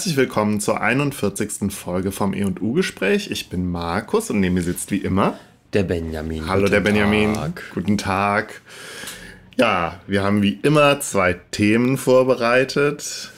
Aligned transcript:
Herzlich 0.00 0.16
willkommen 0.16 0.60
zur 0.60 0.80
41. 0.80 1.70
Folge 1.70 2.10
vom 2.10 2.32
E&U-Gespräch. 2.32 3.30
Ich 3.30 3.50
bin 3.50 3.70
Markus 3.70 4.30
und 4.30 4.40
neben 4.40 4.54
mir 4.54 4.62
sitzt 4.62 4.90
wie 4.90 4.96
immer 4.96 5.38
der 5.74 5.82
Benjamin. 5.82 6.48
Hallo 6.48 6.62
Guten 6.62 6.72
der 6.72 6.80
Benjamin. 6.80 7.34
Tag. 7.34 7.62
Guten 7.74 7.98
Tag. 7.98 8.62
Ja, 9.58 10.00
wir 10.06 10.22
haben 10.22 10.40
wie 10.40 10.58
immer 10.62 11.00
zwei 11.00 11.38
Themen 11.50 11.98
vorbereitet. 11.98 13.30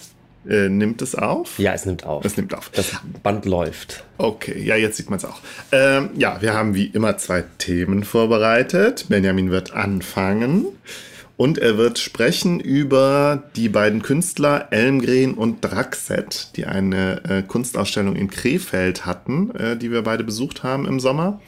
Äh, 0.49 0.69
nimmt 0.69 1.03
es 1.03 1.17
auf? 1.17 1.59
Ja, 1.59 1.73
es 1.73 1.85
nimmt 1.85 2.07
auf. 2.07 2.25
Es 2.25 2.37
nimmt 2.37 2.55
auf. 2.55 2.69
Das 2.69 2.93
Band 3.25 3.45
läuft. 3.45 4.05
Okay, 4.19 4.63
ja, 4.63 4.77
jetzt 4.77 4.99
sieht 4.99 5.11
man 5.11 5.17
es 5.17 5.25
auch. 5.25 5.41
Ähm, 5.73 6.11
ja, 6.15 6.41
wir 6.43 6.55
haben 6.55 6.77
wie 6.77 6.87
immer 6.87 7.19
zwei 7.19 7.43
Themen 7.59 8.05
vorbereitet. 8.05 9.07
Benjamin 9.09 9.51
wird 9.51 9.73
anfangen 9.73 10.67
und 11.43 11.59
er 11.59 11.77
wird 11.77 11.99
sprechen 11.99 12.61
über 12.61 13.43
die 13.57 13.69
beiden 13.69 14.01
Künstler 14.01 14.69
Elmgren 14.71 15.35
und 15.35 15.61
Draxet, 15.61 16.51
die 16.55 16.67
eine 16.67 17.21
äh, 17.29 17.43
Kunstausstellung 17.43 18.15
in 18.15 18.31
Krefeld 18.31 19.07
hatten, 19.07 19.51
äh, 19.57 19.77
die 19.77 19.91
wir 19.91 20.03
beide 20.03 20.23
besucht 20.23 20.63
haben 20.63 20.87
im 20.87 21.01
Sommer. 21.01 21.41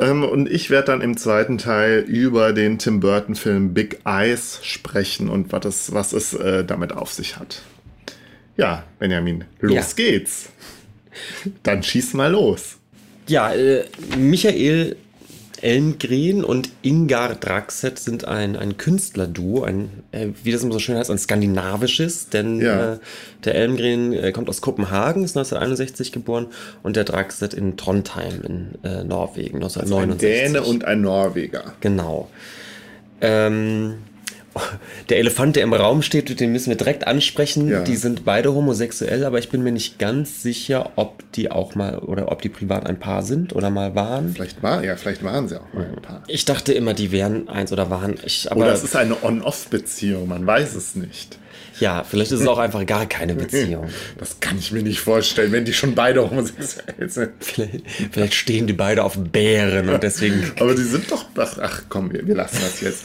Ähm, 0.00 0.24
und 0.24 0.50
ich 0.50 0.68
werde 0.70 0.86
dann 0.86 1.00
im 1.00 1.16
zweiten 1.16 1.58
Teil 1.58 2.00
über 2.08 2.52
den 2.52 2.80
Tim 2.80 2.98
Burton-Film 2.98 3.72
Big 3.72 4.00
Eyes 4.04 4.58
sprechen 4.64 5.28
und 5.28 5.52
was 5.52 5.64
es, 5.64 5.94
was 5.94 6.12
es 6.12 6.34
äh, 6.34 6.64
damit 6.64 6.92
auf 6.92 7.12
sich 7.12 7.36
hat. 7.36 7.62
Ja, 8.56 8.82
Benjamin, 8.98 9.44
los 9.60 9.74
Ja. 9.74 9.84
geht's. 9.94 10.48
Dann 11.62 11.84
schieß 11.84 12.14
mal 12.14 12.32
los. 12.32 12.78
Ja, 13.28 13.54
äh, 13.54 13.84
Michael 14.16 14.96
Elmgren 15.62 16.44
und 16.44 16.70
Ingar 16.82 17.34
Draxet 17.34 17.98
sind 17.98 18.26
ein, 18.26 18.56
ein 18.56 18.76
Künstlerduo, 18.76 19.62
ein, 19.62 19.90
äh, 20.12 20.28
wie 20.42 20.52
das 20.52 20.62
immer 20.62 20.72
so 20.72 20.78
schön 20.78 20.96
heißt, 20.96 21.10
ein 21.10 21.18
skandinavisches, 21.18 22.28
denn 22.28 22.60
Ja. 22.60 22.94
äh, 22.94 22.98
der 23.44 23.54
Elmgren 23.54 24.12
äh, 24.12 24.32
kommt 24.32 24.48
aus 24.48 24.60
Kopenhagen, 24.60 25.24
ist 25.24 25.36
1961 25.36 26.12
geboren 26.12 26.46
und 26.82 26.96
der 26.96 27.04
Draxet 27.04 27.54
in 27.54 27.76
Trondheim 27.76 28.40
in 28.42 28.68
äh, 28.84 29.04
Norwegen, 29.04 29.56
Ein 29.58 29.62
1969. 29.64 30.18
Däne 30.20 30.62
und 30.62 30.84
ein 30.84 31.00
Norweger. 31.02 31.74
Genau. 31.80 32.28
Ähm, 33.20 33.94
der 35.08 35.18
Elefant, 35.18 35.56
der 35.56 35.62
im 35.62 35.72
Raum 35.72 36.02
steht, 36.02 36.40
den 36.40 36.52
müssen 36.52 36.70
wir 36.70 36.76
direkt 36.76 37.06
ansprechen. 37.06 37.68
Ja. 37.68 37.82
Die 37.82 37.96
sind 37.96 38.24
beide 38.24 38.54
homosexuell, 38.54 39.24
aber 39.24 39.38
ich 39.38 39.48
bin 39.48 39.62
mir 39.62 39.72
nicht 39.72 39.98
ganz 39.98 40.42
sicher, 40.42 40.90
ob 40.96 41.22
die 41.32 41.50
auch 41.50 41.74
mal 41.74 41.98
oder 41.98 42.30
ob 42.32 42.42
die 42.42 42.48
privat 42.48 42.86
ein 42.86 42.98
Paar 42.98 43.22
sind 43.22 43.54
oder 43.54 43.70
mal 43.70 43.94
waren. 43.94 44.32
Vielleicht 44.34 44.62
war, 44.62 44.82
ja, 44.84 44.96
vielleicht 44.96 45.22
waren 45.24 45.48
sie 45.48 45.60
auch 45.60 45.72
mal 45.72 45.84
ein 45.86 46.02
paar. 46.02 46.22
Ich 46.26 46.44
dachte 46.44 46.72
immer, 46.72 46.94
die 46.94 47.12
wären 47.12 47.48
eins 47.48 47.72
oder 47.72 47.90
waren. 47.90 48.16
Ich, 48.24 48.50
aber 48.50 48.60
Oder 48.62 48.72
es 48.72 48.84
ist 48.84 48.96
eine 48.96 49.22
On-Off-Beziehung, 49.22 50.28
man 50.28 50.46
weiß 50.46 50.74
es 50.74 50.94
nicht. 50.94 51.38
ja, 51.80 52.02
vielleicht 52.04 52.32
ist 52.32 52.40
es 52.40 52.46
auch 52.46 52.58
einfach 52.58 52.84
gar 52.86 53.06
keine 53.06 53.34
Beziehung. 53.44 53.88
Das 54.18 54.40
kann 54.40 54.58
ich 54.58 54.72
mir 54.72 54.82
nicht 54.82 55.00
vorstellen, 55.00 55.52
wenn 55.52 55.64
die 55.64 55.72
schon 55.72 55.94
beide 55.94 56.28
homosexuell 56.28 57.08
sind. 57.08 57.30
vielleicht, 57.40 57.82
vielleicht 58.12 58.34
stehen 58.34 58.66
die 58.66 58.72
beide 58.72 59.04
auf 59.04 59.16
Bären 59.16 59.88
und 59.88 60.02
deswegen. 60.02 60.52
Aber 60.60 60.74
die 60.74 60.82
sind 60.82 61.10
doch. 61.10 61.24
Ach, 61.36 61.56
ach 61.60 61.82
komm, 61.88 62.12
wir, 62.12 62.26
wir 62.26 62.34
lassen 62.34 62.58
das 62.60 62.80
jetzt. 62.80 63.04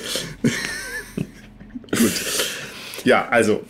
Gut. 1.96 2.12
Ja, 3.04 3.28
also, 3.30 3.64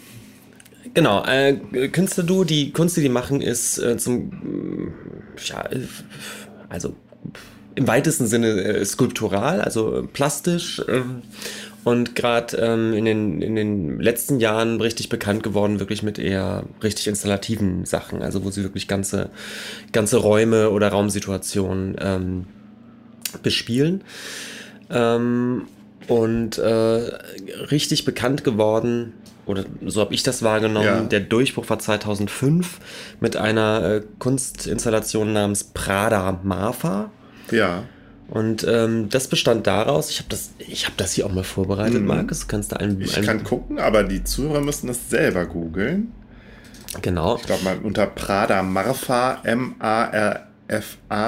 Genau, 0.93 1.25
äh, 1.25 1.55
Künstlerduo, 1.87 2.43
die 2.43 2.71
Kunst, 2.71 2.97
die 2.97 3.01
die 3.01 3.09
machen, 3.09 3.41
ist 3.41 3.79
äh, 3.79 3.97
zum, 3.97 4.93
ja, 5.43 5.67
also 6.69 6.95
im 7.75 7.87
weitesten 7.87 8.27
Sinne 8.27 8.61
äh, 8.61 8.85
skulptural, 8.85 9.61
also 9.61 9.99
äh, 9.99 10.03
plastisch. 10.03 10.81
ähm, 10.87 11.23
und 11.83 12.15
gerade 12.15 12.55
ähm, 12.57 12.93
in, 12.93 13.05
den, 13.05 13.41
in 13.41 13.55
den 13.55 13.99
letzten 13.99 14.39
Jahren 14.39 14.79
richtig 14.79 15.09
bekannt 15.09 15.43
geworden, 15.43 15.79
wirklich 15.79 16.01
mit 16.01 16.17
eher 16.17 16.63
richtig 16.81 17.07
installativen 17.07 17.85
Sachen, 17.85 18.21
also 18.21 18.45
wo 18.45 18.51
sie 18.51 18.63
wirklich 18.63 18.87
ganze, 18.87 19.31
ganze 19.91 20.17
Räume 20.17 20.69
oder 20.69 20.89
Raumsituationen 20.89 21.95
ähm, 21.99 22.45
bespielen. 23.41 24.03
Ähm, 24.89 25.63
und 26.07 26.57
äh, 26.57 26.63
richtig 27.71 28.05
bekannt 28.05 28.43
geworden, 28.43 29.13
oder 29.45 29.65
so 29.85 29.99
habe 30.01 30.13
ich 30.13 30.23
das 30.23 30.41
wahrgenommen, 30.43 30.85
Ja. 30.85 30.99
der 31.01 31.19
Durchbruch 31.19 31.69
war 31.69 31.77
2005 31.79 32.79
mit 33.19 33.35
einer 33.35 33.83
äh, 33.83 34.01
Kunstinstallation 34.19 35.33
namens 35.33 35.63
Prada 35.65 36.39
Marfa. 36.43 37.11
ja. 37.51 37.83
Und 38.29 38.65
ähm, 38.67 39.09
das 39.09 39.27
bestand 39.27 39.67
daraus, 39.67 40.09
ich 40.09 40.17
habe 40.19 40.29
das, 40.29 40.51
ich 40.57 40.87
hab 40.87 40.95
das 40.97 41.11
hier 41.11 41.25
auch 41.27 41.31
mal 41.33 41.43
vorbereitet, 41.43 42.01
Markus, 42.03 42.39
du 42.41 42.47
kannst 42.47 42.71
da 42.71 42.77
ein, 42.77 42.95
Mhm. 42.95 43.01
Ich 43.01 43.17
ein 43.17 43.25
kann 43.25 43.43
gucken, 43.43 43.79
aber 43.79 44.03
die 44.05 44.23
Zuhörer 44.23 44.61
müssen 44.61 44.87
das 44.87 45.09
selber 45.09 45.45
googeln. 45.45 46.13
genau. 47.01 47.35
Ich 47.35 47.43
glaube 47.43 47.63
mal 47.65 47.77
unter 47.83 48.07
Prada 48.07 48.63
Marfa, 48.63 49.39
M-A-R-F-A, 49.43 50.47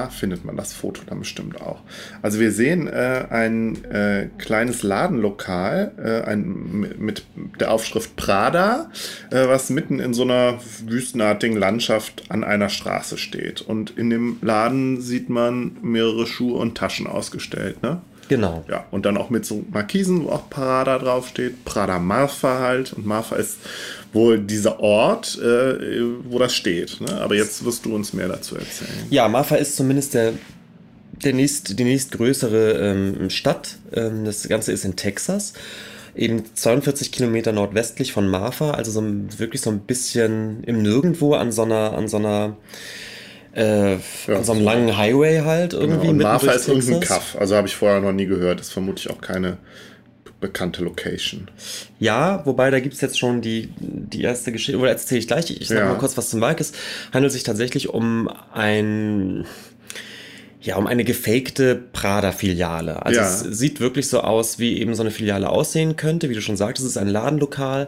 findet 0.09 0.45
man 0.45 0.57
das 0.57 0.73
Foto 0.73 1.01
dann 1.05 1.19
bestimmt 1.19 1.61
auch. 1.61 1.81
Also 2.21 2.39
wir 2.39 2.51
sehen 2.51 2.87
äh, 2.87 3.25
ein 3.29 3.83
äh, 3.85 4.29
kleines 4.37 4.81
Ladenlokal 4.81 5.91
äh, 5.97 6.29
ein, 6.29 6.95
mit 6.97 7.23
der 7.59 7.71
Aufschrift 7.71 8.15
Prada, 8.15 8.89
äh, 9.31 9.47
was 9.47 9.69
mitten 9.69 9.99
in 9.99 10.13
so 10.13 10.23
einer 10.23 10.59
wüstenartigen 10.85 11.57
Landschaft 11.57 12.23
an 12.29 12.43
einer 12.43 12.69
Straße 12.69 13.17
steht. 13.17 13.61
Und 13.61 13.91
in 13.97 14.09
dem 14.09 14.37
Laden 14.41 15.01
sieht 15.01 15.29
man 15.29 15.77
mehrere 15.81 16.25
Schuhe 16.25 16.57
und 16.57 16.75
Taschen 16.75 17.07
ausgestellt, 17.07 17.83
ne? 17.83 18.01
Genau. 18.27 18.65
Ja, 18.67 18.85
und 18.91 19.05
dann 19.05 19.17
auch 19.17 19.29
mit 19.29 19.45
so 19.45 19.63
Markisen, 19.71 20.23
wo 20.23 20.29
auch 20.29 20.49
Prada 20.49 20.97
draufsteht. 20.97 21.63
Prada 21.63 21.99
Marfa 21.99 22.59
halt. 22.59 22.93
Und 22.93 23.05
Marfa 23.05 23.35
ist 23.35 23.59
wohl 24.15 24.39
dieser 24.39 24.79
Ort, 24.79 25.37
äh, 25.39 26.01
wo 26.23 26.39
das 26.39 26.55
steht. 26.55 26.99
Ne? 27.01 27.21
Aber 27.21 27.35
jetzt 27.35 27.63
wirst 27.63 27.85
du 27.85 27.93
uns 27.93 28.13
mehr 28.13 28.27
dazu 28.27 28.55
erzählen. 28.55 28.89
Ja, 29.09 29.27
Marfa 29.27 29.55
ist 29.57 29.75
zumindest 29.75 30.13
der, 30.15 30.33
der 31.23 31.33
nächst, 31.33 31.77
die 31.77 31.83
nächstgrößere 31.83 32.71
ähm, 32.73 33.29
Stadt. 33.29 33.77
Ähm, 33.93 34.25
das 34.25 34.47
Ganze 34.47 34.71
ist 34.71 34.85
in 34.85 34.95
Texas. 34.95 35.53
Eben 36.15 36.43
42 36.55 37.11
Kilometer 37.11 37.51
nordwestlich 37.51 38.13
von 38.13 38.27
Marfa, 38.29 38.71
also 38.71 38.89
so 38.89 39.03
wirklich 39.37 39.61
so 39.61 39.69
ein 39.69 39.79
bisschen 39.81 40.63
im 40.63 40.81
Nirgendwo 40.81 41.33
an 41.33 41.51
so 41.51 41.63
einer, 41.63 41.91
an 41.93 42.07
so 42.07 42.15
einer, 42.15 42.55
äh, 43.53 43.95
Ja. 43.95 43.97
an 44.29 44.45
so 44.45 44.53
einem 44.53 44.63
langen 44.63 44.97
Highway 44.97 45.41
halt 45.41 45.73
irgendwie. 45.73 46.07
Genau. 46.07 46.11
Und 46.11 46.17
Marfa 46.21 46.51
ist 46.53 46.69
irgendein. 46.69 47.01
Kaff. 47.01 47.35
Also 47.37 47.57
habe 47.57 47.67
ich 47.67 47.75
vorher 47.75 47.99
noch 47.99 48.13
nie 48.13 48.27
gehört. 48.27 48.61
Das 48.61 48.67
ist 48.67 48.73
vermutlich 48.73 49.09
auch 49.09 49.19
keine 49.19 49.57
bekannte 50.41 50.83
Location. 50.83 51.47
Ja, 51.99 52.45
wobei 52.45 52.69
da 52.69 52.79
gibt 52.79 52.93
es 52.95 53.01
jetzt 53.01 53.17
schon 53.17 53.41
die, 53.41 53.69
die 53.79 54.21
erste 54.21 54.51
Geschichte, 54.51 54.79
oder 54.79 54.89
erzähle 54.91 55.19
ich 55.19 55.27
gleich, 55.27 55.49
ich 55.49 55.67
sage 55.67 55.81
Ja. 55.81 55.87
mal 55.87 55.97
kurz 55.97 56.17
was 56.17 56.29
zum 56.29 56.39
Markt. 56.39 56.61
Es 56.61 56.73
handelt 57.13 57.31
sich 57.33 57.43
tatsächlich 57.43 57.89
um 57.89 58.29
ein, 58.53 59.45
ja, 60.61 60.75
um 60.77 60.87
eine 60.87 61.03
gefakte 61.03 61.75
Prada-Filiale. 61.93 63.05
Also 63.05 63.19
Ja. 63.19 63.27
es 63.27 63.39
sieht 63.57 63.79
wirklich 63.79 64.07
so 64.07 64.21
aus, 64.21 64.59
wie 64.59 64.79
eben 64.79 64.93
so 64.95 65.03
eine 65.03 65.11
Filiale 65.11 65.49
aussehen 65.49 65.95
könnte. 65.95 66.29
Wie 66.29 66.33
du 66.35 66.41
schon 66.41 66.57
sagtest, 66.57 66.85
es 66.85 66.91
ist 66.91 66.97
ein 66.97 67.07
Ladenlokal 67.07 67.87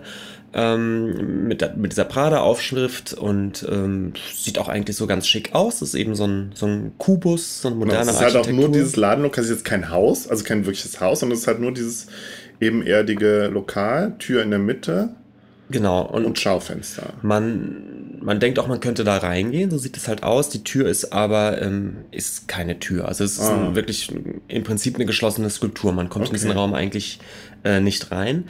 ähm, 0.54 1.48
mit, 1.48 1.76
mit 1.78 1.92
dieser 1.92 2.06
Prada-Aufschrift 2.06 3.14
und 3.14 3.66
ähm, 3.70 4.14
sieht 4.34 4.60
auch 4.60 4.70
eigentlich 4.70 4.96
so 4.96 5.06
ganz 5.06 5.28
schick 5.28 5.54
aus. 5.54 5.82
Es 5.82 5.90
ist 5.90 5.96
eben 5.96 6.16
so 6.16 6.26
ein, 6.26 6.52
so 6.56 6.66
ein 6.68 6.94
Kubus, 6.98 7.62
so 7.62 7.68
ein 7.68 7.74
Genau, 7.74 7.86
moderner 7.86 8.12
es 8.12 8.18
ist 8.18 8.22
halt 8.24 8.30
auch 8.36 8.46
nur 8.46 8.46
Architektur. 8.46 8.74
dieses 8.74 8.96
Ladenlokal. 8.96 9.44
Es 9.44 9.50
ist 9.50 9.56
jetzt 9.58 9.66
kein 9.66 9.90
Haus, 9.90 10.28
also 10.28 10.44
kein 10.44 10.66
wirkliches 10.66 11.02
Haus, 11.02 11.20
sondern 11.20 11.36
es 11.36 11.42
ist 11.42 11.48
halt 11.48 11.60
nur 11.60 11.74
dieses 11.74 12.08
ebenerdige 12.60 13.48
Lokal, 13.48 14.16
Tür 14.20 14.44
in 14.44 14.50
der 14.50 14.60
Mitte 14.60 15.10
Genau, 15.70 16.02
und, 16.06 16.24
und 16.24 16.40
Schaufenster. 16.40 17.12
Man, 17.22 18.20
man 18.22 18.40
denkt 18.40 18.58
auch, 18.58 18.68
man 18.68 18.80
könnte 18.80 19.04
da 19.04 19.18
reingehen, 19.18 19.70
so 19.70 19.78
sieht 19.78 19.98
es 19.98 20.08
halt 20.08 20.24
aus. 20.24 20.48
Die 20.50 20.64
Tür 20.64 20.88
ist 20.88 21.12
aber 21.12 21.62
ähm, 21.62 21.98
ist 22.12 22.48
keine 22.48 22.80
Tür. 22.80 23.06
Also 23.08 23.26
es 23.26 23.34
ist 23.34 23.42
Ah. 23.42 23.68
ein, 23.68 23.76
wirklich 23.76 24.10
im 24.48 24.64
Prinzip 24.64 24.96
eine 24.96 25.06
geschlossene 25.06 25.50
Skulptur. 25.50 25.92
Man 25.92 26.08
kommt 26.08 26.28
in 26.28 26.34
diesen 26.34 26.52
Okay. 26.52 26.60
Raum 26.60 26.74
eigentlich 26.74 27.20
äh, 27.66 27.82
nicht 27.82 28.12
rein. 28.12 28.46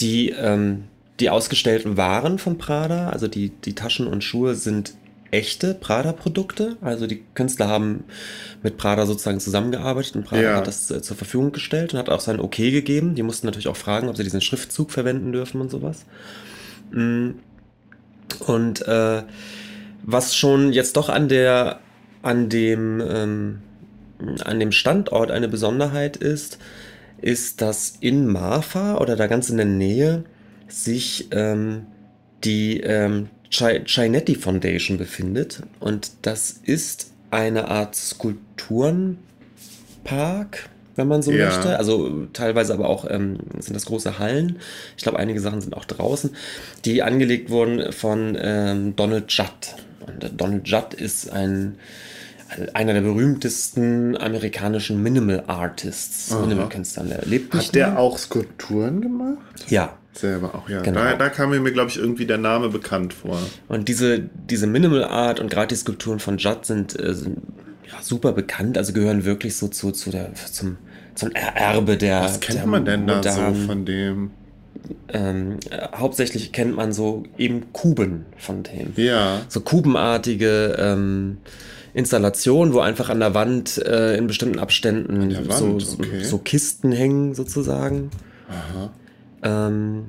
Die, 0.00 0.30
ähm, 0.30 0.84
die 1.18 1.30
ausgestellten 1.30 1.96
Waren 1.96 2.38
von 2.38 2.58
Prada, 2.58 3.08
also 3.08 3.26
die, 3.26 3.48
die 3.64 3.74
Taschen 3.74 4.06
und 4.06 4.22
Schuhe 4.22 4.54
sind 4.54 4.92
echte 5.30 5.74
Prada-Produkte. 5.74 6.76
Also 6.80 7.06
die 7.06 7.22
Künstler 7.34 7.68
haben 7.68 8.04
mit 8.62 8.76
Prada 8.76 9.06
sozusagen 9.06 9.40
zusammengearbeitet 9.40 10.16
und 10.16 10.24
Prada 10.24 10.42
Ja. 10.42 10.56
hat 10.56 10.66
das 10.66 10.90
äh, 10.90 11.02
zur 11.02 11.16
Verfügung 11.16 11.52
gestellt 11.52 11.92
und 11.92 11.98
hat 11.98 12.08
auch 12.08 12.20
sein 12.20 12.40
Okay 12.40 12.70
gegeben. 12.70 13.14
Die 13.14 13.22
mussten 13.22 13.46
natürlich 13.46 13.68
auch 13.68 13.76
fragen, 13.76 14.08
ob 14.08 14.16
sie 14.16 14.24
diesen 14.24 14.40
Schriftzug 14.40 14.90
verwenden 14.90 15.32
dürfen 15.32 15.60
und 15.60 15.70
sowas. 15.70 16.04
Mm. 16.90 17.30
Und 18.46 18.86
äh, 18.86 19.22
was 20.02 20.36
schon 20.36 20.72
jetzt 20.72 20.96
doch 20.96 21.08
an 21.08 21.28
der, 21.28 21.80
an 22.22 22.48
dem, 22.48 23.02
ähm, 23.06 23.58
an 24.44 24.60
dem 24.60 24.72
Standort 24.72 25.30
eine 25.30 25.48
Besonderheit 25.48 26.16
ist, 26.16 26.58
ist, 27.20 27.60
dass 27.60 27.94
in 28.00 28.26
Marfa 28.26 28.98
oder 28.98 29.16
da 29.16 29.26
ganz 29.26 29.50
in 29.50 29.56
der 29.56 29.66
Nähe 29.66 30.24
sich 30.68 31.28
ähm, 31.32 31.86
die 32.44 32.80
ähm, 32.80 33.28
Chinetti 33.50 34.34
Foundation 34.36 34.96
befindet. 34.98 35.62
Und 35.80 36.10
das 36.22 36.54
ist 36.62 37.10
eine 37.30 37.68
Art 37.68 37.94
Skulpturenpark, 37.96 40.68
wenn 40.96 41.08
man 41.08 41.22
so 41.22 41.32
Ja. 41.32 41.46
möchte. 41.46 41.78
Also 41.78 42.26
teilweise 42.32 42.72
aber 42.74 42.88
auch 42.88 43.04
ähm, 43.08 43.38
sind 43.58 43.74
das 43.74 43.86
große 43.86 44.18
Hallen. 44.18 44.58
Ich 44.96 45.02
glaube, 45.02 45.18
einige 45.18 45.40
Sachen 45.40 45.60
sind 45.60 45.76
auch 45.76 45.84
draußen, 45.84 46.30
die 46.84 47.02
angelegt 47.02 47.50
wurden 47.50 47.92
von 47.92 48.36
ähm, 48.40 48.94
Donald 48.96 49.30
Judd. 49.32 49.74
Und 50.06 50.24
äh, 50.24 50.30
Donald 50.36 50.68
Judd 50.68 50.94
ist 50.94 51.30
ein 51.30 51.76
einer 52.74 52.94
der 52.94 53.02
berühmtesten 53.02 54.16
amerikanischen 54.16 55.00
Minimal 55.00 55.44
Artists, 55.46 56.32
Minimal 56.34 56.68
Künstler. 56.68 57.04
Der 57.04 57.22
lebt 57.24 57.54
nicht 57.54 57.68
Hat 57.68 57.74
der 57.76 57.90
mehr. 57.90 58.00
auch 58.00 58.18
Skulpturen 58.18 59.00
gemacht? 59.00 59.38
Ja, 59.68 59.96
Selber 60.12 60.54
auch, 60.54 60.68
ja. 60.68 60.82
Genau. 60.82 61.00
Da, 61.00 61.14
da 61.14 61.28
kam 61.28 61.50
mir, 61.50 61.70
glaube 61.72 61.90
ich, 61.90 61.96
irgendwie 61.98 62.26
der 62.26 62.38
Name 62.38 62.68
bekannt 62.68 63.14
vor. 63.14 63.38
Und 63.68 63.88
diese, 63.88 64.18
diese 64.50 64.66
Minimal 64.66 65.04
Art 65.04 65.38
und 65.40 65.50
gerade 65.50 65.68
die 65.68 65.76
Skulpturen 65.76 66.18
von 66.18 66.38
Judd 66.38 66.64
sind, 66.66 66.98
äh, 66.98 67.14
sind 67.14 67.38
ja, 67.86 68.02
super 68.02 68.32
bekannt, 68.32 68.76
also 68.76 68.92
gehören 68.92 69.24
wirklich 69.24 69.56
so 69.56 69.68
zu, 69.68 69.92
zu 69.92 70.10
der, 70.10 70.32
zum, 70.34 70.76
zum 71.14 71.30
Er- 71.32 71.56
Erbe 71.56 71.96
der. 71.96 72.22
Was 72.22 72.40
kennt 72.40 72.58
der 72.58 72.66
man 72.66 72.84
denn 72.84 73.06
da 73.06 73.22
so 73.22 73.28
modernen- 73.40 73.66
von 73.66 73.84
dem? 73.84 74.30
Ähm, 75.12 75.58
äh, 75.70 75.88
hauptsächlich 75.96 76.52
kennt 76.52 76.74
man 76.74 76.92
so 76.92 77.24
eben 77.38 77.72
Kuben 77.72 78.24
von 78.36 78.62
denen. 78.62 78.92
Ja. 78.96 79.42
So 79.48 79.60
kubenartige 79.60 80.76
ähm, 80.78 81.38
Installationen, 81.94 82.72
wo 82.74 82.80
einfach 82.80 83.10
an 83.10 83.20
der 83.20 83.34
Wand 83.34 83.78
äh, 83.78 84.16
in 84.16 84.26
bestimmten 84.26 84.58
Abständen 84.58 85.34
Wand, 85.48 85.52
so, 85.52 85.78
so, 85.80 85.98
okay. 85.98 86.22
so 86.24 86.38
Kisten 86.38 86.92
hängen, 86.92 87.34
sozusagen. 87.34 88.10
Aha. 88.48 88.90
Ähm, 89.42 90.06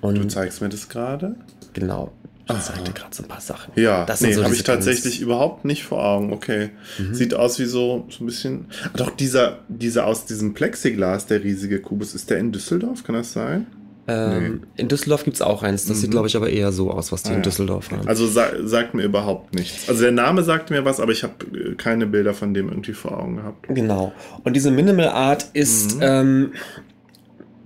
Du 0.00 0.08
und 0.08 0.30
zeigst 0.30 0.60
mir 0.60 0.68
das 0.68 0.88
gerade? 0.90 1.36
genau, 1.72 2.12
ich 2.46 2.60
zeigte 2.60 2.92
gerade 2.92 3.14
so 3.14 3.22
ein 3.22 3.28
paar 3.28 3.40
Sachen. 3.40 3.72
Ja, 3.74 4.04
das 4.04 4.20
nee, 4.20 4.34
so 4.34 4.44
habe 4.44 4.54
ich 4.54 4.62
tatsächlich 4.62 5.20
überhaupt 5.22 5.64
nicht 5.64 5.84
vor 5.84 6.04
Augen. 6.04 6.30
Okay. 6.32 6.70
Mhm. 6.98 7.14
Sieht 7.14 7.32
aus 7.32 7.58
wie 7.58 7.64
so, 7.64 8.06
so 8.10 8.22
ein 8.22 8.26
bisschen. 8.26 8.66
Doch, 8.96 9.10
dieser, 9.10 9.60
dieser 9.68 10.06
aus 10.06 10.26
diesem 10.26 10.52
Plexiglas, 10.52 11.24
der 11.24 11.42
riesige 11.42 11.80
Kubus, 11.80 12.14
ist 12.14 12.28
der 12.28 12.38
in 12.38 12.52
Düsseldorf? 12.52 13.02
Kann 13.02 13.14
das 13.14 13.32
sein? 13.32 13.66
Ähm, 14.06 14.64
In 14.76 14.88
Düsseldorf 14.88 15.24
gibt 15.24 15.36
es 15.36 15.40
auch 15.42 15.62
eins. 15.62 15.86
Das 15.86 16.00
sieht, 16.02 16.10
glaube 16.10 16.26
ich, 16.26 16.36
aber 16.36 16.50
eher 16.50 16.72
so 16.72 16.90
aus, 16.90 17.10
was 17.10 17.22
die 17.22 17.30
Mhm. 17.30 17.32
Ah, 17.32 17.36
in 17.36 17.40
ja. 17.40 17.44
Düsseldorf 17.44 17.90
haben. 17.90 18.06
Also 18.06 18.26
sa 18.26 18.48
sagt 18.62 18.92
mir 18.94 19.02
überhaupt 19.02 19.54
nichts. 19.54 19.88
Also 19.88 20.02
der 20.02 20.12
Name 20.12 20.42
sagt 20.42 20.70
mir 20.70 20.84
was, 20.84 21.00
aber 21.00 21.12
ich 21.12 21.22
habe 21.22 21.34
äh, 21.56 21.74
keine 21.74 22.06
Bilder 22.06 22.34
von 22.34 22.52
dem 22.52 22.68
irgendwie 22.68 22.92
vor 22.92 23.18
Augen 23.18 23.36
gehabt. 23.36 23.66
Genau. 23.68 24.12
Und 24.42 24.54
diese 24.56 24.70
Minimal 24.70 25.08
Art 25.08 25.44
Mhm. 25.54 25.60
ist, 25.60 25.96
ähm, 26.02 26.52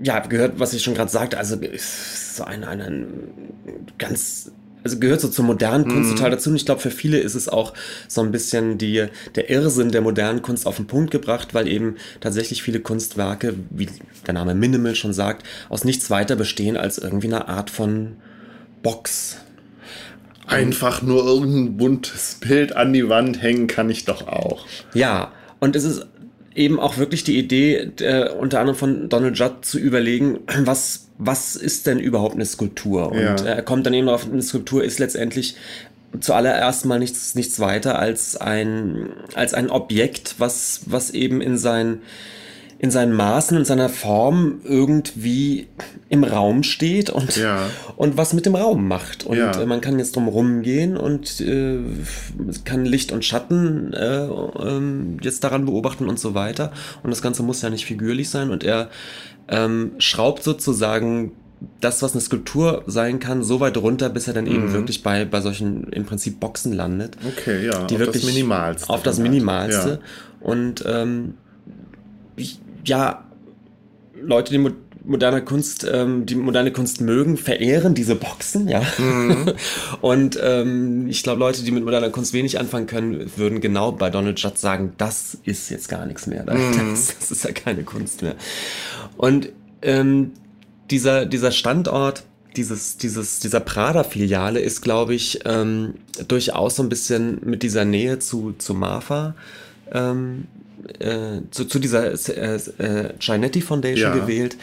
ja, 0.00 0.20
gehört, 0.20 0.60
was 0.60 0.74
ich 0.74 0.82
schon 0.84 0.94
gerade 0.94 1.10
sagte, 1.10 1.38
also 1.38 1.56
ist 1.56 2.36
so 2.36 2.44
ein, 2.44 2.62
ein, 2.62 2.80
ein 2.80 3.06
ganz, 3.98 4.52
also 4.88 4.98
gehört 5.00 5.20
so 5.20 5.28
zur 5.28 5.44
modernen 5.44 5.84
Kunst 5.86 6.10
Mhm. 6.10 6.16
total 6.16 6.30
dazu. 6.30 6.50
Und 6.50 6.56
ich 6.56 6.64
glaube, 6.64 6.80
für 6.80 6.90
viele 6.90 7.18
ist 7.18 7.34
es 7.34 7.48
auch 7.48 7.74
so 8.08 8.22
ein 8.22 8.32
bisschen 8.32 8.78
die, 8.78 9.06
der 9.34 9.50
Irrsinn 9.50 9.90
der 9.90 10.00
modernen 10.00 10.40
Kunst 10.42 10.66
auf 10.66 10.76
den 10.76 10.86
Punkt 10.86 11.10
gebracht, 11.10 11.52
weil 11.54 11.68
eben 11.68 11.96
tatsächlich 12.20 12.62
viele 12.62 12.80
Kunstwerke, 12.80 13.54
wie 13.70 13.88
der 14.26 14.34
Name 14.34 14.54
Minimal 14.54 14.94
schon 14.94 15.12
sagt, 15.12 15.46
aus 15.68 15.84
nichts 15.84 16.10
weiter 16.10 16.36
bestehen 16.36 16.76
als 16.76 16.98
irgendwie 16.98 17.26
eine 17.28 17.48
Art 17.48 17.70
von 17.70 18.16
Box. 18.82 19.36
Einfach 20.46 21.02
nur 21.02 21.26
irgendein 21.26 21.76
buntes 21.76 22.38
Bild 22.40 22.74
an 22.74 22.94
die 22.94 23.08
Wand 23.10 23.42
hängen 23.42 23.66
kann 23.66 23.90
ich 23.90 24.06
doch 24.06 24.26
auch. 24.26 24.64
Ja, 24.94 25.32
und 25.60 25.76
es 25.76 25.84
ist 25.84 26.06
eben 26.58 26.80
auch 26.80 26.98
wirklich 26.98 27.24
die 27.24 27.38
Idee, 27.38 27.90
äh, 28.00 28.28
unter 28.30 28.60
anderem 28.60 28.76
von 28.76 29.08
Donald 29.08 29.38
Judd 29.38 29.64
zu 29.64 29.78
überlegen, 29.78 30.40
was, 30.64 31.08
was 31.18 31.56
ist 31.56 31.86
denn 31.86 31.98
überhaupt 32.00 32.34
eine 32.34 32.44
Skulptur? 32.46 33.12
Und 33.12 33.18
Ja. 33.20 33.34
äh, 33.36 33.56
er 33.56 33.62
kommt 33.62 33.86
dann 33.86 33.94
eben 33.94 34.06
darauf, 34.06 34.26
eine 34.30 34.42
Skulptur 34.42 34.82
ist 34.84 34.98
letztendlich 34.98 35.56
zuallererst 36.20 36.86
mal 36.86 36.98
nichts, 36.98 37.34
nichts 37.34 37.60
weiter 37.60 37.98
als 37.98 38.36
ein, 38.36 39.10
als 39.34 39.54
ein 39.54 39.70
Objekt, 39.70 40.36
was, 40.38 40.80
was 40.86 41.10
eben 41.10 41.40
in 41.40 41.58
sein, 41.58 42.00
in 42.80 42.90
seinen 42.92 43.12
Maßen 43.12 43.56
und 43.58 43.66
seiner 43.66 43.88
Form 43.88 44.60
irgendwie 44.64 45.66
im 46.08 46.22
Raum 46.22 46.62
steht 46.62 47.10
und, 47.10 47.36
Ja. 47.36 47.62
und 47.96 48.16
was 48.16 48.34
mit 48.34 48.46
dem 48.46 48.54
Raum 48.54 48.86
macht. 48.86 49.24
Und 49.26 49.36
Ja. 49.36 49.50
äh, 49.60 49.66
man 49.66 49.80
kann 49.80 49.98
jetzt 49.98 50.14
drum 50.14 50.28
rumgehen 50.28 50.96
und 50.96 51.40
äh, 51.40 51.78
kann 52.64 52.84
Licht 52.84 53.10
und 53.10 53.24
Schatten 53.24 53.92
äh, 53.94 54.26
ähm, 54.26 55.16
jetzt 55.22 55.42
daran 55.42 55.64
beobachten 55.64 56.08
und 56.08 56.20
so 56.20 56.34
weiter. 56.34 56.70
Und 57.02 57.10
das 57.10 57.20
Ganze 57.20 57.42
muss 57.42 57.62
ja 57.62 57.70
nicht 57.70 57.84
figürlich 57.84 58.30
sein. 58.30 58.50
Und 58.50 58.62
er 58.62 58.90
ähm, 59.48 59.92
schraubt 59.98 60.44
sozusagen 60.44 61.32
das, 61.80 62.02
was 62.02 62.12
eine 62.12 62.20
Skulptur 62.20 62.84
sein 62.86 63.18
kann, 63.18 63.42
so 63.42 63.58
weit 63.58 63.76
runter, 63.76 64.08
bis 64.08 64.28
er 64.28 64.34
dann 64.34 64.44
Mhm. 64.44 64.52
eben 64.52 64.72
wirklich 64.72 65.02
bei, 65.02 65.24
bei 65.24 65.40
solchen 65.40 65.84
im 65.90 66.04
Prinzip 66.04 66.38
Boxen 66.38 66.72
landet 66.72 67.16
Okay, 67.26 67.66
ja. 67.66 67.86
die 67.86 67.94
auf 67.94 68.00
wirklich 68.00 68.22
das 68.24 68.32
Minimalste. 68.32 68.88
Auf 68.90 69.02
das 69.02 69.16
halt. 69.18 69.28
Minimalste. 69.28 69.88
Ja. 70.00 70.46
Und 70.46 70.84
ähm, 70.86 71.34
ich, 72.36 72.60
ja, 72.88 73.24
Leute, 74.20 74.52
die 74.52 74.58
mo 74.58 74.70
moderne 75.04 75.42
Kunst, 75.42 75.86
ähm, 75.90 76.26
die 76.26 76.34
moderne 76.34 76.70
Kunst 76.70 77.00
mögen, 77.00 77.38
verehren 77.38 77.94
diese 77.94 78.14
Boxen, 78.14 78.68
ja. 78.68 78.82
Mhm. 78.98 79.54
Und 80.02 80.38
ähm, 80.42 81.08
ich 81.08 81.22
glaube, 81.22 81.38
Leute, 81.40 81.62
die 81.62 81.70
mit 81.70 81.82
moderner 81.82 82.10
Kunst 82.10 82.34
wenig 82.34 82.60
anfangen 82.60 82.86
können, 82.86 83.30
würden 83.36 83.62
genau 83.62 83.90
bei 83.90 84.10
Donald 84.10 84.38
Judd 84.38 84.58
sagen, 84.58 84.92
das 84.98 85.38
ist 85.44 85.70
jetzt 85.70 85.88
gar 85.88 86.04
nichts 86.04 86.26
mehr. 86.26 86.42
Mhm. 86.42 86.90
Das, 86.90 87.16
das 87.20 87.30
ist 87.30 87.44
ja 87.44 87.52
keine 87.52 87.84
Kunst 87.84 88.20
mehr. 88.20 88.34
Und 89.16 89.50
ähm, 89.80 90.32
dieser, 90.90 91.24
dieser 91.24 91.52
Standort, 91.52 92.24
dieses, 92.56 92.98
dieses, 92.98 93.40
dieser 93.40 93.60
Prada-Filiale 93.60 94.60
ist, 94.60 94.82
glaube 94.82 95.14
ich, 95.14 95.40
ähm, 95.46 95.94
durchaus 96.26 96.76
so 96.76 96.82
ein 96.82 96.88
bisschen 96.90 97.38
mit 97.44 97.62
dieser 97.62 97.86
Nähe 97.86 98.18
zu, 98.18 98.54
zu 98.58 98.74
Marfa, 98.74 99.34
ähm, 99.92 100.48
äh, 100.98 101.40
zu, 101.50 101.64
zu 101.64 101.78
dieser 101.78 102.12
äh, 102.12 102.56
äh, 102.56 103.12
Giannetti 103.18 103.60
Foundation 103.60 104.12
Ja. 104.16 104.18
gewählt, 104.18 104.56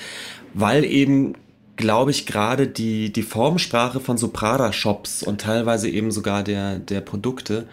weil 0.54 0.86
eben, 0.86 1.36
glaube 1.76 2.12
ich, 2.12 2.26
gerade 2.26 2.68
die, 2.68 3.12
die 3.12 3.24
Formsprache 3.24 4.00
von 4.00 4.18
so 4.18 4.30
Prada-Shops 4.30 5.24
und 5.24 5.42
teilweise 5.42 5.90
eben 5.90 6.12
sogar 6.12 6.44
der, 6.44 6.80
der 6.80 7.02
Produkte 7.02 7.66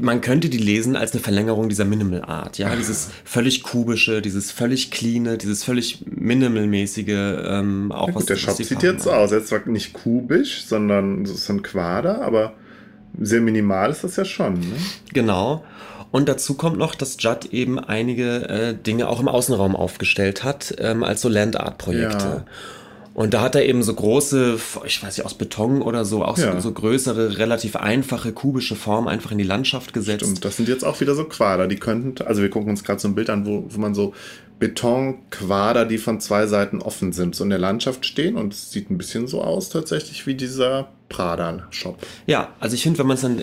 man 0.00 0.20
könnte 0.20 0.48
die 0.48 0.58
lesen 0.58 0.96
als 0.96 1.12
eine 1.12 1.22
Verlängerung 1.22 1.68
dieser 1.68 1.84
Minimal 1.84 2.22
Art, 2.22 2.58
ja, 2.58 2.74
dieses 2.76 3.10
völlig 3.24 3.62
kubische, 3.62 4.20
dieses 4.20 4.50
völlig 4.52 4.90
cleane, 4.90 5.38
dieses 5.38 5.64
völlig 5.64 6.04
minimalmäßige, 6.06 7.08
ähm, 7.08 7.90
auch 7.92 8.08
Ja, 8.08 8.14
was 8.14 8.22
gut, 8.22 8.30
der 8.30 8.36
Shop 8.36 8.56
sieht 8.56 8.82
jetzt 8.82 9.04
so 9.04 9.12
aus. 9.12 9.30
Jetzt 9.30 9.48
zwar 9.48 9.66
nicht 9.66 9.94
kubisch, 9.94 10.64
sondern 10.66 11.24
so 11.24 11.34
ist 11.34 11.48
ein 11.48 11.62
Quader, 11.62 12.20
aber 12.22 12.52
sehr 13.18 13.40
minimal 13.40 13.90
ist 13.90 14.04
das 14.04 14.16
ja 14.16 14.24
schon. 14.24 14.54
Ne? 14.60 14.76
Genau. 15.14 15.64
Und 16.10 16.28
dazu 16.28 16.54
kommt 16.54 16.78
noch, 16.78 16.94
dass 16.94 17.16
Judd 17.20 17.46
eben 17.52 17.78
einige 17.78 18.48
äh, 18.48 18.74
Dinge 18.74 19.08
auch 19.08 19.20
im 19.20 19.28
Außenraum 19.28 19.76
aufgestellt 19.76 20.42
hat, 20.44 20.74
ähm, 20.78 21.04
als 21.04 21.20
so 21.20 21.28
Land-Art-Projekte. 21.28 22.24
Ja. 22.24 22.44
Und 23.14 23.34
da 23.34 23.40
hat 23.40 23.56
er 23.56 23.66
eben 23.66 23.82
so 23.82 23.92
große, 23.94 24.58
ich 24.86 25.02
weiß 25.02 25.16
nicht, 25.16 25.26
aus 25.26 25.34
Beton 25.34 25.82
oder 25.82 26.04
so, 26.04 26.24
auch 26.24 26.38
Ja. 26.38 26.52
so, 26.52 26.60
so 26.60 26.72
größere, 26.72 27.36
relativ 27.38 27.74
einfache, 27.74 28.30
kubische 28.32 28.76
Formen 28.76 29.08
einfach 29.08 29.32
in 29.32 29.38
die 29.38 29.44
Landschaft 29.44 29.92
gesetzt. 29.92 30.22
Und 30.24 30.44
das 30.44 30.56
sind 30.56 30.68
jetzt 30.68 30.84
auch 30.84 31.00
wieder 31.00 31.16
so 31.16 31.24
Quader. 31.24 31.66
Die 31.66 31.76
könnten, 31.76 32.24
also 32.24 32.42
wir 32.42 32.48
gucken 32.48 32.70
uns 32.70 32.84
gerade 32.84 33.00
so 33.00 33.08
ein 33.08 33.16
Bild 33.16 33.28
an, 33.28 33.44
wo, 33.44 33.64
wo 33.68 33.80
man 33.80 33.92
so 33.94 34.14
Betonquader, 34.60 35.84
die 35.84 35.98
von 35.98 36.20
zwei 36.20 36.46
Seiten 36.46 36.80
offen 36.80 37.12
sind, 37.12 37.34
so 37.34 37.44
in 37.44 37.50
der 37.50 37.58
Landschaft 37.58 38.06
stehen. 38.06 38.36
Und 38.36 38.52
es 38.52 38.70
sieht 38.70 38.90
ein 38.90 38.98
bisschen 38.98 39.26
so 39.26 39.42
aus 39.42 39.68
tatsächlich 39.68 40.26
wie 40.26 40.34
dieser 40.34 40.88
Prada-Shop. 41.08 41.98
Ja, 42.26 42.48
also 42.60 42.74
ich 42.74 42.82
finde, 42.82 42.98
wenn 43.00 43.06
man 43.08 43.16
es 43.16 43.22
dann 43.22 43.42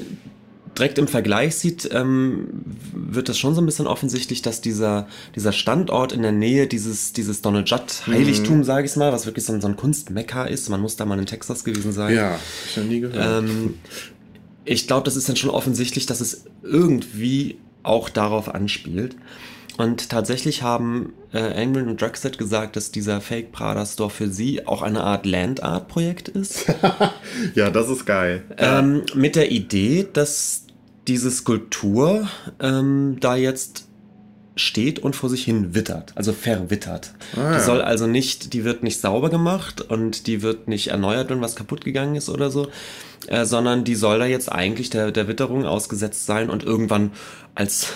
direkt 0.78 0.98
im 0.98 1.08
Vergleich 1.08 1.56
sieht, 1.56 1.90
ähm, 1.94 2.48
wird 2.94 3.30
das 3.30 3.38
schon 3.38 3.56
so 3.56 3.62
ein 3.62 3.66
bisschen 3.66 3.88
offensichtlich, 3.88 4.42
dass 4.42 4.62
dieser, 4.62 5.08
dieser 5.36 5.52
Standort 5.52 6.12
in 6.12 6.22
der 6.22 6.32
Nähe 6.32 6.68
dieses, 6.68 7.14
dieses 7.14 7.42
Donald 7.42 7.70
Judd 7.70 8.08
Heiligtum, 8.08 8.64
sage 8.64 8.86
ich 8.86 8.96
mal, 8.96 9.12
was 9.12 9.26
wirklich 9.26 9.46
so 9.46 9.54
ein, 9.54 9.62
so 9.62 9.68
ein 9.68 9.76
Kunstmekka 9.76 10.46
ist, 10.46 10.70
man 10.70 10.82
muss 10.82 10.96
da 10.96 11.06
mal 11.06 11.18
in 11.20 11.26
Texas 11.26 11.64
gewesen 11.64 11.92
sein. 11.92 12.16
Ja, 12.16 12.40
ich 12.70 12.78
noch 12.78 12.84
nie 12.84 13.00
gehört. 13.00 13.44
Ähm, 13.44 13.76
ich 14.66 14.88
glaube, 14.88 15.06
das 15.06 15.16
ist 15.16 15.30
dann 15.30 15.36
schon 15.36 15.50
offensichtlich, 15.50 16.06
dass 16.06 16.22
es 16.22 16.46
irgendwie 16.64 17.58
auch 17.84 18.10
darauf 18.10 18.54
anspielt. 18.54 19.16
Und 19.78 20.10
tatsächlich 20.10 20.64
haben 20.64 21.14
äh, 21.34 21.40
Engelman 21.40 21.90
und 21.90 22.02
Drexet 22.02 22.38
gesagt, 22.38 22.76
dass 22.76 22.92
dieser 22.92 23.20
Fake 23.20 23.52
Prada 23.52 23.86
Store 23.86 24.10
für 24.10 24.30
sie 24.30 24.66
auch 24.66 24.82
eine 24.82 25.04
Art 25.04 25.26
Land 25.26 25.64
Art 25.64 25.88
Projekt 25.88 26.30
ist. 26.30 26.66
ja, 27.56 27.70
das 27.70 27.90
ist 27.90 28.06
geil. 28.06 28.44
Ähm, 28.58 29.04
mit 29.16 29.36
der 29.36 29.52
Idee, 29.52 30.08
dass 30.12 30.66
diese 31.08 31.30
Skulptur 31.30 32.28
ähm, 32.60 33.18
da 33.20 33.36
jetzt 33.36 33.88
steht 34.56 35.00
und 35.00 35.16
vor 35.16 35.30
sich 35.30 35.44
hin 35.44 35.76
wittert, 35.76 36.14
also 36.16 36.32
verwittert. 36.32 37.12
Ah, 37.36 37.52
ja. 37.52 37.58
Die 37.58 37.64
soll 37.64 37.82
also 37.82 38.08
nicht, 38.08 38.54
die 38.54 38.64
wird 38.64 38.84
nicht 38.84 39.02
sauber 39.02 39.30
gemacht 39.30 39.82
und 39.82 40.28
die 40.28 40.42
wird 40.42 40.68
nicht 40.70 40.88
erneuert, 40.88 41.30
wenn 41.30 41.42
was 41.42 41.58
kaputt 41.58 41.84
gegangen 41.84 42.16
ist 42.16 42.30
oder 42.30 42.50
so, 42.50 42.70
äh, 43.28 43.46
sondern 43.46 43.84
die 43.84 43.96
soll 43.96 44.20
da 44.20 44.26
jetzt 44.26 44.52
eigentlich 44.52 44.90
der, 44.90 45.12
der 45.12 45.28
Witterung 45.28 45.66
ausgesetzt 45.66 46.26
sein 46.26 46.50
und 46.50 46.64
irgendwann 46.64 47.12
als, 47.56 47.88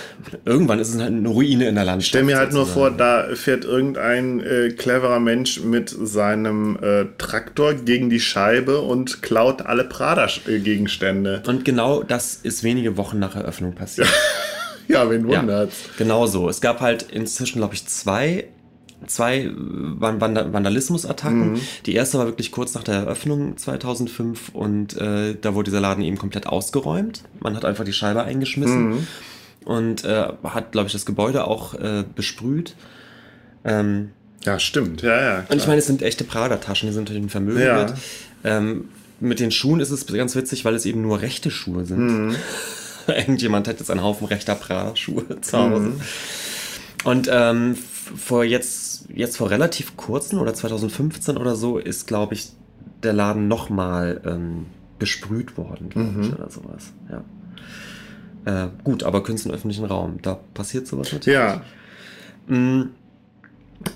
irgendwann 0.45 0.79
ist 0.79 0.93
es 0.93 1.01
halt 1.01 1.11
eine 1.11 1.27
Ruine 1.27 1.67
in 1.67 1.75
der 1.75 1.83
Landschaft. 1.83 2.09
stell 2.09 2.23
mir 2.23 2.37
halt 2.37 2.53
nur 2.53 2.65
vor, 2.65 2.91
sozusagen. 2.91 3.29
da 3.29 3.35
fährt 3.35 3.65
irgendein 3.65 4.39
äh, 4.39 4.69
cleverer 4.69 5.19
Mensch 5.19 5.59
mit 5.61 5.89
seinem 5.89 6.77
äh, 6.81 7.07
Traktor 7.17 7.73
gegen 7.73 8.09
die 8.09 8.21
Scheibe 8.21 8.79
und 8.79 9.21
klaut 9.21 9.63
alle 9.63 9.83
Prada-Gegenstände. 9.83 11.43
Und 11.45 11.65
genau 11.65 12.03
das 12.03 12.35
ist 12.35 12.63
wenige 12.63 12.95
Wochen 12.95 13.19
nach 13.19 13.35
Eröffnung 13.35 13.73
passiert. 13.73 14.07
ja, 14.87 15.09
wen 15.09 15.27
wundert's? 15.27 15.75
Ja, 15.87 15.93
genau 15.97 16.25
so. 16.25 16.47
Es 16.47 16.61
gab 16.61 16.79
halt 16.79 17.03
inzwischen, 17.11 17.57
glaube 17.57 17.73
ich, 17.73 17.85
zwei 17.85 18.45
zwei 19.07 19.49
Vandalismusattacken. 19.53 21.53
Mhm. 21.53 21.59
Die 21.85 21.93
erste 21.93 22.17
war 22.17 22.25
wirklich 22.25 22.51
kurz 22.51 22.73
nach 22.73 22.83
der 22.83 22.95
Eröffnung 22.95 23.57
2005 23.57 24.49
und 24.49 24.97
äh, 24.97 25.35
da 25.39 25.55
wurde 25.55 25.71
dieser 25.71 25.81
Laden 25.81 26.03
eben 26.03 26.17
komplett 26.17 26.47
ausgeräumt. 26.47 27.23
Man 27.39 27.55
hat 27.55 27.65
einfach 27.65 27.85
die 27.85 27.93
Scheibe 27.93 28.23
eingeschmissen 28.23 28.89
mhm. 28.89 29.07
und 29.65 30.03
äh, 30.03 30.27
hat, 30.43 30.71
glaube 30.71 30.87
ich, 30.87 30.93
das 30.93 31.05
Gebäude 31.05 31.47
auch 31.47 31.73
äh, 31.75 32.03
besprüht. 32.15 32.75
Ähm, 33.63 34.11
ja, 34.45 34.59
stimmt. 34.59 35.01
Ja, 35.01 35.21
ja, 35.21 35.45
und 35.49 35.57
ich 35.57 35.67
meine, 35.67 35.79
es 35.79 35.87
sind 35.87 36.01
echte 36.01 36.23
Prada-Taschen, 36.23 36.87
die 36.87 36.93
sind 36.93 37.03
natürlich 37.03 37.23
ein 37.23 37.29
Vermögen 37.29 37.59
ja. 37.59 37.77
wert. 37.77 37.93
Ähm, 38.43 38.85
mit 39.19 39.39
den 39.39 39.51
Schuhen 39.51 39.81
ist 39.81 39.91
es 39.91 40.07
ganz 40.07 40.35
witzig, 40.35 40.63
weil 40.63 40.75
es 40.75 40.85
eben 40.85 41.01
nur 41.01 41.21
rechte 41.21 41.51
Schuhe 41.51 41.85
sind. 41.85 41.99
Mhm. 41.99 42.35
Irgendjemand 43.07 43.67
hat 43.67 43.79
jetzt 43.79 43.91
einen 43.91 44.03
Haufen 44.03 44.27
rechter 44.27 44.55
Prada-Schuhe 44.55 45.41
zu 45.41 45.57
Hause. 45.57 45.81
Mhm. 45.81 46.01
Und 47.03 47.29
ähm, 47.31 47.77
vor 48.15 48.43
jetzt, 48.43 48.88
jetzt 49.13 49.37
vor 49.37 49.49
relativ 49.49 49.97
kurzen 49.97 50.39
oder 50.39 50.53
2015 50.53 51.37
oder 51.37 51.55
so 51.55 51.77
ist, 51.77 52.07
glaube 52.07 52.33
ich, 52.33 52.51
der 53.03 53.13
Laden 53.13 53.47
nochmal 53.47 54.21
ähm, 54.25 54.65
besprüht 54.97 55.57
worden, 55.57 55.89
mhm. 55.93 56.33
oder 56.33 56.49
sowas. 56.49 56.93
Ja. 57.09 58.65
Äh, 58.65 58.69
gut, 58.83 59.03
aber 59.03 59.23
Künste 59.23 59.49
im 59.49 59.55
öffentlichen 59.55 59.85
Raum, 59.85 60.19
da 60.21 60.39
passiert 60.53 60.87
sowas 60.87 61.11
natürlich. 61.11 61.37
Ja. 61.37 61.61
Mhm. 62.47 62.91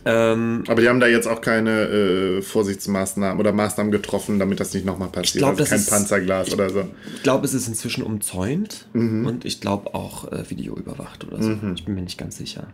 Ähm, 0.06 0.64
aber 0.68 0.82
die 0.82 0.88
haben 0.88 1.02
da 1.02 1.08
jetzt 1.08 1.28
auch 1.28 1.42
keine 1.42 1.82
äh, 1.82 2.42
Vorsichtsmaßnahmen 2.42 3.38
oder 3.38 3.52
Maßnahmen 3.52 3.92
getroffen, 3.92 4.40
damit 4.40 4.62
das 4.62 4.74
nicht 4.74 4.86
nochmal 4.86 5.10
passiert. 5.10 5.36
Ich 5.36 5.40
glaub, 5.40 5.60
also 5.60 5.66
kein 5.66 5.80
ist, 5.80 5.90
Panzerglas 5.90 6.48
ich, 6.48 6.54
oder 6.54 6.70
so. 6.70 6.86
Ich 7.16 7.24
glaube, 7.24 7.46
es 7.46 7.54
ist 7.54 7.68
inzwischen 7.68 8.04
umzäunt 8.04 8.88
mhm. 8.94 9.26
und 9.26 9.46
ich 9.46 9.60
glaube 9.60 9.94
auch 9.94 10.32
äh, 10.32 10.50
Video 10.50 10.76
überwacht 10.76 11.26
oder 11.28 11.42
so. 11.42 11.50
Mhm. 11.50 11.74
Ich 11.76 11.84
bin 11.84 11.96
mir 11.96 12.02
nicht 12.02 12.18
ganz 12.18 12.38
sicher. 12.38 12.68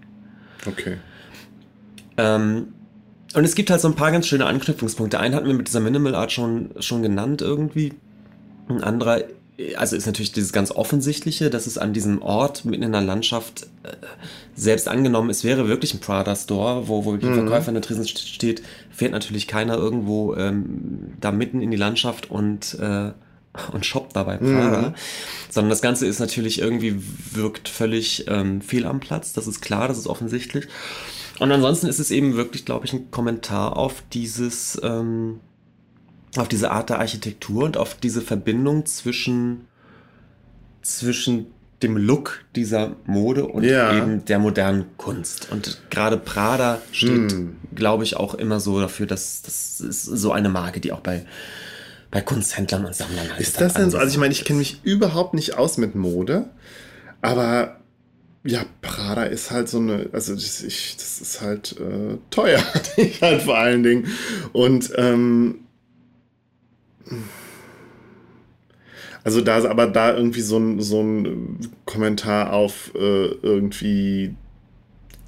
Okay. 0.67 0.97
Ähm, 2.19 2.73
und 3.35 3.43
es 3.43 3.55
gibt 3.55 3.69
halt 3.69 3.81
so 3.81 3.87
ein 3.87 3.95
paar 3.95 4.11
ganz 4.11 4.27
schöne 4.27 4.45
Anknüpfungspunkte. 4.45 5.19
Einen 5.19 5.35
hatten 5.35 5.47
wir 5.47 5.53
mit 5.53 5.67
dieser 5.67 5.79
Minimal 5.79 6.15
Art 6.15 6.31
schon, 6.31 6.71
schon 6.79 7.03
genannt 7.03 7.41
irgendwie. 7.41 7.93
Ein 8.67 8.83
anderer, 8.83 9.23
also 9.75 9.95
ist 9.95 10.07
natürlich 10.07 10.31
dieses 10.31 10.51
ganz 10.51 10.71
Offensichtliche, 10.71 11.49
dass 11.49 11.67
es 11.67 11.77
an 11.77 11.93
diesem 11.93 12.21
Ort 12.21 12.65
mitten 12.65 12.83
in 12.83 12.91
der 12.91 13.01
Landschaft 13.01 13.67
äh, 13.83 13.89
selbst 14.55 14.87
angenommen, 14.87 15.29
es 15.29 15.43
wäre 15.43 15.67
wirklich 15.67 15.93
ein 15.93 15.99
Prada 15.99 16.35
Store, 16.35 16.87
wo, 16.87 17.05
wo 17.05 17.11
wirklich 17.11 17.31
ein 17.31 17.37
mhm. 17.37 17.47
Verkäufer 17.47 17.69
in 17.69 17.75
der 17.75 17.83
Tresen 17.83 18.07
steht, 18.07 18.63
fährt 18.89 19.11
natürlich 19.11 19.47
keiner 19.47 19.75
irgendwo 19.75 20.35
ähm, 20.35 21.13
da 21.19 21.31
mitten 21.31 21.61
in 21.61 21.71
die 21.71 21.77
Landschaft 21.77 22.31
und 22.31 22.77
äh, 22.79 23.11
und 23.71 23.85
shoppt 23.85 24.15
dabei 24.15 24.37
Prada, 24.37 24.89
mhm. 24.89 24.95
sondern 25.49 25.69
das 25.71 25.81
Ganze 25.81 26.05
ist 26.05 26.19
natürlich 26.19 26.59
irgendwie 26.59 27.01
wirkt 27.31 27.67
völlig 27.67 28.25
ähm, 28.27 28.61
fehl 28.61 28.85
am 28.85 28.99
Platz. 28.99 29.33
Das 29.33 29.47
ist 29.47 29.61
klar, 29.61 29.87
das 29.87 29.97
ist 29.97 30.07
offensichtlich. 30.07 30.67
Und 31.39 31.51
ansonsten 31.51 31.87
ist 31.87 31.99
es 31.99 32.11
eben 32.11 32.35
wirklich, 32.35 32.65
glaube 32.65 32.85
ich, 32.85 32.93
ein 32.93 33.11
Kommentar 33.11 33.77
auf 33.77 34.03
dieses, 34.13 34.79
ähm, 34.83 35.39
auf 36.37 36.47
diese 36.47 36.71
Art 36.71 36.89
der 36.89 36.99
Architektur 36.99 37.63
und 37.63 37.77
auf 37.77 37.95
diese 37.95 38.21
Verbindung 38.21 38.85
zwischen, 38.85 39.67
zwischen 40.81 41.47
dem 41.81 41.95
Look 41.95 42.43
dieser 42.55 42.97
Mode 43.05 43.45
und 43.45 43.63
ja. 43.63 43.95
eben 43.95 44.25
der 44.25 44.39
modernen 44.39 44.85
Kunst. 44.97 45.47
Und 45.49 45.81
gerade 45.89 46.17
Prada 46.17 46.81
steht, 46.91 47.31
hm. 47.31 47.55
glaube 47.73 48.03
ich, 48.03 48.17
auch 48.17 48.33
immer 48.33 48.59
so 48.59 48.81
dafür, 48.81 49.05
dass 49.05 49.41
das 49.41 49.79
ist 49.79 50.03
so 50.03 50.33
eine 50.33 50.49
Marke, 50.49 50.81
die 50.81 50.91
auch 50.91 50.99
bei 50.99 51.25
bei 52.11 52.21
Kunsthändlern 52.21 52.85
und 52.85 52.95
Sammlern 52.95 53.29
halt 53.29 53.39
Ist 53.39 53.61
das 53.61 53.75
denn 53.75 53.91
so? 53.91 53.97
Also 53.97 54.11
ich 54.11 54.17
meine, 54.17 54.31
ich 54.31 54.43
kenne 54.43 54.59
mich 54.59 54.79
überhaupt 54.83 55.33
nicht 55.35 55.57
aus 55.57 55.77
mit 55.77 55.93
Mode, 55.95 56.49
aber 57.21 57.78
ja, 58.45 58.65
Prada 58.81 59.23
ist 59.23 59.51
halt 59.51 59.67
so 59.67 59.79
eine, 59.79 60.09
also 60.13 60.33
das, 60.33 60.63
ich, 60.63 60.95
das 60.95 61.19
ist 61.19 61.41
halt 61.41 61.75
äh, 61.79 62.17
teuer, 62.29 62.61
halt 63.21 63.41
vor 63.41 63.57
allen 63.57 63.83
Dingen. 63.83 64.07
Und 64.53 64.91
ähm, 64.95 65.59
also 69.23 69.41
da 69.41 69.57
ist 69.57 69.65
aber 69.65 69.87
da 69.87 70.15
irgendwie 70.15 70.41
so 70.41 70.57
ein, 70.57 70.81
so 70.81 71.01
ein 71.01 71.59
Kommentar 71.85 72.53
auf 72.53 72.91
äh, 72.95 73.25
irgendwie 73.41 74.35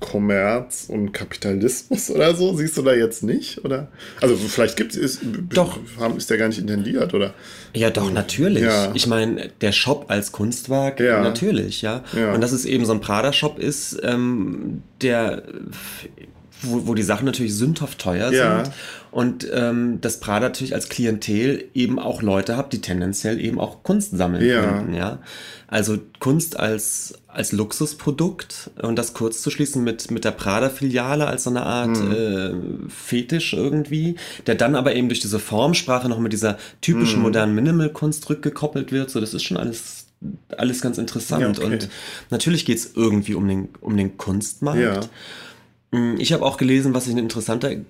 Kommerz 0.01 0.87
und 0.89 1.13
Kapitalismus 1.13 2.09
oder 2.09 2.35
so? 2.35 2.53
Siehst 2.57 2.77
du 2.77 2.81
da 2.81 2.93
jetzt 2.93 3.23
nicht? 3.23 3.63
Oder? 3.63 3.87
Also 4.19 4.35
vielleicht 4.35 4.75
gibt 4.75 4.95
es, 4.97 5.21
doch. 5.53 5.79
ist 6.17 6.29
der 6.29 6.37
gar 6.37 6.49
nicht 6.49 6.59
intendiert, 6.59 7.13
oder? 7.13 7.33
Ja, 7.73 7.89
doch, 7.89 8.11
natürlich. 8.11 8.63
Ja. 8.63 8.91
Ich 8.93 9.07
meine, 9.07 9.49
der 9.61 9.71
Shop 9.71 10.05
als 10.09 10.33
Kunstwerk, 10.33 10.99
ja. 10.99 11.21
natürlich, 11.21 11.81
ja. 11.81 12.03
ja. 12.13 12.33
Und 12.33 12.41
dass 12.41 12.51
es 12.51 12.65
eben 12.65 12.85
so 12.85 12.91
ein 12.91 12.99
Prada-Shop 12.99 13.59
ist, 13.59 13.97
ähm, 14.03 14.83
der 15.01 15.43
wo, 16.61 16.87
wo 16.87 16.93
die 16.93 17.03
Sachen 17.03 17.25
natürlich 17.25 17.55
sündhaft 17.55 17.99
teuer 17.99 18.31
ja. 18.31 18.63
sind 18.63 18.73
und 19.11 19.47
ähm, 19.51 19.99
das 20.01 20.19
Prada 20.19 20.47
natürlich 20.47 20.73
als 20.73 20.87
Klientel 20.87 21.65
eben 21.73 21.99
auch 21.99 22.21
Leute 22.21 22.55
hat, 22.55 22.71
die 22.71 22.81
tendenziell 22.81 23.39
eben 23.41 23.59
auch 23.59 23.83
Kunst 23.83 24.15
sammeln 24.15 24.45
ja. 24.45 24.61
könnten, 24.61 24.93
ja. 24.93 25.19
Also 25.67 25.97
Kunst 26.19 26.59
als, 26.59 27.15
als 27.27 27.51
Luxusprodukt 27.51 28.71
und 28.81 28.97
das 28.97 29.13
kurz 29.13 29.41
zu 29.41 29.51
schließen 29.51 29.83
mit, 29.83 30.11
mit 30.11 30.23
der 30.23 30.31
Prada-Filiale 30.31 31.27
als 31.27 31.43
so 31.43 31.49
eine 31.49 31.63
Art 31.63 31.97
mhm. 31.97 32.11
äh, 32.11 32.89
Fetisch 32.89 33.53
irgendwie, 33.53 34.15
der 34.47 34.55
dann 34.55 34.75
aber 34.75 34.95
eben 34.95 35.09
durch 35.09 35.19
diese 35.19 35.39
Formsprache 35.39 36.09
noch 36.09 36.19
mit 36.19 36.33
dieser 36.33 36.57
typischen 36.81 37.17
mhm. 37.17 37.23
modernen 37.23 37.55
Minimal-Kunst 37.55 38.29
rückgekoppelt 38.29 38.91
wird, 38.91 39.09
so 39.09 39.19
das 39.19 39.33
ist 39.33 39.43
schon 39.43 39.57
alles 39.57 40.05
alles 40.55 40.81
ganz 40.81 40.97
interessant. 40.97 41.41
Ja, 41.41 41.49
okay. 41.49 41.63
Und 41.63 41.89
natürlich 42.29 42.65
geht 42.65 42.77
es 42.77 42.91
irgendwie 42.95 43.33
um 43.33 43.47
den, 43.47 43.69
um 43.81 43.97
den 43.97 44.17
Kunstmarkt. 44.17 44.79
Ja. 44.79 44.99
Mm, 45.91 46.15
ich 46.17 46.33
habe 46.33 46.45
auch 46.45 46.57
gelesen, 46.57 46.93
was 46.93 47.05
ich 47.05 47.11
einen 47.11 47.25
interessanten 47.25 47.85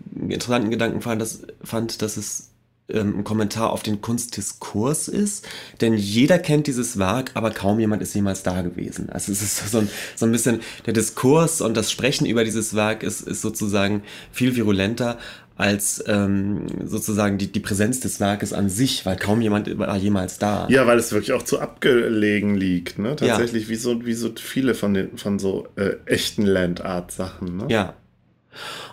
Gedanken 0.69 1.01
fand, 1.01 1.21
dass, 1.21 1.41
fand, 1.63 2.01
dass 2.01 2.17
es 2.17 2.51
ähm, 2.89 3.19
ein 3.19 3.23
Kommentar 3.23 3.71
auf 3.71 3.83
den 3.83 4.01
Kunstdiskurs 4.01 5.07
ist, 5.07 5.47
denn 5.81 5.93
jeder 5.93 6.39
kennt 6.39 6.67
dieses 6.67 6.97
Werk, 6.97 7.31
aber 7.35 7.51
kaum 7.51 7.79
jemand 7.79 8.01
ist 8.01 8.13
jemals 8.15 8.43
da 8.43 8.61
gewesen. 8.61 9.09
Also 9.09 9.31
es 9.31 9.41
ist 9.41 9.57
so 9.71 9.79
ein, 9.79 9.89
so 10.15 10.25
ein 10.25 10.31
bisschen, 10.31 10.61
der 10.85 10.93
Diskurs 10.93 11.61
und 11.61 11.77
das 11.77 11.91
Sprechen 11.91 12.25
über 12.25 12.43
dieses 12.43 12.73
Werk 12.75 13.03
ist, 13.03 13.21
ist 13.21 13.41
sozusagen 13.41 14.03
viel 14.31 14.55
virulenter 14.55 15.17
als 15.61 16.03
ähm, 16.07 16.65
sozusagen 16.85 17.37
die, 17.37 17.51
die 17.51 17.59
Präsenz 17.59 17.99
des 17.99 18.19
Werkes 18.19 18.51
an 18.51 18.67
sich, 18.67 19.05
weil 19.05 19.15
kaum 19.15 19.41
jemand 19.41 19.77
war 19.77 19.95
jemals 19.95 20.39
da. 20.39 20.67
Ja, 20.69 20.87
weil 20.87 20.97
es 20.97 21.11
wirklich 21.11 21.33
auch 21.33 21.43
zu 21.43 21.59
abgelegen 21.59 22.55
liegt, 22.55 22.97
ne? 22.97 23.15
Tatsächlich, 23.15 23.65
ja. 23.65 23.69
wie, 23.69 23.75
so, 23.75 24.03
wie 24.05 24.13
so 24.13 24.31
viele 24.35 24.73
von, 24.73 24.95
den, 24.95 25.19
von 25.19 25.37
so 25.37 25.67
äh, 25.75 25.97
echten 26.05 26.47
Landart-Sachen, 26.47 27.57
ne? 27.57 27.65
Ja. 27.69 27.93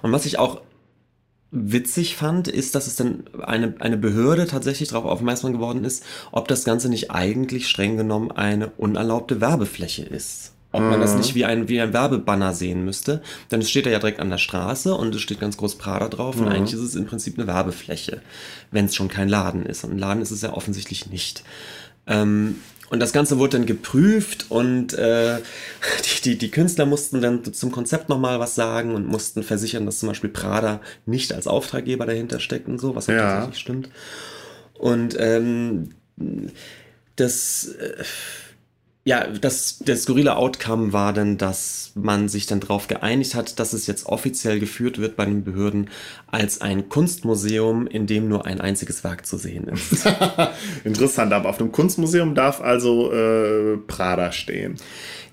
Und 0.02 0.12
was 0.12 0.26
ich 0.26 0.38
auch 0.38 0.60
witzig 1.50 2.16
fand, 2.16 2.48
ist, 2.48 2.74
dass 2.74 2.86
es 2.86 2.96
dann 2.96 3.24
eine, 3.40 3.74
eine 3.78 3.96
Behörde 3.96 4.46
tatsächlich 4.46 4.90
darauf 4.90 5.06
aufmerksam 5.06 5.54
geworden 5.54 5.84
ist, 5.84 6.04
ob 6.32 6.48
das 6.48 6.64
Ganze 6.64 6.90
nicht 6.90 7.10
eigentlich 7.10 7.66
streng 7.66 7.96
genommen 7.96 8.30
eine 8.30 8.68
unerlaubte 8.76 9.40
Werbefläche 9.40 10.04
ist 10.04 10.52
ob 10.78 10.90
man 10.90 11.00
das 11.00 11.12
mhm. 11.12 11.18
nicht 11.18 11.34
wie 11.34 11.44
ein, 11.44 11.68
wie 11.68 11.80
ein 11.80 11.92
Werbebanner 11.92 12.54
sehen 12.54 12.84
müsste. 12.84 13.22
Denn 13.50 13.60
es 13.60 13.70
steht 13.70 13.86
da 13.86 13.90
ja 13.90 13.98
direkt 13.98 14.20
an 14.20 14.30
der 14.30 14.38
Straße 14.38 14.94
und 14.94 15.14
es 15.14 15.20
steht 15.20 15.40
ganz 15.40 15.56
groß 15.56 15.76
Prada 15.76 16.08
drauf 16.08 16.36
mhm. 16.36 16.42
und 16.42 16.48
eigentlich 16.52 16.74
ist 16.74 16.80
es 16.80 16.94
im 16.94 17.06
Prinzip 17.06 17.38
eine 17.38 17.46
Werbefläche, 17.46 18.22
wenn 18.70 18.86
es 18.86 18.94
schon 18.94 19.08
kein 19.08 19.28
Laden 19.28 19.66
ist. 19.66 19.84
Und 19.84 19.92
ein 19.92 19.98
Laden 19.98 20.22
ist 20.22 20.30
es 20.30 20.42
ja 20.42 20.52
offensichtlich 20.52 21.10
nicht. 21.10 21.44
Ähm, 22.06 22.56
und 22.90 23.00
das 23.00 23.12
Ganze 23.12 23.38
wurde 23.38 23.58
dann 23.58 23.66
geprüft 23.66 24.46
und 24.48 24.94
äh, 24.94 25.38
die, 26.04 26.22
die, 26.22 26.38
die 26.38 26.50
Künstler 26.50 26.86
mussten 26.86 27.20
dann 27.20 27.44
zum 27.52 27.70
Konzept 27.70 28.08
nochmal 28.08 28.40
was 28.40 28.54
sagen 28.54 28.94
und 28.94 29.06
mussten 29.06 29.42
versichern, 29.42 29.84
dass 29.84 29.98
zum 29.98 30.08
Beispiel 30.08 30.30
Prada 30.30 30.80
nicht 31.04 31.32
als 31.32 31.46
Auftraggeber 31.46 32.06
dahinter 32.06 32.40
steckt 32.40 32.68
und 32.68 32.80
so, 32.80 32.94
was 32.94 33.06
ja. 33.06 33.16
tatsächlich 33.16 33.60
stimmt. 33.60 33.90
Und 34.74 35.16
ähm, 35.18 35.90
das... 37.16 37.66
Äh, 37.66 38.04
ja, 39.08 39.26
das, 39.26 39.78
der 39.78 39.96
skurrile 39.96 40.36
Outcome 40.36 40.92
war 40.92 41.14
dann, 41.14 41.38
dass 41.38 41.92
man 41.94 42.28
sich 42.28 42.44
dann 42.44 42.60
darauf 42.60 42.88
geeinigt 42.88 43.34
hat, 43.34 43.58
dass 43.58 43.72
es 43.72 43.86
jetzt 43.86 44.04
offiziell 44.04 44.60
geführt 44.60 44.98
wird 44.98 45.16
bei 45.16 45.24
den 45.24 45.44
Behörden 45.44 45.88
als 46.26 46.60
ein 46.60 46.90
Kunstmuseum, 46.90 47.86
in 47.86 48.06
dem 48.06 48.28
nur 48.28 48.44
ein 48.44 48.60
einziges 48.60 49.04
Werk 49.04 49.24
zu 49.24 49.38
sehen 49.38 49.66
ist. 49.68 50.06
Interessant, 50.84 51.32
aber 51.32 51.48
auf 51.48 51.56
dem 51.56 51.72
Kunstmuseum 51.72 52.34
darf 52.34 52.60
also 52.60 53.10
äh, 53.10 53.78
Prada 53.78 54.30
stehen. 54.30 54.76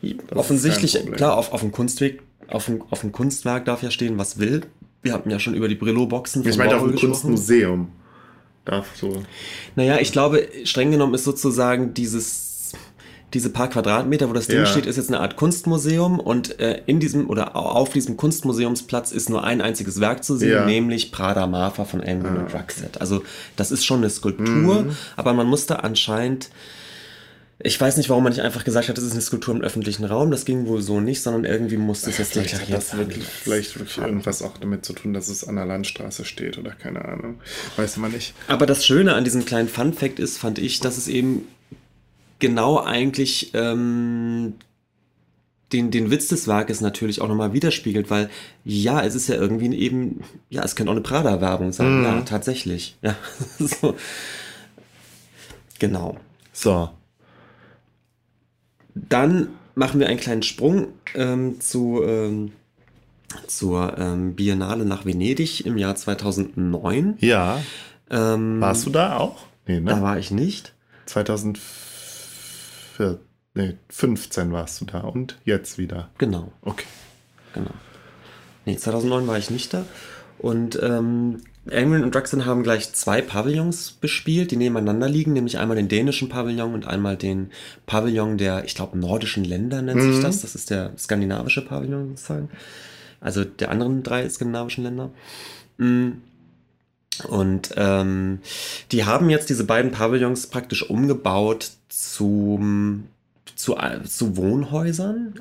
Das 0.01 0.37
Offensichtlich, 0.37 0.97
klar, 1.11 1.35
auf, 1.35 1.51
auf 1.51 1.59
dem 1.59 1.73
Kunstweg, 1.73 2.21
auf 2.47 2.67
dem, 2.67 2.81
auf 2.91 3.01
dem 3.01 3.11
Kunstwerk 3.11 3.65
darf 3.65 3.83
ja 3.83 3.91
stehen, 3.91 4.17
was 4.17 4.39
will. 4.39 4.61
Wir 5.01 5.11
hatten 5.11 5.29
ja 5.29 5.37
schon 5.37 5.53
über 5.53 5.67
die 5.67 5.75
Brillo-Boxen 5.75 6.47
Ich 6.47 6.57
meine, 6.57 6.77
auf 6.77 6.83
dem 6.83 6.95
Kunstmuseum 6.95 7.89
darf 8.63 8.95
so. 8.95 9.21
Naja, 9.75 9.97
ich 9.99 10.13
glaube, 10.13 10.47
streng 10.63 10.91
genommen 10.91 11.13
ist 11.13 11.25
sozusagen 11.25 11.93
dieses 11.93 12.54
diese 13.33 13.49
paar 13.49 13.69
Quadratmeter, 13.69 14.29
wo 14.29 14.33
das 14.33 14.47
Ding 14.47 14.59
ja. 14.59 14.65
steht, 14.65 14.85
ist 14.85 14.95
jetzt 14.95 15.09
eine 15.09 15.19
Art 15.19 15.35
Kunstmuseum 15.35 16.19
und 16.19 16.59
äh, 16.59 16.81
in 16.85 16.99
diesem 16.99 17.29
oder 17.29 17.55
auf 17.55 17.91
diesem 17.91 18.15
Kunstmuseumsplatz 18.15 19.11
ist 19.11 19.29
nur 19.29 19.43
ein 19.43 19.61
einziges 19.61 19.99
Werk 19.99 20.23
zu 20.23 20.37
sehen, 20.37 20.51
ja. 20.51 20.65
nämlich 20.65 21.11
Prada 21.11 21.45
Marfa 21.47 21.85
von 21.85 22.01
England 22.01 22.37
ah. 22.37 22.41
und 22.43 22.53
Ruckset. 22.53 23.01
Also 23.01 23.23
das 23.55 23.71
ist 23.71 23.85
schon 23.85 23.97
eine 23.97 24.09
Skulptur, 24.09 24.83
mhm. 24.83 24.95
aber 25.17 25.33
man 25.33 25.47
musste 25.47 25.83
anscheinend 25.83 26.49
Ich 27.63 27.79
weiß 27.79 27.97
nicht, 27.97 28.09
warum 28.09 28.23
man 28.23 28.33
nicht 28.33 28.41
einfach 28.41 28.63
gesagt 28.63 28.89
hat, 28.89 28.97
das 28.97 29.03
ist 29.03 29.13
eine 29.13 29.21
Skulptur 29.21 29.55
im 29.55 29.61
öffentlichen 29.61 30.05
Raum. 30.05 30.29
Das 30.29 30.45
ging 30.45 30.67
wohl 30.67 30.81
so 30.81 30.99
nicht, 30.99 31.21
sondern 31.21 31.45
irgendwie 31.45 31.77
musste 31.77 32.09
es 32.09 32.17
jetzt 32.17 32.33
Vielleicht 32.33 32.53
hat 32.53 32.61
deklariert 32.61 32.91
das 32.91 32.97
wirklich, 32.97 33.25
vielleicht 33.25 33.79
wirklich 33.79 33.97
irgendwas 33.97 34.41
auch 34.41 34.57
damit 34.57 34.85
zu 34.85 34.93
tun, 34.93 35.13
dass 35.13 35.29
es 35.29 35.47
an 35.47 35.55
der 35.55 35.65
Landstraße 35.65 36.25
steht 36.25 36.57
oder 36.57 36.71
keine 36.71 37.03
Ahnung. 37.05 37.39
Weiß 37.77 37.97
man 37.97 38.11
nicht. 38.11 38.33
Aber 38.47 38.65
das 38.65 38.85
Schöne 38.85 39.13
an 39.13 39.23
diesem 39.23 39.45
kleinen 39.45 39.69
Fun-Fact 39.69 40.19
ist, 40.19 40.37
fand 40.37 40.59
ich, 40.59 40.79
dass 40.79 40.97
es 40.97 41.07
eben 41.07 41.47
genau 42.39 42.79
eigentlich 42.79 43.51
ähm, 43.53 44.53
den, 45.73 45.91
den 45.91 46.11
Witz 46.11 46.27
des 46.27 46.47
Werkes 46.47 46.81
natürlich 46.81 47.21
auch 47.21 47.27
nochmal 47.27 47.53
widerspiegelt, 47.53 48.09
weil 48.09 48.29
ja, 48.63 49.01
es 49.01 49.15
ist 49.15 49.27
ja 49.27 49.35
irgendwie 49.35 49.75
eben, 49.75 50.21
ja, 50.49 50.63
es 50.63 50.75
könnte 50.75 50.91
auch 50.91 50.95
eine 50.95 51.03
Prada-Werbung 51.03 51.73
sein, 51.73 52.03
ja, 52.03 52.21
tatsächlich. 52.21 52.97
Ja, 53.01 53.15
so. 53.59 53.95
Genau. 55.79 56.17
So. 56.53 56.89
Dann 58.93 59.49
machen 59.75 59.99
wir 59.99 60.07
einen 60.07 60.19
kleinen 60.19 60.43
Sprung 60.43 60.87
ähm, 61.15 61.59
zu, 61.59 62.01
ähm, 62.03 62.53
zur 63.47 63.97
ähm, 63.97 64.35
Biennale 64.35 64.85
nach 64.85 65.05
Venedig 65.05 65.65
im 65.65 65.77
Jahr 65.77 65.95
2009. 65.95 67.17
Ja. 67.19 67.61
Ähm, 68.09 68.61
Warst 68.61 68.85
du 68.85 68.89
da 68.91 69.17
auch? 69.17 69.43
Nee, 69.67 69.81
Da 69.81 69.97
ne? 69.97 70.01
war 70.01 70.17
ich 70.17 70.31
nicht. 70.31 70.73
2004, 71.07 71.84
nee, 73.53 73.77
15 73.89 74.51
warst 74.51 74.81
du 74.81 74.85
da 74.85 75.01
und 75.01 75.37
jetzt 75.45 75.77
wieder. 75.77 76.09
Genau. 76.17 76.51
Okay. 76.61 76.85
Genau. 77.53 77.71
Nee, 78.65 78.77
2009 78.77 79.27
war 79.27 79.37
ich 79.37 79.49
nicht 79.49 79.73
da. 79.73 79.85
Und 80.37 80.79
ähm, 80.81 81.41
England 81.69 82.03
und 82.03 82.13
Druxton 82.13 82.45
haben 82.45 82.63
gleich 82.63 82.93
zwei 82.93 83.21
Pavillons 83.21 83.93
bespielt, 83.93 84.51
die 84.51 84.57
nebeneinander 84.57 85.09
liegen, 85.09 85.33
nämlich 85.33 85.57
einmal 85.57 85.77
den 85.77 85.87
dänischen 85.87 86.29
Pavillon 86.29 86.73
und 86.73 86.85
einmal 86.85 87.17
den 87.17 87.51
Pavillon 87.85 88.37
der, 88.37 88.65
ich 88.65 88.75
glaube, 88.75 88.97
nordischen 88.97 89.43
Länder 89.43 89.81
nennt 89.81 90.01
sich 90.01 90.21
das. 90.21 90.41
Das 90.41 90.55
ist 90.55 90.69
der 90.69 90.91
skandinavische 90.97 91.65
Pavillon 91.65 92.09
sozusagen. 92.09 92.49
Also 93.21 93.43
der 93.43 93.71
anderen 93.71 94.03
drei 94.03 94.27
skandinavischen 94.29 94.83
Länder. 94.83 95.11
Mm. 95.77 96.11
Und 97.23 97.71
ähm, 97.77 98.39
die 98.91 99.05
haben 99.05 99.29
jetzt 99.29 99.49
diese 99.49 99.63
beiden 99.63 99.91
Pavillons 99.91 100.47
praktisch 100.47 100.89
umgebaut 100.89 101.71
zum, 101.89 103.05
zu, 103.55 103.75
zu 104.05 104.37
Wohnhäusern. 104.37 105.35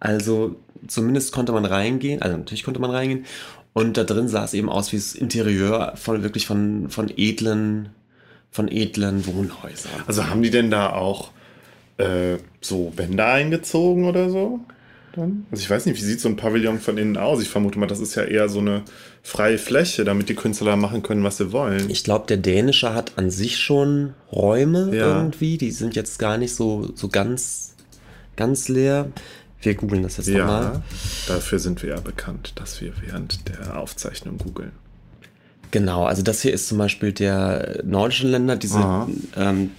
Also 0.00 0.56
zumindest 0.86 1.32
konnte 1.32 1.52
man 1.52 1.64
reingehen, 1.64 2.22
also 2.22 2.36
natürlich 2.36 2.64
konnte 2.64 2.80
man 2.80 2.90
reingehen. 2.90 3.24
Und 3.72 3.96
da 3.96 4.04
drin 4.04 4.28
sah 4.28 4.44
es 4.44 4.54
eben 4.54 4.70
aus 4.70 4.92
wie 4.92 4.96
das 4.96 5.14
Interieur 5.14 5.92
von 5.96 6.22
wirklich 6.22 6.46
von, 6.46 6.88
von 6.88 7.12
edlen, 7.14 7.90
von 8.50 8.68
edlen 8.68 9.26
Wohnhäusern. 9.26 10.02
Also 10.06 10.28
haben 10.28 10.42
die 10.42 10.50
denn 10.50 10.70
da 10.70 10.90
auch 10.90 11.30
äh, 11.98 12.38
so 12.60 12.92
Wände 12.96 13.24
eingezogen 13.24 14.04
oder 14.04 14.30
so? 14.30 14.60
Dann? 15.16 15.46
Also 15.50 15.62
ich 15.62 15.70
weiß 15.70 15.86
nicht, 15.86 15.96
wie 16.00 16.04
sieht 16.04 16.20
so 16.20 16.28
ein 16.28 16.36
Pavillon 16.36 16.78
von 16.78 16.98
innen 16.98 17.16
aus? 17.16 17.40
Ich 17.42 17.48
vermute 17.48 17.78
mal, 17.78 17.86
das 17.86 18.00
ist 18.00 18.14
ja 18.14 18.22
eher 18.24 18.48
so 18.48 18.58
eine 18.60 18.82
freie 19.22 19.58
Fläche, 19.58 20.04
damit 20.04 20.28
die 20.28 20.34
Künstler 20.34 20.76
machen 20.76 21.02
können, 21.02 21.24
was 21.24 21.38
sie 21.38 21.52
wollen. 21.52 21.88
Ich 21.90 22.04
glaube, 22.04 22.26
der 22.26 22.36
dänische 22.36 22.94
hat 22.94 23.12
an 23.16 23.30
sich 23.30 23.58
schon 23.58 24.14
Räume 24.30 24.94
Ja. 24.94 25.18
irgendwie. 25.18 25.58
Die 25.58 25.70
sind 25.70 25.96
jetzt 25.96 26.18
gar 26.18 26.38
nicht 26.38 26.54
so, 26.54 26.90
so 26.94 27.08
ganz, 27.08 27.74
ganz 28.36 28.68
leer. 28.68 29.10
Wir 29.62 29.74
googeln 29.74 30.02
das 30.02 30.18
jetzt 30.18 30.28
ja, 30.28 30.38
nochmal. 30.40 30.82
dafür 31.26 31.58
sind 31.58 31.82
wir 31.82 31.90
ja 31.90 32.00
bekannt, 32.00 32.52
dass 32.56 32.80
wir 32.80 32.92
während 33.04 33.48
der 33.48 33.80
Aufzeichnung 33.80 34.38
googeln. 34.38 34.72
Genau, 35.70 36.04
also 36.04 36.22
das 36.22 36.42
hier 36.42 36.52
ist 36.52 36.68
zum 36.68 36.78
Beispiel 36.78 37.12
der 37.12 37.80
nordischen 37.84 38.30
Länder, 38.30 38.56
diese 38.56 38.78
ähm, 39.36 39.70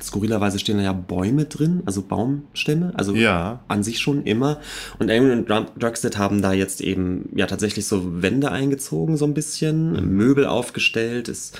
skurrilerweise 0.00 0.58
stehen 0.58 0.78
da 0.78 0.82
ja 0.84 0.92
Bäume 0.92 1.44
drin, 1.46 1.82
also 1.86 2.02
Baumstämme, 2.02 2.92
also 2.96 3.14
Ja. 3.14 3.60
an 3.68 3.82
sich 3.82 3.98
schon 4.00 4.22
immer. 4.24 4.60
Und 4.98 5.08
Eamon 5.10 5.30
und 5.46 5.48
Drugstead 5.82 6.18
haben 6.18 6.42
da 6.42 6.52
jetzt 6.52 6.80
eben 6.80 7.28
ja 7.34 7.46
tatsächlich 7.46 7.86
so 7.86 8.22
Wände 8.22 8.50
eingezogen, 8.52 9.16
so 9.16 9.24
ein 9.24 9.34
bisschen, 9.34 9.92
Mhm. 9.92 10.16
Möbel 10.16 10.46
aufgestellt. 10.46 11.28
Es, 11.28 11.52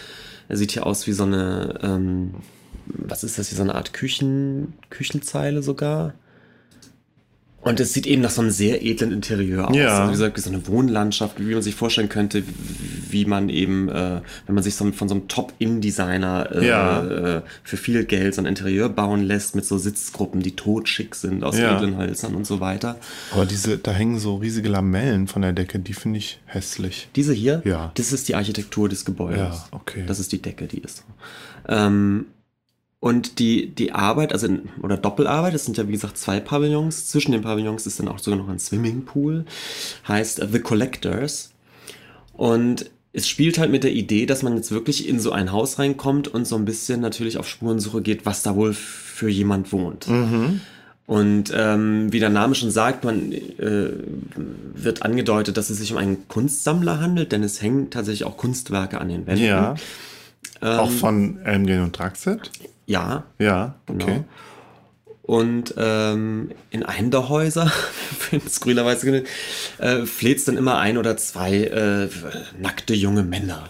er 0.49 0.57
sieht 0.57 0.73
hier 0.73 0.87
aus 0.87 1.07
wie 1.07 1.13
so 1.13 1.25
eine, 1.25 1.79
ähm, 1.83 2.35
was 2.87 3.25
ist 3.25 3.39
das 3.39 3.49
hier, 3.49 3.57
so 3.57 3.63
eine 3.63 3.75
Art 3.75 3.93
Küchen, 3.93 4.75
Küchenzeile 4.91 5.63
sogar. 5.63 6.15
Und 7.69 7.81
es 7.81 7.93
sieht 7.93 8.07
eben 8.07 8.23
nach 8.23 8.31
so 8.31 8.41
einem 8.41 8.51
sehr 8.51 8.85
edlen 8.85 9.13
Interieur 9.13 9.69
aus. 9.69 9.77
Ja. 9.77 9.99
Also 9.99 10.09
wie 10.09 10.13
gesagt, 10.13 10.39
so 10.41 10.51
eine 10.51 10.67
Wohnlandschaft, 10.67 11.39
wie 11.41 11.53
man 11.53 11.63
sich 11.63 11.75
vorstellen 11.75 12.09
könnte, 12.09 12.43
wie 13.11 13.25
man 13.25 13.49
eben, 13.49 13.89
äh, 13.89 14.21
wenn 14.47 14.55
man 14.55 14.63
sich 14.65 14.75
so 14.75 14.91
von 14.93 15.09
so 15.09 15.15
einem 15.15 15.29
Top-In-Designer 15.29 16.49
äh, 16.53 16.67
Ja. 16.67 17.05
äh, 17.39 17.43
für 17.63 17.77
viel 17.77 18.05
Geld 18.05 18.35
so 18.35 18.43
ein 18.43 18.47
Interieur 18.47 18.89
bauen 18.89 19.23
lässt 19.23 19.55
mit 19.55 19.65
so 19.65 19.79
Sitzgruppen, 19.79 20.43
die 20.43 20.57
totschick 20.57 21.15
sind 21.15 21.45
aus 21.45 21.59
Ja. 21.59 21.77
edlen 21.77 21.97
Hölzern 21.99 22.35
und 22.35 22.47
so 22.47 22.61
weiter. 22.61 22.97
Aber 23.33 23.47
diese, 23.47 23.79
da 23.79 23.93
hängen 23.93 24.19
so 24.19 24.37
riesige 24.37 24.69
Lamellen 24.69 25.27
von 25.29 25.43
der 25.43 25.53
Decke, 25.53 25.79
die 25.79 25.93
finde 25.95 26.19
ich 26.19 26.41
hässlich. 26.47 27.09
Diese 27.17 27.33
hier, 27.33 27.63
Ja. 27.65 27.93
das 27.95 28.13
ist 28.13 28.29
die 28.29 28.35
Architektur 28.35 28.89
des 28.89 29.05
Gebäudes. 29.05 29.39
Ja, 29.39 29.65
okay. 29.73 30.05
Das 30.07 30.19
ist 30.21 30.33
die 30.33 30.41
Decke, 30.43 30.67
die 30.67 30.79
ist 30.79 30.99
so. 30.99 31.03
Ähm, 31.69 32.27
und 33.01 33.39
die, 33.39 33.69
die 33.69 33.93
Arbeit, 33.93 34.33
also 34.33 34.47
in, 34.47 34.69
oder 34.83 34.97
Doppelarbeit, 34.97 35.55
es 35.55 35.65
sind 35.65 35.77
ja 35.77 35.87
wie 35.87 35.93
gesagt 35.93 36.19
zwei 36.19 36.41
Pavillons. 36.41 37.07
Zwischen 37.07 37.33
den 37.33 37.43
Pavillons 37.43 37.87
ist 37.87 38.01
dann 38.01 38.09
auch 38.09 38.19
sogar 38.19 38.39
noch 38.39 38.49
ein 38.49 38.59
Swimmingpool. 38.59 39.45
Heißt 40.07 40.41
äh, 40.41 40.49
The 40.51 40.59
Collectors. 40.59 41.53
Und 42.33 42.91
es 43.13 43.29
spielt 43.29 43.59
halt 43.59 43.71
mit 43.71 43.85
der 43.85 43.93
Idee, 43.93 44.27
dass 44.27 44.43
man 44.43 44.57
jetzt 44.57 44.73
wirklich 44.73 45.09
in 45.09 45.21
so 45.21 45.33
ein 45.33 45.53
Haus 45.53 45.79
reinkommt 45.79 46.29
und 46.29 46.47
so 46.47 46.57
ein 46.57 46.65
bisschen 46.65 47.01
natürlich 47.01 47.39
auf 47.39 47.49
Spurensuche 47.49 48.03
geht, 48.03 48.27
was 48.27 48.43
da 48.43 48.57
wohl 48.57 48.75
für 48.75 49.29
jemand 49.29 49.73
wohnt. 49.73 50.07
Und 51.07 51.53
ähm, 51.57 52.13
wie 52.13 52.21
der 52.21 52.29
Name 52.29 52.55
schon 52.55 52.71
sagt, 52.71 53.05
man 53.05 53.33
äh, 53.33 53.91
wird 54.75 55.03
angedeutet, 55.03 55.57
dass 55.57 55.71
es 55.71 55.79
sich 55.79 55.91
um 55.91 55.99
einen 55.99 56.29
Kunstsammler 56.29 57.01
handelt, 57.01 57.33
denn 57.33 57.43
es 57.43 57.63
hängen 57.63 57.91
tatsächlich 57.91 58.25
auch 58.25 58.37
Kunstwerke 58.37 59.01
an 59.01 59.09
den 59.09 59.27
Wänden. 59.27 59.45
Ja. 59.45 59.75
Ähm, 60.61 60.79
Auch 60.81 60.91
von 60.91 61.39
Elmgren 61.39 61.85
und 61.85 61.99
Draxet? 61.99 62.51
Ja, 62.89 63.25
Ja, 63.39 63.77
okay. 63.87 64.05
Genau. 64.07 64.25
Und 65.23 65.75
ähm, 65.77 66.51
in 66.71 66.83
einem 66.85 67.11
der 67.11 67.29
Häuser, 67.29 67.71
skurrilerweise 68.49 69.05
genannt, 69.05 69.27
äh, 69.77 70.07
fleht 70.07 70.49
dann 70.49 70.57
immer 70.57 70.79
ein 70.79 70.97
oder 70.97 71.19
zwei 71.19 71.65
äh, 71.65 72.09
nackte 72.59 72.95
junge 72.95 73.23
Männer. 73.23 73.69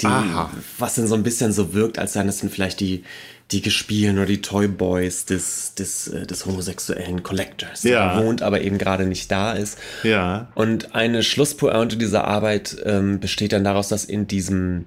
Die, 0.00 0.06
Aha. 0.06 0.50
was 0.78 0.94
dann 0.94 1.08
so 1.08 1.16
ein 1.16 1.24
bisschen 1.24 1.52
so 1.52 1.74
wirkt, 1.74 1.98
als 1.98 2.12
seien 2.12 2.28
das 2.28 2.38
dann 2.38 2.50
vielleicht 2.50 2.78
die, 2.78 3.02
die 3.50 3.60
Gespielen 3.60 4.18
oder 4.18 4.26
die 4.26 4.40
Toyboys 4.40 5.24
des, 5.24 5.74
des, 5.74 6.06
äh, 6.08 6.26
des 6.26 6.46
homosexuellen 6.46 7.24
Collectors, 7.24 7.80
der 7.82 7.92
Ja. 7.92 8.22
wohnt, 8.22 8.42
aber 8.42 8.60
eben 8.60 8.78
gerade 8.78 9.04
nicht 9.06 9.30
da 9.32 9.52
ist. 9.52 9.78
Ja. 10.04 10.48
Und 10.54 10.94
eine 10.94 11.24
Schlusspointe 11.24 11.96
dieser 11.96 12.24
Arbeit 12.24 12.76
ähm, 12.84 13.18
besteht 13.18 13.52
dann 13.52 13.64
daraus, 13.64 13.88
dass 13.88 14.04
in 14.04 14.28
diesem, 14.28 14.84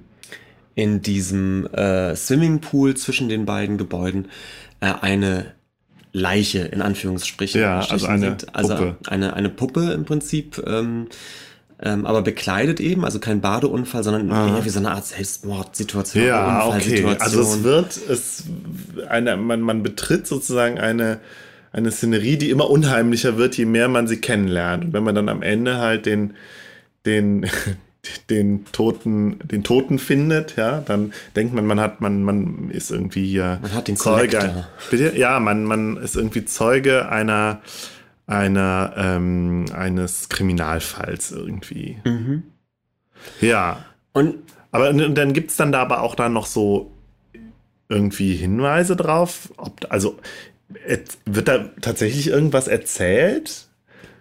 in 0.78 1.02
diesem 1.02 1.66
äh, 1.74 2.16
Swimmingpool 2.16 2.96
zwischen 2.96 3.30
den 3.30 3.48
beiden 3.48 3.80
Gebäuden 3.80 4.28
äh, 4.80 4.94
eine 5.02 5.48
Leiche 6.14 6.60
in 6.60 6.84
Anführungsstrichen 6.84 7.60
Ja, 7.60 7.80
also 7.80 8.06
eine 8.06 8.28
sind. 8.28 8.56
Also 8.56 8.76
Puppe. 8.76 8.98
eine, 9.08 9.34
eine 9.34 9.50
Puppe 9.50 9.92
im 9.94 10.06
Prinzip, 10.06 10.64
ähm, 10.68 11.08
ähm, 11.82 12.06
aber 12.06 12.22
bekleidet 12.22 12.80
eben, 12.80 13.06
also 13.06 13.18
kein 13.18 13.42
Badeunfall, 13.42 14.04
sondern 14.04 14.30
eher 14.30 14.66
wie 14.66 14.70
so 14.70 14.78
eine 14.78 14.92
Art 14.92 15.08
Selbstmordsituation. 15.08 16.24
Ja, 16.24 16.68
okay. 16.68 17.04
Also 17.18 17.42
es 17.42 17.64
wird, 17.64 18.00
es 18.10 18.44
eine, 19.10 19.36
man, 19.36 19.62
man 19.62 19.82
betritt 19.82 20.28
sozusagen 20.28 20.78
eine, 20.78 21.20
eine 21.72 21.90
Szenerie, 21.90 22.38
die 22.38 22.52
immer 22.52 22.70
unheimlicher 22.70 23.38
wird, 23.38 23.58
je 23.58 23.66
mehr 23.66 23.88
man 23.88 24.08
sie 24.08 24.18
kennenlernt. 24.18 24.86
Und 24.86 24.94
wenn 24.94 25.04
man 25.04 25.16
dann 25.16 25.28
am 25.28 25.42
Ende 25.42 25.78
halt 25.78 26.06
den, 26.06 26.36
den, 27.08 27.48
den 28.30 28.66
Toten, 28.72 29.40
den 29.40 29.64
Toten 29.64 30.00
findet, 30.00 30.56
ja, 30.56 30.82
dann 30.82 31.14
denkt 31.36 31.54
man, 31.54 31.66
man 31.66 31.80
hat, 31.80 32.02
man, 32.02 32.24
man 32.24 32.70
ist 32.70 32.92
irgendwie 32.92 33.28
hier 33.28 33.60
Man 33.62 33.74
hat 33.74 33.88
den 33.88 33.98
Zeuge. 33.98 34.66
Bitte? 34.90 35.18
Ja, 35.18 35.40
man, 35.40 35.64
man 35.64 35.98
ist 35.98 36.16
irgendwie 36.16 36.46
Zeuge 36.46 37.10
einer, 37.10 37.62
einer, 38.26 38.94
ähm, 38.98 39.66
eines 39.74 40.30
Kriminalfalls 40.30 41.32
irgendwie. 41.32 41.98
Mhm. 42.04 42.44
Ja. 43.42 43.86
Und 44.14 44.36
Aber 44.72 44.90
und 44.90 45.16
dann 45.16 45.34
gibt 45.34 45.52
es 45.52 45.58
dann 45.58 45.72
da 45.72 45.82
aber 45.82 46.02
auch 46.02 46.16
dann 46.16 46.34
noch 46.34 46.46
so 46.46 46.92
irgendwie 47.90 48.36
Hinweise 48.36 48.96
drauf? 48.96 49.54
Ob, 49.58 49.86
also 49.90 50.20
wird 51.26 51.48
da 51.48 51.70
tatsächlich 51.82 52.28
irgendwas 52.28 52.68
erzählt? 52.68 53.67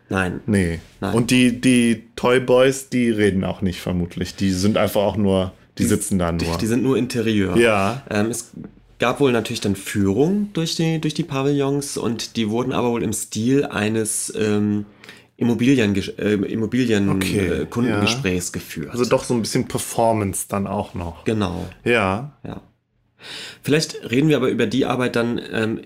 Nein, 0.09 0.40
Nee. 0.47 0.81
Nein. 1.01 1.14
Und 1.14 1.31
die, 1.31 1.61
die 1.61 2.05
Toy 2.16 2.40
Boys, 2.40 2.88
die 2.88 3.11
reden 3.11 3.45
auch 3.45 3.61
nicht 3.62 3.81
vermutlich. 3.81 4.35
Die 4.37 4.51
sind 4.51 4.77
einfach 4.77 5.03
auch 5.03 5.16
nur, 5.16 5.53
die, 5.79 5.85
sitzen 5.85 6.19
da 6.19 6.33
nur. 6.33 6.40
die, 6.40 6.59
die 6.61 6.66
sind 6.66 6.83
nur 6.83 6.97
Interieur. 6.97 7.57
ja. 7.57 8.03
Ähm, 8.11 8.31
es 8.31 8.53
gab 8.99 9.21
wohl 9.21 9.33
natürlich 9.33 9.61
dann 9.61 9.77
Führung 9.77 10.51
durch 10.55 10.75
die, 10.75 11.01
durch 11.01 11.14
die 11.14 11.23
Pavillons 11.25 11.99
und 11.99 12.37
die 12.37 12.49
wurden 12.49 12.73
aber 12.73 12.90
wohl 12.90 13.03
im 13.03 13.12
Stil 13.12 13.66
eines 13.66 14.33
ähm, 14.38 14.87
Immobilien, 15.37 15.95
äh, 16.19 16.33
Immobilien 16.33 17.11
Okay, 17.11 17.47
äh, 17.47 17.66
Kundengesprächs 17.66 18.53
geführt. 18.53 18.90
Also 18.90 19.05
doch 19.05 19.23
so 19.25 19.35
ein 19.35 19.42
bisschen 19.42 19.69
Performance 19.69 20.47
dann 20.49 20.66
auch 20.66 20.95
noch. 20.95 21.25
genau, 21.25 21.66
Ja. 21.85 22.33
ja. 22.42 22.62
Vielleicht 23.62 24.11
reden 24.11 24.29
wir 24.29 24.37
aber 24.37 24.49
über 24.49 24.66
die 24.66 24.87
Arbeit 24.87 25.16
dann 25.16 25.40
ähm, 25.53 25.81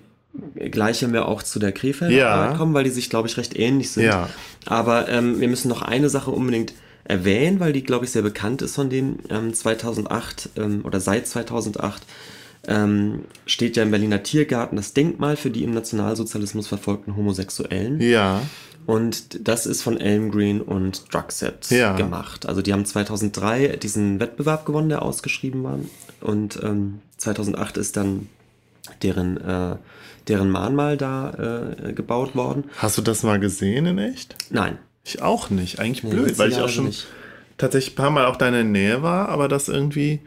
gleich, 0.70 1.02
wenn 1.02 1.12
wir 1.12 1.26
auch 1.26 1.42
zu 1.42 1.58
der 1.58 1.72
Krefelder 1.72 2.14
Ja. 2.14 2.54
Kommen, 2.56 2.74
weil 2.74 2.84
die 2.84 2.90
sich, 2.90 3.10
glaube 3.10 3.28
ich, 3.28 3.36
recht 3.36 3.58
ähnlich 3.58 3.90
sind. 3.90 4.04
Ja. 4.04 4.28
Aber 4.66 5.08
ähm, 5.08 5.40
wir 5.40 5.48
müssen 5.48 5.68
noch 5.68 5.82
eine 5.82 6.08
Sache 6.08 6.30
unbedingt 6.30 6.72
erwähnen, 7.04 7.58
weil 7.60 7.72
die, 7.72 7.82
glaube 7.82 8.04
ich, 8.04 8.12
sehr 8.12 8.22
bekannt 8.22 8.62
ist 8.62 8.74
von 8.76 8.90
denen. 8.90 9.18
Ähm, 9.30 9.52
2008 9.52 10.50
ähm, 10.56 10.82
oder 10.84 11.00
seit 11.00 11.26
2008 11.26 12.02
ähm, 12.68 13.24
steht 13.46 13.76
ja 13.76 13.82
im 13.82 13.90
Berliner 13.90 14.22
Tiergarten 14.22 14.76
das 14.76 14.92
Denkmal 14.92 15.36
für 15.36 15.50
die 15.50 15.64
im 15.64 15.72
Nationalsozialismus 15.74 16.68
verfolgten 16.68 17.16
Homosexuellen. 17.16 18.00
Ja. 18.00 18.42
Und 18.86 19.46
das 19.48 19.66
ist 19.66 19.82
von 19.82 19.98
Elm 19.98 20.30
Green 20.30 20.60
und 20.60 21.12
Drugset 21.12 21.70
Ja. 21.70 21.94
gemacht. 21.96 22.46
Also 22.46 22.62
die 22.62 22.72
haben 22.72 22.84
2003 22.84 23.76
diesen 23.76 24.20
Wettbewerb 24.20 24.64
gewonnen, 24.66 24.88
der 24.88 25.02
ausgeschrieben 25.02 25.62
war. 25.64 25.78
Und 26.20 26.58
ähm, 26.62 27.00
2008 27.16 27.76
ist 27.76 27.96
dann 27.96 28.28
deren, 29.02 29.36
äh, 29.38 29.76
deren 30.30 30.50
Mahnmal 30.50 30.96
da 30.96 31.66
äh, 31.86 31.92
gebaut 31.92 32.34
worden. 32.34 32.64
Hast 32.78 32.96
du 32.98 33.02
das 33.02 33.22
mal 33.22 33.38
gesehen 33.38 33.86
in 33.86 33.98
echt? 33.98 34.36
Nein. 34.50 34.78
Ich 35.04 35.22
auch 35.22 35.50
nicht. 35.50 35.78
Eigentlich 35.78 36.02
Nee, 36.04 36.10
blöd, 36.10 36.38
weil 36.38 36.50
ich 36.50 36.60
auch 36.60 36.68
schon 36.68 36.86
nicht. 36.86 37.06
tatsächlich 37.58 37.94
ein 37.94 37.96
paar 37.96 38.10
Mal 38.10 38.26
auch 38.26 38.36
deine 38.36 38.64
Nähe 38.64 39.02
war, 39.02 39.28
aber 39.28 39.48
das 39.48 39.68
irgendwie 39.68 40.20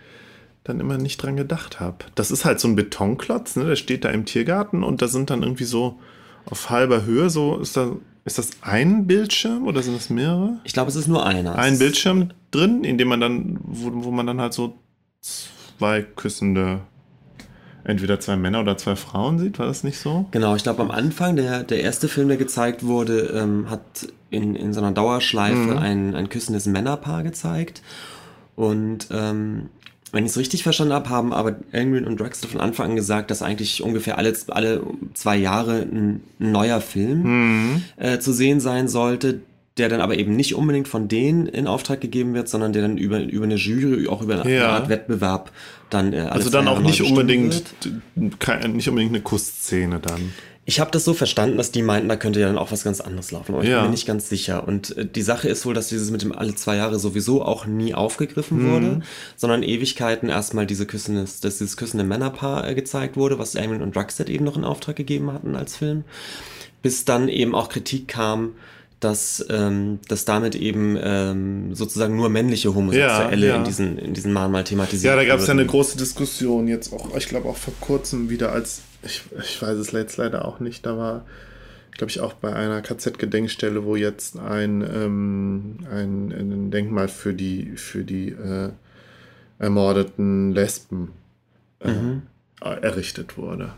dann 0.64 0.80
immer 0.80 0.98
nicht 0.98 1.18
dran 1.22 1.36
gedacht 1.36 1.80
habe. 1.80 1.98
Das 2.16 2.32
ist 2.32 2.46
halt 2.46 2.60
so 2.60 2.68
ein 2.68 2.76
Betonklotz, 2.76 3.56
ne? 3.56 3.66
Der 3.66 3.76
steht 3.76 4.06
da 4.06 4.10
im 4.10 4.26
Tiergarten 4.26 4.84
und 4.84 5.02
da 5.02 5.08
sind 5.08 5.30
dann 5.30 5.44
irgendwie 5.44 5.66
so 5.66 6.00
auf 6.46 6.70
halber 6.70 7.04
Höhe 7.06 7.30
so, 7.30 7.58
ist 7.60 7.76
da, 7.78 7.92
ist 8.26 8.38
das 8.38 8.52
ein 8.62 9.06
Bildschirm 9.06 9.68
oder 9.68 9.84
sind 9.84 9.96
das 9.96 10.10
mehrere? 10.10 10.58
Ich 10.64 10.74
glaube, 10.74 10.90
es 10.90 10.96
ist 10.96 11.08
nur 11.08 11.26
einer. 11.26 11.56
Ein 11.56 11.80
Bildschirm 11.80 12.30
drin, 12.52 12.84
in 12.84 12.98
dem 12.98 13.10
man 13.10 13.20
dann, 13.20 13.60
wo, 13.64 13.92
wo 14.06 14.12
man 14.12 14.26
dann 14.26 14.40
halt 14.42 14.54
so 14.54 14.78
zwei 15.22 16.02
küssende, 16.02 16.82
entweder 17.84 18.20
zwei 18.20 18.36
Männer 18.36 18.62
oder 18.62 18.78
zwei 18.78 18.96
Frauen 18.96 19.40
sieht, 19.40 19.60
war 19.60 19.66
das 19.68 19.84
nicht 19.84 19.98
so? 20.00 20.26
Genau, 20.32 20.56
ich 20.56 20.64
glaube 20.64 20.82
am 20.82 20.92
Anfang, 20.92 21.36
der, 21.36 21.64
der 21.64 21.82
erste 21.82 22.08
Film, 22.08 22.28
der 22.28 22.38
gezeigt 22.38 22.86
wurde, 22.86 23.34
ähm, 23.36 23.70
hat 23.70 23.82
in, 24.30 24.56
in 24.56 24.74
so 24.74 24.82
einer 24.82 24.92
Dauerschleife 24.92 25.72
Mhm. 25.72 25.78
ein, 25.78 26.16
ein 26.16 26.30
küssendes 26.30 26.66
Männerpaar 26.66 27.24
gezeigt. 27.24 27.82
Und 28.56 29.08
ähm, 29.12 29.70
wenn 30.12 30.26
ich 30.26 30.32
es 30.32 30.38
richtig 30.38 30.62
verstanden 30.64 30.94
habe, 30.94 31.10
haben 31.10 31.34
aber 31.34 31.56
Elmgreen 31.72 32.06
und 32.06 32.20
Drexler 32.20 32.48
von 32.50 32.62
Anfang 32.62 32.92
an 32.92 32.96
gesagt, 32.96 33.32
dass 33.32 33.42
eigentlich 33.42 33.82
ungefähr 33.82 34.18
alle, 34.20 34.34
alle 34.50 34.84
zwei 35.16 35.38
Jahre 35.38 35.82
ein, 35.82 36.22
ein 36.40 36.52
neuer 36.52 36.82
Film 36.82 37.24
Mhm. 37.24 37.82
äh, 37.98 38.20
zu 38.20 38.32
sehen 38.32 38.60
sein 38.60 38.88
sollte, 38.88 39.42
der 39.78 39.90
dann 39.90 40.02
aber 40.02 40.16
eben 40.18 40.36
nicht 40.36 40.54
unbedingt 40.56 40.88
von 40.88 41.08
denen 41.08 41.48
in 41.48 41.66
Auftrag 41.68 42.00
gegeben 42.00 42.34
wird, 42.34 42.48
sondern 42.48 42.74
der 42.74 42.84
dann 42.84 42.98
über, 42.98 43.20
über 43.22 43.46
eine 43.46 43.56
Jury, 43.56 44.08
auch 44.08 44.22
über 44.22 44.40
eine 44.42 44.56
Ja. 44.56 44.70
Art 44.70 44.90
Wettbewerb 44.90 45.52
dann 45.90 46.14
äh, 46.14 46.20
Also 46.22 46.50
dann 46.50 46.68
auch 46.68 46.80
nicht 46.80 47.02
unbedingt, 47.02 47.64
kein, 48.40 48.74
nicht 48.74 48.88
unbedingt 48.90 49.14
eine 49.14 49.22
Kussszene 49.24 50.00
dann. 50.00 50.34
Ich 50.66 50.80
habe 50.80 50.92
das 50.92 51.04
so 51.04 51.14
verstanden, 51.14 51.58
dass 51.58 51.72
die 51.72 51.82
meinten, 51.82 52.08
da 52.08 52.16
könnte 52.16 52.40
ja 52.40 52.48
dann 52.48 52.58
auch 52.58 52.72
was 52.72 52.86
ganz 52.86 53.02
anderes 53.02 53.32
laufen. 53.32 53.54
Aber 53.54 53.64
ich 53.64 53.70
Ja. 53.70 53.78
bin 53.82 53.88
mir 53.88 53.92
nicht 53.92 54.06
ganz 54.06 54.30
sicher. 54.30 54.66
Und 54.66 54.96
äh, 54.96 55.06
die 55.06 55.22
Sache 55.22 55.50
ist 55.50 55.66
wohl, 55.66 55.74
dass 55.74 55.90
dieses 55.90 56.10
mit 56.10 56.22
dem 56.22 56.32
alle 56.32 56.56
zwei 56.56 56.78
Jahre 56.78 57.00
sowieso 57.00 57.44
auch 57.44 57.66
nie 57.66 57.94
aufgegriffen 57.94 58.64
Mhm. 58.64 58.72
wurde, 58.72 59.02
sondern 59.36 59.62
Ewigkeiten 59.64 60.30
erstmal 60.30 60.66
diese 60.66 60.86
küssende, 60.86 61.22
dass 61.24 61.40
dieses 61.58 61.76
küssende 61.76 62.06
Männerpaar 62.06 62.66
äh, 62.70 62.76
gezeigt 62.76 63.18
wurde, 63.18 63.40
was 63.40 63.52
Damon 63.54 63.82
und 63.82 63.96
Drugset 63.96 64.30
eben 64.30 64.46
noch 64.46 64.56
in 64.56 64.64
Auftrag 64.64 64.96
gegeben 64.96 65.34
hatten 65.34 65.56
als 65.56 65.76
Film. 65.76 66.06
Bis 66.82 67.04
dann 67.06 67.28
eben 67.28 67.56
auch 67.56 67.68
Kritik 67.70 68.08
kam, 68.08 68.52
dass, 69.04 69.46
ähm, 69.50 70.00
dass 70.08 70.26
damit 70.26 70.56
eben 70.56 70.98
ähm, 71.02 71.76
sozusagen 71.76 72.16
nur 72.16 72.30
männliche 72.30 72.74
Homosexuelle 72.74 73.48
Ja, 73.48 73.54
ja. 73.54 73.56
in 73.58 73.64
diesen, 73.64 73.98
in 73.98 74.14
diesen 74.14 74.34
Mahnmal 74.34 74.64
thematisiert 74.64 75.12
Ja, 75.12 75.16
da 75.16 75.26
gab 75.26 75.40
es 75.40 75.48
ja 75.48 75.54
eine 75.54 75.66
große 75.66 75.98
Diskussion 75.98 76.68
jetzt 76.68 76.94
auch, 76.94 77.16
ich 77.16 77.28
glaube 77.28 77.50
auch 77.50 77.58
vor 77.58 77.74
kurzem 77.80 78.30
wieder 78.30 78.52
als, 78.52 78.82
ich, 79.04 79.24
ich 79.40 79.62
weiß 79.62 79.78
es 79.78 79.92
jetzt 79.92 80.18
leider 80.18 80.46
auch 80.46 80.60
nicht, 80.60 80.86
da 80.86 80.98
war, 80.98 81.26
glaube 81.92 82.12
ich, 82.12 82.20
auch 82.20 82.34
bei 82.34 82.54
einer 82.54 82.82
KZ-Gedenkstelle, 82.82 83.84
wo 83.84 83.96
jetzt 83.96 84.40
ein, 84.40 84.82
ähm, 84.82 85.80
ein, 85.92 86.32
ein 86.32 86.72
Denkmal 86.72 87.08
für 87.08 87.34
die, 87.34 87.74
für 87.76 88.04
die 88.04 88.30
äh, 88.30 88.70
ermordeten 89.60 90.52
Lesben 90.54 91.12
äh, 91.80 91.92
errichtet 92.62 93.38
wurde. 93.38 93.74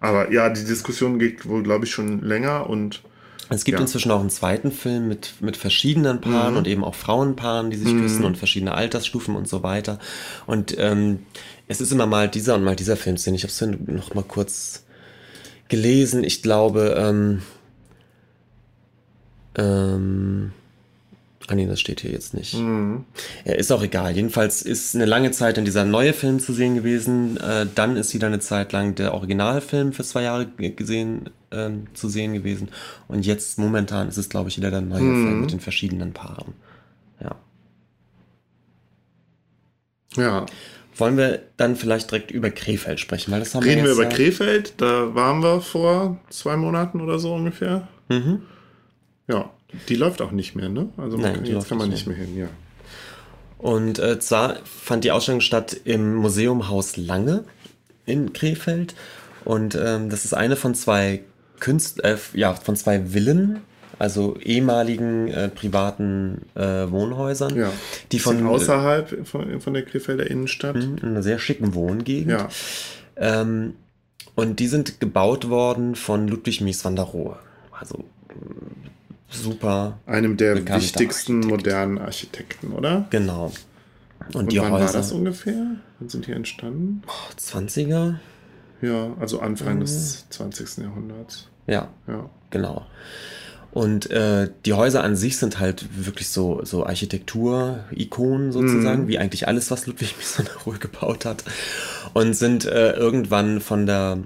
Aber 0.00 0.30
ja, 0.32 0.50
die 0.50 0.64
Diskussion 0.64 1.18
geht 1.18 1.48
wohl, 1.48 1.62
glaube 1.62 1.86
ich, 1.86 1.90
schon 1.90 2.20
länger 2.22 2.68
und 2.68 3.02
Es 3.48 3.64
gibt 3.64 3.78
Ja. 3.78 3.82
inzwischen 3.82 4.10
auch 4.10 4.20
einen 4.20 4.30
zweiten 4.30 4.72
Film 4.72 5.06
mit, 5.08 5.34
mit 5.40 5.56
verschiedenen 5.56 6.20
Paaren 6.20 6.52
Mhm. 6.54 6.58
und 6.58 6.66
eben 6.66 6.84
auch 6.84 6.94
Frauenpaaren, 6.94 7.70
die 7.70 7.76
sich 7.76 7.96
küssen 7.96 8.24
und 8.24 8.36
verschiedene 8.36 8.74
Altersstufen 8.74 9.36
und 9.36 9.48
so 9.48 9.62
weiter. 9.62 9.98
Und 10.46 10.74
ähm, 10.78 11.20
es 11.68 11.80
ist 11.80 11.92
immer 11.92 12.06
mal 12.06 12.28
dieser 12.28 12.56
und 12.56 12.64
mal 12.64 12.74
dieser 12.76 12.96
Filmszene. 12.96 13.36
Ich 13.36 13.44
habe 13.44 13.52
es 13.52 13.60
noch 13.86 14.14
mal 14.14 14.24
kurz 14.24 14.84
gelesen. 15.68 16.24
Ich 16.24 16.42
glaube, 16.42 16.94
ähm, 16.98 17.42
ähm, 19.56 20.52
ah 21.48 21.54
nee, 21.54 21.66
das 21.66 21.80
steht 21.80 22.00
hier 22.00 22.10
jetzt 22.10 22.34
nicht. 22.34 22.54
Ja, 22.54 23.52
ist 23.54 23.70
auch 23.72 23.82
egal. 23.82 24.14
Jedenfalls 24.16 24.62
ist 24.62 24.94
eine 24.94 25.04
lange 25.04 25.30
Zeit 25.30 25.56
dann 25.56 25.64
dieser 25.64 25.84
neue 25.84 26.12
Film 26.12 26.40
zu 26.40 26.52
sehen 26.52 26.74
gewesen. 26.74 27.36
Äh, 27.38 27.66
dann 27.74 27.96
ist 27.96 28.12
wieder 28.14 28.26
eine 28.26 28.40
Zeit 28.40 28.72
lang 28.72 28.94
der 28.94 29.14
Originalfilm 29.14 29.92
für 29.92 30.04
zwei 30.04 30.22
Jahre 30.22 30.46
ge- 30.46 30.70
gesehen, 30.70 31.30
ähm, 31.52 31.86
zu 31.94 32.08
sehen 32.08 32.32
gewesen. 32.34 32.68
Und 33.08 33.24
jetzt 33.26 33.58
momentan 33.58 34.08
ist 34.08 34.16
es, 34.16 34.28
glaube 34.28 34.48
ich, 34.48 34.56
wieder 34.56 34.70
der 34.70 34.80
neue 34.80 35.00
Film 35.00 35.40
mit 35.42 35.52
den 35.52 35.60
verschiedenen 35.60 36.12
Paaren. 36.12 36.54
Ja. 37.22 37.36
ja. 40.16 40.46
Wollen 40.98 41.18
wir 41.18 41.42
dann 41.58 41.76
vielleicht 41.76 42.10
direkt 42.10 42.30
über 42.30 42.50
Krefeld 42.50 43.00
sprechen? 43.00 43.30
Weil 43.30 43.40
das 43.40 43.54
haben 43.54 43.62
Reden 43.64 43.82
wir 43.82 43.90
jetzt 43.90 43.98
über 43.98 44.04
ja- 44.08 44.16
Krefeld, 44.16 44.74
da 44.78 45.14
waren 45.14 45.42
wir 45.42 45.60
vor 45.60 46.18
zwei 46.30 46.56
Monaten 46.56 47.02
oder 47.02 47.18
so 47.18 47.34
ungefähr. 47.34 47.86
Mhm. 48.08 48.40
Ja, 49.28 49.50
die 49.88 49.96
läuft 49.96 50.22
auch 50.22 50.30
nicht 50.32 50.54
mehr, 50.56 50.68
ne? 50.68 50.88
Also 50.96 51.16
Nein, 51.16 51.34
kann, 51.36 51.44
jetzt 51.46 51.68
kann 51.68 51.78
man 51.78 51.88
nicht 51.88 52.06
nicht 52.06 52.18
mehr 52.18 52.26
hin, 52.26 52.36
ja. 52.36 52.48
Und 53.58 53.98
äh, 53.98 54.18
zwar 54.20 54.56
fand 54.64 55.04
die 55.04 55.10
Ausstellung 55.12 55.40
statt 55.40 55.76
im 55.84 56.14
Museum 56.16 56.68
Haus 56.68 56.96
Lange 56.96 57.44
in 58.04 58.32
Krefeld. 58.32 58.94
Und 59.44 59.74
ähm, 59.80 60.10
das 60.10 60.24
ist 60.24 60.34
eine 60.34 60.56
von 60.56 60.74
zwei 60.74 61.22
Künst 61.58 62.04
äh, 62.04 62.16
ja, 62.34 62.52
von 62.52 62.76
zwei 62.76 63.00
Villen, 63.12 63.60
also 63.98 64.36
ehemaligen 64.38 65.28
äh, 65.28 65.48
privaten 65.48 66.42
äh, 66.54 66.90
Wohnhäusern, 66.90 67.56
Ja. 67.56 67.72
die 68.12 68.18
von 68.18 68.36
Sind 68.36 68.46
außerhalb 68.46 69.26
von, 69.26 69.60
von 69.60 69.72
der 69.72 69.84
Krefelder 69.84 70.28
Innenstadt. 70.30 70.76
in 70.76 70.98
einer 71.02 71.22
sehr 71.22 71.38
schicken 71.38 71.72
Wohngegend. 71.74 72.30
Ja. 72.30 72.48
Ähm, 73.16 73.74
und 74.34 74.60
die 74.60 74.66
sind 74.66 75.00
gebaut 75.00 75.48
worden 75.48 75.94
von 75.94 76.28
Ludwig 76.28 76.60
Mies 76.60 76.84
van 76.84 76.94
der 76.94 77.06
Rohe. 77.06 77.38
Also 77.72 78.04
super, 79.30 79.98
Einem 80.06 80.36
der 80.36 80.56
wichtigsten 80.56 81.36
Architekt. 81.36 81.50
modernen 81.50 81.98
Architekten, 81.98 82.72
oder? 82.72 83.06
genau. 83.10 83.52
Und, 84.28 84.34
Und 84.34 84.52
die 84.52 84.58
wann 84.60 84.72
Häuser, 84.72 84.86
war 84.86 84.92
das 84.94 85.12
ungefähr? 85.12 85.66
Wann 85.98 86.08
sind 86.08 86.26
die 86.26 86.32
entstanden? 86.32 87.02
20er? 87.38 88.14
Ja, 88.82 89.14
also 89.20 89.40
Anfang 89.40 89.76
Mhm. 89.76 89.80
des 89.80 90.26
20. 90.30 90.82
Jahrhunderts. 90.84 91.48
Ja, 91.66 91.88
Ja. 92.08 92.28
genau. 92.50 92.86
Und 93.72 94.10
äh, 94.10 94.48
die 94.64 94.72
Häuser 94.72 95.04
an 95.04 95.16
sich 95.16 95.36
sind 95.36 95.60
halt 95.60 95.86
wirklich 96.06 96.30
so, 96.30 96.64
so 96.64 96.86
Architektur-Ikonen 96.86 98.50
sozusagen, 98.52 99.02
Mhm. 99.02 99.08
wie 99.08 99.18
eigentlich 99.18 99.48
alles, 99.48 99.70
was 99.70 99.86
Ludwig 99.86 100.14
Mies 100.16 100.38
van 100.38 100.46
der 100.46 100.56
Rohe 100.64 100.78
gebaut 100.78 101.24
hat. 101.24 101.44
Und 102.14 102.34
sind 102.34 102.64
äh, 102.64 102.92
irgendwann 102.92 103.60
von 103.60 103.84
der, 103.86 104.18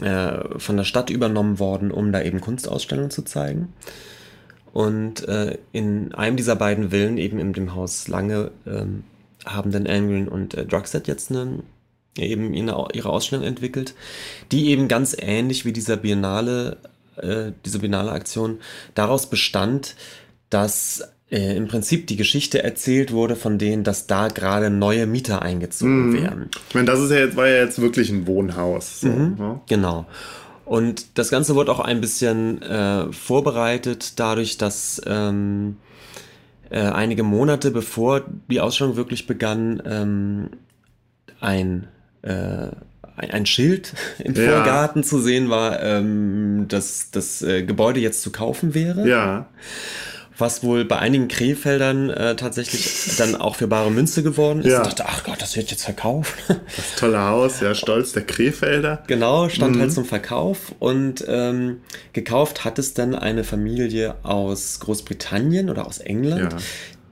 äh, 0.00 0.58
von 0.58 0.76
der 0.76 0.84
Stadt 0.84 1.10
übernommen 1.10 1.58
worden, 1.58 1.90
um 1.90 2.12
da 2.12 2.22
eben 2.22 2.40
Kunstausstellungen 2.40 3.10
zu 3.10 3.22
zeigen. 3.22 3.72
Und 4.72 5.28
äh, 5.28 5.58
in 5.72 6.14
einem 6.14 6.36
dieser 6.36 6.56
beiden 6.56 6.90
Villen, 6.90 7.18
eben 7.18 7.38
in 7.38 7.52
dem 7.52 7.74
Haus 7.74 8.08
Lange, 8.08 8.50
ähm, 8.66 9.04
haben 9.44 9.70
dann 9.70 9.86
Almgren 9.86 10.28
und 10.28 10.54
äh, 10.54 10.64
Drugset 10.64 11.08
jetzt 11.08 11.30
eine, 11.30 11.60
eben 12.16 12.54
ihre, 12.54 12.88
ihre 12.94 13.10
Ausstellung 13.10 13.44
entwickelt, 13.44 13.94
die 14.50 14.70
eben 14.70 14.88
ganz 14.88 15.16
ähnlich 15.18 15.64
wie 15.64 15.72
dieser 15.72 15.96
Biennale, 15.96 16.78
äh, 17.16 17.52
diese 17.66 17.80
Biennale-Aktion 17.80 18.60
daraus 18.94 19.28
bestand, 19.28 19.94
dass 20.48 21.02
äh, 21.30 21.56
im 21.56 21.66
Prinzip 21.68 22.06
die 22.06 22.16
Geschichte 22.16 22.62
erzählt 22.62 23.12
wurde 23.12 23.36
von 23.36 23.58
denen, 23.58 23.84
dass 23.84 24.06
da 24.06 24.28
gerade 24.28 24.70
neue 24.70 25.06
Mieter 25.06 25.42
eingezogen 25.42 26.12
wären. 26.14 26.50
Ich 26.68 26.74
meine, 26.74 26.86
das 26.86 27.00
ist 27.00 27.10
ja 27.10 27.18
jetzt, 27.18 27.36
war 27.36 27.48
ja 27.48 27.62
jetzt 27.64 27.80
wirklich 27.80 28.10
ein 28.10 28.26
Wohnhaus. 28.26 29.00
So, 29.00 29.08
Mhm. 29.08 29.34
ne? 29.38 29.60
Genau. 29.68 30.06
Und 30.64 31.18
das 31.18 31.30
Ganze 31.30 31.54
wurde 31.54 31.72
auch 31.72 31.80
ein 31.80 32.00
bisschen 32.00 32.62
äh, 32.62 33.12
vorbereitet 33.12 34.18
dadurch, 34.20 34.58
dass 34.58 35.02
ähm, 35.06 35.76
äh, 36.70 36.80
einige 36.80 37.22
Monate 37.22 37.70
bevor 37.70 38.22
die 38.50 38.60
Ausstellung 38.60 38.96
wirklich 38.96 39.26
begann, 39.26 39.82
ähm, 39.84 40.50
ein, 41.40 41.88
äh, 42.22 42.68
ein, 43.16 43.46
Schild 43.46 43.94
im 44.18 44.34
Ja. 44.34 44.52
Vorgarten 44.52 45.04
zu 45.04 45.20
sehen 45.20 45.50
war, 45.50 45.82
ähm, 45.82 46.66
dass 46.68 47.10
das 47.10 47.42
äh, 47.42 47.62
Gebäude 47.62 48.00
jetzt 48.00 48.22
zu 48.22 48.32
kaufen 48.32 48.74
wäre 48.74 49.06
Ja. 49.08 49.48
Was 50.42 50.62
wohl 50.62 50.84
bei 50.84 50.98
einigen 50.98 51.28
Krefeldern 51.28 52.10
äh, 52.10 52.36
tatsächlich 52.36 53.16
dann 53.16 53.34
auch 53.34 53.56
für 53.56 53.66
bare 53.66 53.90
Münze 53.90 54.22
geworden 54.22 54.60
ist. 54.60 54.66
Ja. 54.70 54.82
Ich 54.82 54.88
dachte, 54.88 55.06
ach 55.08 55.24
Gott, 55.24 55.40
das 55.40 55.56
wird 55.56 55.70
jetzt 55.70 55.84
verkauft. 55.84 56.34
Das 56.76 56.96
tolle 56.98 57.20
Haus, 57.20 57.60
ja, 57.60 57.74
stolz 57.74 58.12
der 58.12 58.24
Krefelder. 58.24 59.02
Genau, 59.06 59.48
stand 59.48 59.78
halt 59.78 59.92
zum 59.92 60.04
Verkauf 60.04 60.74
und 60.78 61.24
ähm, 61.26 61.80
gekauft 62.12 62.64
hat 62.64 62.78
es 62.78 62.92
dann 62.94 63.14
eine 63.14 63.44
Familie 63.44 64.16
aus 64.22 64.78
Großbritannien 64.80 65.70
oder 65.70 65.86
aus 65.86 65.98
England, 65.98 66.52
Ja. 66.52 66.58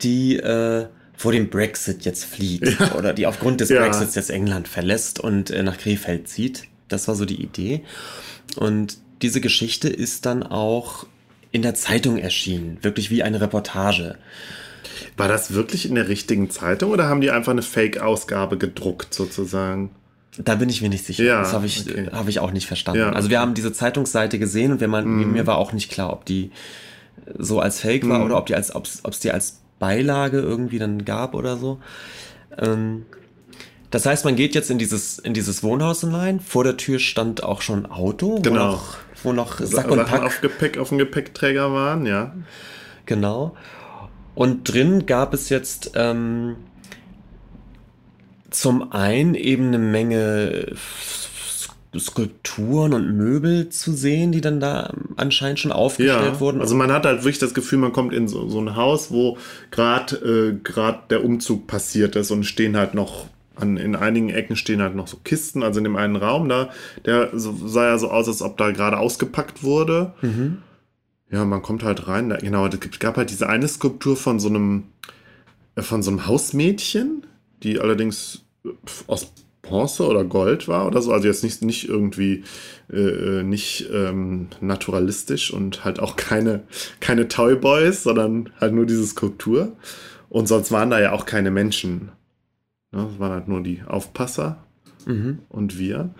die 0.02 0.36
äh, 0.36 0.86
vor 1.16 1.32
dem 1.32 1.48
Brexit 1.50 2.04
jetzt 2.04 2.24
flieht 2.24 2.76
oder 2.96 3.12
die 3.12 3.26
aufgrund 3.26 3.60
des 3.60 3.68
Ja. 3.70 3.80
Brexits 3.80 4.14
jetzt 4.14 4.30
England 4.30 4.68
verlässt 4.68 5.20
und 5.20 5.50
äh, 5.50 5.62
nach 5.62 5.78
Krefeld 5.78 6.28
zieht. 6.28 6.64
Das 6.88 7.08
war 7.08 7.14
so 7.14 7.24
die 7.24 7.40
Idee. 7.42 7.82
Und 8.56 8.98
diese 9.22 9.40
Geschichte 9.40 9.88
ist 9.88 10.24
dann 10.26 10.42
auch 10.42 11.06
in 11.52 11.62
der 11.62 11.74
Zeitung 11.74 12.16
erschienen, 12.18 12.78
wirklich 12.82 13.10
wie 13.10 13.22
eine 13.22 13.40
Reportage. 13.40 14.16
War 15.16 15.28
das 15.28 15.52
wirklich 15.52 15.88
in 15.88 15.94
der 15.96 16.08
richtigen 16.08 16.50
Zeitung 16.50 16.90
oder 16.90 17.08
haben 17.08 17.20
die 17.20 17.30
einfach 17.30 17.52
eine 17.52 17.62
Fake-Ausgabe 17.62 18.56
gedruckt 18.58 19.12
sozusagen? 19.12 19.90
Da 20.38 20.54
bin 20.54 20.68
ich 20.68 20.80
mir 20.80 20.88
nicht 20.88 21.04
sicher. 21.04 21.24
Ja, 21.24 21.40
das 21.40 21.52
habe 21.52 21.66
ich, 21.66 21.80
okay. 21.80 22.06
äh, 22.06 22.12
habe 22.12 22.30
ich 22.30 22.38
auch 22.38 22.52
nicht 22.52 22.66
verstanden. 22.66 23.00
Ja, 23.00 23.10
also 23.10 23.30
wir 23.30 23.40
haben 23.40 23.54
diese 23.54 23.72
Zeitungsseite 23.72 24.38
gesehen 24.38 24.72
und 24.72 24.80
man, 24.88 25.04
Mhm. 25.06 25.32
mir 25.32 25.46
war 25.46 25.58
auch 25.58 25.72
nicht 25.72 25.90
klar, 25.90 26.12
ob 26.12 26.24
die 26.24 26.50
so 27.36 27.60
als 27.60 27.80
Fake 27.80 28.08
war 28.08 28.24
oder 28.24 28.36
ob 28.38 28.46
die 28.46 28.54
als, 28.54 28.74
ob 28.74 28.86
es 28.86 29.20
die 29.20 29.30
als 29.32 29.60
Beilage 29.78 30.38
irgendwie 30.38 30.78
dann 30.78 31.04
gab 31.04 31.34
oder 31.34 31.56
so. 31.56 31.80
Ähm, 32.58 33.06
das 33.90 34.06
heißt, 34.06 34.24
man 34.24 34.36
geht 34.36 34.54
jetzt 34.54 34.70
in 34.70 34.78
dieses, 34.78 35.18
in 35.18 35.34
dieses 35.34 35.62
Wohnhaus 35.64 36.00
hinein. 36.02 36.38
Vor 36.38 36.62
der 36.62 36.76
Tür 36.76 37.00
stand 37.00 37.42
auch 37.42 37.60
schon 37.60 37.84
ein 37.86 37.90
Auto, 37.90 38.40
Genau. 38.40 38.72
noch, 38.72 38.98
wo 39.22 39.32
noch 39.32 39.60
Sack 39.60 39.90
und 39.90 40.04
Pack 40.06 40.22
auf, 40.22 40.40
Gepäck, 40.40 40.78
auf 40.78 40.88
dem 40.90 40.98
Gepäckträger 40.98 41.72
waren, 41.72 42.06
ja. 42.06 42.34
Genau. 43.06 43.56
Und 44.34 44.72
drin 44.72 45.06
gab 45.06 45.34
es 45.34 45.48
jetzt 45.48 45.92
ähm, 45.94 46.56
zum 48.50 48.92
einen 48.92 49.34
eben 49.34 49.68
eine 49.68 49.78
Menge 49.78 50.74
Skulpturen 51.98 52.94
und 52.94 53.16
Möbel 53.16 53.68
zu 53.68 53.92
sehen, 53.92 54.30
die 54.30 54.40
dann 54.40 54.60
da 54.60 54.92
anscheinend 55.16 55.58
schon 55.58 55.72
aufgestellt 55.72 56.34
Ja, 56.34 56.40
wurden. 56.40 56.60
also 56.60 56.76
man 56.76 56.92
hat 56.92 57.04
halt 57.04 57.18
wirklich 57.24 57.40
das 57.40 57.52
Gefühl, 57.52 57.78
man 57.78 57.92
kommt 57.92 58.12
in 58.12 58.28
so, 58.28 58.48
so 58.48 58.60
ein 58.60 58.76
Haus, 58.76 59.10
wo 59.10 59.38
gerade 59.72 60.16
äh, 60.16 60.58
grad 60.62 61.10
der 61.10 61.24
Umzug 61.24 61.66
passiert 61.66 62.14
ist 62.14 62.30
und 62.30 62.44
stehen 62.44 62.76
halt 62.76 62.94
noch, 62.94 63.26
an, 63.60 63.76
in 63.76 63.96
einigen 63.96 64.30
Ecken 64.30 64.56
stehen 64.56 64.82
halt 64.82 64.94
noch 64.94 65.06
so 65.06 65.18
Kisten, 65.22 65.62
also 65.62 65.78
in 65.78 65.84
dem 65.84 65.96
einen 65.96 66.16
Raum 66.16 66.48
da, 66.48 66.70
der 67.04 67.30
so, 67.32 67.54
sah 67.66 67.86
ja 67.86 67.98
so 67.98 68.10
aus, 68.10 68.28
als 68.28 68.42
ob 68.42 68.56
da 68.56 68.70
gerade 68.70 68.98
ausgepackt 68.98 69.62
wurde. 69.62 70.12
mhm. 70.22 70.58
Ja, 71.32 71.44
man 71.44 71.62
kommt 71.62 71.84
halt 71.84 72.08
rein, 72.08 72.28
da, 72.28 72.38
genau, 72.38 72.66
es 72.66 72.98
gab 72.98 73.16
halt 73.16 73.30
diese 73.30 73.48
eine 73.48 73.68
Skulptur 73.68 74.16
von 74.16 74.40
so 74.40 74.48
einem, 74.48 74.84
äh, 75.76 75.82
von 75.82 76.02
so 76.02 76.10
einem 76.10 76.26
Hausmädchen, 76.26 77.24
die 77.62 77.78
allerdings 77.78 78.42
aus 79.06 79.32
Bronze 79.62 80.06
oder 80.06 80.24
Gold 80.24 80.66
war 80.66 80.86
oder 80.86 81.00
so, 81.00 81.12
also 81.12 81.28
jetzt 81.28 81.44
nicht, 81.44 81.62
nicht 81.62 81.88
irgendwie 81.88 82.42
äh, 82.92 82.98
äh, 83.40 83.42
nicht 83.44 83.88
ähm, 83.92 84.48
naturalistisch 84.60 85.52
und 85.52 85.84
halt 85.84 86.00
auch 86.00 86.16
keine, 86.16 86.64
keine 86.98 87.28
Toyboys, 87.28 88.02
sondern 88.02 88.50
halt 88.60 88.72
nur 88.72 88.86
diese 88.86 89.06
Skulptur. 89.06 89.76
Und 90.28 90.48
sonst 90.48 90.72
waren 90.72 90.90
da 90.90 91.00
ja 91.00 91.12
auch 91.12 91.26
keine 91.26 91.50
Menschen. 91.50 92.10
Ne? 92.92 93.08
Es 93.12 93.18
waren 93.18 93.32
halt 93.32 93.48
nur 93.48 93.62
die 93.62 93.82
Aufpasser 93.86 94.64
Mhm. 95.06 95.38
und 95.48 95.78
wir. 95.78 96.14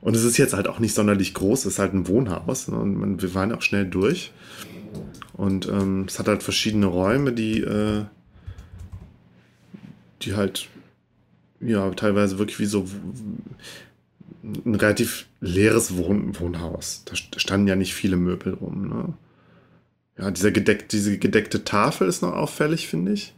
Und 0.00 0.14
es 0.16 0.24
ist 0.24 0.36
jetzt 0.38 0.54
halt 0.54 0.68
auch 0.68 0.78
nicht 0.78 0.94
sonderlich 0.94 1.34
groß, 1.34 1.60
es 1.66 1.74
ist 1.74 1.78
halt 1.78 1.92
ein 1.92 2.06
Wohnhaus. 2.08 2.68
Ne? 2.68 2.76
Und 2.78 2.94
man, 2.96 3.20
wir 3.20 3.34
waren 3.34 3.52
auch 3.52 3.62
schnell 3.62 3.84
durch. 3.86 4.32
Und 5.34 5.68
ähm, 5.68 6.04
es 6.08 6.18
hat 6.18 6.28
halt 6.28 6.42
verschiedene 6.42 6.86
Räume, 6.86 7.32
die, 7.32 7.60
äh, 7.60 8.04
die 10.22 10.34
halt, 10.34 10.68
ja, 11.60 11.90
teilweise 11.90 12.38
wirklich 12.38 12.58
wie 12.60 12.66
so 12.66 12.86
ein 14.64 14.74
relativ 14.74 15.26
leeres 15.40 15.96
Wohn 15.96 16.38
Wohnhaus. 16.40 17.02
Da 17.04 17.14
st- 17.14 17.38
standen 17.38 17.66
ja 17.68 17.76
nicht 17.76 17.94
viele 17.94 18.16
Möbel 18.16 18.54
rum. 18.54 18.88
Ne? 18.88 19.12
Ja, 20.18 20.30
dieser 20.30 20.50
gedeck 20.50 20.88
diese 20.88 21.18
gedeckte 21.18 21.64
Tafel 21.64 22.08
ist 22.08 22.22
noch 22.22 22.32
auffällig, 22.32 22.88
finde 22.88 23.12
ich. 23.12 23.34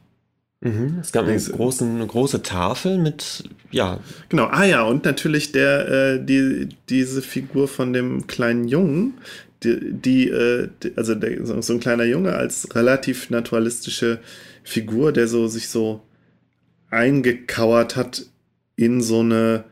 Mhm. 0.61 0.99
Es 1.01 1.12
gab 1.12 1.27
eine, 1.27 1.40
großen, 1.40 1.96
eine 1.96 2.07
große 2.07 2.42
Tafel 2.42 2.99
mit, 2.99 3.44
ja, 3.70 4.01
Genau, 4.29 4.44
ah 4.46 4.64
ja, 4.64 4.83
und 4.83 5.05
natürlich 5.05 5.53
der, 5.53 5.88
äh, 5.88 6.25
die, 6.25 6.68
diese 6.90 7.23
Figur 7.23 7.66
von 7.66 7.94
dem 7.94 8.27
kleinen 8.27 8.68
Jungen, 8.68 9.14
die, 9.62 9.92
die, 9.92 10.29
äh, 10.29 10.68
die 10.83 10.96
also 10.96 11.14
der, 11.14 11.46
so 11.46 11.61
so 11.62 11.73
ein 11.73 11.81
kleiner 11.81 12.05
Junge 12.05 12.35
als 12.35 12.75
relativ 12.75 13.31
naturalistische 13.31 14.20
Figur, 14.62 15.12
der 15.12 15.29
so 15.29 15.46
sich 15.49 15.68
so 15.68 16.03
eingekauert 16.90 17.96
hat 17.96 18.27
in 18.77 19.01
so 19.01 19.20
eine 19.20 19.64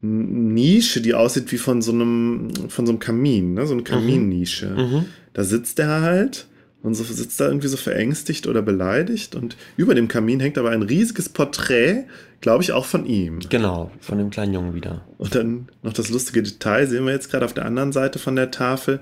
Nische, 0.00 1.00
die 1.00 1.14
aussieht 1.14 1.50
wie 1.52 1.58
von 1.58 1.80
so 1.82 1.92
einem, 1.92 2.50
von 2.68 2.86
so 2.86 2.92
einem 2.92 3.00
Kamin, 3.00 3.54
ne? 3.54 3.66
so 3.66 3.74
eine 3.74 3.82
Kaminnische. 3.82 4.68
mhm. 4.68 5.06
Da 5.32 5.44
sitzt 5.44 5.78
er 5.78 6.02
halt 6.02 6.46
und 6.82 6.94
so 6.94 7.02
sitzt 7.04 7.40
da 7.40 7.46
irgendwie 7.48 7.68
so 7.68 7.76
verängstigt 7.76 8.46
oder 8.46 8.62
beleidigt 8.62 9.34
und 9.34 9.56
über 9.76 9.94
dem 9.94 10.08
Kamin 10.08 10.40
hängt 10.40 10.58
aber 10.58 10.70
ein 10.70 10.82
riesiges 10.82 11.28
Porträt, 11.28 12.04
glaube 12.40 12.62
ich, 12.62 12.72
auch 12.72 12.84
von 12.84 13.04
ihm. 13.04 13.40
genau, 13.48 13.90
von 14.00 14.18
dem 14.18 14.30
kleinen 14.30 14.54
Jungen 14.54 14.74
wieder. 14.74 15.04
Und 15.18 15.34
dann 15.34 15.68
noch 15.82 15.92
das 15.92 16.08
lustige 16.10 16.42
Detail 16.42 16.86
sehen 16.86 17.04
wir 17.04 17.12
jetzt 17.12 17.30
gerade 17.30 17.44
auf 17.44 17.52
der 17.54 17.64
anderen 17.64 17.90
Seite 17.92 18.18
von 18.20 18.36
der 18.36 18.50
Tafel. 18.52 19.00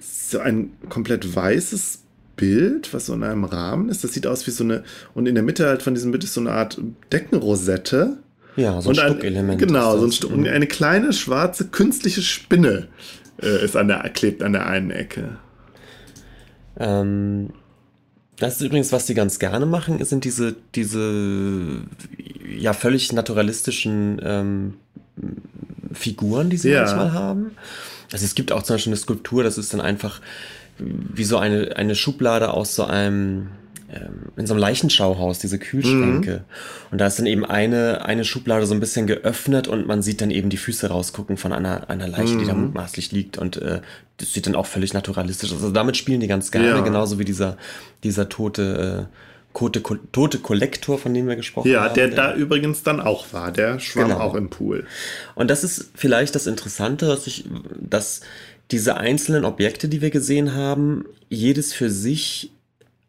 So 0.00 0.38
ein 0.40 0.70
komplett 0.88 1.34
weißes 1.36 2.00
Bild, 2.36 2.94
was 2.94 3.06
so 3.06 3.14
in 3.14 3.24
einem 3.24 3.44
Rahmen 3.44 3.88
ist. 3.88 4.04
Das 4.04 4.12
sieht 4.14 4.26
aus 4.26 4.46
wie 4.46 4.50
so 4.52 4.62
eine, 4.64 4.84
und 5.14 5.26
in 5.26 5.34
der 5.34 5.42
Mitte 5.44 5.66
halt 5.66 5.82
von 5.82 5.94
diesem 5.94 6.12
Bild 6.12 6.24
ist 6.24 6.34
so 6.34 6.40
eine 6.40 6.52
Art 6.52 6.80
Deckenrosette. 7.12 8.18
Ja, 8.56 8.80
so 8.80 8.90
ein 8.90 8.98
ein, 8.98 9.10
Stuckelement. 9.12 9.58
Genau, 9.60 9.92
so 9.96 10.04
ein 10.04 10.06
das. 10.06 10.16
Stu- 10.16 10.28
Mhm. 10.28 10.34
und 10.34 10.48
eine 10.48 10.66
kleine 10.66 11.12
schwarze 11.12 11.66
künstliche 11.68 12.22
Spinne 12.22 12.88
äh, 13.42 13.64
ist 13.64 13.76
an 13.76 13.88
der, 13.88 14.00
klebt 14.10 14.42
an 14.42 14.52
der 14.52 14.66
einen 14.66 14.90
Ecke. 14.90 15.36
Ähm, 16.78 17.50
das 18.38 18.56
ist 18.56 18.62
übrigens, 18.62 18.92
was 18.92 19.06
die 19.06 19.14
ganz 19.14 19.38
gerne 19.38 19.66
machen, 19.66 20.02
sind 20.04 20.24
diese, 20.24 20.54
diese 20.74 21.82
ja 22.56 22.72
völlig 22.72 23.12
naturalistischen 23.12 24.20
ähm, 24.22 24.74
Figuren, 25.92 26.50
die 26.50 26.56
sie 26.56 26.70
Ja. 26.70 26.82
manchmal 26.82 27.12
haben. 27.12 27.50
Also 28.12 28.24
es 28.24 28.34
gibt 28.34 28.52
auch 28.52 28.62
zum 28.62 28.74
Beispiel 28.74 28.92
eine 28.92 28.96
Skulptur, 28.98 29.42
das 29.42 29.58
ist 29.58 29.72
dann 29.74 29.80
einfach 29.80 30.20
wie 30.78 31.24
so 31.24 31.38
eine, 31.38 31.76
eine 31.76 31.96
Schublade 31.96 32.54
aus 32.54 32.74
so 32.76 32.84
einem 32.84 33.48
ähm, 33.92 34.26
in 34.36 34.46
so 34.46 34.54
einem 34.54 34.60
Leichenschauhaus, 34.60 35.38
diese 35.38 35.58
Kühlschränke. 35.58 36.44
Und 36.90 36.98
da 37.00 37.06
ist 37.06 37.18
dann 37.18 37.26
eben 37.26 37.44
eine, 37.44 38.04
eine 38.04 38.24
Schublade 38.24 38.66
so 38.66 38.74
ein 38.74 38.80
bisschen 38.80 39.06
geöffnet 39.06 39.66
und 39.68 39.86
man 39.86 40.02
sieht 40.02 40.20
dann 40.20 40.30
eben 40.30 40.50
die 40.50 40.56
Füße 40.58 40.88
rausgucken 40.88 41.36
von 41.36 41.52
einer, 41.52 41.88
einer 41.88 42.06
Leiche, 42.08 42.36
die 42.36 42.44
da 42.46 42.54
mutmaßlich 42.54 43.12
liegt. 43.12 43.38
Und 43.38 43.56
äh, 43.56 43.80
das 44.18 44.32
sieht 44.32 44.46
dann 44.46 44.54
auch 44.56 44.66
völlig 44.66 44.92
naturalistisch 44.94 45.50
aus. 45.52 45.58
Also 45.62 45.70
damit 45.72 45.96
spielen 45.96 46.20
die 46.20 46.26
ganz 46.26 46.50
gerne, 46.50 46.68
Ja. 46.68 46.80
genauso 46.80 47.18
wie 47.18 47.24
dieser, 47.24 47.56
dieser 48.04 48.28
tote, 48.28 49.08
äh, 49.08 49.16
tote, 49.58 49.82
tote 50.12 50.38
Kollektor, 50.38 50.98
von 50.98 51.14
dem 51.14 51.26
wir 51.26 51.36
gesprochen 51.36 51.70
Ja, 51.70 51.84
haben. 51.84 51.94
der 51.94 52.08
da 52.08 52.34
übrigens 52.34 52.82
dann 52.82 53.00
auch 53.00 53.32
war. 53.32 53.50
Der 53.52 53.80
schwamm 53.80 54.08
Genau. 54.08 54.20
auch 54.20 54.34
im 54.34 54.50
Pool. 54.50 54.86
Und 55.34 55.50
das 55.50 55.64
ist 55.64 55.90
vielleicht 55.94 56.34
das 56.34 56.46
Interessante, 56.46 57.06
dass, 57.06 57.26
ich, 57.26 57.44
dass 57.80 58.20
diese 58.70 58.98
einzelnen 58.98 59.44
Objekte, 59.46 59.88
die 59.88 60.02
wir 60.02 60.10
gesehen 60.10 60.54
haben, 60.54 61.06
jedes 61.30 61.72
für 61.72 61.90
sich 61.90 62.52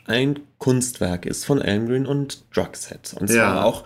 ein 0.09 0.39
Kunstwerk 0.57 1.25
ist 1.25 1.45
von 1.45 1.61
Elmgreen 1.61 2.05
und 2.05 2.43
Drugset. 2.53 3.13
Und 3.19 3.27
zwar 3.29 3.37
Ja. 3.55 3.63
auch 3.63 3.83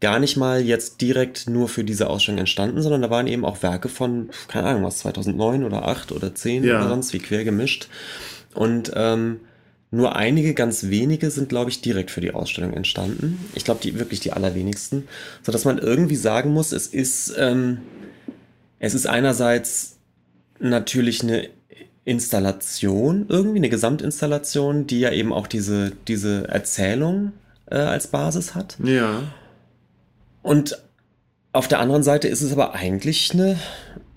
gar 0.00 0.18
nicht 0.18 0.36
mal 0.36 0.60
jetzt 0.60 1.00
direkt 1.00 1.48
nur 1.48 1.68
für 1.68 1.84
diese 1.84 2.08
Ausstellung 2.10 2.40
entstanden, 2.40 2.82
sondern 2.82 3.02
da 3.02 3.10
waren 3.10 3.26
eben 3.26 3.44
auch 3.44 3.62
Werke 3.62 3.88
von, 3.88 4.30
keine 4.48 4.66
Ahnung 4.68 4.84
was, 4.84 4.98
2009 4.98 5.64
oder 5.64 5.86
8 5.88 6.12
oder 6.12 6.34
10 6.34 6.64
Ja. 6.64 6.78
oder 6.78 6.88
sonst 6.88 7.12
wie 7.12 7.18
quer 7.20 7.44
gemischt. 7.44 7.88
Und 8.54 8.92
ähm, 8.94 9.40
nur 9.90 10.16
einige, 10.16 10.54
ganz 10.54 10.84
wenige 10.84 11.30
sind, 11.30 11.48
glaube 11.48 11.70
ich, 11.70 11.82
direkt 11.82 12.10
für 12.10 12.20
die 12.20 12.32
Ausstellung 12.34 12.72
entstanden. 12.72 13.38
Ich 13.54 13.64
glaube, 13.64 13.80
die 13.82 13.98
wirklich 13.98 14.20
die 14.20 14.32
allerwenigsten. 14.32 15.06
Sodass 15.42 15.64
man 15.64 15.78
irgendwie 15.78 16.16
sagen 16.16 16.50
muss, 16.52 16.72
es 16.72 16.86
ist, 16.86 17.34
ähm, 17.38 17.78
es 18.78 18.94
ist 18.94 19.06
einerseits 19.06 19.98
natürlich 20.58 21.22
eine 21.22 21.48
Installation, 22.04 23.26
irgendwie 23.28 23.58
eine 23.58 23.68
Gesamtinstallation, 23.68 24.86
die 24.86 25.00
ja 25.00 25.10
eben 25.12 25.32
auch 25.32 25.46
diese, 25.46 25.92
diese 26.08 26.48
Erzählung 26.48 27.32
äh, 27.70 27.76
als 27.76 28.08
Basis 28.08 28.54
hat. 28.54 28.76
Ja. 28.82 29.22
Und 30.42 30.82
auf 31.52 31.68
der 31.68 31.78
anderen 31.80 32.02
Seite 32.02 32.28
ist 32.28 32.42
es 32.42 32.52
aber 32.52 32.74
eigentlich 32.74 33.30
eine, 33.32 33.56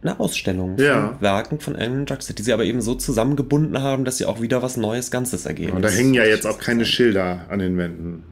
eine 0.01 0.19
Ausstellung 0.19 0.77
Ja. 0.79 1.09
von 1.09 1.21
Werken 1.21 1.59
von 1.59 1.75
Alan 1.75 2.05
Drugset, 2.05 2.39
die 2.39 2.43
sie 2.43 2.53
aber 2.53 2.63
eben 2.63 2.81
so 2.81 2.95
zusammengebunden 2.95 3.81
haben, 3.81 4.05
dass 4.05 4.17
sie 4.17 4.25
auch 4.25 4.41
wieder 4.41 4.63
was 4.63 4.77
Neues, 4.77 5.11
Ganzes 5.11 5.45
ergeben. 5.45 5.73
Und 5.73 5.81
da 5.83 5.89
hängen 5.89 6.13
ja 6.13 6.23
jetzt 6.23 6.47
auch 6.47 6.57
keine 6.57 6.85
Schilder 6.85 7.45
an 7.49 7.59
den 7.59 7.77
Wänden. 7.77 8.23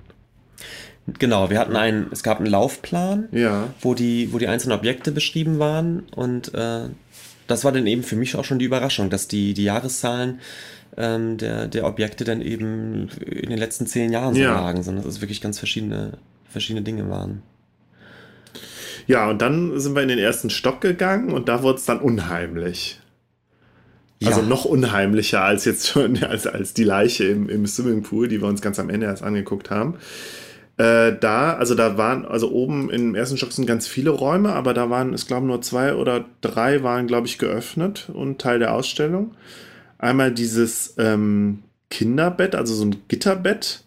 Genau, 1.19 1.49
wir 1.49 1.59
hatten 1.59 1.75
einen, 1.75 2.07
es 2.11 2.23
gab 2.23 2.37
einen 2.39 2.47
Laufplan, 2.47 3.27
Ja. 3.33 3.65
wo 3.81 3.93
die, 3.93 4.31
wo 4.31 4.37
die 4.37 4.47
einzelnen 4.47 4.77
Objekte 4.77 5.11
beschrieben 5.11 5.59
waren 5.59 6.03
und 6.15 6.53
äh, 6.53 6.85
das 7.47 7.63
war 7.65 7.71
dann 7.71 7.87
eben 7.87 8.03
für 8.03 8.15
mich 8.15 8.35
auch 8.35 8.45
schon 8.45 8.59
die 8.59 8.65
Überraschung, 8.65 9.09
dass 9.09 9.27
die, 9.27 9.53
die 9.53 9.63
Jahreszahlen 9.65 10.39
ähm, 10.97 11.37
der, 11.37 11.67
der 11.67 11.85
Objekte 11.85 12.23
dann 12.23 12.41
eben 12.41 13.09
in 13.25 13.49
den 13.49 13.57
letzten 13.57 13.87
zehn 13.87 14.11
Jahren 14.11 14.33
so 14.35 14.41
Ja. 14.41 14.53
lagen, 14.53 14.83
sondern 14.83 15.03
dass 15.05 15.15
es 15.15 15.21
wirklich 15.21 15.41
ganz 15.41 15.57
verschiedene, 15.59 16.17
verschiedene 16.49 16.83
Dinge 16.83 17.09
waren. 17.09 17.41
Ja, 19.07 19.29
und 19.29 19.41
dann 19.41 19.79
sind 19.79 19.95
wir 19.95 20.01
in 20.01 20.07
den 20.07 20.19
ersten 20.19 20.49
Stock 20.49 20.79
gegangen 20.81 21.31
und 21.33 21.49
da 21.49 21.63
wurde 21.63 21.79
es 21.79 21.85
dann 21.85 21.99
unheimlich. 21.99 22.99
Also 24.23 24.39
Ja. 24.41 24.47
noch 24.47 24.63
unheimlicher 24.65 25.41
als 25.41 25.65
jetzt 25.65 25.87
schon, 25.87 26.23
als, 26.23 26.47
als 26.47 26.73
die 26.73 26.85
Leiche 26.85 27.25
im, 27.25 27.49
im 27.49 27.65
Swimmingpool, 27.67 28.27
die 28.29 28.41
wir 28.41 28.47
uns 28.47 28.61
ganz 28.61 28.79
am 28.79 28.89
Ende 28.89 29.07
erst 29.07 29.23
angeguckt 29.23 29.69
haben. 29.69 29.95
Äh, 30.77 31.13
da, 31.19 31.53
also 31.53 31.75
da 31.75 31.97
waren, 31.97 32.25
also 32.25 32.51
oben 32.51 32.89
im 32.89 33.13
ersten 33.13 33.37
Stock 33.37 33.51
sind 33.51 33.67
ganz 33.67 33.87
viele 33.87 34.09
Räume, 34.09 34.53
aber 34.53 34.73
da 34.73 34.89
waren, 34.89 35.13
ich 35.13 35.27
glaube, 35.27 35.45
nur 35.45 35.61
zwei 35.61 35.93
oder 35.93 36.25
drei 36.41 36.81
waren, 36.81 37.05
glaube 37.05 37.27
ich, 37.27 37.37
geöffnet 37.37 38.09
und 38.11 38.41
Teil 38.41 38.59
der 38.59 38.73
Ausstellung. 38.73 39.35
Einmal 39.99 40.31
dieses 40.31 40.95
ähm, 40.97 41.63
Kinderbett, 41.91 42.55
also 42.55 42.73
so 42.73 42.85
ein 42.85 42.95
Gitterbett 43.07 43.83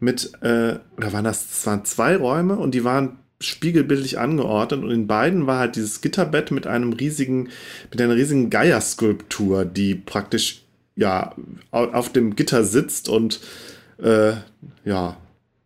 mit, 0.00 0.32
äh, 0.42 0.78
oder 0.96 1.12
waren 1.12 1.24
das, 1.24 1.48
das 1.48 1.66
waren 1.66 1.84
zwei 1.84 2.16
Räume 2.16 2.56
und 2.56 2.74
die 2.74 2.84
waren 2.84 3.18
spiegelbildlich 3.40 4.18
angeordnet 4.18 4.82
und 4.82 4.90
in 4.90 5.06
beiden 5.06 5.46
war 5.46 5.60
halt 5.60 5.76
dieses 5.76 6.00
Gitterbett 6.00 6.50
mit 6.50 6.66
einem 6.66 6.92
riesigen, 6.92 7.50
mit 7.92 8.02
einer 8.02 8.16
riesigen 8.16 8.50
Geierskulptur, 8.50 9.64
die 9.64 9.94
praktisch 9.94 10.64
ja 10.96 11.36
au- 11.70 11.92
auf 11.92 12.12
dem 12.12 12.34
Gitter 12.34 12.64
sitzt 12.64 13.08
und 13.08 13.38
äh, 14.02 14.32
ja, 14.84 15.16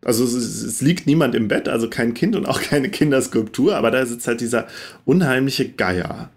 also 0.05 0.25
es, 0.25 0.33
es 0.35 0.81
liegt 0.81 1.07
niemand 1.07 1.35
im 1.35 1.49
Bett, 1.49 1.69
also 1.69 1.89
kein 1.89 2.15
Kind 2.15 2.37
und 2.37 2.47
auch 2.47 2.61
keine 2.61 2.89
Kinderskulptur, 2.91 3.77
aber 3.77 3.91
da 3.91 4.05
sitzt 4.07 4.27
halt 4.27 4.41
dieser 4.41 4.67
unheimliche 5.05 5.69
Geier. 5.69 6.31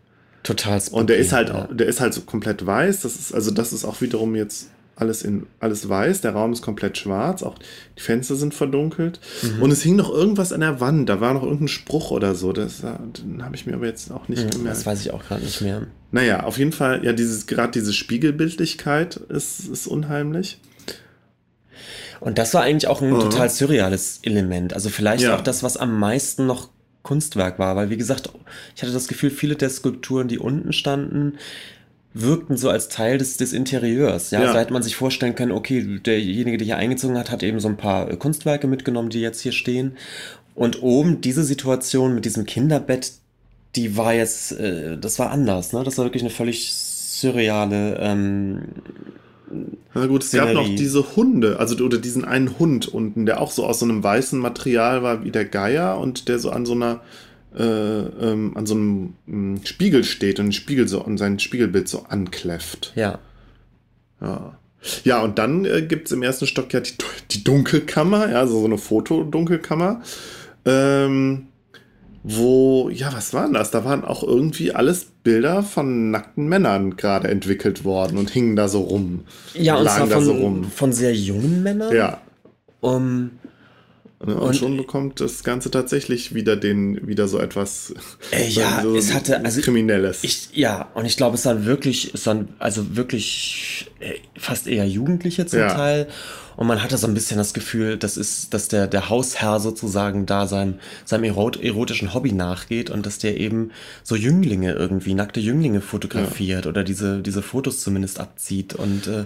Total 0.43 0.80
spooky, 0.80 0.99
Und 0.99 1.10
der 1.10 1.17
ist 1.17 1.32
halt, 1.34 1.49
ja. 1.49 1.67
der 1.71 1.88
ist 1.88 1.99
halt 1.99 2.13
so 2.13 2.21
komplett 2.21 2.65
weiß. 2.65 3.01
Das 3.01 3.15
ist, 3.15 3.34
also 3.34 3.49
das 3.51 3.73
ist 3.73 3.84
auch 3.84 4.01
wiederum 4.01 4.36
jetzt 4.36 4.69
alles 4.95 5.23
in 5.23 5.47
alles 5.60 5.89
weiß. 5.89 6.21
Der 6.21 6.32
Raum 6.34 6.54
ist 6.54 6.62
komplett 6.62 6.97
schwarz. 6.99 7.41
Auch 7.41 7.58
die 7.97 8.01
Fenster 8.01 8.36
sind 8.36 8.54
verdunkelt. 8.54 9.19
Mhm. 9.41 9.63
Und 9.63 9.71
es 9.71 9.82
hing 9.82 9.95
noch 9.95 10.10
irgendwas 10.13 10.54
an 10.54 10.62
der 10.62 10.80
Wand. 10.80 11.10
Da 11.10 11.19
war 11.19 11.34
noch 11.34 11.41
irgendein 11.43 11.67
Spruch 11.67 12.12
oder 12.12 12.36
so. 12.36 12.54
Das, 12.54 12.82
den 12.82 13.43
habe 13.43 13.56
ich 13.56 13.65
mir 13.65 13.73
aber 13.73 13.88
jetzt 13.88 14.12
auch 14.12 14.28
nicht 14.30 14.43
Ja, 14.43 14.49
gemerkt. 14.49 14.78
das 14.78 14.86
weiß 14.86 15.01
ich 15.01 15.12
auch 15.12 15.25
gerade 15.25 15.43
nicht 15.43 15.62
mehr. 15.62 15.88
Naja, 16.12 16.43
auf 16.43 16.60
jeden 16.60 16.71
Fall, 16.71 17.04
ja, 17.04 17.12
dieses, 17.12 17.47
gerade 17.47 17.71
diese 17.71 17.91
Spiegelbildlichkeit 17.91 19.15
ist, 19.17 19.67
ist 19.67 19.88
unheimlich. 19.88 20.60
Und 22.25 22.38
das 22.39 22.53
war 22.55 22.63
eigentlich 22.63 22.88
auch 22.88 23.01
ein 23.01 23.11
Mhm. 23.13 23.19
total 23.19 23.49
surreales 23.49 24.19
Element. 24.23 24.73
Also 24.73 24.89
vielleicht 24.89 25.23
Ja. 25.23 25.35
auch 25.38 25.41
das, 25.41 25.61
was 25.63 25.77
am 25.77 25.97
meisten 25.99 26.47
noch 26.47 26.69
Kunstwerk 27.03 27.59
war, 27.59 27.75
weil 27.75 27.91
wie 27.91 27.97
gesagt, 27.97 28.29
ich 28.75 28.81
hatte 28.81 28.91
das 28.91 29.07
Gefühl, 29.07 29.29
viele 29.29 29.55
der 29.55 29.69
Skulpturen, 29.69 30.27
die 30.27 30.39
unten 30.39 30.73
standen, 30.73 31.38
wirkten 32.15 32.57
so 32.57 32.69
als 32.69 32.88
Teil 32.89 33.19
des, 33.19 33.38
des 33.38 33.53
Interieurs. 33.53 34.31
Ja, 34.31 34.41
Ja. 34.41 34.51
so 34.53 34.57
hätte 34.57 34.73
man 34.73 34.81
sich 34.81 34.95
vorstellen 34.95 35.35
können, 35.35 35.51
okay, 35.51 35.99
derjenige, 36.03 36.57
der 36.57 36.65
hier 36.65 36.77
eingezogen 36.77 37.17
hat, 37.17 37.29
hat 37.29 37.43
eben 37.43 37.59
so 37.59 37.67
ein 37.67 37.77
paar 37.77 38.09
äh, 38.09 38.17
Kunstwerke 38.17 38.65
mitgenommen, 38.67 39.09
die 39.11 39.21
jetzt 39.21 39.41
hier 39.41 39.51
stehen. 39.51 39.95
Und 40.55 40.81
oben 40.81 41.21
diese 41.21 41.43
Situation 41.43 42.15
mit 42.15 42.25
diesem 42.25 42.45
Kinderbett, 42.45 43.11
die 43.75 43.97
war 43.97 44.13
jetzt, 44.15 44.53
äh, 44.53 44.97
das 44.97 45.19
war 45.19 45.29
anders, 45.29 45.73
ne? 45.73 45.83
Das 45.83 45.97
war 45.99 46.05
wirklich 46.05 46.23
eine 46.23 46.29
völlig 46.31 46.73
surreale, 46.73 47.97
ähm, 47.99 48.61
Na 49.93 50.05
gut, 50.08 50.23
es 50.23 50.31
gab 50.31 50.49
Szenerie. 50.49 50.69
noch 50.69 50.75
diese 50.75 51.15
Hunde, 51.15 51.60
also 51.60 51.84
oder 51.84 51.97
diesen 51.97 52.25
einen 52.25 52.58
Hund 52.60 52.88
unten, 52.88 53.25
der 53.25 53.41
auch 53.41 53.51
so 53.51 53.65
aus 53.65 53.79
so 53.79 53.86
einem 53.86 54.03
weißen 54.03 54.39
Material 54.39 55.03
war 55.03 55.23
wie 55.23 55.31
der 55.31 55.45
Geier 55.45 55.99
und 55.99 56.27
der 56.27 56.39
so 56.39 56.49
an 56.49 56.65
so 56.65 56.73
einer 56.73 57.01
äh, 57.58 57.63
ähm, 57.63 58.58
an 58.58 58.65
so 58.65 58.75
einem 58.75 59.13
ähm, 59.27 59.60
Spiegel 59.63 60.03
steht 60.03 60.39
und 60.39 60.53
Spiegel 60.53 60.88
so 60.88 61.03
und 61.03 61.17
sein 61.17 61.39
Spiegelbild 61.39 61.88
so 61.88 62.05
ankläfft. 62.10 62.93
ja. 62.95 63.19
Ja. 64.21 64.58
Ja, 65.03 65.21
und 65.23 65.39
dann 65.39 65.65
äh, 65.65 65.81
gibt 65.81 66.08
es 66.08 66.12
im 66.12 66.21
ersten 66.21 66.45
Stock 66.45 66.71
ja 66.71 66.79
die, 66.79 66.93
die 67.31 67.43
Dunkelkammer, 67.43 68.29
ja, 68.29 68.45
so, 68.45 68.60
so 68.60 68.65
eine 68.65 68.77
Fotodunkelkammer. 68.77 70.01
Ähm, 70.63 71.47
wo, 72.27 72.89
ja, 72.89 73.13
was 73.13 73.33
waren 73.35 73.53
das? 73.53 73.69
Da 73.69 73.85
waren 73.85 74.03
auch 74.03 74.23
irgendwie 74.23 74.71
alles 74.73 75.05
Bilder 75.23 75.61
von 75.61 76.09
nackten 76.09 76.47
Männern 76.47 76.95
gerade 76.97 77.27
entwickelt 77.27 77.83
worden 77.83 78.17
und 78.17 78.31
hingen 78.31 78.55
da 78.55 78.67
so 78.67 78.81
rum. 78.81 79.25
Ja, 79.53 79.75
und 79.75 79.88
zwar 79.88 80.07
so 80.21 80.33
von, 80.33 80.41
rum. 80.41 80.63
von 80.63 80.91
sehr 80.91 81.13
jungen 81.13 81.61
Männern. 81.61 81.95
Ja. 81.95 82.21
Um, 82.81 83.31
Ne, 84.25 84.33
Und, 84.33 84.41
Und- 84.41 84.55
schon 84.55 84.77
bekommt 84.77 85.19
das 85.19 85.43
Ganze 85.43 85.69
tatsächlich 85.69 86.33
wieder 86.33 86.55
den, 86.55 87.05
wieder 87.05 87.27
so 87.27 87.38
etwas 87.38 87.93
Äh, 88.31 88.47
ja, 88.47 88.79
so, 88.81 88.95
es 88.95 89.13
hatte- 89.13 89.43
also 89.43 89.59
Kriminelles. 89.61 90.23
ich, 90.23 90.49
ja, 90.53 90.89
und 90.95 91.05
ich 91.05 91.17
glaube, 91.17 91.35
es 91.35 91.45
waren 91.45 91.65
wirklich, 91.65 92.11
es 92.13 92.25
waren 92.25 92.47
also 92.57 92.95
wirklich 92.95 93.91
äh, 93.99 94.13
fast 94.39 94.67
eher 94.67 94.88
Jugendliche 94.88 95.45
zum 95.45 95.59
Ja. 95.59 95.67
Teil. 95.73 96.07
Und 96.57 96.67
man 96.67 96.81
hatte 96.81 96.97
so 96.97 97.07
ein 97.07 97.13
bisschen 97.13 97.37
das 97.37 97.53
Gefühl, 97.53 97.97
das 97.97 98.17
ist, 98.17 98.53
dass 98.53 98.67
der, 98.67 98.87
der 98.87 99.09
Hausherr 99.09 99.59
sozusagen 99.59 100.25
da 100.25 100.47
seinem, 100.47 100.75
seinem 101.03 101.25
erot 101.25 101.61
erotischen 101.61 102.13
Hobby 102.13 102.31
nachgeht 102.31 102.89
und 102.89 103.05
dass 103.05 103.17
der 103.17 103.37
eben 103.37 103.71
so 104.03 104.15
Jünglinge 104.15 104.73
irgendwie, 104.73 105.13
nackte 105.13 105.39
Jünglinge 105.39 105.81
fotografiert 105.81 106.67
oder 106.67 106.83
diese, 106.83 107.21
diese 107.21 107.41
Fotos 107.41 107.81
zumindest 107.81 108.19
abzieht. 108.19 108.73
Und 108.73 109.07
äh, 109.07 109.25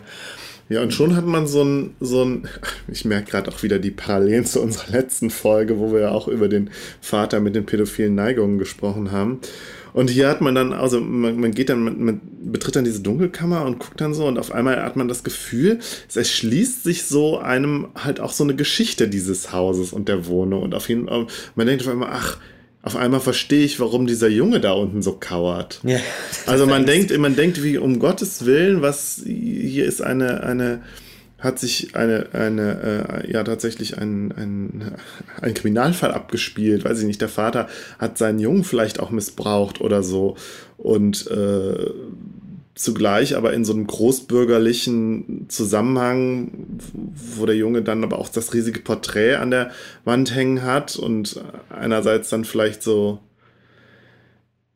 Ja, 0.69 0.83
und 0.83 0.93
schon 0.93 1.15
hat 1.15 1.25
man 1.25 1.47
so 1.47 1.63
ein, 1.63 1.95
so 1.99 2.23
ein, 2.23 2.47
ich 2.87 3.05
merke 3.05 3.31
gerade 3.31 3.51
auch 3.51 3.63
wieder 3.63 3.79
die 3.79 3.91
Parallelen 3.91 4.45
zu 4.45 4.61
unserer 4.61 4.91
letzten 4.91 5.29
Folge, 5.29 5.79
wo 5.79 5.91
wir 5.91 6.01
ja 6.01 6.11
auch 6.11 6.27
über 6.27 6.47
den 6.47 6.69
Vater 7.01 7.39
mit 7.39 7.55
den 7.55 7.65
pädophilen 7.65 8.13
Neigungen 8.13 8.59
gesprochen 8.59 9.11
haben. 9.11 9.39
Und 9.93 10.09
hier 10.09 10.27
hat 10.27 10.41
man 10.41 10.55
dann, 10.55 10.73
also 10.73 10.99
man, 10.99 11.39
man 11.39 11.51
geht 11.51 11.69
dann, 11.69 11.83
man, 11.83 12.03
man 12.03 12.21
betritt 12.43 12.75
dann 12.75 12.83
diese 12.83 13.01
Dunkelkammer 13.01 13.65
und 13.65 13.79
guckt 13.79 13.99
dann 14.01 14.13
so 14.13 14.25
und 14.25 14.37
auf 14.37 14.51
einmal 14.51 14.81
hat 14.83 14.95
man 14.95 15.07
das 15.07 15.23
Gefühl, 15.23 15.79
es 16.07 16.15
erschließt 16.15 16.83
sich 16.83 17.05
so 17.05 17.39
einem 17.39 17.87
halt 17.95 18.19
auch 18.19 18.31
so 18.31 18.43
eine 18.43 18.55
Geschichte 18.55 19.07
dieses 19.07 19.51
Hauses 19.51 19.93
und 19.93 20.07
der 20.07 20.27
Wohnung 20.27 20.63
und 20.63 20.75
auf 20.75 20.89
jeden 20.89 21.07
Fall, 21.07 21.27
man 21.55 21.67
denkt 21.67 21.83
auf 21.83 21.89
einmal, 21.89 22.09
ach, 22.11 22.37
auf 22.81 22.95
einmal 22.95 23.19
verstehe 23.19 23.65
ich, 23.65 23.79
warum 23.79 24.07
dieser 24.07 24.29
Junge 24.29 24.61
da 24.61 24.71
unten 24.71 25.01
so 25.01 25.17
kauert. 25.19 25.81
ja, 25.83 25.99
Also 26.45 26.65
man 26.67 26.85
denkt, 26.85 27.15
man 27.17 27.35
denkt, 27.35 27.61
wie 27.63 27.77
um 27.77 27.99
Gottes 27.99 28.45
Willen, 28.45 28.81
was 28.81 29.21
hier 29.25 29.85
ist 29.85 30.01
eine, 30.01 30.43
eine, 30.43 30.81
hat 31.39 31.57
sich 31.57 31.95
eine, 31.95 32.27
eine, 32.33 33.23
äh, 33.23 33.31
ja 33.31 33.43
tatsächlich 33.43 33.97
ein, 33.97 34.31
ein, 34.33 34.95
ein 35.41 35.53
Kriminalfall 35.53 36.11
abgespielt, 36.11 36.83
weiß 36.83 36.99
ich 36.99 37.05
nicht, 37.05 37.21
der 37.21 37.29
Vater 37.29 37.67
hat 37.97 38.17
seinen 38.17 38.39
Jungen 38.39 38.63
vielleicht 38.63 38.99
auch 38.99 39.09
missbraucht 39.09 39.81
oder 39.81 40.03
so. 40.03 40.35
Und 40.77 41.27
äh, 41.27 41.91
zugleich 42.75 43.35
aber 43.35 43.53
in 43.53 43.65
so 43.65 43.73
einem 43.73 43.87
großbürgerlichen 43.87 45.49
Zusammenhang, 45.49 46.79
wo 47.13 47.45
der 47.45 47.55
Junge 47.55 47.81
dann 47.81 48.03
aber 48.03 48.19
auch 48.19 48.29
das 48.29 48.53
riesige 48.53 48.79
Porträt 48.79 49.35
an 49.35 49.51
der 49.51 49.71
Wand 50.05 50.33
hängen 50.33 50.63
hat 50.63 50.95
und 50.95 51.41
einerseits 51.69 52.29
dann 52.29 52.45
vielleicht 52.45 52.81
so, 52.81 53.19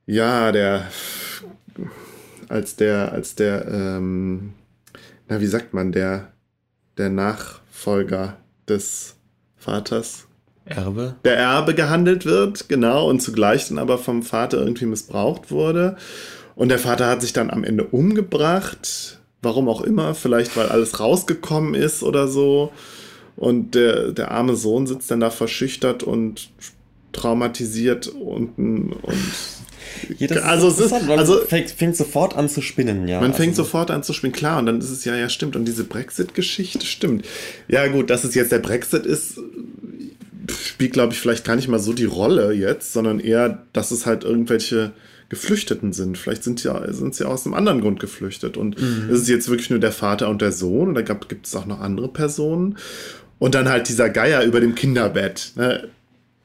ja, 0.05 0.51
der, 0.51 0.87
als 2.49 2.75
der, 2.75 3.13
als 3.13 3.35
der, 3.35 3.67
ähm, 3.69 4.53
na, 5.29 5.39
wie 5.39 5.47
sagt 5.47 5.73
man, 5.73 5.93
der, 5.93 6.32
der 6.97 7.09
Nachfolger 7.09 8.37
des 8.67 9.15
Vaters, 9.57 10.27
Erbe. 10.65 11.15
der 11.25 11.37
Erbe 11.37 11.73
gehandelt 11.73 12.25
wird, 12.25 12.69
genau, 12.69 13.09
und 13.09 13.21
zugleich 13.21 13.67
dann 13.67 13.77
aber 13.77 13.97
vom 13.97 14.23
Vater 14.23 14.59
irgendwie 14.59 14.85
missbraucht 14.85 15.51
wurde. 15.51 15.97
Und 16.55 16.69
der 16.69 16.79
Vater 16.79 17.07
hat 17.07 17.21
sich 17.21 17.33
dann 17.33 17.49
am 17.49 17.63
Ende 17.63 17.85
umgebracht, 17.85 19.19
warum 19.41 19.67
auch 19.67 19.81
immer, 19.81 20.15
vielleicht 20.15 20.55
weil 20.55 20.69
alles 20.69 20.99
rausgekommen 20.99 21.73
ist 21.73 22.03
oder 22.03 22.27
so. 22.27 22.71
Und 23.35 23.75
der, 23.75 24.11
der 24.11 24.31
arme 24.31 24.55
Sohn 24.55 24.85
sitzt 24.85 25.09
dann 25.09 25.19
da 25.19 25.31
verschüchtert 25.31 26.03
und 26.03 26.51
traumatisiert 27.11 28.07
unten 28.07 28.93
und 28.93 29.31
Ja, 30.17 30.27
das 30.27 30.43
Also 30.43 30.67
es 30.69 30.79
ist- 30.79 30.93
also- 30.93 31.39
fängt, 31.39 31.69
fängt 31.71 31.95
sofort 31.95 32.35
an 32.35 32.49
zu 32.49 32.61
spinnen, 32.61 33.07
ja. 33.07 33.19
Man 33.21 33.33
fängt 33.33 33.51
also, 33.51 33.63
sofort 33.63 33.91
an 33.91 34.03
zu 34.03 34.13
spielen, 34.13 34.33
klar, 34.33 34.59
und 34.59 34.65
dann 34.65 34.79
ist 34.79 34.89
es 34.89 35.05
ja, 35.05 35.15
ja, 35.15 35.29
stimmt. 35.29 35.55
Und 35.55 35.65
diese 35.65 35.83
Brexit-Geschichte 35.83 36.85
stimmt. 36.85 37.25
Ja, 37.67 37.87
gut, 37.87 38.09
dass 38.09 38.23
es 38.23 38.35
jetzt 38.35 38.51
der 38.51 38.59
Brexit 38.59 39.05
ist, 39.05 39.39
spielt, 40.65 40.93
glaube 40.93 41.13
ich, 41.13 41.19
vielleicht 41.19 41.45
gar 41.45 41.55
nicht 41.55 41.67
mal 41.67 41.79
so 41.79 41.93
die 41.93 42.05
Rolle 42.05 42.51
jetzt, 42.53 42.93
sondern 42.93 43.19
eher, 43.19 43.63
dass 43.73 43.91
es 43.91 44.05
halt 44.05 44.23
irgendwelche 44.23 44.91
Geflüchteten 45.29 45.93
sind. 45.93 46.17
Vielleicht 46.17 46.43
sind 46.43 46.59
sie, 46.59 46.69
sind 46.89 47.15
sie 47.15 47.25
aus 47.25 47.45
einem 47.45 47.53
anderen 47.55 47.81
Grund 47.81 47.99
geflüchtet. 47.99 48.57
Und 48.57 48.75
ist 48.77 49.21
es 49.21 49.27
jetzt 49.29 49.49
wirklich 49.49 49.69
nur 49.69 49.79
der 49.79 49.91
Vater 49.93 50.29
und 50.29 50.41
der 50.41 50.51
Sohn 50.51 50.89
oder 50.89 51.01
gab- 51.03 51.29
gibt 51.29 51.47
es 51.47 51.55
auch 51.55 51.65
noch 51.65 51.79
andere 51.79 52.07
Personen? 52.09 52.77
Und 53.39 53.55
dann 53.55 53.67
halt 53.69 53.89
dieser 53.89 54.09
Geier 54.09 54.43
über 54.43 54.59
dem 54.59 54.75
Kinderbett. 54.75 55.53
Ne? 55.55 55.87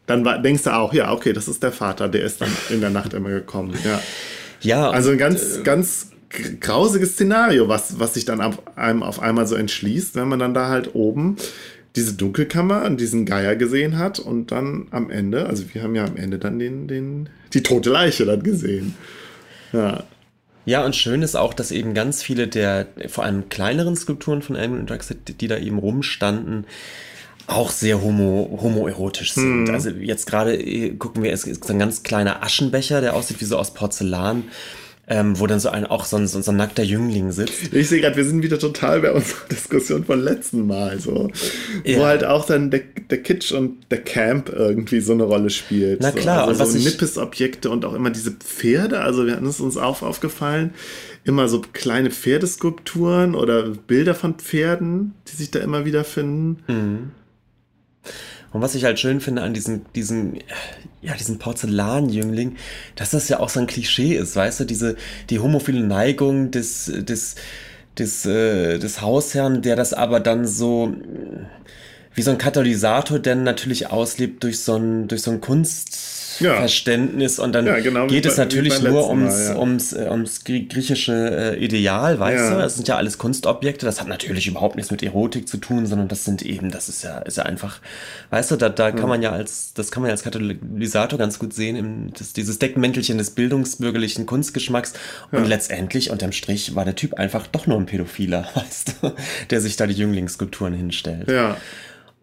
Dann 0.08 0.24
denkst 0.42 0.64
du 0.64 0.74
auch, 0.74 0.92
ja, 0.92 1.12
okay, 1.12 1.32
das 1.32 1.46
ist 1.46 1.62
der 1.62 1.70
Vater, 1.70 2.08
der 2.08 2.22
ist 2.24 2.40
dann 2.40 2.50
in 2.70 2.80
der 2.80 2.90
Nacht 2.90 3.14
immer 3.14 3.28
gekommen. 3.30 3.74
Ja. 3.84 4.00
Ja, 4.60 4.90
Also 4.90 5.10
ein 5.10 5.18
ganz, 5.18 5.62
ganz 5.62 6.10
g- 6.30 6.56
grausiges 6.60 7.12
Szenario, 7.12 7.68
was, 7.68 8.00
was 8.00 8.14
sich 8.14 8.24
dann 8.24 8.40
auf 8.40 8.60
einem 8.76 9.04
auf 9.04 9.20
einmal 9.22 9.46
so 9.46 9.54
entschließt, 9.54 10.16
wenn 10.16 10.26
man 10.26 10.40
dann 10.40 10.52
da 10.54 10.68
halt 10.68 10.96
oben 10.96 11.36
diese 11.94 12.14
Dunkelkammer 12.14 12.84
und 12.84 13.00
diesen 13.00 13.24
Geier 13.24 13.54
gesehen 13.54 13.98
hat 13.98 14.18
und 14.18 14.50
dann 14.50 14.88
am 14.90 15.10
Ende, 15.10 15.46
also 15.46 15.64
wir 15.72 15.82
haben 15.82 15.94
ja 15.94 16.04
am 16.04 16.16
Ende 16.16 16.38
dann 16.38 16.58
den, 16.58 16.88
den, 16.88 17.28
die 17.54 17.62
tote 17.62 17.90
Leiche 17.90 18.24
dann 18.24 18.42
gesehen. 18.42 18.94
Ja. 19.72 20.04
Ja, 20.64 20.84
und 20.84 20.94
schön 20.96 21.22
ist 21.22 21.34
auch, 21.36 21.54
dass 21.54 21.70
eben 21.70 21.94
ganz 21.94 22.22
viele 22.22 22.46
der, 22.46 22.86
vor 23.08 23.24
allem 23.24 23.48
kleineren 23.48 23.96
Skulpturen 23.96 24.42
von 24.42 24.54
Elmer 24.54 24.78
und 24.80 24.90
Draxit, 24.90 25.40
die 25.40 25.48
da 25.48 25.56
eben 25.56 25.78
rumstanden, 25.78 26.66
auch 27.48 27.70
sehr 27.70 28.02
homo, 28.02 28.58
homoerotisch 28.62 29.32
sind. 29.34 29.64
Mhm. 29.64 29.74
Also 29.74 29.90
jetzt 29.90 30.26
gerade 30.26 30.54
äh, 30.54 30.90
gucken 30.90 31.22
wir, 31.22 31.32
es 31.32 31.44
ist 31.44 31.68
ein 31.68 31.78
ganz 31.78 32.02
kleiner 32.02 32.42
Aschenbecher, 32.42 33.00
der 33.00 33.14
aussieht 33.14 33.40
wie 33.40 33.46
so 33.46 33.58
aus 33.58 33.74
Porzellan 33.74 34.44
ähm, 35.10 35.38
wo 35.40 35.46
dann 35.46 35.58
so 35.58 35.70
ein 35.70 35.86
auch 35.86 36.04
so 36.04 36.16
ein, 36.16 36.26
so 36.26 36.50
ein 36.50 36.56
nackter 36.56 36.82
Jüngling 36.82 37.32
sitzt. 37.32 37.72
Ich 37.72 37.88
sehe 37.88 38.00
gerade, 38.00 38.16
wir 38.16 38.24
sind 38.24 38.42
wieder 38.42 38.58
total 38.58 39.00
bei 39.00 39.12
unserer 39.12 39.46
Diskussion 39.50 40.04
von 40.04 40.20
letzten 40.20 40.66
Mal 40.66 41.00
so, 41.00 41.30
ja. 41.84 41.98
wo 41.98 42.04
halt 42.04 42.24
auch 42.24 42.44
dann 42.44 42.70
der, 42.70 42.82
der 43.10 43.22
Kitsch 43.22 43.52
und 43.52 43.90
der 43.90 44.02
Camp 44.02 44.50
irgendwie 44.50 45.00
so 45.00 45.14
eine 45.14 45.22
Rolle 45.22 45.48
spielt. 45.48 46.00
Na 46.02 46.12
klar, 46.12 46.44
so. 46.44 46.50
also 46.50 46.64
und 46.64 46.70
so 46.70 46.88
Nippes-Objekte 46.88 47.70
und 47.70 47.86
auch 47.86 47.94
immer 47.94 48.10
diese 48.10 48.32
Pferde. 48.32 49.00
Also 49.00 49.26
wir 49.26 49.32
hatten 49.32 49.46
es 49.46 49.60
uns 49.60 49.78
auch 49.78 50.02
aufgefallen, 50.02 50.74
immer 51.24 51.48
so 51.48 51.62
kleine 51.72 52.10
Pferdeskulpturen 52.10 53.34
oder 53.34 53.62
Bilder 53.62 54.14
von 54.14 54.34
Pferden, 54.34 55.14
die 55.28 55.36
sich 55.36 55.50
da 55.50 55.60
immer 55.60 55.86
wieder 55.86 56.04
finden. 56.04 56.58
Mhm. 56.66 57.10
Und 58.52 58.62
was 58.62 58.74
ich 58.74 58.84
halt 58.84 58.98
schön 58.98 59.20
finde 59.20 59.42
an 59.42 59.52
diesem, 59.52 59.82
diesen, 59.94 60.38
ja, 61.02 61.14
diesen 61.14 61.38
Porzellanjüngling, 61.38 62.56
dass 62.96 63.10
das 63.10 63.28
ja 63.28 63.40
auch 63.40 63.50
so 63.50 63.60
ein 63.60 63.66
Klischee 63.66 64.14
ist, 64.14 64.36
weißt 64.36 64.60
du, 64.60 64.64
diese, 64.64 64.96
die 65.28 65.38
homophile 65.38 65.80
Neigung 65.80 66.50
des, 66.50 66.90
des, 66.94 67.34
des, 67.98 68.24
äh, 68.24 68.78
des 68.78 69.02
Hausherrn, 69.02 69.60
der 69.60 69.76
das 69.76 69.92
aber 69.92 70.20
dann 70.20 70.46
so, 70.46 70.94
wie 72.14 72.22
so 72.22 72.30
ein 72.30 72.38
Katalysator 72.38 73.18
denn 73.18 73.42
natürlich 73.42 73.90
auslebt 73.90 74.42
durch 74.44 74.60
so 74.60 74.76
ein, 74.76 75.08
durch 75.08 75.22
so 75.22 75.30
ein 75.30 75.40
Kunst, 75.42 76.17
ja. 76.40 76.56
Verständnis 76.56 77.38
und 77.38 77.52
dann 77.52 77.66
ja, 77.66 77.80
genau 77.80 78.06
geht 78.06 78.26
es 78.26 78.36
natürlich 78.36 78.80
nur 78.82 79.08
ums, 79.08 79.34
Mal, 79.34 79.44
ja. 79.46 79.58
ums, 79.58 79.92
äh, 79.92 80.08
ums 80.10 80.44
griechische 80.44 81.56
äh, 81.56 81.64
Ideal, 81.64 82.18
weißt 82.18 82.52
du? 82.52 82.58
Das 82.58 82.76
sind 82.76 82.88
ja 82.88 82.96
alles 82.96 83.18
Kunstobjekte, 83.18 83.86
das 83.86 84.00
hat 84.00 84.08
natürlich 84.08 84.46
überhaupt 84.46 84.76
nichts 84.76 84.90
mit 84.90 85.02
Erotik 85.02 85.48
zu 85.48 85.58
tun, 85.58 85.86
sondern 85.86 86.08
das 86.08 86.24
sind 86.24 86.42
eben, 86.42 86.70
das 86.70 86.88
ist 86.88 87.02
ja, 87.02 87.18
ist 87.18 87.36
ja 87.36 87.44
einfach, 87.44 87.80
weißt 88.30 88.50
du, 88.50 88.56
da, 88.56 88.68
da 88.68 88.90
kann 88.92 89.08
man 89.08 89.22
ja 89.22 89.32
als, 89.32 89.72
das 89.74 89.90
kann 89.90 90.02
man 90.02 90.08
ja 90.08 90.12
als 90.12 90.22
Katalysator 90.22 91.18
ganz 91.18 91.38
gut 91.38 91.52
sehen, 91.52 91.76
im, 91.76 92.12
das, 92.12 92.32
dieses 92.32 92.58
Deckmäntelchen 92.58 93.18
des 93.18 93.30
bildungsbürgerlichen 93.30 94.26
Kunstgeschmacks 94.26 94.94
und 95.30 95.46
letztendlich 95.46 96.10
unterm 96.10 96.32
Strich 96.32 96.74
war 96.74 96.84
der 96.84 96.94
Typ 96.94 97.14
einfach 97.14 97.46
doch 97.46 97.66
nur 97.66 97.78
ein 97.78 97.86
Pädophiler, 97.86 98.48
weißt 98.54 98.94
du, 99.02 99.12
der 99.50 99.60
sich 99.60 99.76
da 99.76 99.86
die 99.86 99.94
Jünglingsskulpturen 99.94 100.74
hinstellt. 100.74 101.28
Ja. 101.30 101.56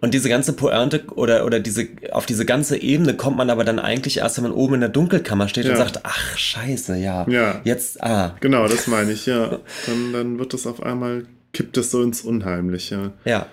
Und 0.06 0.14
diese 0.14 0.30
ganze 0.30 0.54
Pointe 0.54 1.04
oder, 1.16 1.48
oder 1.48 1.60
diese, 1.60 1.88
auf 2.12 2.28
diese 2.28 2.46
ganze 2.46 2.80
Ebene 2.80 3.16
kommt 3.16 3.38
man 3.38 3.50
aber 3.50 3.64
dann 3.64 3.80
eigentlich 3.80 4.18
erst, 4.18 4.38
wenn 4.38 4.44
man 4.44 4.52
oben 4.52 4.76
in 4.76 4.82
der 4.82 4.90
Dunkelkammer 4.90 5.48
steht 5.48 5.66
ja. 5.66 5.72
und 5.72 5.78
sagt, 5.78 6.02
ach, 6.04 6.38
scheiße, 6.38 6.96
ja. 6.98 7.28
Ja. 7.28 7.60
Jetzt, 7.64 8.04
ah. 8.04 8.36
Genau, 8.40 8.68
das 8.68 8.86
meine 8.86 9.14
ich, 9.14 9.26
ja. 9.26 9.58
Dann, 9.88 10.14
dann 10.14 10.38
wird 10.38 10.54
das 10.54 10.68
auf 10.68 10.84
einmal, 10.84 11.26
kippt 11.54 11.76
es 11.78 11.90
so 11.90 12.04
ins 12.04 12.22
Unheimliche. 12.22 13.14
Ja. 13.26 13.48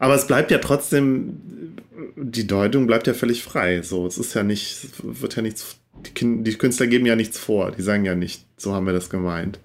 Aber 0.00 0.16
es 0.16 0.26
bleibt 0.26 0.50
ja 0.50 0.58
trotzdem, 0.58 1.76
die 2.16 2.48
Deutung 2.48 2.88
bleibt 2.88 3.06
ja 3.06 3.14
völlig 3.14 3.44
frei. 3.44 3.82
So, 3.82 4.04
es 4.04 4.18
ist 4.18 4.34
ja 4.34 4.42
nicht, 4.42 4.88
wird 5.00 5.36
ja 5.36 5.42
nichts, 5.42 5.76
die, 6.20 6.42
die 6.42 6.54
Künstler 6.54 6.88
geben 6.88 7.06
ja 7.06 7.14
nichts 7.14 7.38
vor. 7.38 7.70
Die 7.70 7.82
sagen 7.82 8.04
ja 8.04 8.16
nicht, 8.16 8.44
so 8.56 8.74
haben 8.74 8.86
wir 8.86 8.94
das 8.94 9.10
gemeint 9.10 9.60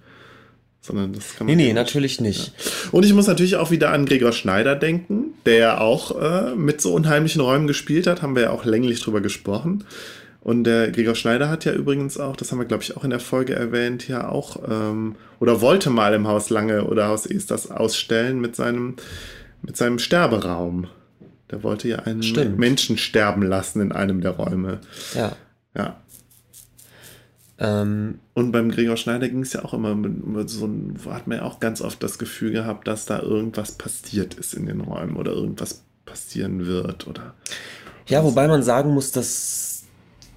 sondern 0.80 1.12
das 1.12 1.36
kann 1.36 1.46
man. 1.46 1.56
Nee, 1.56 1.66
nee, 1.66 1.72
natürlich 1.72 2.20
nicht. 2.20 2.48
Ja. 2.48 2.90
Und 2.92 3.04
ich 3.04 3.12
muss 3.12 3.26
natürlich 3.26 3.56
auch 3.56 3.70
wieder 3.70 3.90
an 3.90 4.06
Gregor 4.06 4.32
Schneider 4.32 4.74
denken, 4.76 5.34
der 5.46 5.56
ja 5.56 5.80
auch 5.80 6.20
äh, 6.20 6.54
mit 6.54 6.80
so 6.80 6.92
unheimlichen 6.94 7.40
Räumen 7.40 7.66
gespielt 7.66 8.06
hat, 8.06 8.22
haben 8.22 8.34
wir 8.34 8.44
ja 8.44 8.50
auch 8.50 8.64
länglich 8.64 9.00
drüber 9.00 9.20
gesprochen. 9.20 9.84
Und 10.42 10.64
der 10.64 10.90
Gregor 10.90 11.14
Schneider 11.14 11.50
hat 11.50 11.66
ja 11.66 11.72
übrigens 11.72 12.18
auch, 12.18 12.34
das 12.34 12.50
haben 12.50 12.58
wir 12.58 12.64
glaube 12.64 12.82
ich 12.82 12.96
auch 12.96 13.04
in 13.04 13.10
der 13.10 13.20
Folge 13.20 13.54
erwähnt, 13.54 14.08
ja 14.08 14.28
auch 14.28 14.62
ähm, 14.68 15.16
oder 15.38 15.60
wollte 15.60 15.90
mal 15.90 16.14
im 16.14 16.26
Haus 16.26 16.48
Lange 16.48 16.84
oder 16.84 17.08
Haus 17.08 17.26
Esters 17.26 17.70
ausstellen 17.70 18.40
mit 18.40 18.56
seinem 18.56 18.96
mit 19.62 19.76
seinem 19.76 19.98
Sterberaum. 19.98 20.86
Der 21.50 21.62
wollte 21.62 21.88
ja 21.88 22.00
einen 22.00 22.22
Stimmt. 22.22 22.58
Menschen 22.58 22.96
sterben 22.96 23.42
lassen 23.42 23.80
in 23.80 23.92
einem 23.92 24.22
der 24.22 24.32
Räume. 24.32 24.80
Ja. 25.14 25.32
Ja. 25.76 26.00
Ähm, 27.60 28.18
und 28.32 28.52
beim 28.52 28.70
Gregor 28.70 28.96
Schneider 28.96 29.28
ging 29.28 29.42
es 29.42 29.52
ja 29.52 29.62
auch 29.64 29.74
immer 29.74 29.94
mit, 29.94 30.48
so 30.48 30.66
ein, 30.66 30.98
hat 31.10 31.26
man 31.26 31.38
ja 31.38 31.44
auch 31.44 31.60
ganz 31.60 31.82
oft 31.82 32.02
das 32.02 32.18
Gefühl 32.18 32.52
gehabt, 32.52 32.88
dass 32.88 33.04
da 33.04 33.20
irgendwas 33.20 33.72
passiert 33.72 34.34
ist 34.34 34.54
in 34.54 34.64
den 34.64 34.80
Räumen 34.80 35.16
oder 35.16 35.32
irgendwas 35.32 35.82
passieren 36.06 36.66
wird 36.66 37.06
oder. 37.06 37.34
Ja, 38.06 38.24
wobei 38.24 38.48
man 38.48 38.62
sagen 38.62 38.94
muss, 38.94 39.12
dass, 39.12 39.84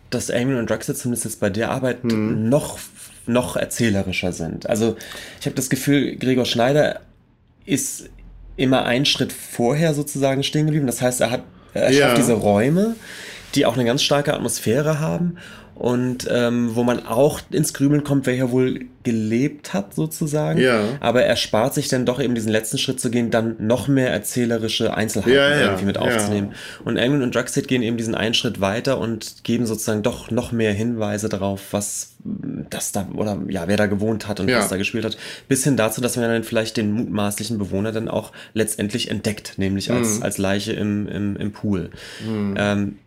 dass 0.10 0.30
Amy 0.30 0.56
und 0.56 0.70
Draxler 0.70 0.96
zumindest 0.96 1.24
jetzt 1.24 1.40
bei 1.40 1.50
der 1.50 1.72
Arbeit 1.72 2.04
hm. 2.04 2.50
noch, 2.50 2.78
noch 3.26 3.56
erzählerischer 3.56 4.34
sind. 4.34 4.70
Also 4.70 4.98
ich 5.40 5.46
habe 5.46 5.56
das 5.56 5.70
Gefühl, 5.70 6.18
Gregor 6.18 6.46
Schneider 6.46 7.00
ist 7.66 8.10
immer 8.58 8.84
einen 8.86 9.06
Schritt 9.06 9.32
vorher 9.32 9.94
sozusagen 9.94 10.44
stehen 10.44 10.66
geblieben. 10.66 10.88
Das 10.88 11.02
heißt, 11.02 11.22
er 11.22 11.32
hat 11.32 11.44
er 11.74 11.90
ja. 11.90 12.08
schafft 12.08 12.18
diese 12.18 12.34
Räume, 12.34 12.96
die 13.56 13.66
auch 13.66 13.74
eine 13.74 13.86
ganz 13.86 14.04
starke 14.04 14.34
Atmosphäre 14.34 15.00
haben 15.00 15.38
und 15.76 16.28
ähm, 16.30 16.76
wo 16.76 16.84
man 16.84 17.06
auch 17.06 17.42
ins 17.50 17.74
Grübeln 17.74 18.04
kommt, 18.04 18.26
wer 18.26 18.34
hier 18.34 18.52
wohl 18.52 18.86
gelebt 19.04 19.74
hat 19.74 19.96
sozusagen. 19.96 20.60
Ja. 20.60 20.82
Aber 21.00 21.24
er 21.24 21.36
spart 21.36 21.74
sich 21.74 21.88
dann 21.88 22.06
doch 22.06 22.22
eben 22.22 22.36
diesen 22.36 22.52
letzten 22.52 22.78
Schritt 22.78 23.00
zu 23.00 23.10
gehen, 23.10 23.32
dann 23.32 23.56
noch 23.60 23.88
mehr 23.88 24.12
erzählerische 24.12 24.96
Einzelheiten 24.96 25.34
ja, 25.34 25.50
ja, 25.50 25.62
irgendwie 25.66 25.86
mit 25.86 25.98
aufzunehmen. 25.98 26.50
Ja. 26.52 26.86
Und 26.86 26.98
England 26.98 27.24
und 27.24 27.36
Drugstead 27.36 27.68
gehen 27.68 27.82
eben 27.82 27.98
diesen 27.98 28.16
einen 28.16 28.34
Schritt 28.34 28.62
weiter 28.62 29.00
und 29.00 29.44
geben 29.44 29.66
sozusagen 29.66 30.04
doch 30.04 30.32
noch 30.32 30.52
mehr 30.52 30.74
Hinweise 30.74 31.28
darauf, 31.28 31.62
was 31.72 32.16
das 32.70 32.94
da 32.94 33.08
oder 33.16 33.40
ja, 33.50 33.68
wer 33.68 33.76
da 33.76 33.88
gewohnt 33.88 34.28
hat 34.28 34.40
und 34.40 34.50
was 34.50 34.70
da 34.70 34.78
gespielt 34.78 35.04
hat, 35.04 35.18
bis 35.50 35.64
hin 35.64 35.76
dazu, 35.76 36.00
dass 36.00 36.16
man 36.16 36.30
dann 36.30 36.44
vielleicht 36.44 36.78
den 36.78 36.92
mutmaßlichen 36.92 37.58
Bewohner 37.58 37.92
dann 37.92 38.08
auch 38.08 38.32
letztendlich 38.54 39.10
entdeckt, 39.12 39.56
nämlich 39.58 39.92
als, 39.92 40.18
mhm. 40.18 40.24
als 40.24 40.38
Leiche 40.38 40.72
im, 40.74 41.08
im, 41.08 41.36
im 41.36 41.52
Pool. 41.52 41.90
Mhm. 42.26 42.56
Ähm, 42.58 42.98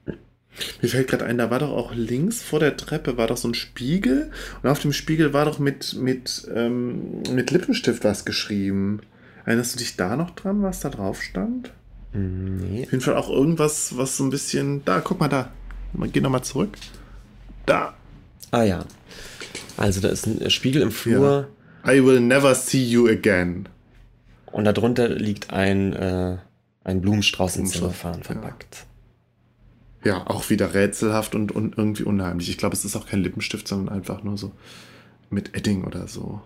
mir 0.82 0.88
fällt 0.88 1.08
gerade 1.08 1.24
ein, 1.24 1.38
da 1.38 1.50
war 1.50 1.58
doch 1.58 1.70
auch 1.70 1.94
links 1.94 2.42
vor 2.42 2.60
der 2.60 2.76
Treppe 2.76 3.16
war 3.16 3.26
doch 3.26 3.36
so 3.36 3.48
ein 3.48 3.54
Spiegel 3.54 4.30
und 4.62 4.70
auf 4.70 4.78
dem 4.78 4.92
Spiegel 4.92 5.32
war 5.32 5.44
doch 5.44 5.58
mit, 5.58 5.94
mit, 5.94 6.48
ähm, 6.54 7.22
mit 7.30 7.50
Lippenstift 7.50 8.04
was 8.04 8.24
geschrieben. 8.24 9.00
Erinnerst 9.44 9.74
du 9.74 9.78
dich 9.78 9.96
da 9.96 10.16
noch 10.16 10.30
dran, 10.30 10.62
was 10.62 10.80
da 10.80 10.88
drauf 10.88 11.22
stand? 11.22 11.72
Nee. 12.12 12.84
Auf 12.84 12.92
jeden 12.92 13.00
Fall 13.00 13.16
auch 13.16 13.30
irgendwas, 13.30 13.96
was 13.96 14.16
so 14.16 14.24
ein 14.24 14.30
bisschen. 14.30 14.84
Da, 14.84 15.00
guck 15.00 15.20
mal 15.20 15.28
da. 15.28 15.52
Geh 16.12 16.20
nochmal 16.20 16.42
zurück. 16.42 16.70
Da. 17.64 17.94
Ah 18.50 18.62
ja. 18.62 18.84
Also 19.76 20.00
da 20.00 20.08
ist 20.08 20.26
ein 20.26 20.50
Spiegel 20.50 20.82
im 20.82 20.90
Flur. 20.90 21.48
Ja. 21.84 21.92
I 21.92 22.04
will 22.04 22.20
never 22.20 22.54
see 22.54 22.82
you 22.82 23.06
again. 23.06 23.68
Und 24.50 24.64
darunter 24.64 25.08
liegt 25.08 25.52
ein, 25.52 25.92
äh, 25.92 26.38
ein 26.84 27.00
Blumenstrauß 27.00 27.56
in 27.56 27.66
Zellophan 27.66 28.22
verpackt. 28.22 28.74
Ja. 28.74 28.95
Ja, 30.04 30.26
auch 30.26 30.50
wieder 30.50 30.74
rätselhaft 30.74 31.34
und, 31.34 31.52
und 31.52 31.76
irgendwie 31.76 32.04
unheimlich. 32.04 32.48
Ich 32.48 32.58
glaube, 32.58 32.74
es 32.74 32.84
ist 32.84 32.96
auch 32.96 33.06
kein 33.06 33.22
Lippenstift, 33.22 33.66
sondern 33.66 33.94
einfach 33.94 34.22
nur 34.22 34.38
so 34.38 34.52
mit 35.30 35.56
Edding 35.56 35.84
oder 35.84 36.06
so. 36.06 36.40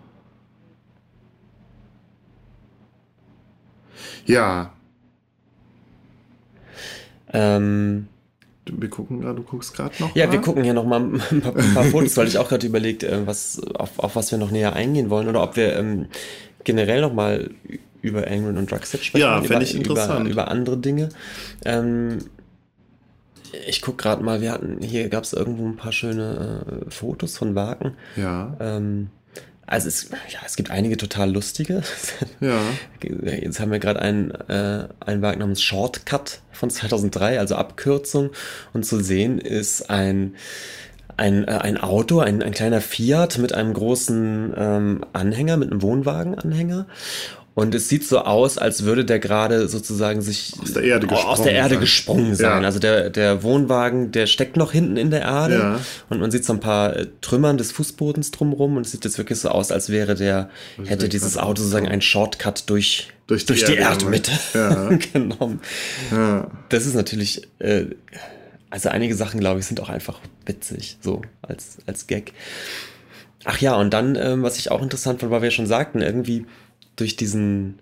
Ja. 4.24 4.72
Ähm, 7.32 8.08
wir 8.66 8.88
gucken 8.88 9.20
gerade, 9.20 9.36
du 9.36 9.42
guckst 9.42 9.74
gerade 9.74 9.94
noch. 9.98 10.14
Ja, 10.14 10.26
mal. 10.26 10.32
wir 10.32 10.40
gucken 10.40 10.64
hier 10.64 10.74
noch 10.74 10.84
mal 10.84 11.00
ein 11.30 11.40
paar, 11.40 11.56
ein 11.56 11.74
paar 11.74 11.84
Fotos, 11.84 12.16
weil 12.16 12.28
ich 12.28 12.38
auch 12.38 12.48
gerade 12.48 12.66
überlegt, 12.66 13.02
äh, 13.02 13.26
was, 13.26 13.60
auf, 13.74 13.98
auf 13.98 14.16
was 14.16 14.30
wir 14.30 14.38
noch 14.38 14.50
näher 14.50 14.74
eingehen 14.74 15.10
wollen 15.10 15.28
oder 15.28 15.42
ob 15.42 15.56
wir 15.56 15.76
ähm, 15.76 16.06
generell 16.64 17.00
noch 17.00 17.12
mal 17.12 17.50
über 18.02 18.26
Angren 18.26 18.56
und 18.56 18.70
Drugset 18.70 19.04
sprechen. 19.04 19.22
Ja, 19.22 19.42
fände 19.42 19.64
ich 19.64 19.74
interessant. 19.74 20.20
Über, 20.20 20.30
über 20.30 20.50
andere 20.50 20.78
Dinge. 20.78 21.10
Ähm, 21.64 22.18
ich 23.66 23.82
gucke 23.82 24.02
gerade 24.02 24.22
mal, 24.22 24.40
wir 24.40 24.52
hatten, 24.52 24.82
hier 24.82 25.08
gab 25.08 25.24
es 25.24 25.32
irgendwo 25.32 25.66
ein 25.66 25.76
paar 25.76 25.92
schöne 25.92 26.64
äh, 26.86 26.90
Fotos 26.90 27.36
von 27.36 27.54
Wagen. 27.54 27.96
Ja. 28.16 28.56
Ähm, 28.60 29.10
also 29.70 29.86
es, 29.86 30.10
ja, 30.28 30.40
es 30.44 30.56
gibt 30.56 30.70
einige 30.72 30.96
total 30.96 31.32
lustige. 31.32 31.82
Ja. 32.40 32.58
Jetzt 33.02 33.60
haben 33.60 33.70
wir 33.70 33.78
gerade 33.78 34.00
einen, 34.00 34.30
äh, 34.30 34.88
einen 35.00 35.20
Wagen 35.20 35.40
namens 35.40 35.62
Shortcut 35.62 36.40
von 36.52 36.70
2003, 36.70 37.38
also 37.38 37.54
Abkürzung. 37.54 38.30
Und 38.72 38.84
zu 38.86 39.00
sehen 39.00 39.38
ist 39.38 39.90
ein, 39.90 40.36
ein, 41.18 41.46
äh, 41.46 41.52
ein 41.52 41.76
Auto, 41.76 42.20
ein, 42.20 42.42
ein 42.42 42.52
kleiner 42.52 42.80
Fiat 42.80 43.38
mit 43.38 43.52
einem 43.54 43.74
großen 43.74 44.54
ähm, 44.56 45.04
Anhänger, 45.12 45.58
mit 45.58 45.70
einem 45.70 45.82
Wohnwagenanhänger. 45.82 46.86
Und 47.60 47.74
es 47.74 47.90
sieht 47.90 48.06
so 48.06 48.20
aus, 48.20 48.56
als 48.56 48.84
würde 48.84 49.04
der 49.04 49.18
gerade 49.18 49.68
sozusagen 49.68 50.22
sich 50.22 50.54
aus 50.62 50.72
der 50.72 50.82
Erde 50.82 51.06
gesprungen, 51.06 51.28
aus 51.30 51.42
der 51.42 51.52
Erde 51.52 51.74
sein. 51.74 51.80
gesprungen 51.80 52.34
sein. 52.34 52.62
Ja. 52.62 52.66
Also 52.66 52.78
der, 52.78 53.10
der 53.10 53.42
Wohnwagen, 53.42 54.12
der 54.12 54.26
steckt 54.26 54.56
noch 54.56 54.72
hinten 54.72 54.96
in 54.96 55.10
der 55.10 55.20
Erde 55.20 55.54
ja. 55.58 55.80
und 56.08 56.20
man 56.20 56.30
sieht 56.30 56.46
so 56.46 56.54
ein 56.54 56.60
paar 56.60 56.96
äh, 56.96 57.08
Trümmern 57.20 57.58
des 57.58 57.70
Fußbodens 57.72 58.30
drumrum 58.30 58.78
und 58.78 58.86
es 58.86 58.92
sieht 58.92 59.04
jetzt 59.04 59.18
wirklich 59.18 59.40
so 59.40 59.50
aus, 59.50 59.72
als 59.72 59.90
wäre 59.90 60.14
der, 60.14 60.48
hätte 60.86 61.10
dieses 61.10 61.36
Auto 61.36 61.60
sozusagen 61.60 61.86
einen 61.86 62.00
Shortcut 62.00 62.70
durch, 62.70 63.08
durch 63.26 63.44
die, 63.44 63.52
durch 63.52 63.64
die 63.66 63.74
Erdmitte 63.74 64.32
ja. 64.54 64.88
genommen. 65.12 65.60
Das 66.70 66.86
ist 66.86 66.94
natürlich, 66.94 67.46
äh, 67.58 67.84
also 68.70 68.88
einige 68.88 69.14
Sachen, 69.14 69.38
glaube 69.38 69.60
ich, 69.60 69.66
sind 69.66 69.80
auch 69.80 69.90
einfach 69.90 70.18
witzig, 70.46 70.96
so 71.02 71.20
als, 71.42 71.76
als 71.84 72.06
Gag. 72.06 72.32
Ach 73.44 73.58
ja, 73.58 73.74
und 73.74 73.90
dann, 73.92 74.16
ähm, 74.16 74.42
was 74.42 74.56
ich 74.56 74.70
auch 74.70 74.80
interessant 74.80 75.20
fand, 75.20 75.30
weil 75.30 75.42
wir 75.42 75.48
ja 75.48 75.54
schon 75.54 75.66
sagten, 75.66 76.00
irgendwie 76.00 76.46
durch 77.00 77.16
diesen, 77.16 77.78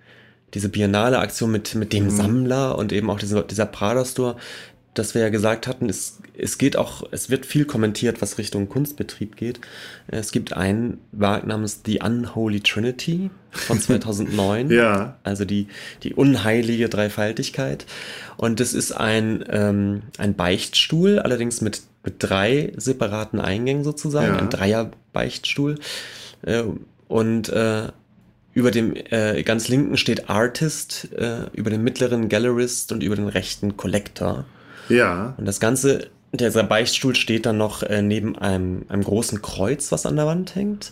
diese 0.54 0.68
Biennale-Aktion 0.68 1.50
mit, 1.50 1.74
mit 1.74 1.92
dem 1.92 2.04
mhm. 2.04 2.10
Sammler 2.10 2.78
und 2.78 2.92
eben 2.92 3.10
auch 3.10 3.18
diese, 3.18 3.42
dieser 3.42 3.66
Prada-Store, 3.66 4.36
dass 4.98 5.14
wir 5.14 5.22
ja 5.22 5.28
gesagt 5.28 5.66
hatten, 5.66 5.88
es, 5.88 6.18
es 6.36 6.58
geht 6.58 6.76
auch, 6.76 7.04
es 7.12 7.30
wird 7.30 7.46
viel 7.46 7.64
kommentiert, 7.64 8.20
was 8.20 8.38
Richtung 8.38 8.68
Kunstbetrieb 8.68 9.36
geht. 9.36 9.60
Es 10.08 10.32
gibt 10.32 10.54
ein 10.54 10.98
Werk 11.12 11.46
namens 11.46 11.82
The 11.86 12.00
Unholy 12.02 12.60
Trinity 12.60 13.30
von 13.50 13.80
2009. 13.80 14.70
ja. 14.70 15.16
Also 15.22 15.44
die, 15.44 15.68
die 16.02 16.14
unheilige 16.14 16.88
Dreifaltigkeit. 16.88 17.86
Und 18.36 18.60
es 18.60 18.74
ist 18.74 18.92
ein, 18.92 19.44
ähm, 19.48 20.02
ein 20.16 20.34
Beichtstuhl, 20.34 21.20
allerdings 21.20 21.60
mit, 21.60 21.82
mit 22.02 22.16
drei 22.18 22.72
separaten 22.76 23.40
Eingängen 23.40 23.84
sozusagen, 23.84 24.34
ja. 24.34 24.38
ein 24.38 24.50
Dreier-Beichtstuhl. 24.50 25.78
Äh, 26.42 26.64
und 27.06 27.48
äh, 27.50 27.88
über 28.58 28.72
dem 28.72 28.92
äh, 28.96 29.44
ganz 29.44 29.68
linken 29.68 29.96
steht 29.96 30.28
Artist, 30.28 31.10
äh, 31.16 31.42
über 31.52 31.70
dem 31.70 31.84
mittleren 31.84 32.28
Gallerist 32.28 32.90
und 32.90 33.04
über 33.04 33.14
den 33.14 33.28
rechten 33.28 33.76
Collector. 33.76 34.46
Ja. 34.88 35.34
Und 35.36 35.46
das 35.46 35.60
Ganze, 35.60 36.08
dieser 36.32 36.64
Beichtstuhl 36.64 37.14
steht 37.14 37.46
dann 37.46 37.56
noch 37.56 37.84
äh, 37.84 38.02
neben 38.02 38.36
einem, 38.36 38.84
einem 38.88 39.04
großen 39.04 39.42
Kreuz, 39.42 39.92
was 39.92 40.06
an 40.06 40.16
der 40.16 40.26
Wand 40.26 40.56
hängt. 40.56 40.90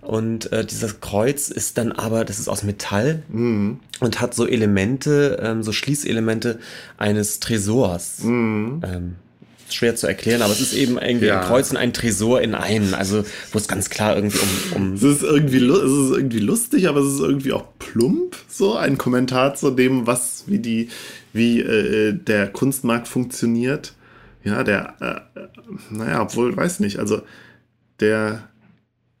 Und 0.00 0.50
äh, 0.52 0.64
dieses 0.64 1.00
Kreuz 1.00 1.50
ist 1.50 1.76
dann 1.76 1.92
aber, 1.92 2.24
das 2.24 2.38
ist 2.38 2.48
aus 2.48 2.62
Metall 2.62 3.22
mhm. 3.28 3.80
und 4.00 4.22
hat 4.22 4.34
so 4.34 4.48
Elemente, 4.48 5.38
ähm, 5.42 5.62
so 5.62 5.72
Schließelemente 5.72 6.60
eines 6.96 7.40
Tresors. 7.40 8.20
Mhm. 8.20 8.80
Ähm, 8.86 9.16
schwer 9.74 9.96
zu 9.96 10.06
erklären, 10.06 10.42
aber 10.42 10.52
es 10.52 10.60
ist 10.60 10.74
eben 10.74 10.98
irgendwie 10.98 11.26
ja. 11.26 11.40
ein 11.40 11.46
Kreuz 11.46 11.70
und 11.70 11.76
ein 11.76 11.92
Tresor 11.92 12.40
in 12.40 12.54
einem, 12.54 12.94
also 12.94 13.24
wo 13.52 13.58
es 13.58 13.68
ganz 13.68 13.90
klar 13.90 14.16
irgendwie 14.16 14.38
um... 14.74 14.82
um 14.82 14.94
es, 14.94 15.02
ist 15.02 15.22
irgendwie, 15.22 15.66
es 15.66 15.92
ist 15.92 16.16
irgendwie 16.16 16.40
lustig, 16.40 16.88
aber 16.88 17.00
es 17.00 17.14
ist 17.14 17.20
irgendwie 17.20 17.52
auch 17.52 17.64
plump, 17.78 18.36
so 18.48 18.76
ein 18.76 18.98
Kommentar 18.98 19.54
zu 19.54 19.70
dem, 19.70 20.06
was, 20.06 20.44
wie 20.46 20.58
die, 20.58 20.88
wie 21.32 21.60
äh, 21.60 22.12
der 22.12 22.48
Kunstmarkt 22.48 23.08
funktioniert. 23.08 23.94
Ja, 24.44 24.64
der, 24.64 24.94
äh, 25.00 25.40
naja, 25.90 26.22
obwohl, 26.22 26.56
weiß 26.56 26.80
nicht, 26.80 26.98
also 26.98 27.22
der 28.00 28.48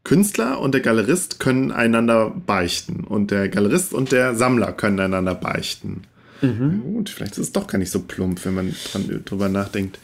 Künstler 0.04 0.60
und 0.60 0.72
der 0.74 0.80
Galerist 0.80 1.38
können 1.38 1.70
einander 1.70 2.30
beichten 2.30 3.04
und 3.04 3.30
der 3.30 3.48
Galerist 3.48 3.94
und 3.94 4.10
der 4.10 4.34
Sammler 4.34 4.72
können 4.72 4.98
einander 4.98 5.34
beichten. 5.36 6.02
Mhm. 6.40 6.82
Gut, 6.82 7.08
vielleicht 7.08 7.32
ist 7.32 7.38
es 7.38 7.52
doch 7.52 7.68
gar 7.68 7.78
nicht 7.78 7.92
so 7.92 8.00
plump, 8.00 8.44
wenn 8.44 8.54
man 8.54 8.74
dran, 8.90 9.22
drüber 9.24 9.48
nachdenkt, 9.48 10.00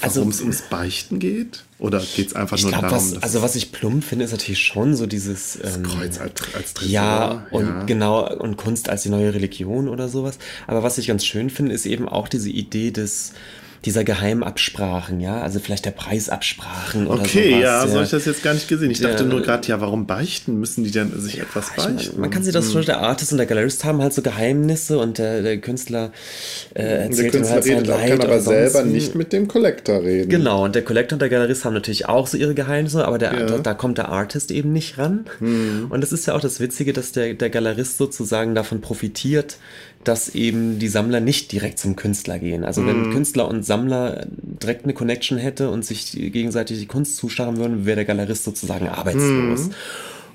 warum 0.00 0.28
also, 0.28 0.30
es 0.30 0.40
ums 0.40 0.62
Beichten 0.62 1.18
geht? 1.18 1.64
Oder 1.78 2.00
geht 2.00 2.28
es 2.28 2.34
einfach 2.34 2.60
nur 2.60 2.70
glaub, 2.70 2.82
darum, 2.82 2.96
was, 2.96 3.22
Also 3.22 3.42
was 3.42 3.56
ich 3.56 3.72
plump 3.72 4.04
finde, 4.04 4.24
ist 4.24 4.32
natürlich 4.32 4.62
schon 4.62 4.94
so 4.96 5.06
dieses... 5.06 5.58
Ähm, 5.62 5.82
Kreuz 5.82 6.18
als, 6.18 6.32
als 6.54 6.74
Tresor. 6.74 6.90
Ja, 6.90 7.46
und 7.50 7.66
ja. 7.66 7.82
genau, 7.84 8.34
und 8.38 8.56
Kunst 8.56 8.88
als 8.88 9.02
die 9.02 9.10
neue 9.10 9.34
Religion 9.34 9.88
oder 9.88 10.08
sowas. 10.08 10.38
Aber 10.66 10.82
was 10.82 10.98
ich 10.98 11.06
ganz 11.06 11.24
schön 11.24 11.50
finde, 11.50 11.72
ist 11.74 11.86
eben 11.86 12.08
auch 12.08 12.28
diese 12.28 12.50
Idee 12.50 12.90
des 12.90 13.32
dieser 13.84 14.02
Geheimabsprachen, 14.02 15.20
ja, 15.20 15.42
also 15.42 15.60
vielleicht 15.60 15.84
der 15.84 15.90
Preisabsprachen 15.90 17.06
oder 17.06 17.20
Okay, 17.20 17.50
sowas, 17.50 17.62
ja, 17.62 17.86
so 17.86 17.94
habe 17.94 18.04
ich 18.04 18.10
das 18.10 18.24
jetzt 18.24 18.42
gar 18.42 18.54
nicht 18.54 18.66
gesehen. 18.66 18.90
Ich 18.90 19.00
dachte 19.00 19.24
nur 19.24 19.42
gerade, 19.42 19.68
ja, 19.68 19.80
warum 19.80 20.06
beichten? 20.06 20.58
Müssen 20.58 20.84
die 20.84 20.90
denn 20.90 21.12
sich 21.20 21.34
ja, 21.34 21.42
etwas 21.42 21.74
beichten? 21.76 21.94
Meine, 21.94 22.18
man 22.18 22.30
kann 22.30 22.42
sich 22.42 22.54
das 22.54 22.66
hm. 22.66 22.72
schon, 22.72 22.84
der 22.86 23.00
Artist 23.00 23.32
und 23.32 23.38
der 23.38 23.46
Galerist 23.46 23.84
haben 23.84 24.00
halt 24.00 24.14
so 24.14 24.22
Geheimnisse 24.22 24.98
und 24.98 25.18
der, 25.18 25.42
der 25.42 25.58
Künstler 25.58 26.12
äh, 26.74 26.82
erzählt 26.82 27.18
der 27.18 27.30
Künstler 27.40 27.54
halt 27.56 27.64
redet 27.66 27.90
auch, 27.90 28.06
kann 28.06 28.20
aber 28.22 28.40
selber 28.40 28.84
nicht 28.84 29.14
mit 29.14 29.32
dem 29.34 29.48
Collector 29.48 30.02
reden. 30.02 30.30
Genau, 30.30 30.64
und 30.64 30.74
der 30.74 30.82
Collector 30.82 31.16
und 31.16 31.20
der 31.20 31.28
Galerist 31.28 31.66
haben 31.66 31.74
natürlich 31.74 32.08
auch 32.08 32.26
so 32.26 32.38
ihre 32.38 32.54
Geheimnisse, 32.54 33.04
aber 33.06 33.18
der, 33.18 33.46
da, 33.46 33.58
da, 33.58 33.74
kommt 33.74 33.98
der 33.98 34.08
Artist 34.08 34.50
eben 34.50 34.72
nicht 34.72 34.96
ran. 34.96 35.26
Hm. 35.40 35.88
Und 35.90 36.00
das 36.00 36.12
ist 36.12 36.26
ja 36.26 36.34
auch 36.34 36.40
das 36.40 36.58
Witzige, 36.58 36.94
dass 36.94 37.12
der, 37.12 37.34
der 37.34 37.50
Galerist 37.50 37.98
sozusagen 37.98 38.54
davon 38.54 38.80
profitiert, 38.80 39.58
dass 40.04 40.34
eben 40.34 40.78
die 40.78 40.88
Sammler 40.88 41.20
nicht 41.20 41.52
direkt 41.52 41.78
zum 41.78 41.96
Künstler 41.96 42.38
gehen. 42.38 42.64
Also 42.64 42.86
wenn 42.86 43.08
mhm. 43.08 43.12
Künstler 43.12 43.48
und 43.48 43.64
Sammler 43.64 44.26
direkt 44.28 44.84
eine 44.84 44.94
Connection 44.94 45.38
hätte 45.38 45.70
und 45.70 45.84
sich 45.84 46.12
gegenseitig 46.12 46.78
die 46.78 46.86
Kunst 46.86 47.16
zustarren 47.16 47.56
würden, 47.56 47.86
wäre 47.86 47.96
der 47.96 48.04
Galerist 48.04 48.44
sozusagen 48.44 48.88
arbeitslos. 48.88 49.68
Mhm. 49.68 49.74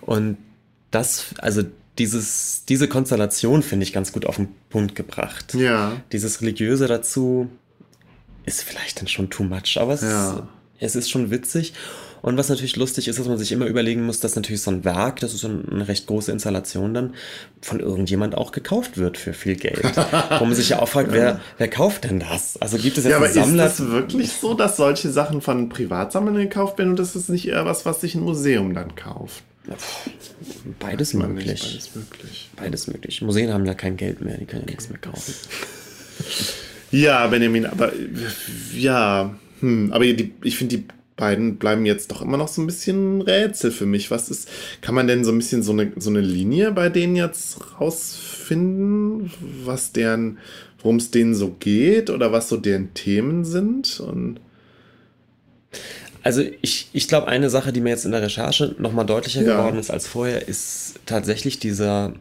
Und 0.02 0.38
das, 0.92 1.36
also 1.38 1.64
dieses, 1.98 2.64
diese 2.68 2.88
Konstellation 2.88 3.62
finde 3.62 3.84
ich 3.84 3.94
ganz 3.94 4.12
gut 4.12 4.26
auf 4.26 4.38
den 4.38 4.50
Punkt 4.70 4.96
gebracht. 4.96 5.54
Ja. 5.54 5.98
Dieses 6.12 6.42
Religiöse 6.42 6.88
dazu 6.88 7.50
ist 8.46 8.64
vielleicht 8.64 9.00
dann 9.00 9.08
schon 9.08 9.30
too 9.30 9.44
much, 9.44 9.78
aber 9.78 9.94
es, 9.94 10.02
ja. 10.02 10.48
es 10.80 10.96
ist 10.96 11.10
schon 11.10 11.30
witzig. 11.30 11.74
Und 12.22 12.38
was 12.38 12.50
natürlich 12.50 12.76
lustig 12.76 13.08
ist, 13.08 13.20
dass 13.20 13.28
man 13.28 13.38
sich 13.38 13.52
immer 13.52 13.66
überlegen 13.66 14.06
muss, 14.06 14.20
dass 14.20 14.36
natürlich 14.36 14.62
so 14.62 14.72
ein 14.72 14.84
Werk, 14.84 15.20
das 15.20 15.34
ist 15.34 15.42
so 15.42 15.48
eine 15.48 15.88
recht 15.88 16.08
große 16.08 16.32
Installation 16.32 16.94
dann, 16.94 17.14
von 17.62 17.80
irgendjemand 17.80 18.36
auch 18.36 18.52
gekauft 18.52 18.98
wird 18.98 19.18
für 19.18 19.34
viel 19.34 19.56
Geld. 19.56 19.84
Wo 20.40 20.46
man 20.46 20.56
sich 20.56 20.70
ja 20.70 20.80
auch 20.80 20.90
fragt, 20.90 21.12
wer, 21.14 21.40
wer 21.58 21.68
kauft 21.68 22.04
denn 22.04 22.20
das? 22.20 22.58
Also 22.62 22.78
gibt 22.78 22.98
es 22.98 23.04
jetzt 23.04 23.12
ja, 23.12 23.18
aber 23.18 23.30
Sammler? 23.30 23.68
Ist 23.68 23.80
das 23.80 23.88
wirklich 23.88 24.32
so, 24.34 24.54
dass 24.54 24.78
solche 24.78 25.10
Sachen 25.10 25.42
von 25.42 25.70
Privatsammlern 25.70 26.36
gekauft 26.36 26.78
werden 26.78 26.92
und 26.92 27.00
das 27.00 27.16
ist 27.16 27.30
nicht 27.30 27.48
eher 27.48 27.66
was, 27.66 27.86
was 27.86 28.02
sich 28.02 28.16
ein 28.16 28.22
Museum 28.22 28.74
dann 28.74 28.96
kauft? 28.96 29.44
Beides 30.80 31.14
möglich. 31.14 31.62
beides 31.62 31.96
möglich. 31.96 32.50
Beides 32.56 32.88
möglich. 32.88 33.22
Museen 33.22 33.54
haben 33.54 33.66
ja 33.66 33.76
kein 33.76 33.98
Geld 33.98 34.22
mehr, 34.22 34.38
die 34.38 34.46
können 34.46 34.64
ja 34.64 34.72
nichts 34.72 34.90
mehr 34.90 35.00
kaufen. 35.00 35.34
Ja, 36.92 37.28
Benjamin, 37.28 37.68
aber 37.68 37.92
ja, 38.76 39.36
hm, 39.60 39.92
aber 39.94 40.06
die, 40.06 40.34
ich 40.44 40.58
finde 40.58 40.78
die 40.78 40.86
beiden 41.20 41.58
bleiben 41.58 41.86
jetzt 41.86 42.12
doch 42.12 42.22
immer 42.22 42.38
noch 42.38 42.48
so 42.48 42.62
ein 42.62 42.66
bisschen 42.66 43.22
Rätsel 43.22 43.72
für 43.72 43.86
mich. 43.86 44.10
Was 44.10 44.30
ist, 44.30 44.50
kann 44.82 44.96
man 44.96 45.06
denn 45.06 45.26
so 45.26 45.32
ein 45.32 45.38
bisschen 45.38 45.62
so 45.62 45.74
eine, 45.74 45.92
so 45.98 46.10
eine 46.10 46.22
Linie 46.22 46.72
bei 46.72 46.88
denen 46.90 47.16
jetzt 47.16 47.80
rausfinden, 47.80 49.32
was 49.66 49.92
deren, 49.92 50.40
worum 50.82 50.96
es 50.96 51.12
denen 51.12 51.36
so 51.36 51.56
geht 51.60 52.10
oder 52.10 52.32
was 52.32 52.48
so 52.48 52.56
deren 52.56 52.94
Themen 52.94 53.44
sind? 53.44 54.00
Und 54.00 54.40
also 56.24 56.42
ich, 56.62 56.90
ich 56.94 57.08
glaube, 57.10 57.28
eine 57.28 57.50
Sache, 57.50 57.74
die 57.74 57.82
mir 57.82 57.90
jetzt 57.90 58.06
in 58.06 58.12
der 58.12 58.22
Recherche 58.22 58.76
nochmal 58.80 59.06
deutlicher 59.06 59.44
ja. 59.44 59.58
geworden 59.58 59.78
ist 59.78 59.92
als 59.92 60.08
vorher, 60.08 60.48
ist 60.48 61.00
tatsächlich 61.06 61.60
dieser, 61.60 62.14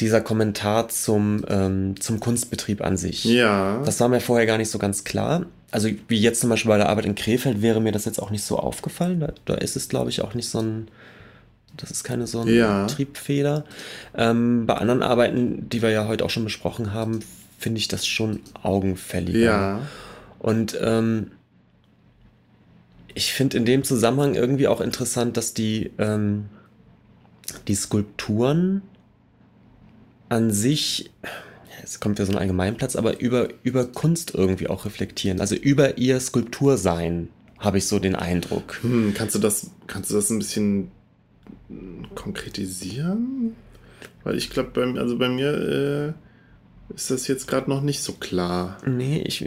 dieser 0.00 0.20
Kommentar 0.20 0.88
zum, 0.88 1.44
ähm, 1.48 2.00
zum 2.00 2.20
Kunstbetrieb 2.20 2.82
an 2.82 2.96
sich. 2.96 3.24
Ja. 3.24 3.80
Das 3.84 4.00
war 4.00 4.08
mir 4.08 4.20
vorher 4.20 4.46
gar 4.46 4.58
nicht 4.58 4.70
so 4.70 4.78
ganz 4.78 5.04
klar 5.04 5.46
also 5.74 5.88
wie 6.06 6.20
jetzt 6.20 6.40
zum 6.40 6.50
Beispiel 6.50 6.68
bei 6.68 6.76
der 6.76 6.88
Arbeit 6.88 7.04
in 7.04 7.16
Krefeld 7.16 7.60
wäre 7.60 7.80
mir 7.80 7.90
das 7.90 8.04
jetzt 8.04 8.22
auch 8.22 8.30
nicht 8.30 8.44
so 8.44 8.60
aufgefallen. 8.60 9.18
Da, 9.18 9.32
da 9.44 9.54
ist 9.54 9.74
es, 9.74 9.88
glaube 9.88 10.08
ich, 10.08 10.20
auch 10.20 10.32
nicht 10.32 10.48
so 10.48 10.60
ein, 10.60 10.86
das 11.76 11.90
ist 11.90 12.04
keine 12.04 12.28
so 12.28 12.42
eine 12.42 12.52
ja. 12.52 12.86
Triebfeder. 12.86 13.64
Ähm, 14.16 14.66
bei 14.66 14.74
anderen 14.74 15.02
Arbeiten, 15.02 15.68
die 15.68 15.82
wir 15.82 15.90
ja 15.90 16.06
heute 16.06 16.24
auch 16.24 16.30
schon 16.30 16.44
besprochen 16.44 16.92
haben, 16.92 17.24
finde 17.58 17.80
ich 17.80 17.88
das 17.88 18.06
schon 18.06 18.38
augenfälliger. 18.62 19.40
Ja. 19.40 19.80
Und 20.38 20.78
ähm, 20.80 21.32
ich 23.12 23.32
finde 23.32 23.56
in 23.56 23.64
dem 23.64 23.82
Zusammenhang 23.82 24.36
irgendwie 24.36 24.68
auch 24.68 24.80
interessant, 24.80 25.36
dass 25.36 25.54
die, 25.54 25.90
ähm, 25.98 26.44
die 27.66 27.74
Skulpturen 27.74 28.82
an 30.34 30.50
sich 30.50 31.10
es 31.84 32.00
kommt 32.00 32.18
ja 32.18 32.24
so 32.24 32.32
ein 32.32 32.38
Allgemeinplatz, 32.38 32.96
aber 32.96 33.20
über, 33.20 33.48
über 33.62 33.84
Kunst 33.84 34.34
irgendwie 34.34 34.68
auch 34.68 34.84
reflektieren. 34.86 35.40
Also 35.40 35.54
über 35.54 35.98
ihr 35.98 36.18
Skulptursein 36.18 37.28
habe 37.58 37.78
ich 37.78 37.86
so 37.86 37.98
den 37.98 38.14
Eindruck. 38.14 38.82
Hm, 38.82 39.12
kannst 39.14 39.34
du 39.34 39.38
das, 39.38 39.70
kannst 39.86 40.10
du 40.10 40.14
das 40.14 40.30
ein 40.30 40.38
bisschen 40.38 40.90
konkretisieren? 42.14 43.54
Weil 44.22 44.36
ich 44.36 44.50
glaube, 44.50 44.70
bei, 44.70 45.00
also 45.00 45.18
bei 45.18 45.28
mir 45.28 46.14
äh, 46.90 46.94
ist 46.94 47.10
das 47.10 47.26
jetzt 47.28 47.46
gerade 47.46 47.68
noch 47.68 47.82
nicht 47.82 48.02
so 48.02 48.12
klar. 48.14 48.78
Nee, 48.86 49.22
ich, 49.26 49.44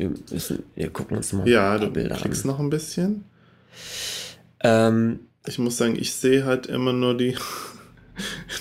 wir, 0.75 0.89
gucken 0.89 1.17
uns 1.17 1.33
mal 1.33 1.47
ja, 1.47 1.77
paar 1.77 1.89
Bilder 1.89 2.11
an. 2.11 2.11
Ja, 2.11 2.15
du 2.17 2.21
klickst 2.21 2.45
noch 2.45 2.59
ein 2.59 2.69
bisschen. 2.69 3.23
Ähm, 4.59 5.19
ich 5.47 5.59
muss 5.59 5.77
sagen, 5.77 5.95
ich 5.97 6.13
sehe 6.13 6.45
halt 6.45 6.67
immer 6.67 6.93
nur 6.93 7.17
die 7.17 7.35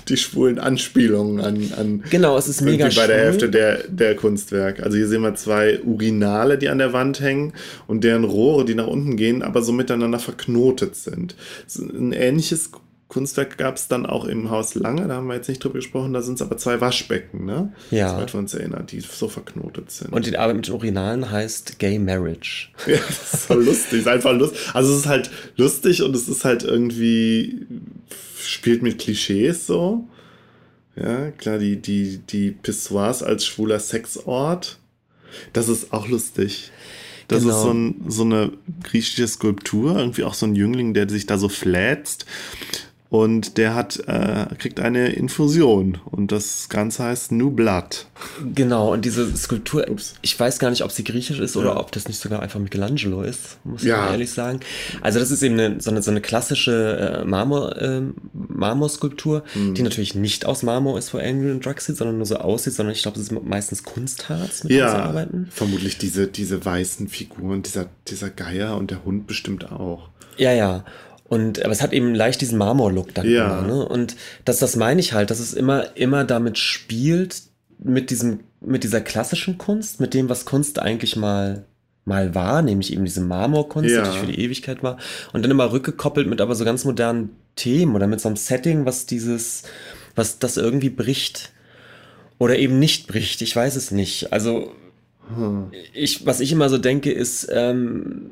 die 0.08 0.16
schwulen 0.16 0.58
Anspielungen 0.58 1.44
an, 1.44 1.72
an 1.76 2.04
genau, 2.10 2.36
es 2.36 2.48
ist 2.48 2.60
mega 2.60 2.88
bei 2.94 3.06
der 3.06 3.18
Hälfte 3.18 3.50
der, 3.50 3.84
der 3.88 4.16
Kunstwerk. 4.16 4.82
Also 4.82 4.96
hier 4.96 5.08
sehen 5.08 5.22
wir 5.22 5.34
zwei 5.34 5.80
Urinale, 5.82 6.58
die 6.58 6.68
an 6.68 6.78
der 6.78 6.92
Wand 6.92 7.20
hängen 7.20 7.52
und 7.86 8.04
deren 8.04 8.24
Rohre, 8.24 8.64
die 8.64 8.74
nach 8.74 8.86
unten 8.86 9.16
gehen, 9.16 9.42
aber 9.42 9.62
so 9.62 9.72
miteinander 9.72 10.18
verknotet 10.18 10.96
sind. 10.96 11.36
Ein 11.78 12.12
ähnliches 12.12 12.70
Kunstwerk 13.08 13.56
gab 13.56 13.76
es 13.76 13.86
dann 13.86 14.04
auch 14.04 14.24
im 14.24 14.50
Haus 14.50 14.74
Lange, 14.74 15.06
da 15.06 15.14
haben 15.14 15.28
wir 15.28 15.36
jetzt 15.36 15.48
nicht 15.48 15.62
drüber 15.62 15.74
gesprochen, 15.74 16.12
da 16.12 16.22
sind 16.22 16.34
es 16.34 16.42
aber 16.42 16.56
zwei 16.56 16.80
Waschbecken, 16.80 17.44
ne? 17.44 17.72
Ja. 17.90 18.20
Das 18.20 18.34
wir 18.34 18.38
uns 18.40 18.52
erinnern, 18.52 18.86
die 18.86 19.00
so 19.00 19.28
verknotet 19.28 19.92
sind. 19.92 20.12
Und 20.12 20.26
die 20.26 20.36
Arbeit 20.36 20.56
mit 20.56 20.66
den 20.66 20.74
Urinalen 20.74 21.30
heißt 21.30 21.78
Gay 21.78 21.98
Marriage. 21.98 22.68
Ja, 22.86 22.98
das 22.98 23.34
ist 23.34 23.48
so 23.48 23.54
lustig, 23.54 24.00
ist 24.00 24.08
einfach 24.08 24.32
lustig. 24.32 24.58
Also 24.72 24.92
es 24.92 25.00
ist 25.00 25.06
halt 25.06 25.30
lustig 25.56 26.02
und 26.02 26.14
es 26.14 26.28
ist 26.28 26.44
halt 26.44 26.62
irgendwie 26.62 27.66
spielt 28.48 28.82
mit 28.82 28.98
Klischees 28.98 29.66
so. 29.66 30.08
Ja, 30.96 31.30
klar, 31.32 31.58
die, 31.58 31.76
die, 31.76 32.18
die 32.18 32.50
Pissoirs 32.52 33.22
als 33.22 33.44
schwuler 33.44 33.78
Sexort. 33.80 34.78
Das 35.52 35.68
ist 35.68 35.92
auch 35.92 36.08
lustig. 36.08 36.70
Das 37.28 37.42
Genau. 37.42 37.54
ist 37.56 37.62
so, 37.62 37.70
ein, 37.72 38.04
so 38.08 38.22
eine 38.22 38.52
griechische 38.82 39.26
Skulptur, 39.26 39.98
irgendwie 39.98 40.24
auch 40.24 40.34
so 40.34 40.46
ein 40.46 40.54
Jüngling, 40.54 40.94
der 40.94 41.08
sich 41.08 41.26
da 41.26 41.38
so 41.38 41.48
flätzt. 41.48 42.24
Und 43.08 43.56
der 43.56 43.74
hat, 43.76 44.02
äh, 44.08 44.46
kriegt 44.58 44.80
eine 44.80 45.10
Infusion. 45.10 45.98
Und 46.06 46.32
das 46.32 46.68
Ganze 46.68 47.04
heißt 47.04 47.30
New 47.30 47.50
Blood. 47.52 48.06
Genau, 48.54 48.92
und 48.92 49.04
diese 49.04 49.34
Skulptur, 49.36 49.86
Ups. 49.88 50.14
ich 50.22 50.38
weiß 50.38 50.58
gar 50.58 50.70
nicht, 50.70 50.82
ob 50.82 50.90
sie 50.90 51.04
griechisch 51.04 51.38
ist 51.38 51.56
oder 51.56 51.68
Ja. 51.74 51.76
ob 51.76 51.92
das 51.92 52.08
nicht 52.08 52.18
sogar 52.20 52.40
einfach 52.42 52.58
Michelangelo 52.58 53.22
ist, 53.22 53.58
muss 53.64 53.82
ich 53.82 53.88
Ja. 53.88 54.10
ehrlich 54.10 54.32
sagen. 54.32 54.58
Also 55.02 55.20
das 55.20 55.30
ist 55.30 55.42
eben 55.44 55.54
eine, 55.58 55.80
so, 55.80 55.90
eine, 55.90 56.02
so 56.02 56.10
eine 56.10 56.20
klassische 56.20 57.22
äh, 57.22 57.24
Marmor, 57.24 57.80
ähm, 57.80 58.14
Marmorskulptur, 58.32 59.44
Hm. 59.52 59.74
die 59.74 59.82
natürlich 59.82 60.14
nicht 60.14 60.44
aus 60.46 60.62
Marmor 60.62 60.98
ist, 60.98 61.14
wo 61.14 61.18
und 61.18 61.64
Drug 61.64 61.80
sieht, 61.80 61.96
sondern 61.96 62.16
nur 62.16 62.26
so 62.26 62.36
aussieht, 62.36 62.72
sondern 62.74 62.94
ich 62.94 63.02
glaube, 63.02 63.18
das 63.18 63.28
ist 63.30 63.44
meistens 63.44 63.82
Kunstharz, 63.84 64.64
mit 64.64 64.70
dem 64.72 64.76
sie 64.76 64.78
Ja, 64.80 64.94
arbeiten. 65.04 65.48
vermutlich 65.50 65.98
diese, 65.98 66.26
diese 66.26 66.64
weißen 66.64 67.08
Figuren, 67.08 67.62
dieser, 67.62 67.86
dieser 68.08 68.30
Geier 68.30 68.76
und 68.76 68.90
der 68.90 69.04
Hund 69.04 69.26
bestimmt 69.26 69.70
auch. 69.70 70.08
Ja, 70.38 70.52
ja. 70.52 70.84
Und 71.28 71.62
aber 71.64 71.72
es 71.72 71.82
hat 71.82 71.92
eben 71.92 72.14
leicht 72.14 72.40
diesen 72.40 72.56
Marmor-Look 72.58 73.12
dann 73.14 73.28
Ja. 73.28 73.58
immer, 73.60 73.66
ne? 73.66 73.88
Und 73.88 74.16
das, 74.44 74.58
das 74.60 74.76
meine 74.76 75.00
ich 75.00 75.12
halt, 75.12 75.30
dass 75.30 75.40
es 75.40 75.54
immer, 75.54 75.96
immer 75.96 76.24
damit 76.24 76.56
spielt, 76.58 77.42
mit 77.78 78.10
diesem, 78.10 78.40
mit 78.60 78.84
dieser 78.84 79.00
klassischen 79.00 79.58
Kunst, 79.58 80.00
mit 80.00 80.14
dem, 80.14 80.28
was 80.28 80.44
Kunst 80.44 80.78
eigentlich 80.78 81.16
mal, 81.16 81.64
mal 82.04 82.34
war, 82.34 82.62
nämlich 82.62 82.92
eben 82.92 83.04
diese 83.04 83.20
Marmorkunst, 83.20 83.90
Ja. 83.90 83.96
die 83.96 84.02
natürlich 84.06 84.20
für 84.20 84.32
die 84.32 84.40
Ewigkeit 84.44 84.82
war, 84.84 84.98
und 85.32 85.42
dann 85.42 85.50
immer 85.50 85.72
rückgekoppelt 85.72 86.28
mit 86.28 86.40
aber 86.40 86.54
so 86.54 86.64
ganz 86.64 86.84
modernen 86.84 87.30
Themen 87.56 87.94
oder 87.96 88.06
mit 88.06 88.20
so 88.20 88.28
einem 88.28 88.36
Setting, 88.36 88.86
was 88.86 89.06
dieses, 89.06 89.64
was 90.14 90.38
das 90.38 90.56
irgendwie 90.56 90.90
bricht. 90.90 91.52
Oder 92.38 92.58
eben 92.58 92.78
nicht 92.78 93.08
bricht, 93.08 93.42
ich 93.42 93.56
weiß 93.56 93.76
es 93.76 93.90
nicht. 93.90 94.32
Also, 94.32 94.70
ich, 95.92 96.24
was 96.24 96.38
ich 96.40 96.52
immer 96.52 96.68
so 96.68 96.78
denke, 96.78 97.10
ist, 97.10 97.48
ähm, 97.50 98.30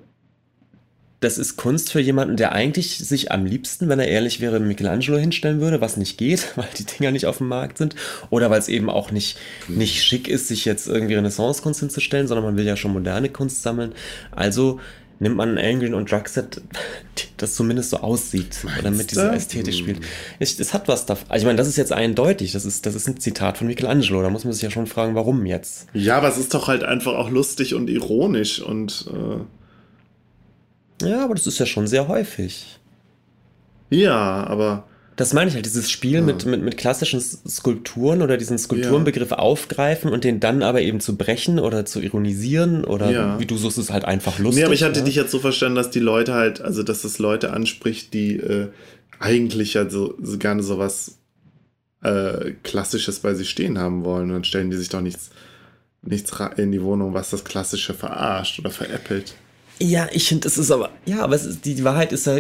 das 1.21 1.39
ist 1.39 1.57
Kunst 1.57 1.91
für 1.91 2.01
jemanden, 2.01 2.37
der 2.37 2.53
eigentlich 2.53 2.99
sich 2.99 3.33
am 3.33 3.47
liebsten, 3.47 3.89
wenn 3.89 3.99
er 3.99 4.09
ehrlich 4.09 4.41
wäre, 4.41 4.61
Michelangelo 4.61 5.17
hinstellen 5.17 5.61
würde, 5.61 5.81
was 5.81 5.97
nicht 5.97 6.19
geht, 6.19 6.53
weil 6.57 6.69
die 6.79 6.85
Dinger 6.85 7.13
nicht 7.13 7.27
auf 7.27 7.39
dem 7.39 7.49
Markt 7.49 7.79
sind. 7.79 7.95
Oder 8.31 8.51
weil 8.51 8.59
es 8.59 8.69
eben 8.69 8.91
auch 8.91 9.11
nicht, 9.11 9.39
nicht 9.69 10.03
schick 10.05 10.29
ist, 10.29 10.49
sich 10.49 10.65
jetzt 10.65 10.87
irgendwie 10.87 11.15
Renaissance-Kunst 11.15 11.81
hinzustellen, 11.81 12.29
sondern 12.29 12.45
man 12.45 12.57
will 12.57 12.67
ja 12.67 12.77
schon 12.77 12.93
moderne 12.93 13.31
Kunst 13.31 13.63
sammeln. 13.63 13.93
Also 14.31 14.81
nimmt 15.21 15.37
man 15.37 15.57
ein 15.57 15.75
Angry 15.75 15.93
und 15.93 16.11
Drugset, 16.11 16.61
das 17.37 17.55
zumindest 17.55 17.91
so 17.91 17.99
aussieht 17.99 18.59
oder 18.79 18.91
mit 18.91 19.11
dieser? 19.11 19.33
Ästhetik 19.33 19.75
spielt. 19.75 20.01
Es, 20.39 20.59
es 20.61 20.75
hat 20.75 20.89
was 20.89 21.07
davon. 21.07 21.31
Also 21.31 21.45
ich 21.45 21.47
meine, 21.47 21.57
das 21.57 21.69
ist 21.69 21.77
jetzt 21.77 21.93
eindeutig. 21.93 22.53
Das 22.53 22.65
ist, 22.65 22.85
das 22.87 22.95
ist 22.95 23.09
ein 23.09 23.19
Zitat 23.19 23.59
von 23.59 23.67
Michelangelo. 23.67 24.23
Da 24.23 24.31
muss 24.31 24.45
man 24.45 24.53
sich 24.53 24.63
ja 24.63 24.71
schon 24.71 24.87
fragen, 24.87 25.15
warum 25.15 25.47
jetzt? 25.47 25.87
Ja, 25.95 26.19
aber 26.19 26.29
es 26.29 26.39
ist 26.39 26.53
doch 26.53 26.69
halt 26.69 26.85
einfach 26.85 27.15
auch 27.15 27.31
lustig 27.31 27.75
und 27.75 27.89
ironisch 27.89 28.61
und 28.61 29.07
äh, 29.13 29.43
Ja, 31.03 31.25
aber 31.25 31.35
das 31.35 31.47
ist 31.47 31.59
ja 31.59 31.67
schon 31.67 31.87
sehr 31.87 32.09
häufig. 32.09 32.79
ja, 33.91 34.45
aber 34.47 34.85
Das 35.17 35.33
meine 35.33 35.49
ich 35.49 35.55
halt, 35.55 35.67
dieses 35.67 35.91
Spiel 35.91 36.23
mit, 36.23 36.45
mit, 36.47 36.63
mit 36.63 36.77
klassischen 36.77 37.21
Skulpturen 37.21 38.23
oder 38.23 38.37
diesen 38.37 38.59
Skulpturenbegriff 38.59 39.31
aufgreifen 39.33 40.11
und 40.11 40.25
den 40.25 40.41
dann 40.41 40.63
aber 40.63 40.81
eben 40.81 40.99
zu 41.01 41.17
brechen 41.17 41.59
oder 41.61 41.85
zu 41.85 42.01
ironisieren 42.01 42.85
oder 42.85 43.11
Ja. 43.11 43.39
wie 43.41 43.47
du 43.47 43.57
suchst 43.57 43.79
es 43.79 43.91
halt 43.93 44.05
einfach 44.05 44.39
lustig. 44.39 44.61
Nee, 44.61 44.65
aber 44.65 44.75
ich 44.75 44.83
hatte 44.83 45.01
ja? 45.01 45.05
dich 45.05 45.15
jetzt 45.15 45.31
so 45.31 45.39
verstanden, 45.39 45.77
dass 45.77 45.91
die 45.91 46.01
Leute 46.01 46.35
halt, 46.35 46.61
also 46.61 46.83
dass 46.83 47.03
das 47.03 47.19
Leute 47.19 47.53
anspricht, 47.53 48.13
die 48.15 48.37
äh, 48.37 48.69
eigentlich 49.21 49.75
ja 49.75 49.89
so, 49.89 50.15
so 50.21 50.39
gerne 50.39 50.63
sowas 50.65 51.19
äh, 52.03 52.53
Klassisches 52.65 53.21
bei 53.21 53.35
sich 53.35 53.51
stehen 53.51 53.79
haben 53.79 54.05
wollen. 54.05 54.25
Und 54.29 54.33
dann 54.33 54.45
stellen 54.45 54.71
die 54.71 54.77
sich 54.77 54.89
doch 54.89 55.01
nichts, 55.01 55.31
nichts 56.03 56.33
in 56.57 56.73
die 56.73 56.83
Wohnung, 56.83 57.15
was 57.15 57.31
das 57.31 57.45
Klassische 57.45 57.95
verarscht 57.95 58.59
oder 58.59 58.71
veräppelt. 58.71 59.35
Ja, 59.81 60.09
ich 60.13 60.29
finde, 60.29 60.47
es 60.49 60.57
ist 60.57 60.71
aber, 60.71 60.91
ja, 61.05 61.23
aber 61.23 61.35
ist, 61.35 61.65
die, 61.65 61.75
die 61.75 61.85
Wahrheit 61.85 62.13
ist 62.13 62.27
ja, 62.27 62.39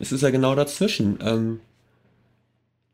es 0.00 0.12
ist 0.12 0.22
ja 0.22 0.30
genau 0.30 0.54
dazwischen. 0.54 1.18
Ähm, 1.24 1.60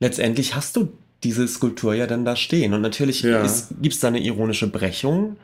letztendlich 0.01 0.55
hast 0.55 0.77
du 0.77 0.89
diese 1.23 1.47
Skulptur 1.49 1.95
ja 1.95 2.07
dann 2.07 2.25
da 2.25 2.37
stehen 2.37 2.75
und 2.75 2.81
natürlich 2.83 3.23
Ja. 3.23 3.43
gibt 3.81 3.95
es 3.95 4.01
da 4.01 4.09
eine 4.09 4.21
ironische 4.21 4.67
Brechung, 4.69 5.37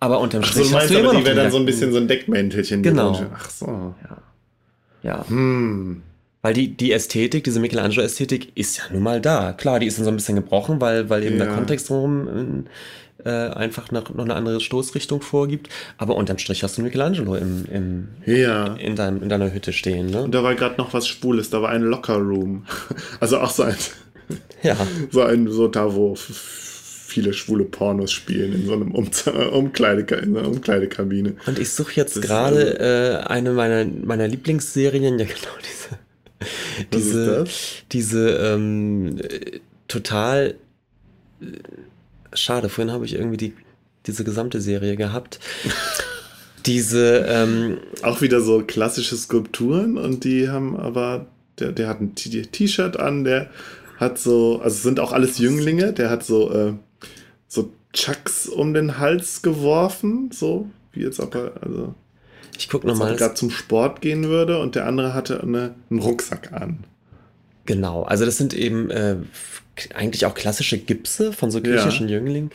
aber 0.00 0.20
unterm 0.20 0.42
Ach 0.44 0.52
so, 0.52 0.60
Strich 0.60 0.68
du 0.70 0.74
hast 0.76 0.80
meinst 0.82 0.94
du 0.94 0.98
immer 0.98 1.10
aber, 1.10 1.18
die 1.18 1.24
wäre 1.24 1.36
dann 1.36 1.50
so 1.50 1.58
ein 1.58 1.66
bisschen 1.66 1.92
so 1.92 1.98
ein 1.98 2.08
Deckmäntelchen. 2.08 2.82
Genau. 2.82 3.24
Ach 3.34 3.50
so. 3.50 3.94
ja. 5.02 5.28
Hm. 5.28 6.02
Weil 6.44 6.54
die, 6.54 6.76
die 6.76 6.90
Ästhetik, 6.90 7.44
diese 7.44 7.60
Michelangelo-Ästhetik 7.60 8.50
ist 8.56 8.78
ja 8.78 8.84
nun 8.92 9.02
mal 9.04 9.20
da. 9.20 9.52
Klar, 9.52 9.78
die 9.78 9.86
ist 9.86 9.98
dann 9.98 10.04
so 10.04 10.10
ein 10.10 10.16
bisschen 10.16 10.34
gebrochen, 10.34 10.80
weil, 10.80 11.08
weil 11.08 11.22
eben 11.22 11.38
der 11.38 11.46
Ja. 11.48 11.54
Kontext 11.54 11.88
drumherum 11.88 12.66
äh, 13.24 13.30
einfach 13.30 13.90
noch, 13.90 14.12
noch 14.14 14.24
eine 14.24 14.34
andere 14.34 14.60
Stoßrichtung 14.60 15.20
vorgibt. 15.22 15.68
Aber 15.98 16.16
unterm 16.16 16.38
Strich 16.38 16.62
hast 16.62 16.78
du 16.78 16.82
Michelangelo 16.82 17.34
im, 17.34 17.64
im, 17.70 18.08
Ja. 18.26 18.74
in, 18.74 18.96
deinem, 18.96 19.22
in 19.22 19.28
deiner 19.28 19.52
Hütte 19.52 19.72
stehen. 19.72 20.06
Ne? 20.06 20.22
Und 20.22 20.34
da 20.34 20.42
war 20.42 20.54
gerade 20.54 20.76
noch 20.78 20.92
was 20.94 21.06
Schwules, 21.08 21.50
da 21.50 21.62
war 21.62 21.70
ein 21.70 21.82
Locker-Room. 21.82 22.66
Also 23.20 23.38
auch 23.38 23.50
so 23.50 23.62
ein, 23.64 23.76
Ja, 24.62 24.76
so 25.10 25.22
ein, 25.22 25.50
so 25.50 25.68
da, 25.68 25.94
wo 25.94 26.14
viele 26.16 27.32
schwule 27.34 27.64
Pornos 27.64 28.10
spielen, 28.10 28.54
in 28.54 28.66
so 28.66 28.72
einem 28.72 28.92
um 28.92 29.10
Umkleideka 29.52 30.16
in 30.16 30.36
einer 30.36 30.48
Umkleidekabine. 30.48 31.34
und 31.46 31.58
ich 31.58 31.70
suche 31.70 31.92
jetzt 31.96 32.22
gerade 32.22 32.78
äh, 33.24 33.26
eine 33.28 33.52
meiner, 33.52 33.84
meiner 33.84 34.26
Lieblingsserien, 34.28 35.18
ja 35.18 35.26
genau 35.26 35.54
diese, 35.62 35.98
diese, 36.92 37.44
diese 37.92 38.30
ähm, 38.30 39.18
äh, 39.18 39.60
total 39.88 40.54
äh, 41.42 41.44
schade, 42.34 42.68
vorhin 42.68 42.92
habe 42.92 43.04
ich 43.04 43.14
irgendwie 43.14 43.36
die, 43.36 43.54
diese 44.06 44.24
gesamte 44.24 44.60
Serie 44.60 44.96
gehabt. 44.96 45.40
diese, 46.66 47.26
ähm, 47.28 47.78
Auch 48.02 48.20
wieder 48.20 48.40
so 48.40 48.62
klassische 48.62 49.16
Skulpturen 49.16 49.98
und 49.98 50.24
die 50.24 50.48
haben 50.48 50.76
aber, 50.76 51.26
der, 51.58 51.72
der 51.72 51.88
hat 51.88 52.00
ein 52.00 52.14
T-Shirt 52.14 52.98
an, 52.98 53.24
der 53.24 53.50
hat 53.98 54.18
so, 54.18 54.60
also 54.62 54.76
es 54.76 54.82
sind 54.82 55.00
auch 55.00 55.12
alles 55.12 55.38
Jünglinge, 55.38 55.92
der 55.92 56.10
hat 56.10 56.24
so, 56.24 56.52
äh, 56.52 56.72
so 57.48 57.72
Chucks 57.92 58.48
um 58.48 58.74
den 58.74 58.98
Hals 58.98 59.42
geworfen, 59.42 60.30
so 60.32 60.70
wie 60.92 61.02
jetzt 61.02 61.20
aber, 61.20 61.52
also 61.60 61.94
ich 62.58 62.72
ob 62.74 62.84
nochmal. 62.84 63.12
er 63.12 63.16
gerade 63.16 63.34
zum 63.34 63.50
Sport 63.50 64.00
gehen 64.00 64.24
würde 64.28 64.58
und 64.58 64.74
der 64.74 64.86
andere 64.86 65.14
hatte 65.14 65.42
eine, 65.42 65.74
einen 65.90 66.00
Rucksack 66.00 66.52
an. 66.52 66.84
Genau, 67.64 68.02
also 68.02 68.24
das 68.24 68.36
sind 68.36 68.54
eben 68.54 68.90
äh, 68.90 69.16
eigentlich 69.94 70.26
auch 70.26 70.34
klassische 70.34 70.78
Gipse 70.78 71.32
von 71.32 71.50
so 71.50 71.60
griechischen 71.60 72.08
Jünglingen. 72.08 72.50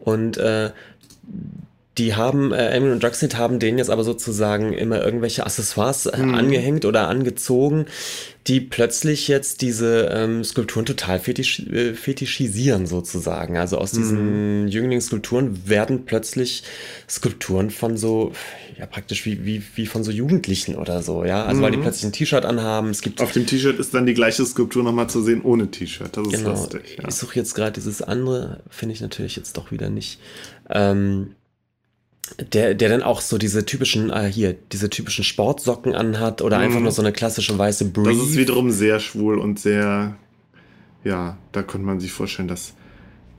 Und 0.00 0.36
äh, 0.36 0.70
die 1.98 2.14
haben, 2.14 2.52
äh, 2.52 2.70
Emil 2.70 2.92
und 2.92 3.02
Druxit 3.02 3.36
haben 3.36 3.58
denen 3.58 3.76
jetzt 3.76 3.90
aber 3.90 4.02
sozusagen 4.02 4.72
immer 4.72 5.04
irgendwelche 5.04 5.44
Accessoires 5.44 6.06
äh, 6.06 6.12
angehängt 6.12 6.86
oder 6.86 7.08
angezogen, 7.08 7.84
die 8.46 8.60
plötzlich 8.60 9.28
jetzt 9.28 9.60
diese 9.60 10.10
ähm, 10.12 10.42
Skulpturen 10.42 10.86
total 10.86 11.20
fetisch, 11.20 11.60
äh, 11.60 11.92
fetischisieren 11.92 12.86
sozusagen. 12.86 13.58
Also 13.58 13.76
aus 13.76 13.92
diesen 13.92 14.68
Jünglingsskulpturen 14.68 15.68
werden 15.68 16.06
plötzlich 16.06 16.64
Skulpturen 17.08 17.70
von 17.70 17.98
so, 17.98 18.32
ja 18.78 18.86
praktisch 18.86 19.26
wie, 19.26 19.44
wie, 19.44 19.62
wie 19.74 19.86
von 19.86 20.02
so 20.02 20.10
Jugendlichen 20.10 20.76
oder 20.76 21.02
so, 21.02 21.24
ja. 21.26 21.44
Also 21.44 21.60
weil 21.60 21.72
die 21.72 21.78
plötzlich 21.78 22.04
ein 22.04 22.12
T-Shirt 22.12 22.46
anhaben, 22.46 22.88
es 22.88 23.02
gibt 23.02 23.20
Auf 23.20 23.32
dem 23.32 23.46
T-Shirt 23.46 23.78
ist 23.78 23.92
dann 23.92 24.06
die 24.06 24.14
gleiche 24.14 24.46
Skulptur 24.46 24.82
nochmal 24.82 25.10
zu 25.10 25.22
sehen 25.22 25.42
ohne 25.42 25.70
T-Shirt. 25.70 26.16
Das 26.16 26.26
ist 26.26 26.32
Genau. 26.32 26.50
lustig. 26.50 26.96
Ja. 27.00 27.08
Ich 27.08 27.14
suche 27.16 27.36
jetzt 27.36 27.54
gerade 27.54 27.72
dieses 27.72 28.00
andere, 28.00 28.60
finde 28.70 28.94
ich 28.94 29.02
natürlich 29.02 29.36
jetzt 29.36 29.58
doch 29.58 29.70
wieder 29.70 29.90
nicht. 29.90 30.18
Ähm, 30.70 31.34
der, 32.52 32.74
der 32.74 32.88
dann 32.88 33.02
auch 33.02 33.20
so 33.20 33.38
diese 33.38 33.66
typischen, 33.66 34.10
äh, 34.10 34.30
hier, 34.30 34.54
diese 34.72 34.90
typischen 34.90 35.24
Sportsocken 35.24 35.94
anhat 35.94 36.40
oder 36.42 36.58
einfach 36.58 36.80
nur 36.80 36.92
so 36.92 37.02
eine 37.02 37.12
klassische 37.12 37.58
weiße 37.58 37.84
Mhm. 37.86 37.92
Das 37.94 38.04
Brief. 38.04 38.22
ist 38.22 38.36
wiederum 38.36 38.70
sehr 38.70 39.00
schwul 39.00 39.38
und 39.38 39.58
sehr, 39.58 40.16
ja, 41.04 41.36
da 41.52 41.62
könnte 41.62 41.86
man 41.86 42.00
sich 42.00 42.12
vorstellen, 42.12 42.48
dass 42.48 42.74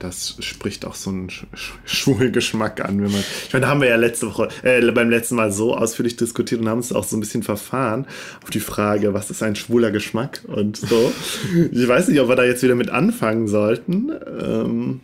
das 0.00 0.36
spricht 0.40 0.84
auch 0.84 0.96
so 0.96 1.10
einen 1.10 1.30
sch 1.30 1.46
sch 1.54 1.72
schwulen 1.84 2.32
Geschmack 2.32 2.84
an, 2.84 3.02
wenn 3.02 3.10
man. 3.10 3.24
Ich 3.46 3.52
meine, 3.52 3.64
da 3.64 3.70
haben 3.70 3.80
wir 3.80 3.88
ja 3.88 3.96
letzte 3.96 4.26
Woche, 4.26 4.48
äh, 4.62 4.82
beim 4.90 5.08
letzten 5.08 5.36
Mal 5.36 5.50
so 5.50 5.74
ausführlich 5.74 6.16
diskutiert 6.16 6.60
und 6.60 6.68
haben 6.68 6.78
uns 6.78 6.92
auch 6.92 7.04
so 7.04 7.16
ein 7.16 7.20
bisschen 7.20 7.42
verfahren 7.42 8.06
auf 8.42 8.50
die 8.50 8.60
Frage, 8.60 9.14
was 9.14 9.30
ist 9.30 9.42
ein 9.42 9.56
schwuler 9.56 9.92
Geschmack 9.92 10.42
und 10.46 10.76
so. 10.76 11.12
ich 11.72 11.88
weiß 11.88 12.08
nicht, 12.08 12.20
ob 12.20 12.28
wir 12.28 12.36
da 12.36 12.44
jetzt 12.44 12.62
wieder 12.62 12.74
mit 12.74 12.90
anfangen 12.90 13.48
sollten. 13.48 14.10
Ähm, 14.40 15.00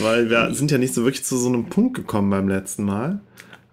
weil 0.00 0.30
wir 0.30 0.54
sind 0.54 0.70
ja 0.70 0.78
nicht 0.78 0.94
so 0.94 1.04
wirklich 1.04 1.24
zu 1.24 1.36
so 1.36 1.48
einem 1.48 1.66
Punkt 1.66 1.94
gekommen 1.94 2.30
beim 2.30 2.48
letzten 2.48 2.84
Mal. 2.84 3.20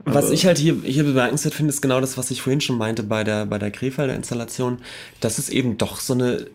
Was 0.06 0.26
Aber- 0.26 0.34
ich 0.34 0.46
halt 0.46 0.58
hier, 0.58 0.76
hier 0.84 1.04
bemerkenswert 1.04 1.56
finde, 1.56 1.72
ist 1.72 1.82
genau 1.82 2.00
das, 2.00 2.18
was 2.18 2.30
ich 2.30 2.42
vorhin 2.42 2.62
schon 2.62 2.78
meinte 2.78 3.04
bei 3.04 3.24
der, 3.24 3.46
bei 3.46 3.58
der 3.58 3.72
Krefelder 3.72 4.16
Installation, 4.16 4.78
dass 5.20 5.40
es 5.40 5.50
eben 5.50 5.78
doch 5.78 6.00
so 6.00 6.14
eine, 6.14 6.46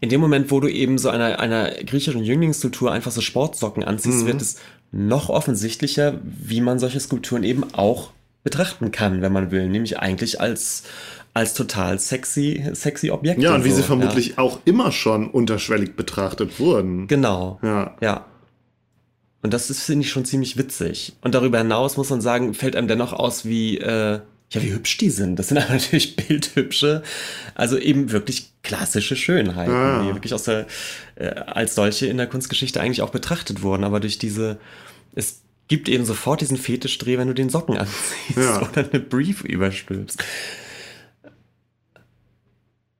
in 0.00 0.08
dem 0.08 0.20
Moment, 0.20 0.50
wo 0.50 0.58
du 0.60 0.68
eben 0.68 0.96
so 0.96 1.10
einer, 1.10 1.38
einer 1.38 1.70
griechischen 1.70 2.22
Jünglingskultur 2.22 2.90
einfach 2.90 3.12
so 3.12 3.20
Sportsocken 3.20 3.84
anziehst, 3.84 4.26
wird 4.26 4.40
es 4.40 4.56
noch 4.90 5.28
offensichtlicher, 5.28 6.18
wie 6.22 6.62
man 6.62 6.78
solche 6.78 6.98
Skulpturen 6.98 7.44
eben 7.44 7.64
auch 7.74 8.10
betrachten 8.42 8.90
kann, 8.90 9.20
wenn 9.20 9.32
man 9.32 9.50
will, 9.50 9.68
nämlich 9.68 9.98
eigentlich 9.98 10.40
als, 10.40 10.84
als 11.34 11.52
total 11.52 11.98
sexy, 11.98 12.64
sexy 12.72 13.10
Objekte. 13.10 13.42
Ja, 13.42 13.54
und 13.54 13.64
wie 13.64 13.70
so, 13.70 13.76
sie 13.76 13.82
vermutlich 13.82 14.38
auch 14.38 14.60
immer 14.64 14.92
schon 14.92 15.28
unterschwellig 15.28 15.94
betrachtet 15.94 16.58
wurden. 16.58 17.00
Ja. 17.00 17.06
Genau. 17.06 17.58
Ja. 17.62 17.96
Ja. 18.00 18.24
Und 19.42 19.54
das 19.54 19.70
ist, 19.70 19.82
finde 19.82 20.04
ich, 20.04 20.10
schon 20.10 20.24
ziemlich 20.24 20.56
witzig. 20.56 21.12
Und 21.20 21.34
darüber 21.34 21.58
hinaus 21.58 21.96
muss 21.96 22.10
man 22.10 22.20
sagen, 22.20 22.54
fällt 22.54 22.74
einem 22.74 22.88
dennoch 22.88 23.12
aus, 23.12 23.44
wie, 23.44 23.78
äh, 23.78 24.20
ja, 24.50 24.62
wie 24.62 24.72
hübsch 24.72 24.98
die 24.98 25.10
sind. 25.10 25.36
Das 25.36 25.48
sind 25.48 25.58
aber 25.62 25.74
natürlich 25.74 26.16
bildhübsche, 26.16 27.02
also 27.54 27.78
eben 27.78 28.10
wirklich 28.10 28.50
klassische 28.62 29.16
Schönheiten, 29.16 29.72
ah. 29.72 30.02
die 30.02 30.14
wirklich 30.14 30.34
aus 30.34 30.44
der, 30.44 30.66
äh, 31.14 31.28
als 31.28 31.74
solche 31.74 32.06
in 32.06 32.16
der 32.16 32.26
Kunstgeschichte 32.26 32.80
eigentlich 32.80 33.02
auch 33.02 33.10
betrachtet 33.10 33.62
wurden. 33.62 33.84
Aber 33.84 34.00
durch 34.00 34.18
diese, 34.18 34.58
es 35.14 35.42
gibt 35.68 35.88
eben 35.88 36.04
sofort 36.04 36.40
diesen 36.40 36.56
Fetischdreh, 36.56 37.18
wenn 37.18 37.28
du 37.28 37.34
den 37.34 37.50
Socken 37.50 37.76
anziehst 37.78 38.36
ja. 38.36 38.60
oder 38.60 38.88
eine 38.90 39.00
Brief 39.00 39.44
überstülpst. 39.44 40.22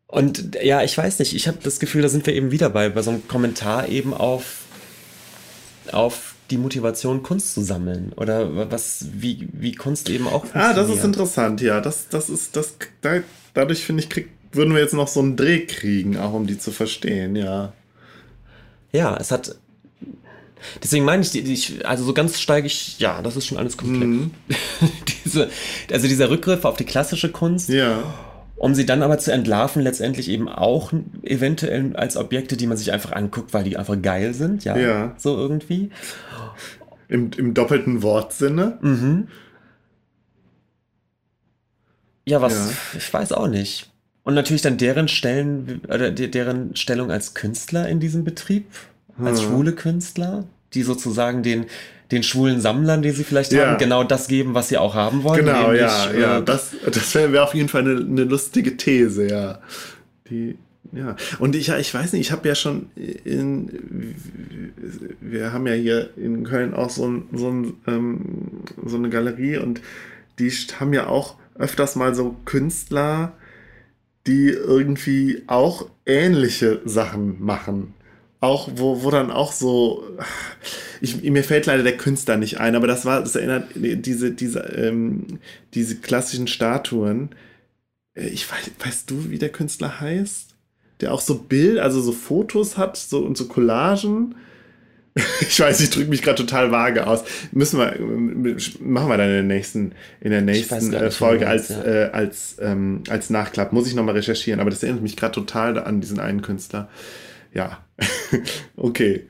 Und 0.06 0.56
ja, 0.62 0.82
ich 0.82 0.96
weiß 0.96 1.18
nicht, 1.18 1.34
ich 1.34 1.48
habe 1.48 1.58
das 1.62 1.80
Gefühl, 1.80 2.00
da 2.00 2.08
sind 2.08 2.26
wir 2.26 2.34
eben 2.34 2.50
wieder 2.50 2.70
bei, 2.70 2.88
bei 2.88 3.02
so 3.02 3.10
einem 3.10 3.28
Kommentar 3.28 3.88
eben 3.88 4.14
auf, 4.14 4.57
auf 5.94 6.34
die 6.50 6.58
Motivation, 6.58 7.22
Kunst 7.22 7.54
zu 7.54 7.62
sammeln. 7.62 8.12
Oder 8.16 8.70
was, 8.70 9.06
wie, 9.12 9.48
wie 9.52 9.74
Kunst 9.74 10.08
eben 10.08 10.26
auch 10.26 10.42
funktioniert. 10.42 10.70
Ah, 10.70 10.74
das 10.74 10.90
ist 10.90 11.04
interessant, 11.04 11.60
ja. 11.60 11.80
Das, 11.80 12.08
das 12.08 12.30
ist, 12.30 12.56
das, 12.56 12.76
da, 13.00 13.20
dadurch 13.54 13.84
finde 13.84 14.02
ich, 14.02 14.08
krieg, 14.08 14.28
würden 14.52 14.74
wir 14.74 14.80
jetzt 14.80 14.94
noch 14.94 15.08
so 15.08 15.20
einen 15.20 15.36
Dreh 15.36 15.66
kriegen, 15.66 16.16
auch 16.16 16.32
um 16.32 16.46
die 16.46 16.58
zu 16.58 16.70
verstehen, 16.70 17.36
ja. 17.36 17.72
Ja, 18.92 19.16
es 19.16 19.30
hat. 19.30 19.56
Deswegen 20.82 21.04
meine 21.04 21.22
ich, 21.22 21.34
ich, 21.36 21.86
also 21.86 22.04
so 22.04 22.12
ganz 22.12 22.40
steige 22.40 22.66
ich, 22.66 22.98
ja, 22.98 23.22
das 23.22 23.36
ist 23.36 23.46
schon 23.46 23.58
alles 23.58 23.76
komplex. 23.76 24.06
Mhm. 24.06 24.30
Diese, 25.24 25.50
also 25.92 26.08
dieser 26.08 26.30
Rückgriff 26.30 26.64
auf 26.64 26.76
die 26.78 26.84
klassische 26.84 27.30
Kunst. 27.30 27.68
Ja 27.68 28.02
um 28.58 28.74
sie 28.74 28.84
dann 28.84 29.02
aber 29.02 29.18
zu 29.18 29.32
entlarven, 29.32 29.82
letztendlich 29.82 30.28
eben 30.28 30.48
auch 30.48 30.92
eventuell 31.22 31.94
als 31.96 32.16
Objekte, 32.16 32.56
die 32.56 32.66
man 32.66 32.76
sich 32.76 32.92
einfach 32.92 33.12
anguckt, 33.12 33.54
weil 33.54 33.64
die 33.64 33.76
einfach 33.76 34.00
geil 34.00 34.34
sind, 34.34 34.64
ja, 34.64 34.76
ja. 34.76 35.14
so 35.16 35.36
irgendwie. 35.36 35.90
Im, 37.08 37.30
Im 37.36 37.54
doppelten 37.54 38.02
Wortsinne? 38.02 38.78
Mhm. 38.80 39.28
Ja, 42.26 42.42
was, 42.42 42.52
ja. 42.52 42.98
ich 42.98 43.12
weiß 43.14 43.32
auch 43.32 43.48
nicht. 43.48 43.90
Und 44.22 44.34
natürlich 44.34 44.60
dann 44.60 44.76
deren 44.76 45.08
Stellen, 45.08 45.80
oder 45.88 46.10
deren 46.10 46.76
Stellung 46.76 47.10
als 47.10 47.32
Künstler 47.32 47.88
in 47.88 48.00
diesem 48.00 48.24
Betrieb, 48.24 48.66
als 49.18 49.40
hm. 49.40 49.48
schwule 49.48 49.72
Künstler, 49.72 50.44
die 50.74 50.82
sozusagen 50.82 51.42
den, 51.42 51.64
den 52.10 52.22
schwulen 52.22 52.60
Sammlern, 52.60 53.02
die 53.02 53.10
sie 53.10 53.24
vielleicht 53.24 53.52
ja. 53.52 53.66
haben, 53.66 53.78
genau 53.78 54.02
das 54.02 54.28
geben, 54.28 54.54
was 54.54 54.68
sie 54.68 54.78
auch 54.78 54.94
haben 54.94 55.22
wollen. 55.24 55.44
Genau, 55.44 55.64
nämlich, 55.64 55.80
ja, 55.80 56.10
äh, 56.10 56.20
ja. 56.20 56.40
Das, 56.40 56.70
das 56.90 57.14
wäre 57.14 57.42
auf 57.42 57.54
jeden 57.54 57.68
Fall 57.68 57.82
eine, 57.82 58.00
eine 58.00 58.24
lustige 58.24 58.76
These, 58.76 59.28
ja. 59.28 59.60
Die, 60.30 60.56
ja, 60.92 61.16
und 61.38 61.54
ich, 61.54 61.68
ich 61.68 61.92
weiß 61.92 62.12
nicht, 62.14 62.22
ich 62.22 62.32
habe 62.32 62.48
ja 62.48 62.54
schon 62.54 62.86
in, 63.24 64.14
wir 65.20 65.52
haben 65.52 65.66
ja 65.66 65.74
hier 65.74 66.10
in 66.16 66.44
Köln 66.44 66.72
auch 66.72 66.88
so, 66.88 67.06
ein, 67.06 67.24
so, 67.32 67.50
ein, 67.50 67.74
ähm, 67.86 68.62
so 68.86 68.96
eine 68.96 69.10
Galerie 69.10 69.58
und 69.58 69.82
die 70.38 70.50
haben 70.50 70.94
ja 70.94 71.08
auch 71.08 71.36
öfters 71.58 71.94
mal 71.94 72.14
so 72.14 72.36
Künstler, 72.46 73.32
die 74.26 74.48
irgendwie 74.48 75.42
auch 75.46 75.90
ähnliche 76.06 76.80
Sachen 76.84 77.42
machen 77.42 77.94
auch, 78.40 78.68
wo, 78.76 79.02
wo 79.02 79.10
dann 79.10 79.30
auch 79.30 79.52
so, 79.52 80.04
ich, 81.00 81.22
mir 81.22 81.42
fällt 81.42 81.66
leider 81.66 81.82
der 81.82 81.96
Künstler 81.96 82.36
nicht 82.36 82.60
ein, 82.60 82.76
aber 82.76 82.86
das 82.86 83.04
war, 83.04 83.20
das 83.20 83.34
erinnert, 83.34 83.70
diese, 83.74 84.30
diese, 84.30 84.60
ähm, 84.60 85.40
diese 85.74 85.96
klassischen 85.96 86.46
Statuen. 86.46 87.30
Äh, 88.14 88.28
ich 88.28 88.50
weiß, 88.50 88.70
weißt 88.84 89.10
du, 89.10 89.30
wie 89.30 89.38
der 89.38 89.50
Künstler 89.50 90.00
heißt? 90.00 90.54
Der 91.00 91.12
auch 91.12 91.20
so 91.20 91.36
Bild, 91.36 91.78
also 91.78 92.00
so 92.00 92.12
Fotos 92.12 92.76
hat, 92.76 92.96
so 92.96 93.20
und 93.20 93.36
so 93.36 93.46
Collagen. 93.46 94.34
Ich 95.40 95.58
weiß, 95.58 95.80
ich 95.80 95.90
drücke 95.90 96.10
mich 96.10 96.22
gerade 96.22 96.36
total 96.36 96.70
vage 96.70 97.04
aus. 97.04 97.24
Müssen 97.50 97.80
wir, 97.80 97.96
machen 98.78 99.08
wir 99.08 99.16
dann 99.16 99.28
in 99.28 99.34
der 99.34 99.42
nächsten, 99.42 99.92
in 100.20 100.30
der 100.30 100.42
nächsten 100.42 100.92
äh, 100.92 101.10
Folge 101.10 101.48
als, 101.48 101.70
ja. 101.70 101.82
äh, 101.82 102.10
als, 102.12 102.56
ähm, 102.60 103.02
als 103.08 103.28
Nachklapp. 103.28 103.72
Muss 103.72 103.88
ich 103.88 103.96
nochmal 103.96 104.14
recherchieren, 104.14 104.60
aber 104.60 104.70
das 104.70 104.84
erinnert 104.84 105.02
mich 105.02 105.16
gerade 105.16 105.34
total 105.34 105.76
an 105.76 106.00
diesen 106.00 106.20
einen 106.20 106.40
Künstler 106.40 106.88
ja, 107.52 107.78
okay. 108.76 109.26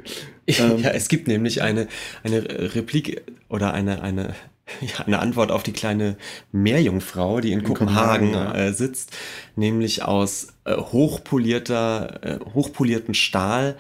Ähm, 0.47 0.79
ja, 0.79 0.91
es 0.91 1.09
gibt 1.09 1.29
nämlich 1.29 1.63
eine, 1.63 1.89
eine 2.23 2.75
Replik 2.75 3.23
oder 3.49 3.75
eine, 3.75 4.03
eine, 4.03 4.35
ja, 4.81 5.05
eine 5.05 5.19
Antwort 5.19 5.51
auf 5.51 5.63
die 5.63 5.73
kleine 5.73 6.17
Meerjungfrau, 6.53 7.41
die 7.41 7.53
in, 7.53 7.61
in 7.61 7.65
Kopenhagen, 7.65 8.33
Kopenhagen 8.33 8.61
äh, 8.61 8.73
sitzt, 8.73 9.17
nämlich 9.57 10.03
aus 10.03 10.49
äh, 10.65 10.77
hochpolierter, 10.77 12.21
äh, 12.23 12.39
hochpolierten 12.55 13.15
Stahl 13.15 13.77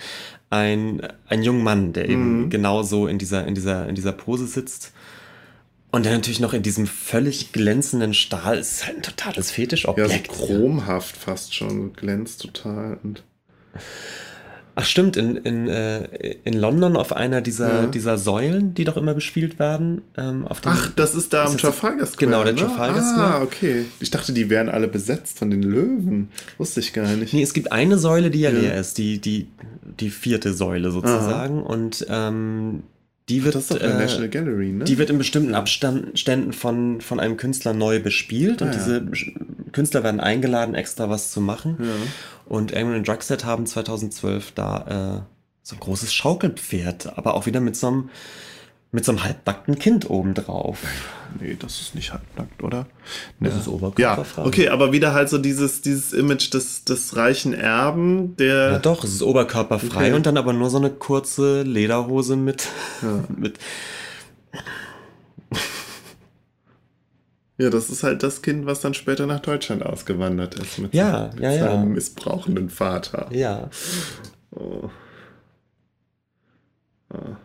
ein, 0.50 1.06
ein 1.26 1.42
junger 1.42 1.62
Mann, 1.62 1.92
der 1.92 2.08
eben 2.08 2.44
mhm. 2.44 2.50
genauso 2.50 3.06
in 3.06 3.18
dieser, 3.18 3.46
in 3.46 3.54
dieser, 3.54 3.88
in 3.88 3.94
dieser 3.94 4.12
Pose 4.12 4.46
sitzt. 4.46 4.92
Und 5.90 6.04
der 6.04 6.12
natürlich 6.12 6.40
noch 6.40 6.52
in 6.52 6.62
diesem 6.62 6.86
völlig 6.86 7.52
glänzenden 7.52 8.12
Stahl 8.12 8.58
ist 8.58 8.86
halt 8.86 8.98
ein 8.98 9.02
totales 9.02 9.50
Fetischobjekt. 9.50 10.28
Ja, 10.28 10.34
so 10.34 10.46
chromhaft 10.46 11.16
fast 11.16 11.54
schon, 11.54 11.94
glänzt 11.94 12.42
total 12.42 12.98
und 13.02 13.22
Ach 14.80 14.84
stimmt, 14.84 15.16
in, 15.16 15.34
in, 15.38 15.66
äh, 15.66 16.04
in 16.44 16.54
London 16.54 16.96
auf 16.96 17.12
einer 17.12 17.40
dieser, 17.40 17.82
ja. 17.82 17.86
dieser 17.86 18.16
Säulen, 18.16 18.74
die 18.74 18.84
doch 18.84 18.96
immer 18.96 19.12
bespielt 19.12 19.58
werden. 19.58 20.02
Ähm, 20.16 20.46
auf 20.46 20.60
dem, 20.60 20.70
Ach, 20.70 20.92
das 20.94 21.16
ist 21.16 21.32
da 21.32 21.46
am 21.46 21.58
Trafalgar 21.58 22.06
Square. 22.06 22.26
Genau, 22.26 22.44
der 22.44 22.52
ne? 22.52 22.60
Trafalgar 22.60 23.02
Square. 23.02 23.34
Ah, 23.34 23.42
okay. 23.42 23.86
Ich 23.98 24.12
dachte, 24.12 24.32
die 24.32 24.50
wären 24.50 24.68
alle 24.68 24.86
besetzt 24.86 25.36
von 25.36 25.50
den 25.50 25.64
Löwen. 25.64 26.28
Wusste 26.58 26.78
ich 26.78 26.92
gar 26.92 27.08
nicht. 27.16 27.34
Nee, 27.34 27.42
es 27.42 27.54
gibt 27.54 27.72
eine 27.72 27.98
Säule, 27.98 28.30
die 28.30 28.38
ja, 28.38 28.50
ja. 28.50 28.60
leer 28.60 28.78
ist, 28.78 28.98
die, 28.98 29.18
die, 29.18 29.48
die 29.98 30.10
vierte 30.10 30.54
Säule 30.54 30.92
sozusagen. 30.92 31.58
Aha. 31.58 31.66
Und 31.66 32.06
ähm, 32.08 32.84
die 33.28 33.44
wird, 33.44 33.56
doch 33.56 33.70
äh, 33.72 34.28
Gallery, 34.28 34.70
ne? 34.70 34.84
Die 34.84 34.96
wird 34.96 35.10
in 35.10 35.18
bestimmten 35.18 35.54
Abständen 35.54 36.52
von, 36.52 37.00
von 37.00 37.20
einem 37.20 37.36
Künstler 37.36 37.74
neu 37.74 38.00
bespielt 38.00 38.62
und 38.62 38.68
ah, 38.68 38.72
diese 38.72 39.06
Künstler 39.72 40.02
werden 40.02 40.20
eingeladen, 40.20 40.74
extra 40.74 41.10
was 41.10 41.30
zu 41.30 41.40
machen. 41.40 41.76
Ja. 41.80 41.86
Und 42.48 42.74
Eamon 42.74 42.96
und 42.96 43.06
Drugstead 43.06 43.44
haben 43.44 43.66
2012 43.66 44.52
da 44.52 45.18
äh, 45.18 45.22
so 45.62 45.76
ein 45.76 45.80
großes 45.80 46.12
Schaukelpferd, 46.12 47.18
aber 47.18 47.34
auch 47.34 47.46
wieder 47.46 47.60
mit 47.60 47.76
so 47.76 47.88
einem 47.88 48.10
mit 48.90 49.04
so 49.04 49.12
einem 49.12 49.22
halbnackten 49.22 49.78
Kind 49.78 50.08
obendrauf. 50.08 50.78
Nee, 51.38 51.56
das 51.58 51.80
ist 51.82 51.94
nicht 51.94 52.10
halbnackt, 52.12 52.62
oder? 52.62 52.86
Das 53.38 53.54
ist 53.54 53.68
oberkörperfrei. 53.68 54.40
Ja, 54.40 54.46
okay, 54.46 54.68
aber 54.70 54.92
wieder 54.92 55.12
halt 55.12 55.28
so 55.28 55.36
dieses, 55.36 55.82
dieses 55.82 56.14
Image 56.14 56.54
des, 56.54 56.84
des 56.84 57.14
reichen 57.14 57.52
Erben, 57.52 58.34
der... 58.36 58.72
Ja 58.72 58.78
doch, 58.78 59.04
es 59.04 59.12
ist 59.12 59.22
oberkörperfrei 59.22 60.06
okay. 60.06 60.12
und 60.14 60.24
dann 60.24 60.38
aber 60.38 60.54
nur 60.54 60.70
so 60.70 60.78
eine 60.78 60.88
kurze 60.88 61.62
Lederhose 61.62 62.36
mit... 62.36 62.68
Ja. 63.02 63.24
mit 63.36 63.58
ja, 67.58 67.70
das 67.70 67.90
ist 67.90 68.04
halt 68.04 68.22
das 68.22 68.40
Kind, 68.42 68.66
was 68.66 68.80
dann 68.80 68.94
später 68.94 69.26
nach 69.26 69.40
Deutschland 69.40 69.84
ausgewandert 69.84 70.54
ist 70.54 70.78
mit 70.78 70.94
ja, 70.94 71.30
seinem, 71.30 71.42
ja, 71.42 71.52
ja. 71.52 71.58
seinem 71.58 71.92
missbrauchenden 71.92 72.70
Vater. 72.70 73.28
Ja. 73.32 73.68
Oh. 74.52 74.88
Ah. 77.10 77.36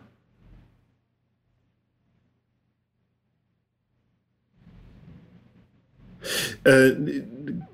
Äh, 6.62 6.92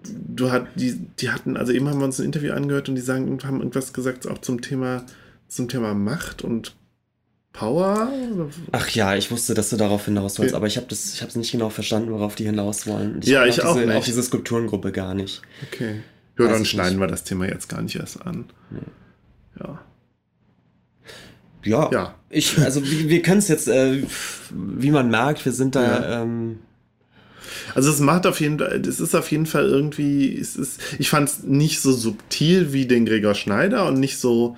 du 0.02 0.50
hat, 0.50 0.66
die, 0.76 0.94
die 0.94 1.30
hatten, 1.30 1.58
also 1.58 1.72
eben 1.72 1.88
haben 1.88 1.98
wir 1.98 2.06
uns 2.06 2.18
ein 2.18 2.24
Interview 2.24 2.52
angehört 2.54 2.88
und 2.88 2.94
die 2.94 3.00
sagen, 3.02 3.38
haben 3.44 3.58
irgendwas 3.58 3.92
gesagt 3.92 4.26
auch 4.26 4.38
zum 4.38 4.62
Thema, 4.62 5.04
zum 5.48 5.68
Thema 5.68 5.92
Macht 5.94 6.42
und 6.42 6.74
Power? 7.52 8.12
Ach 8.72 8.88
ja, 8.90 9.16
ich 9.16 9.30
wusste, 9.30 9.54
dass 9.54 9.70
du 9.70 9.76
darauf 9.76 10.04
hinaus 10.04 10.38
wolltest, 10.38 10.54
okay. 10.54 10.56
aber 10.56 10.66
ich 10.66 10.76
habe 10.76 10.86
das, 10.88 11.14
ich 11.14 11.20
habe 11.20 11.30
es 11.30 11.36
nicht 11.36 11.52
genau 11.52 11.70
verstanden, 11.70 12.10
worauf 12.12 12.34
die 12.36 12.44
hinaus 12.44 12.86
wollen. 12.86 13.20
Ich 13.22 13.28
ja, 13.28 13.44
ich 13.44 13.62
auch, 13.62 13.74
diese, 13.74 13.86
nicht. 13.86 13.96
auch 13.96 14.04
diese 14.04 14.22
Skulpturengruppe 14.22 14.92
gar 14.92 15.14
nicht. 15.14 15.42
Okay. 15.70 16.00
Ja, 16.38 16.48
dann 16.48 16.64
schneiden 16.64 16.94
nicht. 16.94 17.00
wir 17.00 17.06
das 17.08 17.24
Thema 17.24 17.48
jetzt 17.48 17.68
gar 17.68 17.82
nicht 17.82 17.96
erst 17.96 18.24
an. 18.24 18.46
Nee. 18.70 18.80
Ja. 19.60 19.80
Ja, 21.62 21.90
ja. 21.92 22.14
Ich, 22.30 22.56
also 22.58 22.82
wir, 22.82 23.08
wir 23.08 23.22
können 23.22 23.38
es 23.38 23.48
jetzt, 23.48 23.68
äh, 23.68 24.02
wie 24.50 24.90
man 24.90 25.10
merkt, 25.10 25.44
wir 25.44 25.52
sind 25.52 25.74
da 25.74 25.82
ja. 25.82 26.22
ähm, 26.22 26.60
also 27.74 27.90
es 27.90 28.00
macht 28.00 28.26
auf 28.26 28.40
jeden 28.40 28.58
Fall, 28.58 28.82
es 28.86 29.00
ist 29.00 29.14
auf 29.14 29.30
jeden 29.30 29.46
Fall 29.46 29.66
irgendwie, 29.66 30.38
es 30.38 30.56
ist, 30.56 30.80
ich 30.98 31.10
fand 31.10 31.28
es 31.28 31.42
nicht 31.42 31.80
so 31.80 31.92
subtil 31.92 32.72
wie 32.72 32.86
den 32.86 33.06
Gregor 33.06 33.34
Schneider 33.34 33.86
und 33.86 33.98
nicht 33.98 34.18
so, 34.18 34.56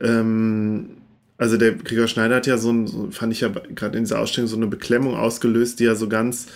ähm, 0.00 0.96
also 1.42 1.56
der 1.56 1.72
Gregor 1.72 2.06
Schneider 2.06 2.36
hat 2.36 2.46
ja 2.46 2.56
so, 2.56 2.72
ein, 2.72 3.10
fand 3.10 3.32
ich 3.32 3.40
ja 3.40 3.48
gerade 3.48 3.98
in 3.98 4.04
dieser 4.04 4.20
Ausstellung 4.20 4.46
so 4.48 4.56
eine 4.56 4.68
Beklemmung 4.68 5.16
ausgelöst, 5.16 5.80
die 5.80 5.84
ja 5.84 5.96
so 5.96 6.08
ganz 6.08 6.46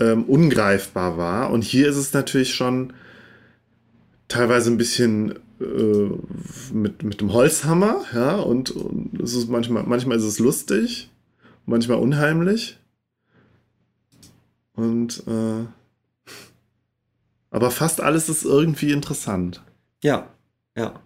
ähm, 0.00 0.24
ungreifbar 0.24 1.16
war. 1.16 1.52
Und 1.52 1.62
hier 1.62 1.88
ist 1.88 1.96
es 1.96 2.12
natürlich 2.12 2.52
schon 2.52 2.92
teilweise 4.26 4.72
ein 4.72 4.76
bisschen 4.76 5.36
äh, 5.60 6.10
mit, 6.72 7.04
mit 7.04 7.20
dem 7.20 7.32
Holzhammer, 7.32 8.04
ja, 8.12 8.34
und, 8.34 8.72
und 8.72 9.20
es 9.22 9.34
ist 9.34 9.48
manchmal, 9.48 9.84
manchmal 9.84 10.16
ist 10.16 10.24
es 10.24 10.40
lustig, 10.40 11.10
manchmal 11.64 11.98
unheimlich. 11.98 12.80
Und 14.74 15.22
äh, 15.28 15.64
aber 17.50 17.70
fast 17.70 18.00
alles 18.00 18.28
ist 18.28 18.44
irgendwie 18.44 18.90
interessant. 18.90 19.62
Ja, 20.02 20.28
ja. 20.76 21.00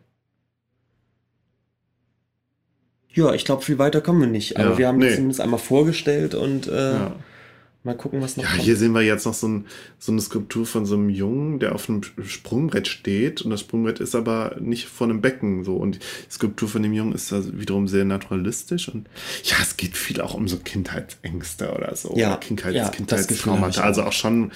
Ja, 3.18 3.34
ich 3.34 3.44
glaube, 3.44 3.62
viel 3.62 3.78
weiter 3.78 4.00
kommen 4.00 4.20
wir 4.20 4.28
nicht. 4.28 4.56
Aber 4.56 4.70
Ja, 4.72 4.78
wir 4.78 4.86
haben 4.88 4.98
nee. 4.98 5.06
das 5.06 5.14
zumindest 5.16 5.40
einmal 5.40 5.58
vorgestellt 5.58 6.34
und 6.34 6.68
äh, 6.68 6.92
Ja. 6.94 7.16
mal 7.84 7.96
gucken, 7.96 8.20
was 8.20 8.36
noch 8.36 8.44
Ja, 8.44 8.50
kommt. 8.50 8.62
hier 8.62 8.76
sehen 8.76 8.92
wir 8.92 9.02
jetzt 9.02 9.24
noch 9.26 9.34
so, 9.34 9.48
ein, 9.48 9.66
so 9.98 10.12
eine 10.12 10.20
Skulptur 10.20 10.66
von 10.66 10.84
so 10.86 10.94
einem 10.94 11.08
Jungen, 11.10 11.58
der 11.58 11.74
auf 11.74 11.88
einem 11.88 12.02
Sprungbrett 12.24 12.86
steht. 12.86 13.42
Und 13.42 13.50
das 13.50 13.60
Sprungbrett 13.60 13.98
ist 14.00 14.14
aber 14.14 14.56
nicht 14.60 14.86
vor 14.86 15.06
einem 15.08 15.20
Becken 15.20 15.64
so. 15.64 15.76
Und 15.76 15.96
die 15.96 16.32
Skulptur 16.32 16.68
von 16.68 16.82
dem 16.82 16.92
Jungen 16.92 17.12
ist 17.14 17.32
also 17.32 17.58
wiederum 17.58 17.88
sehr 17.88 18.04
naturalistisch. 18.04 18.88
Und 18.88 19.08
ja, 19.44 19.56
es 19.62 19.76
geht 19.76 19.96
viel 19.96 20.20
auch 20.20 20.34
um 20.34 20.46
so 20.48 20.58
Kindheitsängste 20.58 21.72
oder 21.72 21.94
so. 21.96 22.14
Ja, 22.16 22.28
oder 22.30 22.36
Kindheits, 22.38 22.76
ja, 22.76 22.88
Kindheitstraumata. 22.88 23.82
Also 23.82 24.02
auch 24.04 24.12
schon, 24.12 24.52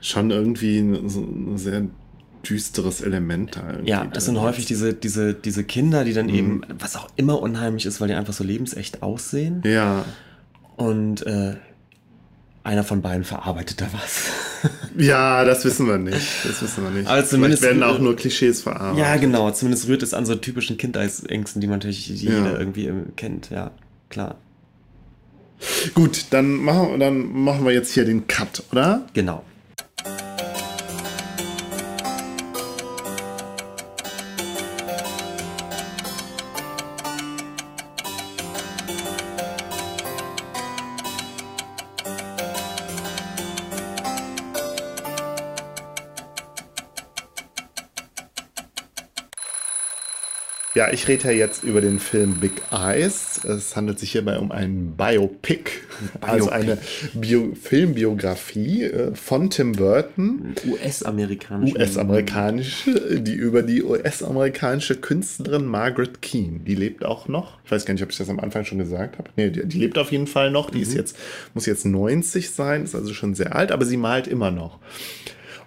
schon 0.00 0.30
irgendwie 0.30 0.78
so 1.06 1.20
ein 1.20 1.58
sehr 1.58 1.86
düsteres 2.48 3.00
Element 3.00 3.56
da. 3.56 3.70
irgendwie 3.70 3.90
Ja, 3.90 4.04
das 4.06 4.24
sind 4.24 4.40
häufig 4.40 4.66
diese, 4.66 4.94
diese, 4.94 5.34
diese 5.34 5.64
Kinder, 5.64 6.04
die 6.04 6.12
dann 6.14 6.28
eben, 6.28 6.62
was 6.78 6.96
auch 6.96 7.08
immer 7.16 7.40
unheimlich 7.40 7.86
ist, 7.86 8.00
weil 8.00 8.08
die 8.08 8.14
einfach 8.14 8.32
so 8.32 8.44
lebensecht 8.44 9.02
aussehen. 9.02 9.62
Ja. 9.64 10.04
Und 10.76 11.26
äh, 11.26 11.56
einer 12.64 12.84
von 12.84 13.02
beiden 13.02 13.24
verarbeitet 13.24 13.80
da 13.80 13.86
was. 13.92 14.24
Ja, 14.98 15.44
das 15.44 15.64
wissen 15.64 15.86
wir 15.86 15.96
nicht. 15.96 16.44
Das 16.44 16.60
wissen 16.60 16.82
wir 16.84 16.90
nicht. 16.90 17.08
Aber 17.08 17.24
zumindest- 17.24 17.62
Vielleicht 17.62 17.80
werden 17.80 17.94
auch 17.94 17.98
nur 18.00 18.14
Klischees 18.16 18.60
verarbeitet. 18.62 18.98
ja, 18.98 19.16
genau. 19.16 19.50
Zumindest 19.52 19.88
rührt 19.88 20.02
es 20.02 20.12
an 20.12 20.26
so 20.26 20.34
typischen 20.34 20.76
Kindheitsängsten, 20.76 21.60
die 21.62 21.66
man 21.68 21.78
natürlich 21.78 22.08
jeder 22.08 22.52
Ja. 22.52 22.58
irgendwie 22.58 22.88
äh, 22.88 22.92
kennt. 23.16 23.48
Ja, 23.48 23.70
klar. 24.10 24.34
Gut, 25.94 26.26
dann 26.30 26.54
machen, 26.56 27.00
dann 27.00 27.32
machen 27.32 27.64
wir 27.64 27.72
jetzt 27.72 27.92
hier 27.94 28.04
den 28.04 28.26
Cut, 28.26 28.62
oder? 28.72 29.06
Genau. 29.14 29.44
Ja, 50.80 50.90
ich 50.90 51.08
rede 51.08 51.24
ja 51.24 51.32
jetzt 51.32 51.62
über 51.62 51.82
den 51.82 51.98
Film 51.98 52.36
Big 52.36 52.52
Eyes. 52.70 53.44
Es 53.44 53.76
handelt 53.76 53.98
sich 53.98 54.12
hierbei 54.12 54.38
um 54.38 54.50
ein 54.50 54.94
Biopic, 54.96 55.72
also 56.22 56.48
eine 56.48 56.78
Bio 57.12 57.52
Filmbiografie 57.54 58.84
äh, 58.84 59.14
von 59.14 59.50
Tim 59.50 59.72
Burton, 59.72 60.54
US-amerikanisch. 60.66 61.74
US-amerikanische, 61.74 63.20
die 63.20 63.34
über 63.34 63.62
die 63.62 63.82
US-amerikanische 63.82 64.96
Künstlerin 64.96 65.66
Margaret 65.66 66.22
Keane. 66.22 66.60
Die 66.60 66.76
lebt 66.76 67.04
auch 67.04 67.28
noch. 67.28 67.58
Ich 67.66 67.70
weiß 67.70 67.84
gar 67.84 67.92
nicht, 67.92 68.02
ob 68.02 68.10
ich 68.10 68.16
das 68.16 68.30
am 68.30 68.40
Anfang 68.40 68.64
schon 68.64 68.78
gesagt 68.78 69.18
habe. 69.18 69.28
Nee, 69.36 69.50
die, 69.50 69.66
die 69.66 69.78
lebt 69.80 69.98
auf 69.98 70.10
jeden 70.10 70.28
Fall 70.28 70.50
noch. 70.50 70.70
Die 70.70 70.80
ist 70.80 70.94
jetzt, 70.94 71.14
muss 71.52 71.66
jetzt 71.66 71.84
90 71.84 72.52
sein, 72.52 72.84
ist 72.84 72.94
also 72.94 73.12
schon 73.12 73.34
sehr 73.34 73.54
alt, 73.54 73.70
aber 73.70 73.84
sie 73.84 73.98
malt 73.98 74.26
immer 74.26 74.50
noch. 74.50 74.78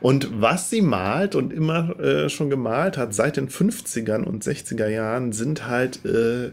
Und 0.04 0.41
was 0.41 0.70
sie 0.70 0.82
malt 0.82 1.34
und 1.34 1.54
immer 1.54 1.97
äh, 1.97 2.28
schon 2.28 2.49
gemalt 2.49 2.97
hat, 2.97 3.16
seit 3.16 3.38
den 3.38 3.47
50ern 3.47 4.24
und 4.24 4.43
60er 4.43 4.89
Jahren, 4.89 5.32
sind 5.32 5.66
halt, 5.66 6.04
äh, 6.06 6.51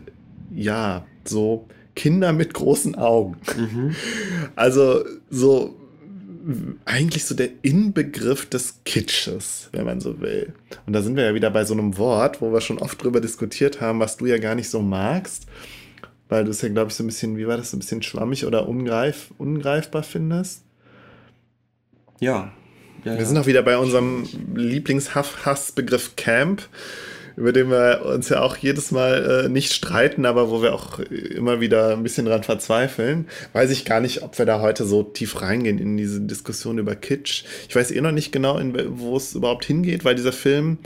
ja, 0.55 1.05
so 1.25 1.67
Kinder 1.97 2.33
mit 2.33 2.55
großen 2.55 2.95
Augen. 2.95 3.37
Also 4.57 5.05
so 5.29 5.77
eigentlich 6.85 7.25
so 7.25 7.35
der 7.35 7.51
Inbegriff 7.63 8.49
des 8.49 8.83
Kitsches, 8.85 9.69
wenn 9.73 9.85
man 9.85 10.01
so 10.01 10.21
will. 10.21 10.55
Und 10.87 10.93
da 10.93 11.03
sind 11.03 11.17
wir 11.17 11.25
ja 11.25 11.35
wieder 11.35 11.51
bei 11.51 11.65
so 11.65 11.75
einem 11.75 11.99
Wort, 11.99 12.41
wo 12.41 12.53
wir 12.53 12.61
schon 12.61 12.79
oft 12.79 13.03
drüber 13.03 13.21
diskutiert 13.21 13.81
haben, 13.81 14.01
was 14.01 14.17
du 14.17 14.27
ja 14.27 14.39
gar 14.39 14.55
nicht 14.55 14.71
so 14.71 14.81
magst, 14.81 15.47
weil 16.29 16.45
du 16.45 16.51
es 16.51 16.63
ja, 16.63 16.69
glaube 16.69 16.91
ich, 16.91 16.97
so 16.97 17.03
ein 17.03 17.09
bisschen, 17.09 17.37
wie 17.37 17.47
war 17.47 17.57
das, 17.57 17.73
so 17.73 17.77
ein 17.77 17.81
bisschen 17.81 18.03
schwammig 18.03 18.47
oder 18.47 18.69
ungreif, 18.69 19.33
ungreifbar 19.39 20.03
findest. 20.03 20.63
Ja. 22.21 22.53
Ja, 23.05 23.19
Wir 23.19 23.27
sind 23.27 23.39
auch 23.39 23.47
wieder 23.47 23.63
bei 23.63 23.79
unserem 23.79 24.27
Lieblingshassbegriff 24.55 26.17
Camp, 26.17 26.69
über 27.37 27.53
den 27.53 27.71
wir 27.71 28.05
uns 28.05 28.29
ja 28.29 28.43
auch 28.43 28.57
jedes 28.57 28.91
Mal 28.91 29.45
äh, 29.45 29.49
nicht 29.49 29.73
streiten, 29.73 30.27
aber 30.27 30.51
wo 30.51 30.63
wir 30.63 30.75
auch 30.75 30.99
immer 30.99 31.61
wieder 31.61 31.93
ein 31.93 32.03
bisschen 32.03 32.27
dran 32.27 32.43
verzweifeln. 32.43 33.29
Weiß 33.53 33.71
ich 33.71 33.85
gar 33.85 34.01
nicht, 34.01 34.23
ob 34.23 34.39
wir 34.39 34.47
da 34.47 34.61
heute 34.61 34.85
so 34.85 35.03
tief 35.03 35.41
reingehen 35.41 35.79
in 35.79 35.97
diese 35.97 36.21
Diskussion 36.21 36.79
über 36.79 36.95
Kitsch. 36.97 37.45
Ich 37.69 37.75
weiß 37.75 37.91
eh 37.93 38.01
noch 38.01 38.13
nicht 38.13 38.33
genau, 38.33 38.61
wo 38.89 39.17
es 39.17 39.35
überhaupt 39.35 39.65
hingeht, 39.65 40.05
weil 40.05 40.15
dieser 40.15 40.33
Film 40.33 40.79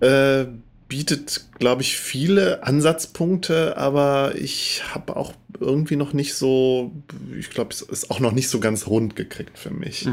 äh, 0.00 0.46
bietet, 0.88 1.46
glaube 1.58 1.82
ich, 1.82 1.96
viele 1.96 2.62
Ansatzpunkte, 2.64 3.76
aber 3.76 4.32
ich 4.36 4.82
habe 4.94 5.16
auch 5.16 5.32
irgendwie 5.60 5.96
noch 5.96 6.12
nicht 6.12 6.34
so, 6.34 6.92
ich 7.38 7.50
glaube, 7.50 7.70
es 7.72 7.80
ist 7.82 8.10
auch 8.10 8.20
noch 8.20 8.32
nicht 8.32 8.48
so 8.48 8.60
ganz 8.60 8.86
rund 8.86 9.16
gekriegt 9.16 9.58
für 9.58 9.70
mich. 9.70 10.06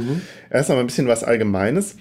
Erst 0.49 0.69
einmal 0.69 0.83
ein 0.83 0.87
bisschen 0.87 1.07
was 1.07 1.23
Allgemeines. 1.23 1.95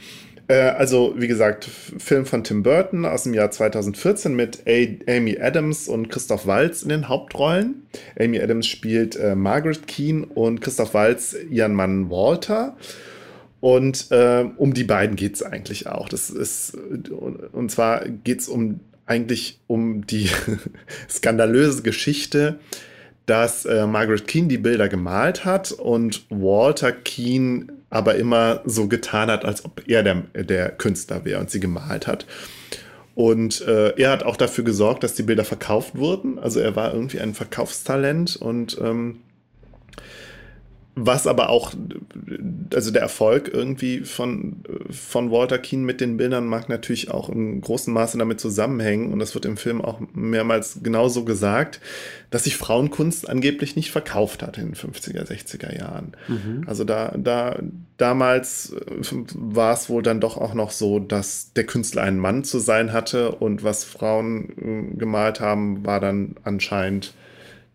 Äh, 0.49 0.55
Also, 0.61 1.15
wie 1.17 1.27
gesagt, 1.29 1.65
Film 1.65 2.27
von 2.27 2.45
Tim 2.45 2.63
Burton 2.63 3.07
aus 3.07 3.23
dem 3.25 3.35
Jahr 3.35 3.51
2014 3.51 4.35
mit 4.35 4.61
A 4.67 5.17
Amy 5.17 5.39
Adams 5.41 5.89
und 5.89 6.09
Christoph 6.11 6.47
Waltz 6.47 6.83
in 6.83 6.89
den 6.91 7.09
Hauptrollen. 7.09 7.87
Amy 8.19 8.41
Adams 8.41 8.67
spielt 8.67 9.17
äh, 9.17 9.35
Margaret 9.35 9.87
Keane 9.87 10.27
und 10.27 10.61
Christoph 10.61 10.93
Waltz 10.95 11.35
ihren 11.51 11.75
Mann 11.75 12.11
Walter. 12.11 12.77
Und 13.61 14.07
ähm, 14.11 14.53
um 14.57 14.73
die 14.73 14.85
beiden 14.85 15.17
geht 15.17 15.35
es 15.35 15.43
eigentlich 15.43 15.87
auch. 15.87 16.09
Das 16.09 16.31
ist, 16.31 16.77
und 17.53 17.71
zwar 17.71 18.09
geht 18.09 18.41
es 18.41 18.49
um 18.49 18.81
eigentlich 19.07 19.59
um 19.67 20.07
die 20.07 20.31
skandalöse 21.11 21.83
Geschichte, 21.83 22.61
dass 23.27 23.67
äh, 23.67 23.87
Margaret 23.87 24.27
Keane 24.27 24.49
die 24.49 24.59
Bilder 24.59 24.89
gemalt 24.89 25.45
hat 25.45 25.73
und 25.73 26.25
Walter 26.31 26.93
Keane 26.93 27.67
aber 27.91 28.15
immer 28.15 28.61
so 28.65 28.87
getan 28.87 29.31
hat, 29.31 29.45
als 29.45 29.65
ob 29.65 29.83
er 29.89 30.05
der, 30.05 30.23
der 30.35 30.71
Künstler 30.71 31.25
wäre 31.25 31.41
und 31.41 31.51
sie 31.51 31.61
gemalt 31.61 32.07
hat. 32.07 32.25
Und 33.17 33.61
äh, 33.67 33.91
er 34.01 34.13
hat 34.13 34.23
auch 34.23 34.37
dafür 34.37 34.65
gesorgt, 34.65 35.03
dass 35.03 35.15
die 35.15 35.25
Bilder 35.25 35.45
verkauft 35.45 35.97
wurden. 35.99 36.39
Also 36.39 36.61
er 36.61 36.77
war 36.77 36.95
irgendwie 36.95 37.21
ein 37.21 37.35
Verkaufstalent 37.35 38.37
und 38.37 38.79
ähm, 38.81 39.19
was 40.97 41.27
aber 41.27 41.51
auch, 41.51 41.73
also 42.75 42.91
der 42.91 43.03
Erfolg 43.03 43.51
irgendwie 43.53 44.01
von, 44.01 44.65
von 44.91 45.31
Walter 45.31 45.59
Keane 45.59 45.85
mit 45.85 46.01
den 46.01 46.17
Bildern 46.17 46.47
mag 46.47 46.69
natürlich 46.69 47.11
auch 47.11 47.29
im 47.29 47.61
großen 47.61 47.95
Maße 47.95 48.19
damit 48.19 48.41
zusammenhängen. 48.41 49.13
Und 49.13 49.21
das 49.21 49.35
wird 49.35 49.45
im 49.45 49.57
Film 49.57 49.81
auch 49.81 50.01
mehrmals 50.13 50.81
genauso 50.83 51.25
gesagt, 51.25 51.81
dass 52.31 52.45
sich 52.45 52.57
Frauenkunst 52.57 53.29
angeblich 53.29 53.77
nicht 53.77 53.93
verkauft 53.93 54.43
hat 54.43 54.59
in 54.59 54.73
den 54.73 54.75
50er, 54.75 55.25
60er 55.25 55.79
Jahren. 55.79 56.13
Also 56.67 56.85
da, 56.85 57.15
da, 57.17 57.61
damals 57.97 58.73
äh, 58.73 59.25
war 59.35 59.75
es 59.75 59.89
wohl 59.89 60.03
dann 60.03 60.21
doch 60.21 60.37
auch 60.37 60.55
noch 60.55 60.73
so, 60.73 60.99
dass 60.99 61.53
der 61.55 61.65
Künstler 61.65 62.03
ein 62.03 62.19
Mann 62.19 62.43
zu 62.45 62.59
sein 62.59 62.93
hatte 62.93 63.33
und 63.33 63.63
was 63.63 63.85
Frauen 63.85 64.93
äh, 64.93 64.97
gemalt 64.97 65.41
haben, 65.41 65.87
war 65.87 66.01
dann 66.01 66.35
anscheinend 66.43 67.15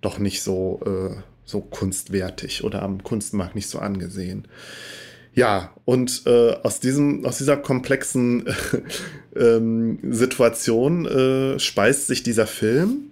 doch 0.02 0.20
nicht 0.20 0.44
so, 0.44 0.82
äh, 0.86 1.22
so 1.46 1.62
kunstwertig 1.62 2.64
oder 2.64 2.82
am 2.82 3.04
Kunstmarkt 3.04 3.56
nicht 3.56 3.70
so 3.70 3.80
angesehen. 3.80 4.48
Ja, 5.36 5.74
und 5.84 6.24
äh, 6.26 6.54
aus, 6.64 6.80
diesem, 6.80 7.26
aus 7.26 7.38
dieser 7.38 7.58
komplexen 7.58 8.46
ähm, 9.36 10.00
Situation 10.10 11.06
äh, 11.06 11.60
speist 11.60 12.08
sich 12.08 12.24
dieser 12.24 12.48
Film. 12.48 13.12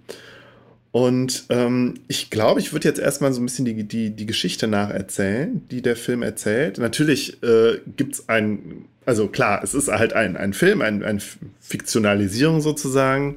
Und 0.90 1.46
ähm, 1.50 1.94
ich 2.08 2.30
glaube, 2.30 2.60
ich 2.60 2.72
würde 2.72 2.88
jetzt 2.88 3.00
erstmal 3.00 3.32
so 3.32 3.42
ein 3.42 3.44
bisschen 3.44 3.64
die, 3.64 3.82
die, 3.82 4.10
die 4.10 4.26
Geschichte 4.26 4.68
nacherzählen, 4.68 5.66
die 5.70 5.82
der 5.82 5.96
Film 5.96 6.22
erzählt. 6.22 6.78
Natürlich 6.78 7.42
äh, 7.42 7.80
gibt 7.96 8.14
es 8.14 8.28
ein, 8.28 8.84
also 9.04 9.26
klar, 9.26 9.62
es 9.62 9.74
ist 9.74 9.88
halt 9.88 10.12
ein, 10.12 10.36
ein 10.36 10.52
Film, 10.52 10.80
ein, 10.80 11.02
eine 11.02 11.20
Fiktionalisierung 11.60 12.60
sozusagen. 12.60 13.36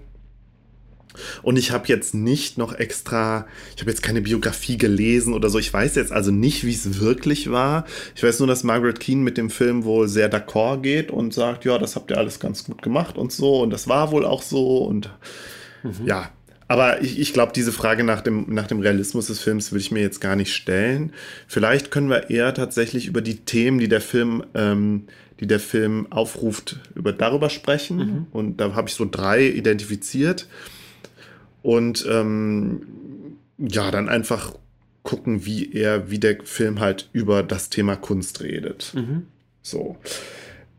Und 1.42 1.58
ich 1.58 1.72
habe 1.72 1.88
jetzt 1.88 2.14
nicht 2.14 2.58
noch 2.58 2.74
extra, 2.74 3.48
ich 3.76 3.82
habe 3.82 3.92
jetzt 3.92 4.04
keine 4.04 4.22
Biografie 4.22 4.78
gelesen 4.78 5.34
oder 5.34 5.50
so. 5.50 5.60
Ich 5.60 5.74
weiß 5.74 5.96
jetzt 5.96 6.12
also 6.12 6.32
nicht, 6.32 6.64
wie 6.64 6.74
es 6.74 7.00
wirklich 7.00 7.52
war. 7.52 7.86
Ich 8.16 8.24
weiß 8.24 8.40
nur, 8.40 8.48
dass 8.48 8.64
Margaret 8.64 9.00
Keane 9.00 9.22
mit 9.22 9.38
dem 9.38 9.50
Film 9.50 9.84
wohl 9.84 10.08
sehr 10.08 10.32
d'accord 10.32 10.82
geht 10.82 11.12
und 11.12 11.34
sagt, 11.34 11.66
ja, 11.66 11.78
das 11.78 11.96
habt 11.96 12.12
ihr 12.12 12.18
alles 12.18 12.40
ganz 12.40 12.64
gut 12.64 12.82
gemacht 12.82 13.18
und 13.18 13.32
so. 13.32 13.62
Und 13.62 13.72
das 13.72 13.88
war 13.88 14.12
wohl 14.12 14.26
auch 14.26 14.42
so. 14.42 14.80
Und 14.80 15.10
ja, 16.06 16.32
aber 16.68 17.02
ich, 17.02 17.20
ich 17.20 17.34
glaube, 17.34 17.54
diese 17.56 17.72
Frage 17.72 18.04
nach 18.04 18.22
dem, 18.22 18.46
nach 18.54 18.68
dem 18.68 18.80
Realismus 18.80 19.28
des 19.28 19.40
Films 19.40 19.72
will 19.72 19.80
ich 19.80 19.92
mir 19.92 20.02
jetzt 20.02 20.20
gar 20.20 20.36
nicht 20.36 20.54
stellen. 20.54 21.14
Vielleicht 21.48 21.92
können 21.92 22.10
wir 22.10 22.30
eher 22.30 22.54
tatsächlich 22.54 23.08
über 23.08 23.22
die 23.22 23.38
Themen, 23.38 23.80
die 23.80 23.88
der 23.88 24.02
Film, 24.02 24.44
ähm, 24.54 25.08
die 25.40 25.48
der 25.48 25.60
Film 25.60 26.08
aufruft, 26.12 26.80
über 26.96 27.14
darüber 27.14 27.50
sprechen. 27.50 28.28
Und 28.32 28.58
da 28.58 28.74
habe 28.74 28.90
ich 28.90 28.96
so 28.96 29.08
drei 29.10 29.48
identifiziert. 29.48 30.48
Und 31.68 32.08
ähm, 32.10 32.88
ja, 33.58 33.92
dann 33.92 34.08
einfach 34.08 34.56
gucken, 35.04 35.46
wie 35.46 35.74
er, 35.74 36.10
wie 36.10 36.18
der 36.18 36.38
Film 36.46 36.80
halt 36.80 37.10
über 37.12 37.44
das 37.44 37.70
Thema 37.70 37.98
Kunst 37.98 38.42
redet. 38.42 38.94
So. 39.64 39.98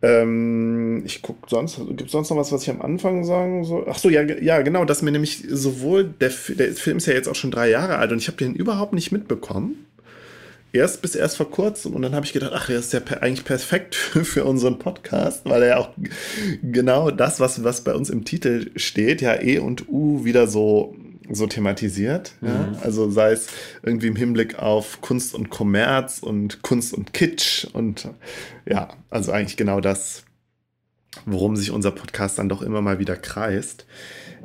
Ähm, 0.00 1.02
ich 1.04 1.20
gucke 1.20 1.46
sonst, 1.50 1.76
gibt 1.88 2.06
es 2.06 2.12
sonst 2.12 2.30
noch 2.30 2.38
was, 2.38 2.52
was 2.52 2.62
ich 2.62 2.70
am 2.70 2.80
Anfang 2.80 3.22
sagen 3.24 3.64
soll? 3.64 3.84
Ach 3.86 3.98
so, 3.98 4.08
ja, 4.08 4.22
ja, 4.22 4.62
genau, 4.62 4.86
dass 4.86 5.02
mir 5.02 5.10
nämlich 5.10 5.44
sowohl, 5.50 6.04
der, 6.04 6.32
der 6.56 6.72
Film 6.72 6.96
ist 6.96 7.06
ja 7.06 7.12
jetzt 7.12 7.28
auch 7.28 7.34
schon 7.34 7.50
drei 7.50 7.68
Jahre 7.68 7.98
alt 7.98 8.10
und 8.10 8.16
ich 8.16 8.28
habe 8.28 8.38
den 8.38 8.54
überhaupt 8.54 8.94
nicht 8.94 9.12
mitbekommen. 9.12 9.84
Erst 10.72 11.00
bis 11.00 11.14
erst 11.14 11.36
vor 11.38 11.50
kurzem 11.50 11.94
und 11.94 12.02
dann 12.02 12.14
habe 12.14 12.26
ich 12.26 12.32
gedacht, 12.32 12.52
ach, 12.54 12.66
der 12.66 12.78
ist 12.78 12.92
ja 12.92 13.00
eigentlich 13.20 13.44
perfekt 13.44 13.94
für, 13.94 14.24
für, 14.24 14.44
unseren 14.44 14.78
Podcast, 14.78 15.42
weil 15.44 15.62
er 15.62 15.68
ja 15.68 15.76
auch 15.78 15.90
genau 16.62 17.10
das, 17.10 17.40
was, 17.40 17.64
was 17.64 17.84
bei 17.84 17.94
uns 17.94 18.10
im 18.10 18.24
Titel 18.24 18.70
steht, 18.76 19.22
ja 19.22 19.40
E 19.40 19.58
und 19.58 19.88
U 19.88 20.24
wieder 20.24 20.46
so 20.46 20.94
so 21.30 21.46
thematisiert. 21.46 22.32
Mhm. 22.40 22.48
Ja? 22.48 22.72
Also 22.82 23.10
sei 23.10 23.32
es 23.32 23.48
irgendwie 23.82 24.06
im 24.06 24.16
Hinblick 24.16 24.58
auf 24.58 25.00
Kunst 25.00 25.34
und 25.34 25.50
Kommerz 25.50 26.18
und 26.20 26.62
Kunst 26.62 26.94
und 26.94 27.12
Kitsch 27.12 27.66
und 27.72 28.08
ja, 28.66 28.88
also 29.10 29.32
eigentlich 29.32 29.56
genau 29.56 29.80
das, 29.80 30.24
worum 31.26 31.56
sich 31.56 31.70
unser 31.70 31.90
Podcast 31.90 32.38
dann 32.38 32.48
doch 32.48 32.62
immer 32.62 32.80
mal 32.80 32.98
wieder 32.98 33.16
kreist. 33.16 33.86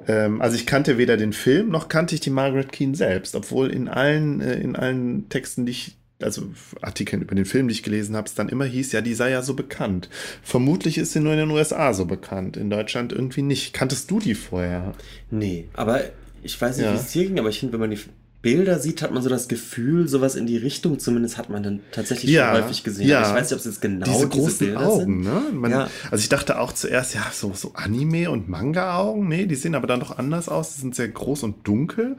Ähm, 0.07 0.41
also 0.41 0.55
ich 0.55 0.65
kannte 0.65 0.97
weder 0.97 1.17
den 1.17 1.33
Film 1.33 1.69
noch 1.69 1.87
kannte 1.87 2.15
ich 2.15 2.21
die 2.21 2.29
Margaret 2.29 2.71
Keane 2.71 2.95
selbst, 2.95 3.35
obwohl 3.35 3.69
in 3.69 3.87
allen, 3.87 4.41
äh, 4.41 4.55
in 4.55 4.75
allen 4.75 5.29
Texten, 5.29 5.65
die 5.65 5.71
ich 5.71 5.97
also 6.23 6.43
Artikeln 6.81 7.21
über 7.21 7.35
den 7.35 7.45
Film, 7.45 7.67
die 7.67 7.73
ich 7.73 7.83
gelesen 7.83 8.15
habe, 8.15 8.27
es 8.27 8.35
dann 8.35 8.49
immer 8.49 8.65
hieß, 8.65 8.91
ja, 8.91 9.01
die 9.01 9.13
sei 9.13 9.31
ja 9.31 9.41
so 9.41 9.53
bekannt. 9.53 10.09
Vermutlich 10.41 10.97
ist 10.97 11.13
sie 11.13 11.19
nur 11.19 11.33
in 11.33 11.39
den 11.39 11.51
USA 11.51 11.93
so 11.93 12.05
bekannt, 12.05 12.57
in 12.57 12.69
Deutschland 12.69 13.11
irgendwie 13.11 13.41
nicht. 13.41 13.73
Kanntest 13.73 14.09
du 14.11 14.19
die 14.19 14.35
vorher? 14.35 14.93
Nee, 15.31 15.67
aber 15.73 16.01
ich 16.41 16.59
weiß 16.59 16.77
nicht, 16.77 16.85
ja. 16.85 16.93
wie 16.93 16.97
es 16.97 17.11
hier 17.11 17.25
ging, 17.25 17.39
aber 17.39 17.49
ich 17.49 17.59
finde, 17.59 17.73
wenn 17.73 17.79
man 17.79 17.91
die 17.91 17.99
Bilder 18.43 18.77
sieht, 18.77 19.01
hat 19.01 19.13
man 19.13 19.23
so 19.23 19.29
das 19.29 19.47
Gefühl, 19.47 20.09
sowas 20.09 20.35
in 20.35 20.45
die 20.45 20.57
Richtung 20.57 20.99
zumindest 20.99 21.37
hat 21.37 21.49
man 21.49 21.63
dann 21.63 21.79
tatsächlich 21.93 22.29
ja, 22.29 22.53
schon 22.53 22.63
häufig 22.65 22.83
gesehen. 22.83 23.07
Ja. 23.07 23.21
ich 23.21 23.33
weiß 23.33 23.49
nicht, 23.49 23.53
ob 23.53 23.59
es 23.59 23.65
jetzt 23.65 23.81
genau 23.81 24.05
diese 24.05 24.27
großen 24.27 24.45
diese 24.45 24.65
Bilder 24.65 24.85
Augen, 24.85 24.99
sind. 24.99 25.21
Ne? 25.23 25.41
Man, 25.53 25.71
ja. 25.71 25.89
Also 26.11 26.21
ich 26.21 26.27
dachte 26.27 26.59
auch 26.59 26.73
zuerst, 26.73 27.15
ja, 27.15 27.25
so, 27.31 27.53
so 27.53 27.71
Anime- 27.73 28.29
und 28.29 28.49
Manga-Augen. 28.49 29.29
Nee, 29.29 29.45
die 29.45 29.55
sehen 29.55 29.75
aber 29.75 29.87
dann 29.87 30.01
doch 30.01 30.17
anders 30.17 30.49
aus. 30.49 30.75
Die 30.75 30.81
sind 30.81 30.93
sehr 30.93 31.07
groß 31.07 31.43
und 31.43 31.65
dunkel. 31.65 32.17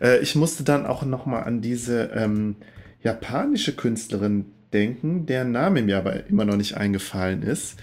Äh, 0.00 0.20
ich 0.20 0.36
musste 0.36 0.62
dann 0.62 0.86
auch 0.86 1.04
noch 1.04 1.26
mal 1.26 1.40
an 1.40 1.60
diese 1.60 2.12
ähm, 2.14 2.54
japanische 3.06 3.74
Künstlerin 3.74 4.46
denken, 4.72 5.26
deren 5.26 5.52
Name 5.52 5.82
mir 5.82 5.96
aber 5.96 6.26
immer 6.26 6.44
noch 6.44 6.56
nicht 6.56 6.76
eingefallen 6.76 7.42
ist 7.42 7.76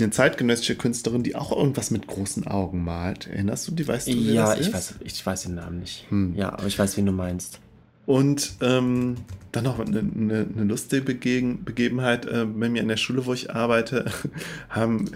eine 0.00 0.10
zeitgenössische 0.10 0.76
Künstlerin, 0.76 1.22
die 1.22 1.34
auch 1.34 1.52
irgendwas 1.52 1.90
mit 1.90 2.06
großen 2.06 2.46
Augen 2.46 2.84
malt. 2.84 3.26
Erinnerst 3.26 3.68
du 3.68 3.72
die? 3.72 3.86
Weißt 3.86 4.08
du, 4.08 4.12
wer 4.12 4.32
ja, 4.32 4.54
ich 4.54 4.60
ist? 4.60 4.72
weiß, 4.72 4.94
ich 5.00 5.26
weiß 5.26 5.42
den 5.42 5.54
Namen 5.56 5.80
nicht. 5.80 6.06
Hm. 6.10 6.34
Ja, 6.36 6.52
aber 6.52 6.66
ich 6.66 6.78
weiß, 6.78 6.96
wen 6.96 7.06
du 7.06 7.12
meinst. 7.12 7.60
Und 8.06 8.52
ähm, 8.62 9.16
dann 9.52 9.64
noch 9.64 9.78
eine, 9.78 9.98
eine, 9.98 10.46
eine 10.54 10.64
lustige 10.64 11.02
Begegen, 11.02 11.64
Begebenheit. 11.64 12.26
Äh, 12.26 12.44
bei 12.44 12.68
mir 12.68 12.80
in 12.80 12.88
der 12.88 12.96
Schule, 12.96 13.26
wo 13.26 13.34
ich 13.34 13.50
arbeite, 13.50 14.06
haben 14.70 15.10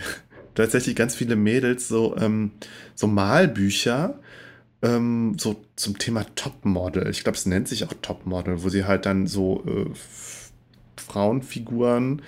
tatsächlich 0.54 0.96
ganz 0.96 1.14
viele 1.14 1.36
Mädels 1.36 1.88
so, 1.88 2.16
ähm, 2.16 2.50
so 2.94 3.06
Malbücher 3.06 4.18
ähm, 4.82 5.36
so 5.38 5.64
zum 5.76 5.98
Thema 5.98 6.24
Topmodel. 6.34 7.08
Ich 7.08 7.22
glaube, 7.22 7.36
es 7.36 7.46
nennt 7.46 7.68
sich 7.68 7.84
auch 7.84 7.92
Topmodel, 8.02 8.62
wo 8.62 8.68
sie 8.68 8.84
halt 8.84 9.06
dann 9.06 9.26
so 9.26 9.64
äh, 9.66 9.90
Frauenfiguren 10.96 12.22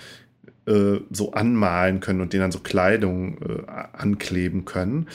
äh, 0.65 0.99
so 1.11 1.33
anmalen 1.33 1.99
können 1.99 2.21
und 2.21 2.33
denen 2.33 2.41
dann 2.41 2.51
so 2.51 2.59
Kleidung 2.59 3.37
äh, 3.41 3.63
ankleben 3.93 4.65
können. 4.65 5.07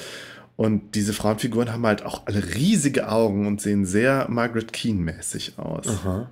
Und 0.56 0.94
diese 0.94 1.14
Frauenfiguren 1.14 1.72
haben 1.72 1.86
halt 1.86 2.04
auch 2.04 2.26
alle 2.26 2.54
riesige 2.54 3.08
Augen 3.08 3.46
und 3.46 3.62
sehen 3.62 3.86
sehr 3.86 4.26
Margaret 4.28 4.72
Keane-mäßig 4.74 5.58
aus. 5.58 5.88
Aha. 5.88 6.30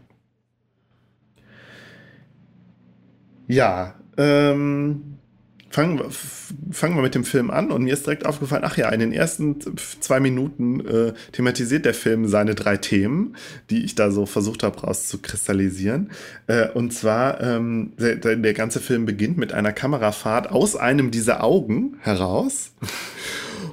Ja, 3.46 3.94
ähm, 4.18 5.17
fangen, 5.70 6.02
fangen 6.70 6.96
wir 6.96 7.02
mit 7.02 7.14
dem 7.14 7.24
Film 7.24 7.50
an 7.50 7.70
und 7.70 7.84
mir 7.84 7.92
ist 7.92 8.06
direkt 8.06 8.26
aufgefallen, 8.26 8.62
ach 8.64 8.76
ja, 8.76 8.88
in 8.90 9.00
den 9.00 9.12
ersten 9.12 9.56
zwei 10.00 10.20
Minuten 10.20 10.80
äh, 10.86 11.12
thematisiert 11.32 11.84
der 11.84 11.94
Film 11.94 12.26
seine 12.26 12.54
drei 12.54 12.76
Themen, 12.76 13.36
die 13.70 13.84
ich 13.84 13.94
da 13.94 14.10
so 14.10 14.26
versucht 14.26 14.62
habe 14.62 14.80
rauszukristallisieren. 14.80 16.10
Äh, 16.46 16.68
und 16.70 16.92
zwar, 16.92 17.40
ähm, 17.40 17.92
der, 17.98 18.16
der 18.16 18.54
ganze 18.54 18.80
Film 18.80 19.04
beginnt 19.04 19.36
mit 19.38 19.52
einer 19.52 19.72
Kamerafahrt 19.72 20.50
aus 20.50 20.76
einem 20.76 21.10
dieser 21.10 21.44
Augen 21.44 21.96
heraus. 22.00 22.72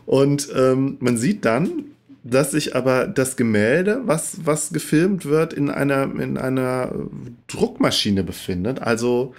Und 0.05 0.49
ähm, 0.55 0.97
man 0.99 1.17
sieht 1.17 1.45
dann, 1.45 1.85
dass 2.23 2.51
sich 2.51 2.75
aber 2.75 3.07
das 3.07 3.37
Gemälde, 3.37 4.01
was, 4.05 4.39
was 4.45 4.73
gefilmt 4.73 5.25
wird, 5.25 5.53
in 5.53 5.69
einer, 5.69 6.03
in 6.19 6.37
einer 6.37 6.91
Druckmaschine 7.47 8.23
befindet. 8.23 8.81
Also 8.81 9.35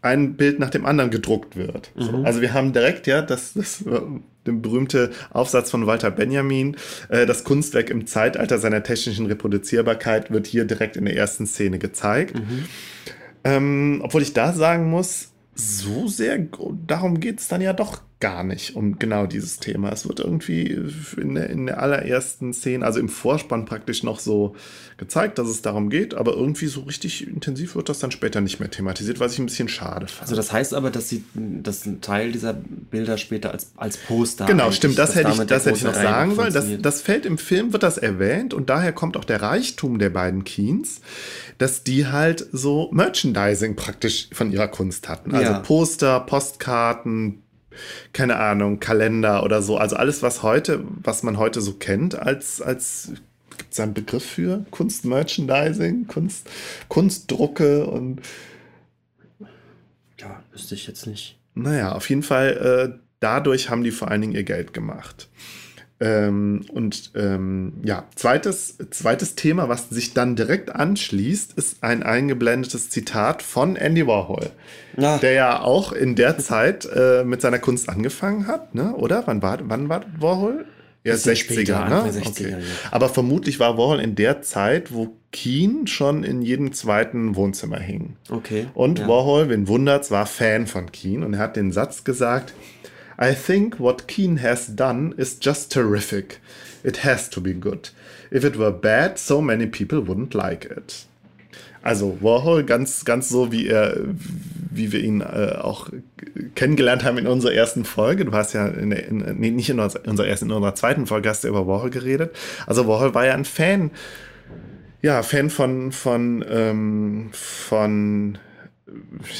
ein 0.00 0.34
Bild 0.34 0.58
nach 0.58 0.70
dem 0.70 0.86
anderen 0.86 1.10
gedruckt 1.10 1.56
wird. 1.56 1.90
Mhm. 1.96 2.24
Also 2.24 2.40
wir 2.40 2.52
haben 2.52 2.72
direkt 2.72 3.06
ja 3.06 3.22
das, 3.22 3.54
das 3.54 3.82
äh, 3.82 4.00
der 4.46 4.52
berühmte 4.52 5.10
Aufsatz 5.30 5.70
von 5.70 5.86
Walter 5.86 6.10
Benjamin, 6.10 6.76
äh, 7.08 7.26
das 7.26 7.44
Kunstwerk 7.44 7.90
im 7.90 8.06
Zeitalter 8.06 8.58
seiner 8.58 8.82
technischen 8.82 9.26
Reproduzierbarkeit 9.26 10.30
wird 10.30 10.46
hier 10.46 10.64
direkt 10.64 10.96
in 10.96 11.04
der 11.04 11.16
ersten 11.16 11.46
Szene 11.46 11.78
gezeigt. 11.78 12.36
Mhm. 12.36 12.64
Ähm, 13.44 14.00
obwohl 14.02 14.22
ich 14.22 14.32
da 14.32 14.52
sagen 14.52 14.90
muss, 14.90 15.32
so 15.60 16.06
sehr, 16.06 16.38
darum 16.86 17.20
geht 17.20 17.40
es 17.40 17.48
dann 17.48 17.60
ja 17.60 17.72
doch 17.72 18.00
gar 18.20 18.42
nicht 18.42 18.74
um 18.74 18.98
genau 18.98 19.26
dieses 19.26 19.58
Thema. 19.58 19.92
Es 19.92 20.08
wird 20.08 20.18
irgendwie 20.18 20.76
in 21.16 21.36
der, 21.36 21.50
in 21.50 21.66
der 21.66 21.80
allerersten 21.80 22.52
Szene, 22.52 22.84
also 22.84 22.98
im 22.98 23.08
Vorspann 23.08 23.64
praktisch 23.64 24.02
noch 24.02 24.18
so 24.18 24.56
gezeigt, 24.96 25.38
dass 25.38 25.48
es 25.48 25.62
darum 25.62 25.88
geht, 25.88 26.14
aber 26.14 26.32
irgendwie 26.32 26.66
so 26.66 26.80
richtig 26.80 27.28
intensiv 27.28 27.76
wird 27.76 27.88
das 27.88 28.00
dann 28.00 28.10
später 28.10 28.40
nicht 28.40 28.58
mehr 28.58 28.70
thematisiert, 28.70 29.20
was 29.20 29.34
ich 29.34 29.38
ein 29.38 29.46
bisschen 29.46 29.68
schade 29.68 30.08
fand. 30.08 30.22
Also 30.22 30.34
das 30.34 30.52
heißt 30.52 30.74
aber, 30.74 30.90
dass 30.90 31.08
sie 31.08 31.24
dass 31.34 31.86
ein 31.86 32.00
Teil 32.00 32.32
dieser 32.32 32.54
Bilder 32.54 33.18
später 33.18 33.52
als, 33.52 33.70
als 33.76 33.96
Poster. 33.96 34.46
Genau, 34.46 34.72
stimmt, 34.72 34.98
das 34.98 35.14
hätte 35.14 35.30
ich, 35.30 35.38
das 35.38 35.66
hätte 35.66 35.78
ich 35.78 35.84
noch 35.84 35.94
sagen 35.94 36.34
sollen. 36.34 36.52
Das, 36.52 36.66
das 36.80 37.02
fällt 37.02 37.24
im 37.24 37.38
Film, 37.38 37.72
wird 37.72 37.84
das 37.84 37.98
erwähnt 37.98 38.52
und 38.52 38.68
daher 38.68 38.92
kommt 38.92 39.16
auch 39.16 39.24
der 39.24 39.42
Reichtum 39.42 40.00
der 40.00 40.10
beiden 40.10 40.42
Keens, 40.42 41.00
dass 41.58 41.82
die 41.82 42.06
halt 42.06 42.46
so 42.52 42.88
Merchandising 42.92 43.76
praktisch 43.76 44.28
von 44.32 44.52
ihrer 44.52 44.68
Kunst 44.68 45.08
hatten. 45.08 45.34
Also 45.34 45.52
ja. 45.52 45.58
Poster, 45.58 46.20
Postkarten, 46.20 47.42
keine 48.12 48.36
Ahnung, 48.36 48.80
Kalender 48.80 49.42
oder 49.42 49.60
so. 49.60 49.76
Also 49.76 49.96
alles, 49.96 50.22
was 50.22 50.42
heute, 50.42 50.84
was 51.02 51.22
man 51.22 51.36
heute 51.36 51.60
so 51.60 51.74
kennt 51.74 52.14
als, 52.16 52.62
als 52.62 53.12
gibt 53.58 53.72
es 53.72 53.80
einen 53.80 53.94
Begriff 53.94 54.24
für? 54.24 54.64
Kunstmerchandising, 54.70 56.06
Kunst, 56.06 56.48
Kunstdrucke 56.88 57.86
und. 57.86 58.20
Ja, 60.18 60.42
wüsste 60.52 60.74
ich 60.74 60.86
jetzt 60.86 61.06
nicht. 61.06 61.38
Naja, 61.54 61.92
auf 61.92 62.08
jeden 62.08 62.22
Fall, 62.22 62.94
äh, 62.94 62.98
dadurch 63.20 63.68
haben 63.68 63.82
die 63.82 63.90
vor 63.90 64.08
allen 64.08 64.20
Dingen 64.20 64.32
ihr 64.32 64.44
Geld 64.44 64.72
gemacht. 64.72 65.28
Ähm, 66.00 66.64
und 66.72 67.10
ähm, 67.16 67.72
ja, 67.82 68.04
zweites, 68.14 68.76
zweites 68.90 69.34
Thema, 69.34 69.68
was 69.68 69.90
sich 69.90 70.14
dann 70.14 70.36
direkt 70.36 70.74
anschließt, 70.74 71.54
ist 71.54 71.82
ein 71.82 72.04
eingeblendetes 72.04 72.88
Zitat 72.88 73.42
von 73.42 73.74
Andy 73.74 74.06
Warhol, 74.06 74.50
Ach. 74.96 75.18
der 75.18 75.32
ja 75.32 75.60
auch 75.60 75.92
in 75.92 76.14
der 76.14 76.38
Zeit 76.38 76.88
äh, 76.94 77.24
mit 77.24 77.40
seiner 77.40 77.58
Kunst 77.58 77.88
angefangen 77.88 78.46
hat, 78.46 78.76
ne? 78.76 78.94
oder? 78.94 79.24
Wann 79.26 79.42
war, 79.42 79.58
wann 79.62 79.88
war 79.88 80.04
Warhol? 80.18 80.66
Ja, 81.04 81.14
60er, 81.14 81.36
später, 81.36 81.88
ne? 81.88 82.10
60er, 82.10 82.28
okay. 82.28 82.50
ja. 82.50 82.58
Aber 82.90 83.08
vermutlich 83.08 83.58
war 83.60 83.78
Warhol 83.78 84.00
in 84.00 84.14
der 84.14 84.42
Zeit, 84.42 84.92
wo 84.92 85.16
Keen 85.32 85.86
schon 85.86 86.24
in 86.24 86.42
jedem 86.42 86.72
zweiten 86.72 87.36
Wohnzimmer 87.36 87.78
hing. 87.78 88.16
Okay. 88.30 88.66
Und 88.74 88.98
ja. 88.98 89.08
Warhol, 89.08 89.48
wen 89.48 89.68
wundert's, 89.68 90.10
war 90.10 90.26
Fan 90.26 90.66
von 90.66 90.92
Keen 90.92 91.22
und 91.22 91.34
er 91.34 91.40
hat 91.40 91.56
den 91.56 91.72
Satz 91.72 92.04
gesagt, 92.04 92.52
I 93.18 93.34
think 93.34 93.80
what 93.80 94.06
Keen 94.06 94.38
has 94.38 94.68
done 94.68 95.14
is 95.16 95.38
just 95.38 95.72
terrific. 95.72 96.40
It 96.84 96.98
has 96.98 97.28
to 97.30 97.40
be 97.40 97.52
good. 97.52 97.90
If 98.30 98.44
it 98.44 98.56
were 98.56 98.70
bad, 98.70 99.18
so 99.18 99.40
many 99.40 99.66
people 99.66 100.00
wouldn't 100.00 100.34
like 100.34 100.64
it. 100.64 101.04
Also 101.82 102.18
Warhol, 102.20 102.64
ganz, 102.64 103.04
ganz 103.04 103.28
so, 103.28 103.50
wie 103.50 103.68
er, 103.68 103.96
wie 104.70 104.92
wir 104.92 105.00
ihn 105.00 105.20
äh, 105.20 105.56
auch 105.60 105.90
kennengelernt 106.54 107.04
haben 107.04 107.18
in 107.18 107.26
unserer 107.26 107.52
ersten 107.52 107.84
Folge. 107.84 108.24
Du 108.24 108.32
hast 108.32 108.52
ja 108.52 108.66
in 108.66 108.92
in, 108.92 109.18
nee, 109.38 109.50
nicht 109.50 109.70
in 109.70 109.80
unserer, 109.80 110.06
unserer 110.06 110.26
ersten, 110.28 110.46
in 110.46 110.52
unserer 110.52 110.74
zweiten 110.74 111.06
Folge 111.06 111.28
hast 111.28 111.44
du 111.44 111.48
über 111.48 111.66
Warhol 111.66 111.90
geredet. 111.90 112.36
Also 112.66 112.86
Warhol 112.86 113.14
war 113.14 113.26
ja 113.26 113.34
ein 113.34 113.44
Fan, 113.44 113.90
ja, 115.02 115.22
Fan 115.22 115.50
von, 115.50 115.92
von, 115.92 116.44
ähm, 116.48 117.30
von 117.32 118.38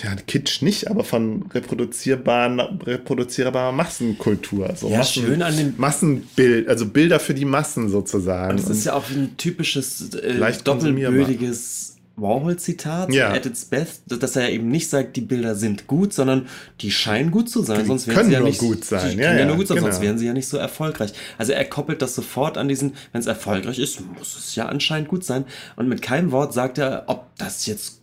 ja, 0.02 0.14
Kitsch 0.26 0.62
nicht, 0.62 0.90
aber 0.90 1.04
von 1.04 1.44
reproduzierbaren, 1.52 2.60
reproduzierbarer 2.60 3.72
Massenkultur. 3.72 4.74
So 4.76 4.88
ja, 4.90 4.98
Massen, 4.98 5.22
schön 5.24 5.42
an 5.42 5.56
den 5.56 5.74
Massenbild, 5.76 6.68
also 6.68 6.86
Bilder 6.86 7.18
für 7.20 7.34
die 7.34 7.44
Massen 7.44 7.88
sozusagen. 7.88 8.58
Und 8.58 8.60
das 8.60 8.70
ist 8.70 8.84
ja 8.84 8.94
auch 8.94 9.08
ein 9.10 9.36
typisches 9.36 10.14
äh, 10.14 10.52
doppelbödiges 10.64 11.96
Warhol-Zitat, 12.20 13.12
ja. 13.12 13.30
at 13.30 13.46
its 13.46 13.64
best, 13.64 14.02
dass 14.06 14.36
er 14.36 14.50
eben 14.50 14.68
nicht 14.68 14.90
sagt, 14.90 15.16
die 15.16 15.20
Bilder 15.20 15.54
sind 15.54 15.86
gut, 15.86 16.12
sondern 16.12 16.48
die 16.80 16.90
scheinen 16.90 17.30
gut 17.30 17.48
zu 17.48 17.62
sein, 17.62 17.80
die 17.80 17.86
sonst 17.86 18.08
wären 18.08 18.26
sie 18.26 18.32
ja 18.32 18.40
nicht 18.40 18.58
gut 18.58 18.84
sein. 18.84 19.12
Die 19.12 19.22
ja, 19.22 19.28
können 19.28 19.38
ja, 19.38 19.46
nur 19.46 19.56
gut 19.56 19.68
sein, 19.68 19.76
genau. 19.76 19.88
sonst 19.88 20.02
wären 20.02 20.18
sie 20.18 20.26
ja 20.26 20.32
nicht 20.32 20.48
so 20.48 20.56
erfolgreich. 20.56 21.12
Also 21.38 21.52
er 21.52 21.64
koppelt 21.64 22.02
das 22.02 22.14
sofort 22.14 22.58
an 22.58 22.68
diesen, 22.68 22.94
wenn 23.12 23.20
es 23.20 23.26
erfolgreich 23.26 23.78
ist, 23.78 24.00
muss 24.18 24.36
es 24.36 24.54
ja 24.56 24.66
anscheinend 24.66 25.08
gut 25.08 25.24
sein. 25.24 25.44
Und 25.76 25.88
mit 25.88 26.02
keinem 26.02 26.32
Wort 26.32 26.52
sagt 26.52 26.78
er, 26.78 27.04
ob 27.06 27.26
das 27.38 27.66
jetzt 27.66 27.97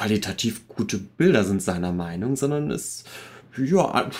qualitativ 0.00 0.66
gute 0.66 0.96
Bilder 0.96 1.44
sind 1.44 1.62
seiner 1.62 1.92
Meinung, 1.92 2.36
sondern 2.36 2.70
es 2.70 3.04
ja, 3.56 4.10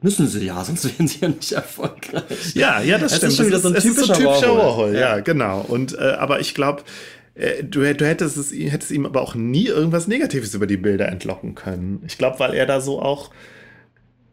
Müssen 0.00 0.26
sie 0.26 0.44
ja, 0.44 0.64
sonst 0.64 0.84
wären 0.84 1.06
sie 1.06 1.20
ja 1.20 1.28
nicht 1.28 1.52
erfolgreich. 1.52 2.54
Ja, 2.54 2.80
ja, 2.80 2.98
das, 2.98 3.12
das 3.12 3.18
stimmt. 3.18 3.32
Ist 3.32 3.36
schon 3.36 3.46
wieder 3.46 3.60
so 3.60 3.68
ein 3.68 3.74
typischer, 3.74 4.14
so 4.14 4.20
typischer 4.20 4.56
Warhol. 4.56 4.94
Ja. 4.94 5.00
ja, 5.00 5.20
genau. 5.20 5.60
Und 5.60 5.96
äh, 5.96 6.16
aber 6.18 6.40
ich 6.40 6.54
glaube, 6.54 6.82
äh, 7.34 7.62
du, 7.62 7.94
du, 7.94 8.06
hättest 8.06 8.36
es 8.36 8.52
hättest 8.52 8.90
ihm 8.90 9.06
aber 9.06 9.22
auch 9.22 9.34
nie 9.34 9.66
irgendwas 9.66 10.08
Negatives 10.08 10.54
über 10.54 10.66
die 10.66 10.76
Bilder 10.76 11.08
entlocken 11.08 11.54
können. 11.54 12.02
Ich 12.06 12.18
glaube, 12.18 12.40
weil 12.40 12.54
er 12.54 12.66
da 12.66 12.80
so 12.80 13.00
auch 13.00 13.30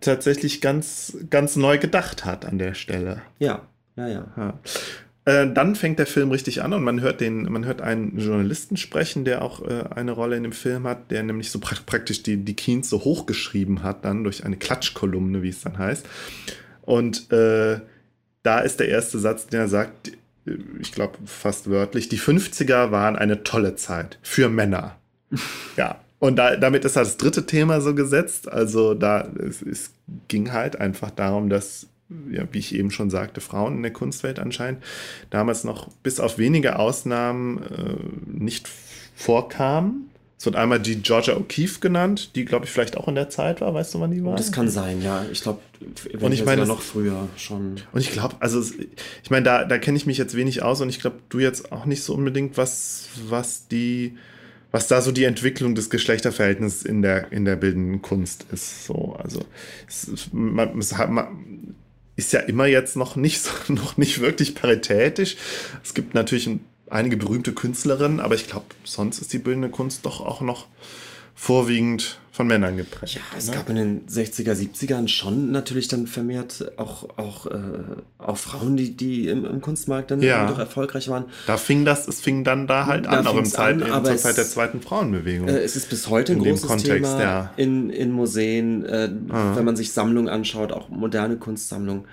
tatsächlich 0.01 0.61
ganz, 0.61 1.17
ganz 1.29 1.55
neu 1.55 1.77
gedacht 1.77 2.25
hat 2.25 2.45
an 2.45 2.57
der 2.57 2.73
Stelle. 2.73 3.21
Ja, 3.39 3.61
ja, 3.95 4.07
ja. 4.07 4.27
ja. 4.37 4.59
Äh, 5.25 5.51
dann 5.51 5.75
fängt 5.75 5.97
der 5.97 6.05
Film 6.05 6.29
richtig 6.29 6.63
an 6.63 6.73
und 6.73 6.83
man 6.83 7.01
hört 7.01 7.19
den, 7.19 7.51
man 7.51 7.65
hört 7.65 7.81
einen 7.81 8.17
Journalisten 8.19 8.77
sprechen, 8.77 9.25
der 9.25 9.41
auch 9.41 9.61
äh, 9.67 9.83
eine 9.95 10.11
Rolle 10.11 10.37
in 10.37 10.43
dem 10.43 10.51
Film 10.51 10.85
hat, 10.87 11.09
der 11.09 11.23
nämlich 11.23 11.49
so 11.49 11.59
pra 11.59 11.75
praktisch 11.83 12.21
die, 12.21 12.37
die 12.37 12.55
Keens 12.55 12.89
so 12.89 13.03
hochgeschrieben 13.03 13.81
hat, 13.81 14.05
dann 14.05 14.23
durch 14.23 14.45
eine 14.45 14.55
Klatschkolumne, 14.55 15.41
wie 15.41 15.49
es 15.49 15.61
dann 15.61 15.79
heißt. 15.79 16.05
Und 16.83 17.31
äh, 17.31 17.79
da 18.43 18.59
ist 18.59 18.79
der 18.79 18.89
erste 18.89 19.17
Satz, 19.17 19.47
der 19.47 19.67
sagt, 19.67 20.11
ich 20.79 20.91
glaube 20.91 21.17
fast 21.25 21.71
wörtlich, 21.71 22.07
die 22.07 22.19
50er 22.19 22.91
waren 22.91 23.15
eine 23.15 23.43
tolle 23.43 23.75
Zeit 23.75 24.19
für 24.21 24.49
Männer. 24.49 24.95
ja. 25.77 25.99
Und 26.19 26.37
da, 26.37 26.55
damit 26.55 26.85
ist 26.85 26.95
das 26.95 27.17
dritte 27.17 27.45
Thema 27.45 27.81
so 27.81 27.93
gesetzt. 27.93 28.47
Also 28.47 28.93
da 28.93 29.27
es, 29.39 29.61
es 29.63 29.91
ging 30.27 30.53
halt 30.53 30.79
einfach 30.79 31.11
darum, 31.11 31.49
dass 31.49 31.87
ja, 32.31 32.43
wie 32.51 32.59
ich 32.59 32.75
eben 32.75 32.91
schon 32.91 33.09
sagte, 33.09 33.41
Frauen 33.41 33.77
in 33.77 33.81
der 33.81 33.93
Kunstwelt 33.93 34.39
anscheinend 34.39 34.83
damals 35.29 35.63
noch 35.63 35.89
bis 36.03 36.19
auf 36.19 36.37
wenige 36.37 36.77
Ausnahmen 36.77 37.63
äh, 37.63 38.39
nicht 38.39 38.69
vorkamen. 39.15 40.09
Es 40.37 40.45
wird 40.45 40.57
einmal 40.57 40.81
die 40.81 40.97
Georgia 40.97 41.35
O'Keeffe 41.35 41.79
genannt, 41.79 42.35
die, 42.35 42.43
glaube 42.43 42.65
ich, 42.65 42.71
vielleicht 42.71 42.97
auch 42.97 43.07
in 43.07 43.15
der 43.15 43.29
Zeit 43.29 43.61
war. 43.61 43.73
Weißt 43.73 43.93
du, 43.93 44.01
wann 44.01 44.11
die 44.11 44.23
war? 44.23 44.35
Das 44.35 44.51
kann 44.51 44.67
sein, 44.67 45.01
ja. 45.01 45.25
Ich 45.31 45.41
glaube, 45.41 45.59
und 46.19 46.31
ich 46.33 46.43
meine 46.43 46.65
noch 46.65 46.81
früher 46.81 47.29
schon. 47.37 47.77
Und 47.93 48.01
ich 48.01 48.11
glaube, 48.11 48.35
also 48.41 48.61
ich 49.23 49.29
meine, 49.31 49.45
da, 49.45 49.63
da 49.63 49.77
kenne 49.77 49.97
ich 49.97 50.05
mich 50.05 50.17
jetzt 50.17 50.35
wenig 50.35 50.61
aus 50.61 50.81
und 50.81 50.89
ich 50.89 50.99
glaube, 50.99 51.17
du 51.29 51.39
jetzt 51.39 51.71
auch 51.71 51.85
nicht 51.85 52.03
so 52.03 52.13
unbedingt, 52.13 52.57
was, 52.57 53.07
was 53.29 53.69
die, 53.69 54.17
was 54.71 54.89
da 54.89 55.01
so 55.01 55.13
die 55.13 55.23
Entwicklung 55.23 55.73
des 55.73 55.89
Geschlechterverhältnisses 55.89 56.83
in 56.83 57.01
der, 57.01 57.31
in 57.31 57.45
der 57.45 57.55
bildenden 57.55 58.01
Kunst 58.01 58.45
ist. 58.51 58.85
So, 58.85 59.17
also 59.17 59.45
es, 59.87 60.27
man, 60.33 60.77
es 60.77 60.97
hat, 60.97 61.09
man, 61.09 61.27
ist 62.15 62.33
ja 62.33 62.39
immer 62.41 62.65
jetzt 62.65 62.95
noch 62.95 63.15
nicht, 63.15 63.41
so, 63.41 63.51
noch 63.73 63.97
nicht 63.97 64.21
wirklich 64.21 64.55
paritätisch. 64.55 65.37
Es 65.83 65.93
gibt 65.93 66.13
natürlich 66.13 66.49
einige 66.89 67.17
berühmte 67.17 67.53
Künstlerinnen, 67.53 68.19
aber 68.19 68.35
ich 68.35 68.47
glaube, 68.47 68.67
sonst 68.83 69.19
ist 69.19 69.33
die 69.33 69.39
bildende 69.39 69.69
Kunst 69.69 70.05
doch 70.05 70.21
auch 70.21 70.41
noch 70.41 70.67
vorwiegend 71.33 72.19
von 72.35 72.47
Männern 72.47 72.75
geprägt. 72.75 73.13
Ja, 73.13 73.21
es 73.37 73.47
ne? 73.47 73.55
gab 73.55 73.69
in 73.69 73.77
den 73.77 74.05
60er, 74.07 74.51
70ern 74.51 75.07
schon 75.07 75.51
natürlich 75.51 75.87
dann 75.87 76.05
vermehrt 76.05 76.69
auch, 76.75 77.07
auch, 77.17 77.45
äh, 77.45 77.59
auch 78.17 78.35
Frauen, 78.35 78.75
die, 78.75 78.91
die 78.97 79.29
im, 79.29 79.45
im 79.45 79.61
Kunstmarkt 79.61 80.11
dann 80.11 80.21
ja. 80.21 80.45
doch 80.45 80.59
erfolgreich 80.59 81.07
waren. 81.07 81.25
Da 81.47 81.55
fing 81.55 81.85
das, 81.85 82.09
es 82.09 82.19
fing 82.19 82.43
dann 82.43 82.67
da 82.67 82.87
halt 82.87 83.05
da 83.05 83.11
an, 83.11 83.27
auch 83.27 83.37
im 83.37 83.45
Zeit, 83.45 83.81
an, 83.81 84.03
zur 84.03 84.17
Zeit 84.17 84.35
der 84.35 84.43
zweiten 84.43 84.81
Frauenbewegung. 84.81 85.47
Äh, 85.47 85.59
es 85.59 85.77
ist 85.77 85.89
bis 85.89 86.09
heute 86.09 86.33
ein 86.33 86.39
in 86.39 86.43
großes 86.43 86.67
Kontext, 86.67 87.13
Thema 87.13 87.21
ja. 87.21 87.53
in, 87.55 87.89
in 87.89 88.11
Museen, 88.11 88.83
äh, 88.83 89.09
wenn 89.29 89.63
man 89.63 89.77
sich 89.77 89.93
Sammlungen 89.93 90.27
anschaut, 90.27 90.73
auch 90.73 90.89
moderne 90.89 91.37
Kunstsammlungen 91.37 92.03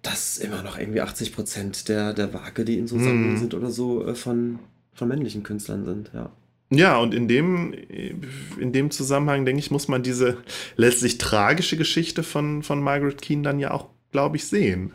dass 0.00 0.38
immer 0.38 0.62
noch 0.62 0.78
irgendwie 0.78 1.00
80 1.00 1.34
Prozent 1.34 1.88
der, 1.88 2.12
der 2.12 2.32
Werke, 2.32 2.64
die 2.64 2.78
in 2.78 2.86
so 2.86 2.96
Sammlungen 2.96 3.34
mm. 3.34 3.38
sind 3.38 3.54
oder 3.54 3.70
so, 3.70 4.06
äh, 4.06 4.14
von, 4.14 4.60
von 4.94 5.08
männlichen 5.08 5.42
Künstlern 5.42 5.84
sind, 5.84 6.12
ja. 6.14 6.30
Ja, 6.70 6.98
und 6.98 7.14
in 7.14 7.28
dem, 7.28 7.74
in 8.58 8.72
dem 8.72 8.90
Zusammenhang, 8.90 9.44
denke 9.44 9.60
ich, 9.60 9.70
muss 9.70 9.86
man 9.86 10.02
diese 10.02 10.38
letztlich 10.76 11.18
tragische 11.18 11.76
Geschichte 11.76 12.22
von, 12.22 12.62
von 12.62 12.82
Margaret 12.82 13.22
Keane 13.22 13.42
dann 13.42 13.60
ja 13.60 13.70
auch, 13.70 13.86
glaube 14.10 14.36
ich, 14.36 14.46
sehen 14.46 14.92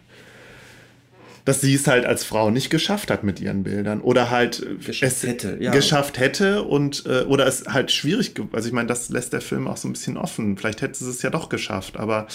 dass 1.45 1.61
sie 1.61 1.73
es 1.73 1.87
halt 1.87 2.05
als 2.05 2.23
Frau 2.23 2.51
nicht 2.51 2.69
geschafft 2.69 3.09
hat 3.09 3.23
mit 3.23 3.39
ihren 3.39 3.63
Bildern 3.63 4.01
oder 4.01 4.29
halt 4.29 4.65
geschafft 4.85 5.13
es 5.13 5.23
hätte, 5.23 5.57
ja. 5.59 5.71
geschafft 5.71 6.19
hätte 6.19 6.63
und 6.63 7.05
äh, 7.05 7.23
oder 7.23 7.47
es 7.47 7.65
halt 7.67 7.91
schwierig, 7.91 8.33
also 8.51 8.67
ich 8.67 8.73
meine, 8.73 8.87
das 8.87 9.09
lässt 9.09 9.33
der 9.33 9.41
Film 9.41 9.67
auch 9.67 9.77
so 9.77 9.87
ein 9.87 9.93
bisschen 9.93 10.17
offen. 10.17 10.57
Vielleicht 10.57 10.81
hätte 10.81 11.03
sie 11.03 11.09
es 11.09 11.21
ja 11.21 11.29
doch 11.29 11.49
geschafft, 11.49 11.97
aber 11.97 12.27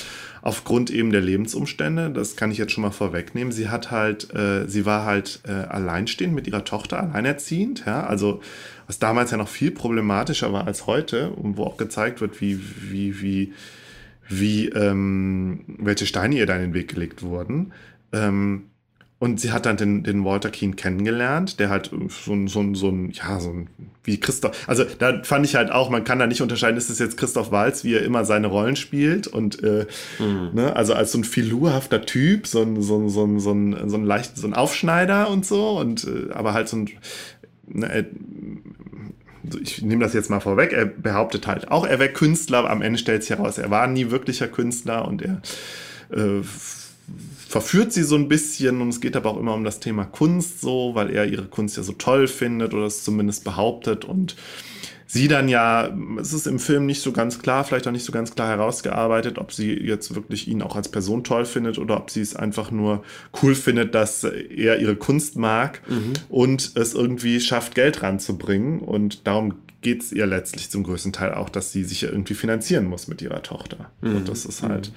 aufgrund 0.43 0.91
eben 0.91 1.13
der 1.13 1.21
Lebensumstände, 1.21 2.11
das 2.11 2.37
kann 2.37 2.51
ich 2.51 2.59
jetzt 2.59 2.73
schon 2.73 2.83
mal 2.83 2.91
vorwegnehmen, 2.91 3.53
sie 3.53 3.69
hat 3.69 3.91
halt, 3.91 4.35
äh, 4.35 4.67
sie 4.67 4.87
war 4.87 5.05
halt 5.05 5.41
äh, 5.47 5.53
alleinstehend 5.53 6.35
mit 6.35 6.47
ihrer 6.47 6.65
Tochter, 6.65 7.01
alleinerziehend, 7.01 7.85
ja, 7.87 8.05
also 8.05 8.41
was 8.87 8.99
damals 8.99 9.31
ja 9.31 9.37
noch 9.37 9.49
viel 9.49 9.71
problematischer 9.71 10.53
war 10.53 10.67
als 10.67 10.87
heute 10.87 11.31
und 11.31 11.57
wo 11.57 11.65
auch 11.65 11.77
gezeigt 11.77 12.21
wird, 12.21 12.41
wie, 12.41 12.61
wie, 12.91 13.21
wie, 13.21 13.53
wie, 14.29 14.69
ähm, 14.69 15.65
welche 15.67 16.07
Steine 16.07 16.37
ihr 16.37 16.47
da 16.47 16.57
in 16.57 16.63
den 16.63 16.75
Weg 16.75 16.89
gelegt 16.89 17.23
wurden. 17.23 17.73
Ähm, 18.13 18.65
und 19.19 19.41
sie 19.41 19.51
hat 19.51 19.65
dann 19.65 19.79
den, 19.79 20.03
den 20.03 20.27
Walter 20.27 20.51
Keane 20.51 20.75
kennengelernt, 20.75 21.59
der 21.59 21.71
halt 21.71 21.91
so 22.11 22.35
ein, 22.35 22.49
so 22.49 22.61
ein, 22.61 22.75
so 22.75 22.91
ein, 22.91 23.11
ja, 23.13 23.41
so 23.41 23.49
ein, 23.49 23.69
wie 24.05 24.21
Christoph. 24.21 24.69
Also 24.69 24.85
da 24.85 25.23
fand 25.23 25.47
ich 25.47 25.55
halt 25.55 25.73
auch, 25.73 25.89
man 25.89 26.05
kann 26.05 26.19
da 26.19 26.27
nicht 26.27 26.43
unterscheiden, 26.43 26.77
ist 26.77 26.91
es 26.91 26.99
jetzt 26.99 27.17
Christoph 27.17 27.51
Walz, 27.51 27.83
wie 27.83 27.95
er 27.95 28.03
immer 28.03 28.27
seine 28.27 28.49
Rollen 28.49 28.77
spielt. 28.77 29.27
Und 29.27 29.63
äh, 29.65 29.87
mhm. 30.19 30.51
ne, 30.53 30.77
also 30.77 30.93
als 30.93 31.13
so 31.13 31.19
ein 31.19 31.25
filurhafter 31.25 32.05
Typ, 32.05 32.47
so 32.47 32.61
ein, 32.61 32.83
so 32.83 32.99
ein, 32.99 33.09
so 33.09 33.25
ein, 33.25 33.41
so 33.41 33.53
ein, 33.53 33.89
so 33.89 33.97
ein 33.97 34.05
leicht, 34.05 34.37
so 34.37 34.47
ein 34.47 34.53
Aufschneider 34.53 35.31
und 35.31 35.47
so. 35.47 35.79
Und 35.79 36.05
äh, 36.05 36.33
aber 36.35 36.53
halt 36.53 36.69
so 36.69 36.77
ein 36.77 36.91
ne, 37.67 38.07
ich 39.63 39.83
nehme 39.83 40.05
das 40.05 40.13
jetzt 40.13 40.31
mal 40.31 40.41
vorweg, 40.41 40.73
er 40.73 40.87
behauptet 40.87 41.47
halt 41.47 41.71
auch, 41.71 41.87
er 41.87 41.99
wäre 41.99 42.13
Künstler, 42.13 42.69
am 42.69 42.83
Ende 42.83 42.99
stellt 42.99 43.23
sich 43.23 43.31
heraus, 43.31 43.59
er 43.59 43.71
war 43.71 43.87
nie 43.87 44.11
wirklicher 44.11 44.49
Künstler 44.49 45.07
und 45.07 45.23
er 45.23 45.41
äh, 46.11 46.43
verführt 47.49 47.93
sie 47.93 48.03
so 48.03 48.17
ein 48.17 48.29
bisschen. 48.29 48.81
Und 48.81 48.89
es 48.91 49.01
geht 49.01 49.17
aber 49.17 49.31
auch 49.31 49.39
immer 49.39 49.55
um 49.55 49.65
das 49.65 49.81
Thema 49.81 50.05
Kunst 50.05 50.61
so, 50.61 50.95
weil 50.95 51.11
er 51.11 51.27
ihre 51.27 51.47
Kunst 51.47 51.77
ja 51.77 51.83
so 51.83 51.93
toll 51.93 52.29
findet 52.29 52.75
oder 52.75 52.87
es 52.87 53.05
zumindest 53.05 53.45
behauptet. 53.45 54.05
Und 54.05 54.37
sie 55.07 55.29
dann 55.29 55.49
ja, 55.49 55.97
es 56.21 56.33
ist 56.33 56.47
im 56.47 56.59
Film 56.59 56.87
nicht 56.87 57.01
so 57.01 57.13
ganz 57.13 57.39
klar, 57.39 57.65
vielleicht 57.65 57.87
auch 57.87 57.93
nicht 57.93 58.05
so 58.05 58.13
ganz 58.13 58.35
klar 58.35 58.49
herausgearbeitet, 58.49 59.39
ob 59.39 59.53
sie 59.53 59.73
jetzt 59.73 60.15
wirklich 60.15 60.49
ihn 60.49 60.63
auch 60.63 60.77
als 60.77 60.89
Person 60.89 61.25
toll 61.25 61.45
findet 61.45 61.79
oder 61.79 61.97
ob 61.97 62.11
sie 62.11 62.21
es 62.21 62.35
einfach 62.35 62.71
nur 62.71 63.05
cool 63.43 63.55
findet, 63.55 63.95
dass 63.95 64.25
er 64.25 64.79
ihre 64.79 64.97
Kunst 64.97 65.37
mag 65.37 65.81
mhm. 65.89 66.15
und 66.29 66.73
es 66.75 66.95
irgendwie 66.95 67.41
schafft, 67.41 67.75
Geld 67.75 68.03
ranzubringen 68.03 68.81
und 68.81 69.27
darum 69.27 69.55
geht 69.81 70.03
es 70.03 70.13
ihr 70.13 70.27
letztlich 70.27 70.71
zum 70.71 70.83
größten 70.83 71.13
Teil 71.13 71.35
auch, 71.35 71.49
dass 71.49 71.71
sie 71.71 71.85
sich 71.85 72.01
ja 72.01 72.09
irgendwie 72.09 72.35
finanzieren 72.35 72.87
muss 72.87 73.07
mit 73.07 73.23
ihrer 73.23 73.43
Tochter. 73.43 73.91
Mhm. 74.01 74.17
Und 74.17 74.29
das 74.29 74.45
ist 74.45 74.63
halt. 74.63 74.89
Mhm 74.89 74.95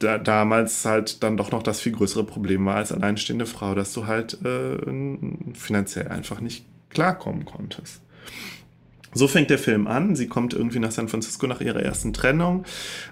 da, 0.00 0.18
damals 0.18 0.84
halt 0.84 1.22
dann 1.22 1.36
doch 1.36 1.52
noch 1.52 1.62
das 1.62 1.80
viel 1.80 1.92
größere 1.92 2.24
Problem 2.24 2.64
war 2.66 2.76
als 2.76 2.90
alleinstehende 2.90 3.46
Frau, 3.46 3.74
dass 3.74 3.92
du 3.92 4.06
halt 4.06 4.38
äh, 4.44 4.78
finanziell 5.54 6.08
einfach 6.08 6.40
nicht 6.40 6.64
klarkommen 6.88 7.44
konntest. 7.44 8.00
So 9.12 9.28
fängt 9.28 9.50
der 9.50 9.58
Film 9.58 9.86
an. 9.86 10.14
Sie 10.16 10.28
kommt 10.28 10.54
irgendwie 10.54 10.78
nach 10.78 10.92
San 10.92 11.08
Francisco 11.08 11.46
nach 11.46 11.60
ihrer 11.60 11.82
ersten 11.82 12.12
Trennung 12.12 12.64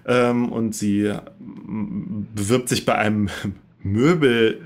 ähm, 0.06 0.50
und 0.50 0.74
sie 0.74 1.12
bewirbt 1.38 2.68
sich 2.68 2.84
bei 2.84 2.94
einem 2.94 3.28
Möbel 3.82 4.60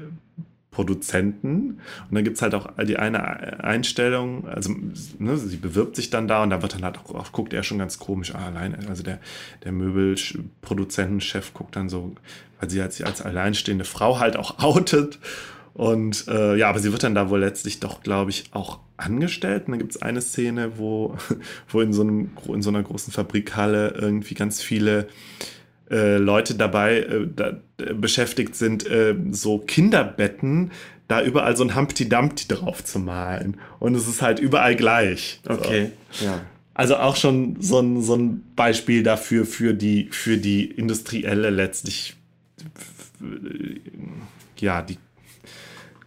Produzenten. 0.73 1.81
Und 2.09 2.15
dann 2.15 2.25
gibt 2.25 2.37
es 2.37 2.43
halt 2.43 2.55
auch 2.55 2.67
die 2.83 2.99
eine 2.99 3.63
Einstellung, 3.63 4.49
also 4.49 4.75
ne, 5.19 5.37
sie 5.37 5.59
bewirbt 5.59 5.95
sich 5.95 6.11
dann 6.11 6.27
da 6.27 6.43
und 6.43 6.51
da 6.51 6.63
wird 6.63 6.75
dann 6.75 6.83
halt 6.83 6.99
auch, 6.99 7.15
auch 7.15 7.31
guckt 7.31 7.53
er 7.53 7.63
schon 7.63 7.79
ganz 7.79 7.99
komisch, 7.99 8.35
ah, 8.35 8.47
allein, 8.47 8.89
also 8.89 9.03
der, 9.03 9.21
der 9.65 9.73
Möbelproduzentenchef 9.73 11.53
guckt 11.53 11.77
dann 11.77 11.91
so, 11.91 12.15
weil 12.59 12.71
sie 12.71 12.81
als, 12.81 13.01
als 13.03 13.21
alleinstehende 13.21 13.85
Frau 13.85 14.19
halt 14.19 14.37
auch 14.37 14.59
outet. 14.65 15.21
Und 15.75 16.29
äh, 16.29 16.57
ja, 16.57 16.69
aber 16.69 16.79
sie 16.81 16.93
wird 16.93 17.03
dann 17.03 17.15
da 17.15 17.31
wohl 17.31 17.41
letztlich 17.41 17.81
doch, 17.81 18.03
glaube 18.03 18.31
ich, 18.31 18.45
auch 18.53 18.81
angestellt. 18.97 19.65
Und 19.67 19.73
dann 19.73 19.79
gibt 19.79 19.93
es 19.93 20.03
eine 20.03 20.21
Szene, 20.21 20.73
wo, 20.77 21.17
wo 21.69 21.81
in, 21.81 21.93
so 21.93 22.03
einem, 22.03 22.31
in 22.49 22.63
so 22.63 22.71
einer 22.71 22.83
großen 22.83 23.13
Fabrikhalle 23.13 23.95
irgendwie 23.99 24.35
ganz 24.35 24.61
viele 24.61 25.09
äh, 25.91 26.17
Leute 26.17 26.55
dabei 26.55 26.99
äh, 27.01 27.27
da, 27.35 27.61
äh, 27.79 27.95
beschäftigt 27.95 28.55
sind, 28.55 28.87
äh, 28.87 29.15
so 29.31 29.59
Kinderbetten 29.59 30.71
da 31.09 31.23
überall 31.23 31.57
so 31.57 31.65
ein 31.65 31.77
Humpty 31.77 32.09
Dumpty 32.09 32.49
drauf 32.49 32.85
zu 32.85 32.99
malen. 32.99 33.59
Und 33.79 33.95
es 33.95 34.09
ist 34.09 34.23
halt 34.23 34.39
überall 34.39 34.77
gleich. 34.77 35.41
Okay, 35.47 35.91
so. 36.11 36.25
ja. 36.25 36.41
Also 36.75 36.97
auch 36.97 37.17
schon 37.17 37.57
so 37.61 37.81
ein, 37.81 38.01
so 38.01 38.17
ein 38.17 38.43
Beispiel 38.57 39.03
dafür, 39.03 39.45
für 39.45 39.75
die, 39.75 40.09
für 40.11 40.39
die 40.39 40.65
industrielle 40.65 41.51
letztlich, 41.51 42.17
ja, 44.57 44.81
die 44.81 44.97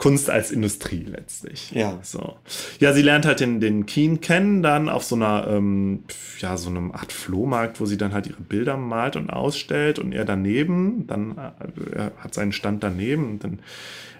Kunst 0.06 0.30
als 0.30 0.52
Industrie 0.52 1.04
letztlich. 1.04 1.72
Ja. 1.72 1.98
So. 2.04 2.36
Ja, 2.80 2.94
sie 2.94 3.02
lernt 3.02 3.26
halt 3.26 3.40
den, 3.40 3.60
den 3.60 3.88
Keen 3.88 4.22
kennen, 4.22 4.62
dann 4.62 4.88
auf 4.88 5.04
so 5.04 5.16
einer, 5.16 5.48
ähm, 5.50 6.04
ja, 6.38 6.58
so 6.58 6.70
einem 6.70 6.92
Art 6.92 7.12
Flohmarkt, 7.12 7.82
wo 7.82 7.88
sie 7.88 7.98
dann 7.98 8.14
halt 8.14 8.28
ihre 8.28 8.44
Bilder 8.44 8.78
malt 8.78 9.16
und 9.16 9.32
ausstellt 9.32 9.98
und 9.98 10.12
er 10.12 10.24
daneben, 10.24 11.08
dann 11.08 11.32
äh, 11.32 11.96
er 11.96 12.12
hat 12.20 12.36
seinen 12.36 12.52
Stand 12.52 12.84
daneben 12.84 13.32
und 13.32 13.44
dann 13.44 13.60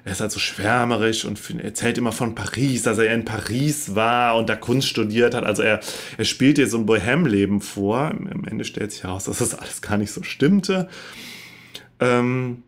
er 0.06 0.14
ist 0.14 0.22
halt 0.22 0.32
so 0.32 0.40
schwärmerisch 0.40 1.24
und 1.24 1.40
erzählt 1.60 2.00
immer 2.00 2.12
von 2.12 2.34
Paris, 2.34 2.82
dass 2.82 2.98
er 2.98 3.14
in 3.14 3.24
Paris 3.24 3.94
war 3.94 4.38
und 4.38 4.50
da 4.50 4.56
Kunst 4.56 4.88
studiert 4.88 5.36
hat. 5.36 5.44
Also 5.44 5.62
er, 5.62 5.82
er 6.18 6.26
spielt 6.26 6.58
dir 6.58 6.68
so 6.68 6.80
ein 6.80 6.88
Bohem-Leben 6.88 7.62
vor. 7.62 8.00
Am 8.00 8.44
Ende 8.46 8.66
stellt 8.66 8.92
sich 8.92 9.04
heraus, 9.04 9.26
dass 9.26 9.38
das 9.38 9.54
alles 9.54 9.84
gar 9.84 9.98
nicht 9.98 10.12
so 10.12 10.24
stimmte. 10.24 10.90
Ähm, 12.00 12.64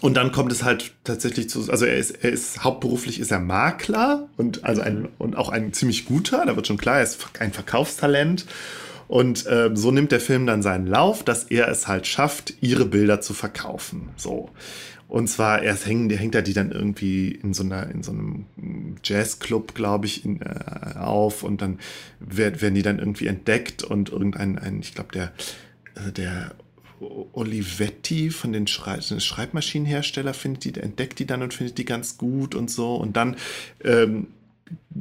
und 0.00 0.16
dann 0.16 0.30
kommt 0.30 0.52
es 0.52 0.62
halt 0.62 0.92
tatsächlich 1.02 1.50
zu, 1.50 1.70
also 1.70 1.84
er 1.84 1.96
ist, 1.96 2.22
er 2.22 2.30
ist 2.30 2.62
hauptberuflich 2.62 3.18
ist 3.18 3.32
er 3.32 3.40
Makler 3.40 4.28
und 4.36 4.64
also 4.64 4.80
ein 4.80 5.08
und 5.18 5.36
auch 5.36 5.48
ein 5.48 5.72
ziemlich 5.72 6.04
guter, 6.04 6.46
da 6.46 6.54
wird 6.54 6.66
schon 6.66 6.76
klar, 6.76 6.98
er 6.98 7.02
ist 7.02 7.18
ein 7.40 7.52
Verkaufstalent. 7.52 8.46
Und 9.08 9.46
äh, 9.46 9.70
so 9.72 9.90
nimmt 9.90 10.12
der 10.12 10.20
Film 10.20 10.44
dann 10.46 10.60
seinen 10.60 10.86
Lauf, 10.86 11.24
dass 11.24 11.44
er 11.44 11.68
es 11.68 11.88
halt 11.88 12.06
schafft, 12.06 12.52
ihre 12.60 12.84
Bilder 12.84 13.22
zu 13.22 13.32
verkaufen. 13.32 14.10
So. 14.16 14.50
Und 15.08 15.28
zwar 15.28 15.62
erst 15.62 15.86
hängen, 15.86 16.10
hängt 16.10 16.34
er 16.34 16.42
die 16.42 16.52
dann 16.52 16.70
irgendwie 16.70 17.30
in 17.30 17.54
so 17.54 17.62
einer, 17.62 17.88
in 17.88 18.02
so 18.02 18.12
einem 18.12 18.44
Jazzclub, 19.02 19.74
glaube 19.74 20.04
ich, 20.04 20.26
in, 20.26 20.42
äh, 20.42 20.98
auf 20.98 21.42
und 21.42 21.62
dann 21.62 21.78
werd, 22.20 22.60
werden 22.60 22.74
die 22.74 22.82
dann 22.82 22.98
irgendwie 22.98 23.26
entdeckt 23.26 23.82
und 23.82 24.10
irgendein, 24.10 24.58
ein, 24.58 24.80
ich 24.80 24.94
glaube, 24.94 25.12
der, 25.12 25.32
äh, 25.94 26.12
der 26.12 26.52
Olivetti 27.32 28.30
von 28.30 28.52
den 28.52 28.66
Schrei 28.66 29.00
Schreibmaschinenhersteller 29.00 30.34
findet 30.34 30.64
die, 30.64 30.80
entdeckt 30.80 31.18
die 31.18 31.26
dann 31.26 31.42
und 31.42 31.54
findet 31.54 31.78
die 31.78 31.84
ganz 31.84 32.18
gut 32.18 32.54
und 32.54 32.70
so. 32.70 32.94
Und 32.96 33.16
dann 33.16 33.36
ähm, 33.84 34.28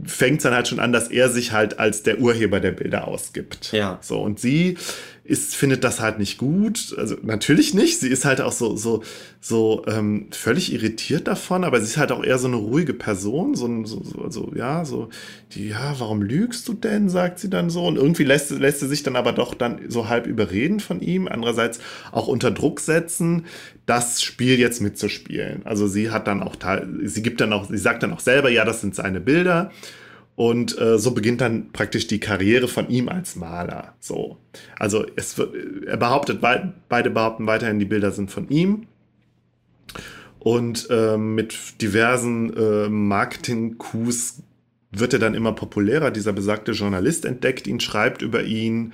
fängt 0.05 0.37
es 0.37 0.43
dann 0.43 0.53
halt 0.53 0.67
schon 0.67 0.79
an, 0.79 0.91
dass 0.91 1.09
er 1.09 1.29
sich 1.29 1.51
halt 1.51 1.79
als 1.79 2.03
der 2.03 2.19
Urheber 2.19 2.59
der 2.59 2.71
Bilder 2.71 3.07
ausgibt. 3.07 3.71
Ja. 3.71 3.99
So, 4.01 4.21
und 4.21 4.39
sie 4.39 4.77
ist, 5.27 5.55
findet 5.55 5.83
das 5.83 5.99
halt 5.99 6.19
nicht 6.19 6.37
gut. 6.37 6.95
Also 6.97 7.17
natürlich 7.21 7.73
nicht. 7.73 7.99
Sie 7.99 8.07
ist 8.07 8.23
halt 8.23 8.39
auch 8.39 8.53
so, 8.53 8.77
so, 8.77 9.03
so 9.41 9.83
ähm, 9.85 10.27
völlig 10.31 10.73
irritiert 10.73 11.27
davon, 11.27 11.65
aber 11.65 11.79
sie 11.79 11.87
ist 11.87 11.97
halt 11.97 12.13
auch 12.13 12.23
eher 12.23 12.37
so 12.37 12.47
eine 12.47 12.55
ruhige 12.55 12.93
Person. 12.93 13.53
So, 13.53 13.85
so, 13.85 14.01
so 14.03 14.21
also, 14.21 14.51
ja, 14.55 14.85
so, 14.85 15.09
die, 15.51 15.69
ja, 15.69 15.95
warum 15.99 16.21
lügst 16.21 16.67
du 16.69 16.73
denn, 16.73 17.09
sagt 17.09 17.39
sie 17.39 17.49
dann 17.49 17.69
so. 17.69 17.85
Und 17.85 17.97
irgendwie 17.97 18.23
lässt, 18.23 18.51
lässt 18.51 18.79
sie 18.79 18.87
sich 18.87 19.03
dann 19.03 19.17
aber 19.17 19.33
doch 19.33 19.53
dann 19.53 19.81
so 19.89 20.07
halb 20.07 20.27
überreden 20.27 20.79
von 20.79 21.01
ihm. 21.01 21.27
Andererseits 21.27 21.79
auch 22.13 22.27
unter 22.27 22.51
Druck 22.51 22.79
setzen, 22.79 23.45
das 23.85 24.21
Spiel 24.21 24.57
jetzt 24.57 24.81
mitzuspielen. 24.81 25.61
Also 25.65 25.87
sie 25.87 26.09
hat 26.09 26.27
dann 26.27 26.41
auch, 26.41 26.55
sie 27.03 27.21
gibt 27.21 27.41
dann 27.41 27.51
auch, 27.51 27.67
sie 27.67 27.77
sagt 27.77 28.01
dann 28.01 28.13
auch 28.13 28.21
selber, 28.21 28.49
ja, 28.49 28.63
das 28.63 28.79
sind 28.79 28.95
seine 28.95 29.19
Bilder. 29.19 29.71
Und 30.37 30.79
äh, 30.79 30.99
so 30.99 31.15
beginnt 31.15 31.41
dann 31.41 31.71
praktisch 31.71 32.05
die 32.05 32.19
Karriere 32.19 32.67
von 32.67 32.89
ihm 32.89 33.09
als 33.09 33.35
Maler. 33.35 33.95
So. 33.99 34.37
Also 34.77 35.03
es 35.15 35.35
wird, 35.39 35.55
er 35.87 35.97
behauptet, 35.97 36.41
beide 36.41 37.09
behaupten 37.09 37.47
weiterhin, 37.47 37.79
die 37.79 37.85
Bilder 37.85 38.11
sind 38.11 38.29
von 38.29 38.47
ihm. 38.47 38.85
Und 40.37 40.89
äh, 40.91 41.17
mit 41.17 41.81
diversen 41.81 42.55
äh, 42.55 42.87
Marketing-Coups 42.87 44.43
wird 44.91 45.13
er 45.13 45.19
dann 45.19 45.33
immer 45.33 45.53
populärer. 45.53 46.11
Dieser 46.11 46.33
besagte 46.33 46.73
Journalist 46.73 47.25
entdeckt 47.25 47.65
ihn, 47.65 47.79
schreibt 47.79 48.21
über 48.21 48.43
ihn 48.43 48.93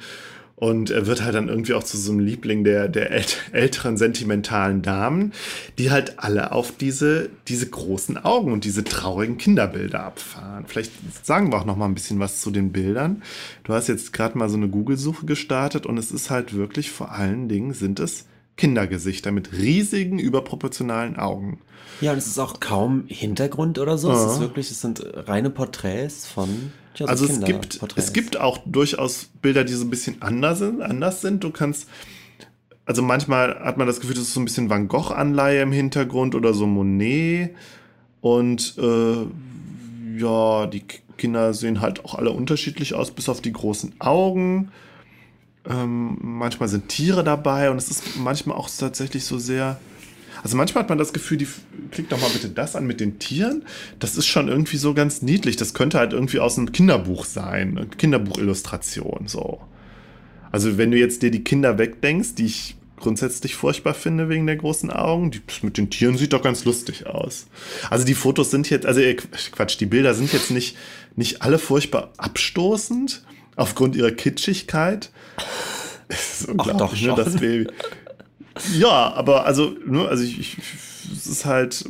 und 0.63 0.91
er 0.91 1.07
wird 1.07 1.21
halt 1.21 1.35
dann 1.35 1.49
irgendwie 1.49 1.73
auch 1.73 1.83
zu 1.83 1.97
so 1.97 2.13
einem 2.13 2.21
Liebling 2.21 2.63
der, 2.63 2.87
der 2.87 3.11
älteren 3.51 3.97
sentimentalen 3.97 4.81
Damen, 4.81 5.33
die 5.77 5.91
halt 5.91 6.19
alle 6.19 6.53
auf 6.53 6.71
diese, 6.77 7.29
diese 7.49 7.69
großen 7.69 8.23
Augen 8.23 8.53
und 8.53 8.63
diese 8.63 8.85
traurigen 8.85 9.37
Kinderbilder 9.37 10.05
abfahren. 10.05 10.63
Vielleicht 10.65 10.93
sagen 11.21 11.51
wir 11.51 11.57
auch 11.59 11.65
noch 11.65 11.75
mal 11.75 11.87
ein 11.87 11.95
bisschen 11.95 12.21
was 12.21 12.39
zu 12.39 12.49
den 12.49 12.71
Bildern. 12.71 13.23
Du 13.65 13.73
hast 13.73 13.89
jetzt 13.89 14.13
gerade 14.13 14.37
mal 14.37 14.47
so 14.47 14.55
eine 14.55 14.69
Google-Suche 14.69 15.25
gestartet 15.25 15.85
und 15.85 15.97
es 15.97 16.13
ist 16.13 16.29
halt 16.29 16.53
wirklich 16.53 16.91
vor 16.91 17.11
allen 17.11 17.49
Dingen 17.49 17.73
sind 17.73 17.99
es 17.99 18.27
Kindergesichter 18.55 19.33
mit 19.33 19.51
riesigen, 19.51 20.17
überproportionalen 20.17 21.17
Augen. 21.17 21.59
Ja, 21.99 22.13
und 22.13 22.19
es 22.19 22.27
ist 22.27 22.39
auch 22.39 22.61
kaum 22.61 23.03
Hintergrund 23.07 23.79
oder 23.79 23.97
so. 23.97 24.07
Ja. 24.07 24.15
Es 24.15 24.35
ist 24.35 24.39
wirklich, 24.39 24.71
es 24.71 24.79
sind 24.79 25.03
reine 25.27 25.49
Porträts 25.49 26.25
von 26.25 26.71
ja, 26.95 27.05
also 27.07 27.25
es 27.25 27.39
gibt, 27.41 27.79
es 27.95 28.13
gibt 28.13 28.37
auch 28.37 28.59
durchaus 28.65 29.29
Bilder, 29.41 29.63
die 29.63 29.73
so 29.73 29.85
ein 29.85 29.89
bisschen 29.89 30.21
anders 30.21 30.59
sind. 30.59 30.81
Anders 30.81 31.21
sind. 31.21 31.43
Du 31.43 31.51
kannst, 31.51 31.87
also 32.85 33.01
manchmal 33.01 33.59
hat 33.59 33.77
man 33.77 33.87
das 33.87 33.99
Gefühl, 33.99 34.15
das 34.15 34.25
ist 34.25 34.33
so 34.33 34.39
ein 34.39 34.45
bisschen 34.45 34.69
Van 34.69 34.87
Gogh-Anleihe 34.87 35.61
im 35.61 35.71
Hintergrund 35.71 36.35
oder 36.35 36.53
so 36.53 36.67
Monet. 36.67 37.55
Und 38.21 38.75
äh, 38.77 40.19
ja, 40.19 40.67
die 40.67 40.83
Kinder 41.17 41.53
sehen 41.53 41.81
halt 41.81 42.05
auch 42.05 42.15
alle 42.15 42.31
unterschiedlich 42.31 42.93
aus, 42.93 43.11
bis 43.11 43.29
auf 43.29 43.41
die 43.41 43.53
großen 43.53 43.93
Augen. 43.99 44.71
Ähm, 45.69 46.17
manchmal 46.21 46.69
sind 46.69 46.89
Tiere 46.89 47.23
dabei 47.23 47.71
und 47.71 47.77
es 47.77 47.89
ist 47.89 48.17
manchmal 48.17 48.57
auch 48.57 48.69
tatsächlich 48.69 49.25
so 49.25 49.37
sehr 49.37 49.79
also 50.43 50.57
manchmal 50.57 50.83
hat 50.83 50.89
man 50.89 50.97
das 50.97 51.13
Gefühl, 51.13 51.37
die 51.37 51.47
klickt 51.91 52.11
doch 52.11 52.19
mal 52.19 52.29
bitte 52.29 52.49
das 52.49 52.75
an 52.75 52.85
mit 52.85 52.99
den 52.99 53.17
Tieren. 53.17 53.63
Das 53.99 54.17
ist 54.17 54.27
schon 54.27 54.49
irgendwie 54.49 54.77
so 54.77 54.93
ganz 54.93 55.21
niedlich. 55.21 55.55
Das 55.55 55.73
könnte 55.73 55.97
halt 55.97 56.13
irgendwie 56.13 56.39
aus 56.39 56.57
einem 56.57 56.71
Kinderbuch 56.71 57.25
sein, 57.25 57.77
eine 57.77 57.87
Kinderbuchillustration 57.87 59.27
so. 59.27 59.61
Also 60.51 60.77
wenn 60.77 60.91
du 60.91 60.97
jetzt 60.97 61.23
dir 61.23 61.31
die 61.31 61.43
Kinder 61.43 61.79
wegdenkst, 61.79 62.35
die 62.35 62.45
ich 62.45 62.75
grundsätzlich 63.03 63.55
furchtbar 63.55 63.93
finde 63.93 64.29
wegen 64.29 64.47
der 64.47 64.55
großen 64.55 64.89
Augen. 64.89 65.29
Die, 65.29 65.41
mit 65.61 65.77
den 65.77 65.89
Tieren 65.89 66.17
sieht 66.17 66.33
doch 66.33 66.41
ganz 66.41 66.65
lustig 66.65 67.05
aus. 67.05 67.47
Also 67.89 68.05
die 68.05 68.15
Fotos 68.15 68.49
sind 68.49 68.69
jetzt, 68.69 68.85
also 68.85 69.01
äh, 69.01 69.13
Quatsch, 69.13 69.79
die 69.79 69.85
Bilder 69.85 70.13
sind 70.13 70.31
jetzt 70.33 70.49
nicht, 70.49 70.77
nicht 71.15 71.41
alle 71.41 71.59
furchtbar 71.59 72.13
abstoßend 72.17 73.23
aufgrund 73.55 73.95
ihrer 73.95 74.11
Kitschigkeit. 74.11 75.11
Das 76.09 76.41
ist 76.41 76.49
unglaublich, 76.49 77.09
Ach, 77.09 77.15
doch, 77.15 77.17
ne, 77.17 77.23
das 77.23 77.37
Baby. 77.37 77.67
Ja, 78.77 79.13
aber 79.13 79.45
also, 79.45 79.73
ne, 79.85 80.07
also 80.07 80.23
ich, 80.23 80.39
ich, 80.39 80.57
es 81.11 81.27
ist 81.27 81.45
halt. 81.45 81.85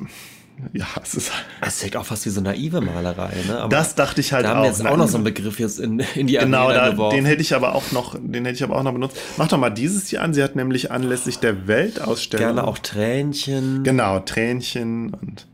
Ja, 0.72 0.86
es 1.02 1.16
ist 1.16 1.34
halt. 1.34 1.46
Es 1.62 1.80
sieht 1.80 1.96
auch 1.96 2.06
fast 2.06 2.26
wie 2.26 2.30
so 2.30 2.40
naive 2.40 2.80
Malerei, 2.80 3.34
ne? 3.48 3.60
Aber 3.60 3.70
das 3.76 3.96
dachte 3.96 4.22
ich 4.22 4.32
halt 4.34 4.46
da 4.46 4.50
auch. 4.50 4.54
Da 4.54 4.58
haben 4.58 4.64
wir 4.64 4.70
jetzt 4.70 4.86
auch 4.86 4.98
noch 4.98 5.08
so 5.08 5.18
einen 5.18 5.24
Begriff 5.24 5.60
jetzt 5.60 5.80
in, 5.80 6.00
in 6.16 6.28
die 6.28 6.34
Genau, 6.38 6.72
da, 6.72 6.92
geworfen. 6.92 7.18
den 7.18 7.26
hätte 7.26 7.42
ich 7.42 7.54
aber 7.56 7.76
auch 7.76 7.92
noch, 7.92 8.16
den 8.20 8.46
hätte 8.46 8.56
ich 8.56 8.64
aber 8.64 8.78
auch 8.78 8.84
noch 8.84 8.94
benutzt. 8.94 9.18
Mach 9.38 9.48
doch 9.48 9.58
mal 9.58 9.72
dieses 9.72 10.08
hier 10.08 10.22
an. 10.22 10.34
Sie 10.34 10.44
hat 10.44 10.56
nämlich 10.56 10.92
anlässlich 10.92 11.40
der 11.40 11.68
Weltausstellung. 11.68 12.46
Gerne 12.46 12.68
auch 12.68 12.78
Tränchen. 12.78 13.84
Genau, 13.84 14.20
Tränchen 14.20 15.14
und. 15.14 15.48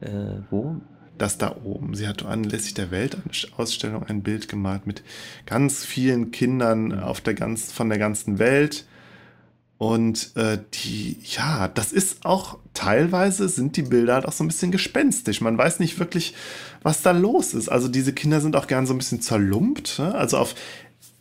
Äh, 0.00 0.40
wo? 0.50 0.76
Das 1.18 1.38
da 1.38 1.56
oben. 1.64 1.94
Sie 1.94 2.06
hat 2.06 2.24
anlässlich 2.24 2.74
der 2.74 2.90
Weltausstellung 2.90 4.04
ein 4.04 4.22
Bild 4.22 4.48
gemalt 4.48 4.86
mit 4.86 5.02
ganz 5.46 5.84
vielen 5.84 6.30
Kindern 6.30 6.98
auf 6.98 7.20
der 7.20 7.34
ganz, 7.34 7.72
von 7.72 7.88
der 7.88 7.98
ganzen 7.98 8.38
Welt 8.38 8.84
und 9.78 10.34
äh, 10.36 10.58
die, 10.72 11.18
ja, 11.22 11.68
das 11.68 11.92
ist 11.92 12.24
auch 12.24 12.58
teilweise 12.72 13.48
sind 13.48 13.76
die 13.76 13.82
Bilder 13.82 14.14
halt 14.14 14.26
auch 14.26 14.32
so 14.32 14.42
ein 14.42 14.48
bisschen 14.48 14.70
gespenstisch. 14.70 15.40
Man 15.40 15.58
weiß 15.58 15.80
nicht 15.80 15.98
wirklich, 15.98 16.34
was 16.82 17.02
da 17.02 17.10
los 17.10 17.52
ist. 17.52 17.68
Also 17.68 17.88
diese 17.88 18.14
Kinder 18.14 18.40
sind 18.40 18.56
auch 18.56 18.68
gern 18.68 18.86
so 18.86 18.94
ein 18.94 18.98
bisschen 18.98 19.20
zerlumpt. 19.20 19.98
Ne? 19.98 20.14
Also 20.14 20.38
auf 20.38 20.54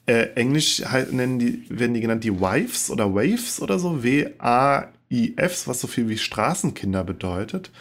äh, 0.06 0.28
Englisch 0.36 0.84
nennen 1.12 1.40
die, 1.40 1.66
werden 1.70 1.94
die 1.94 2.02
genannt 2.02 2.24
die 2.24 2.40
Wives 2.40 2.90
oder 2.90 3.14
Waves 3.14 3.62
oder 3.62 3.78
so, 3.78 4.04
W-A-I-Fs, 4.04 5.68
was 5.68 5.82
so 5.82 5.88
viel 5.88 6.08
wie 6.08 6.18
Straßenkinder 6.18 7.04
bedeutet. 7.04 7.72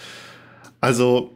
Also 0.81 1.35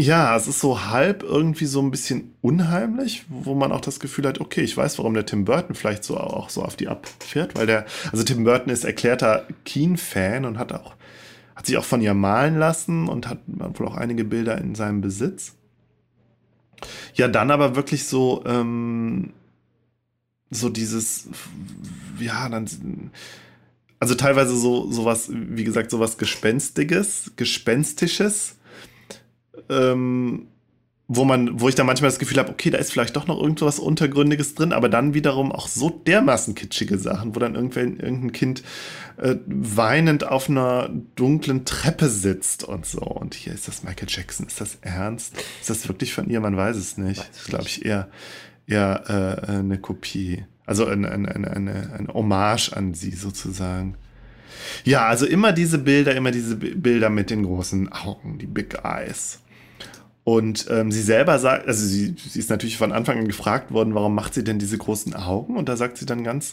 ja, 0.00 0.36
es 0.36 0.46
ist 0.46 0.60
so 0.60 0.86
halb 0.86 1.24
irgendwie 1.24 1.66
so 1.66 1.82
ein 1.82 1.90
bisschen 1.90 2.32
unheimlich, 2.40 3.24
wo 3.28 3.56
man 3.56 3.72
auch 3.72 3.80
das 3.80 3.98
Gefühl 3.98 4.28
hat, 4.28 4.40
okay, 4.40 4.60
ich 4.60 4.76
weiß, 4.76 4.96
warum 4.98 5.12
der 5.12 5.26
Tim 5.26 5.44
Burton 5.44 5.74
vielleicht 5.74 6.04
so 6.04 6.16
auch 6.16 6.50
so 6.50 6.62
auf 6.62 6.76
die 6.76 6.86
abfährt, 6.86 7.56
weil 7.56 7.66
der, 7.66 7.84
also 8.12 8.22
Tim 8.22 8.44
Burton 8.44 8.72
ist 8.72 8.84
erklärter 8.84 9.48
Keen-Fan 9.64 10.44
und 10.44 10.56
hat 10.56 10.72
auch, 10.72 10.94
hat 11.56 11.66
sich 11.66 11.76
auch 11.76 11.84
von 11.84 12.00
ihr 12.00 12.14
malen 12.14 12.58
lassen 12.58 13.08
und 13.08 13.28
hat 13.28 13.40
wohl 13.48 13.88
auch 13.88 13.96
einige 13.96 14.22
Bilder 14.22 14.56
in 14.58 14.76
seinem 14.76 15.00
Besitz. 15.00 15.56
Ja, 17.14 17.26
dann 17.26 17.50
aber 17.50 17.74
wirklich 17.74 18.04
so, 18.04 18.44
ähm, 18.46 19.32
so 20.48 20.68
dieses, 20.68 21.26
ja, 22.20 22.48
dann, 22.48 23.10
also 23.98 24.14
teilweise 24.14 24.56
so, 24.56 24.92
sowas, 24.92 25.28
wie 25.32 25.64
gesagt, 25.64 25.90
sowas 25.90 26.18
Gespenstiges, 26.18 27.32
Gespenstisches 27.34 28.57
ähm, 29.70 30.48
wo 31.10 31.24
man, 31.24 31.58
wo 31.58 31.70
ich 31.70 31.74
dann 31.74 31.86
manchmal 31.86 32.10
das 32.10 32.18
Gefühl 32.18 32.36
habe, 32.36 32.50
okay, 32.50 32.68
da 32.68 32.76
ist 32.76 32.92
vielleicht 32.92 33.16
doch 33.16 33.26
noch 33.26 33.40
irgendwas 33.40 33.78
Untergründiges 33.78 34.54
drin, 34.54 34.74
aber 34.74 34.90
dann 34.90 35.14
wiederum 35.14 35.52
auch 35.52 35.66
so 35.66 35.88
dermaßen 35.88 36.54
kitschige 36.54 36.98
Sachen, 36.98 37.34
wo 37.34 37.40
dann 37.40 37.54
irgendwann 37.54 37.98
irgendein 37.98 38.32
Kind 38.32 38.62
äh, 39.16 39.36
weinend 39.46 40.24
auf 40.24 40.50
einer 40.50 40.90
dunklen 41.16 41.64
Treppe 41.64 42.10
sitzt 42.10 42.62
und 42.62 42.84
so. 42.84 43.00
Und 43.00 43.34
hier 43.34 43.54
ist 43.54 43.68
das 43.68 43.82
Michael 43.82 44.08
Jackson. 44.10 44.46
Ist 44.46 44.60
das 44.60 44.78
ernst? 44.82 45.34
Ist 45.60 45.70
das 45.70 45.88
wirklich 45.88 46.12
von 46.12 46.28
ihr? 46.28 46.40
Man 46.40 46.58
weiß 46.58 46.76
es 46.76 46.98
nicht. 46.98 47.20
Weiß 47.20 47.44
glaube 47.46 47.64
ich 47.64 47.86
eher, 47.86 48.10
eher 48.66 49.04
äh, 49.48 49.50
eine 49.50 49.78
Kopie. 49.78 50.44
Also 50.66 50.84
eine, 50.84 51.10
eine, 51.10 51.30
eine, 51.30 51.50
eine 51.50 52.08
Hommage 52.12 52.74
an 52.74 52.92
sie 52.92 53.12
sozusagen. 53.12 53.96
Ja, 54.84 55.06
also 55.06 55.24
immer 55.24 55.52
diese 55.52 55.78
Bilder, 55.78 56.14
immer 56.14 56.32
diese 56.32 56.56
Bilder 56.56 57.08
mit 57.08 57.30
den 57.30 57.44
großen 57.44 57.90
Augen, 57.90 58.36
die 58.36 58.46
Big 58.46 58.78
Eyes. 58.84 59.40
Und 60.28 60.66
ähm, 60.68 60.92
sie 60.92 61.00
selber 61.00 61.38
sagt, 61.38 61.66
also 61.66 61.86
sie, 61.86 62.14
sie 62.18 62.38
ist 62.38 62.50
natürlich 62.50 62.76
von 62.76 62.92
Anfang 62.92 63.16
an 63.16 63.26
gefragt 63.26 63.72
worden, 63.72 63.94
warum 63.94 64.14
macht 64.14 64.34
sie 64.34 64.44
denn 64.44 64.58
diese 64.58 64.76
großen 64.76 65.14
Augen? 65.14 65.56
Und 65.56 65.70
da 65.70 65.76
sagt 65.78 65.96
sie 65.96 66.04
dann 66.04 66.22
ganz, 66.22 66.52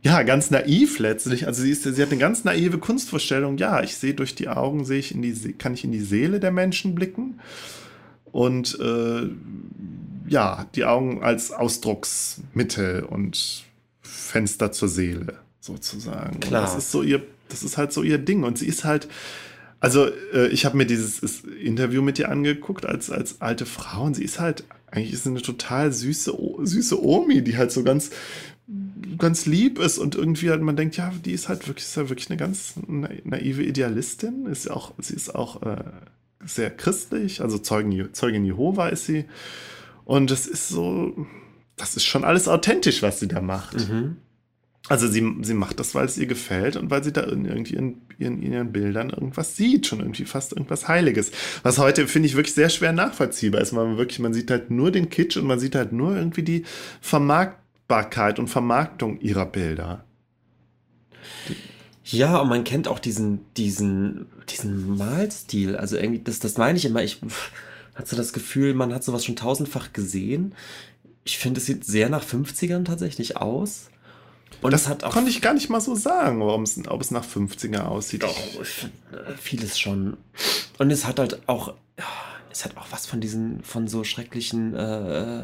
ja, 0.00 0.22
ganz 0.22 0.52
naiv 0.52 1.00
letztlich. 1.00 1.48
Also 1.48 1.62
sie, 1.62 1.72
ist, 1.72 1.82
sie 1.82 2.00
hat 2.00 2.12
eine 2.12 2.20
ganz 2.20 2.44
naive 2.44 2.78
Kunstvorstellung. 2.78 3.56
Ja, 3.58 3.82
ich 3.82 3.96
sehe 3.96 4.14
durch 4.14 4.36
die 4.36 4.46
Augen, 4.48 4.84
sehe 4.84 5.00
ich 5.00 5.12
in 5.12 5.22
die, 5.22 5.54
kann 5.54 5.74
ich 5.74 5.82
in 5.82 5.90
die 5.90 6.02
Seele 6.02 6.38
der 6.38 6.52
Menschen 6.52 6.94
blicken. 6.94 7.40
Und 8.30 8.78
äh, 8.78 9.28
ja, 10.28 10.68
die 10.76 10.84
Augen 10.84 11.24
als 11.24 11.50
Ausdrucksmittel 11.50 13.02
und 13.02 13.64
Fenster 14.02 14.70
zur 14.70 14.88
Seele 14.88 15.40
sozusagen. 15.58 16.38
Klar. 16.38 16.62
Und 16.62 16.68
das 16.68 16.78
ist 16.78 16.92
so 16.92 17.02
ihr, 17.02 17.22
das 17.48 17.64
ist 17.64 17.76
halt 17.76 17.92
so 17.92 18.04
ihr 18.04 18.18
Ding. 18.18 18.44
Und 18.44 18.56
sie 18.56 18.66
ist 18.66 18.84
halt, 18.84 19.08
also 19.80 20.06
äh, 20.32 20.48
ich 20.48 20.64
habe 20.64 20.76
mir 20.76 20.86
dieses 20.86 21.44
Interview 21.44 22.02
mit 22.02 22.18
ihr 22.18 22.28
angeguckt 22.30 22.86
als, 22.86 23.10
als 23.10 23.40
alte 23.40 23.66
Frau 23.66 24.04
und 24.04 24.14
sie 24.16 24.24
ist 24.24 24.40
halt, 24.40 24.64
eigentlich 24.90 25.12
ist 25.12 25.24
sie 25.24 25.30
eine 25.30 25.42
total 25.42 25.92
süße, 25.92 26.32
süße 26.62 27.02
Omi, 27.02 27.42
die 27.42 27.56
halt 27.56 27.72
so 27.72 27.82
ganz, 27.82 28.10
ganz 29.18 29.46
lieb 29.46 29.78
ist 29.78 29.98
und 29.98 30.14
irgendwie 30.14 30.50
halt 30.50 30.62
man 30.62 30.76
denkt, 30.76 30.96
ja, 30.96 31.12
die 31.24 31.32
ist 31.32 31.48
halt 31.48 31.68
wirklich, 31.68 31.84
ist 31.84 31.96
ja 31.96 32.08
wirklich 32.08 32.30
eine 32.30 32.38
ganz 32.38 32.74
naive 32.86 33.62
Idealistin. 33.62 34.46
Ist 34.46 34.70
auch, 34.70 34.94
sie 34.98 35.14
ist 35.14 35.34
auch 35.34 35.62
äh, 35.62 35.84
sehr 36.44 36.70
christlich, 36.70 37.40
also 37.40 37.58
Zeugen, 37.58 38.12
Zeugin 38.12 38.44
Jehova 38.44 38.88
ist 38.88 39.06
sie. 39.06 39.26
Und 40.04 40.30
das 40.30 40.46
ist 40.46 40.68
so, 40.68 41.26
das 41.76 41.96
ist 41.96 42.04
schon 42.04 42.24
alles 42.24 42.48
authentisch, 42.48 43.02
was 43.02 43.20
sie 43.20 43.28
da 43.28 43.40
macht. 43.40 43.88
Mhm. 43.88 44.16
Also 44.88 45.08
sie, 45.08 45.36
sie 45.42 45.54
macht 45.54 45.80
das, 45.80 45.94
weil 45.94 46.06
es 46.06 46.16
ihr 46.16 46.26
gefällt 46.26 46.76
und 46.76 46.90
weil 46.90 47.02
sie 47.02 47.12
da 47.12 47.24
irgendwie 47.24 47.74
in, 47.74 48.02
in, 48.18 48.42
in, 48.42 48.52
ihren 48.52 48.72
Bildern 48.72 49.10
irgendwas 49.10 49.56
sieht, 49.56 49.86
schon 49.86 49.98
irgendwie 49.98 50.24
fast 50.24 50.52
irgendwas 50.52 50.86
Heiliges. 50.86 51.32
Was 51.64 51.78
heute, 51.78 52.06
finde 52.06 52.28
ich, 52.28 52.36
wirklich 52.36 52.54
sehr 52.54 52.68
schwer 52.68 52.92
nachvollziehbar 52.92 53.60
ist. 53.60 53.72
Man 53.72 53.98
wirklich, 53.98 54.20
man 54.20 54.32
sieht 54.32 54.50
halt 54.50 54.70
nur 54.70 54.92
den 54.92 55.10
Kitsch 55.10 55.36
und 55.36 55.46
man 55.46 55.58
sieht 55.58 55.74
halt 55.74 55.92
nur 55.92 56.16
irgendwie 56.16 56.44
die 56.44 56.64
Vermarktbarkeit 57.00 58.38
und 58.38 58.48
Vermarktung 58.48 59.20
ihrer 59.20 59.46
Bilder. 59.46 60.04
Ja, 62.04 62.38
und 62.38 62.48
man 62.48 62.62
kennt 62.62 62.86
auch 62.86 63.00
diesen, 63.00 63.40
diesen, 63.56 64.26
diesen 64.48 64.96
Malstil. 64.96 65.76
Also 65.76 65.96
irgendwie, 65.96 66.20
das, 66.22 66.38
das 66.38 66.56
meine 66.58 66.78
ich 66.78 66.84
immer. 66.84 67.02
Ich 67.02 67.20
hatte 67.96 68.10
so 68.10 68.16
das 68.16 68.32
Gefühl, 68.32 68.74
man 68.74 68.94
hat 68.94 69.02
sowas 69.02 69.24
schon 69.24 69.34
tausendfach 69.34 69.92
gesehen. 69.92 70.54
Ich 71.24 71.38
finde, 71.38 71.58
es 71.58 71.66
sieht 71.66 71.84
sehr 71.84 72.08
nach 72.08 72.24
50ern 72.24 72.84
tatsächlich 72.84 73.36
aus. 73.36 73.90
Und 74.62 74.72
das 74.72 74.88
hat 74.88 75.04
auch 75.04 75.12
konnte 75.12 75.30
ich 75.30 75.42
gar 75.42 75.54
nicht 75.54 75.68
mal 75.68 75.80
so 75.80 75.94
sagen, 75.94 76.40
warum 76.40 76.62
es, 76.62 76.80
ob 76.88 77.00
es 77.00 77.10
nach 77.10 77.24
50er 77.24 77.82
aussieht. 77.82 78.22
Doch, 78.22 78.36
vieles 79.38 79.78
schon. 79.78 80.16
Und 80.78 80.90
es 80.90 81.06
hat 81.06 81.18
halt 81.18 81.40
auch, 81.46 81.74
es 82.50 82.64
hat 82.64 82.76
auch 82.76 82.86
was 82.90 83.06
von 83.06 83.20
diesen, 83.20 83.62
von 83.62 83.86
so 83.86 84.02
schrecklichen 84.02 84.74
äh, 84.74 85.42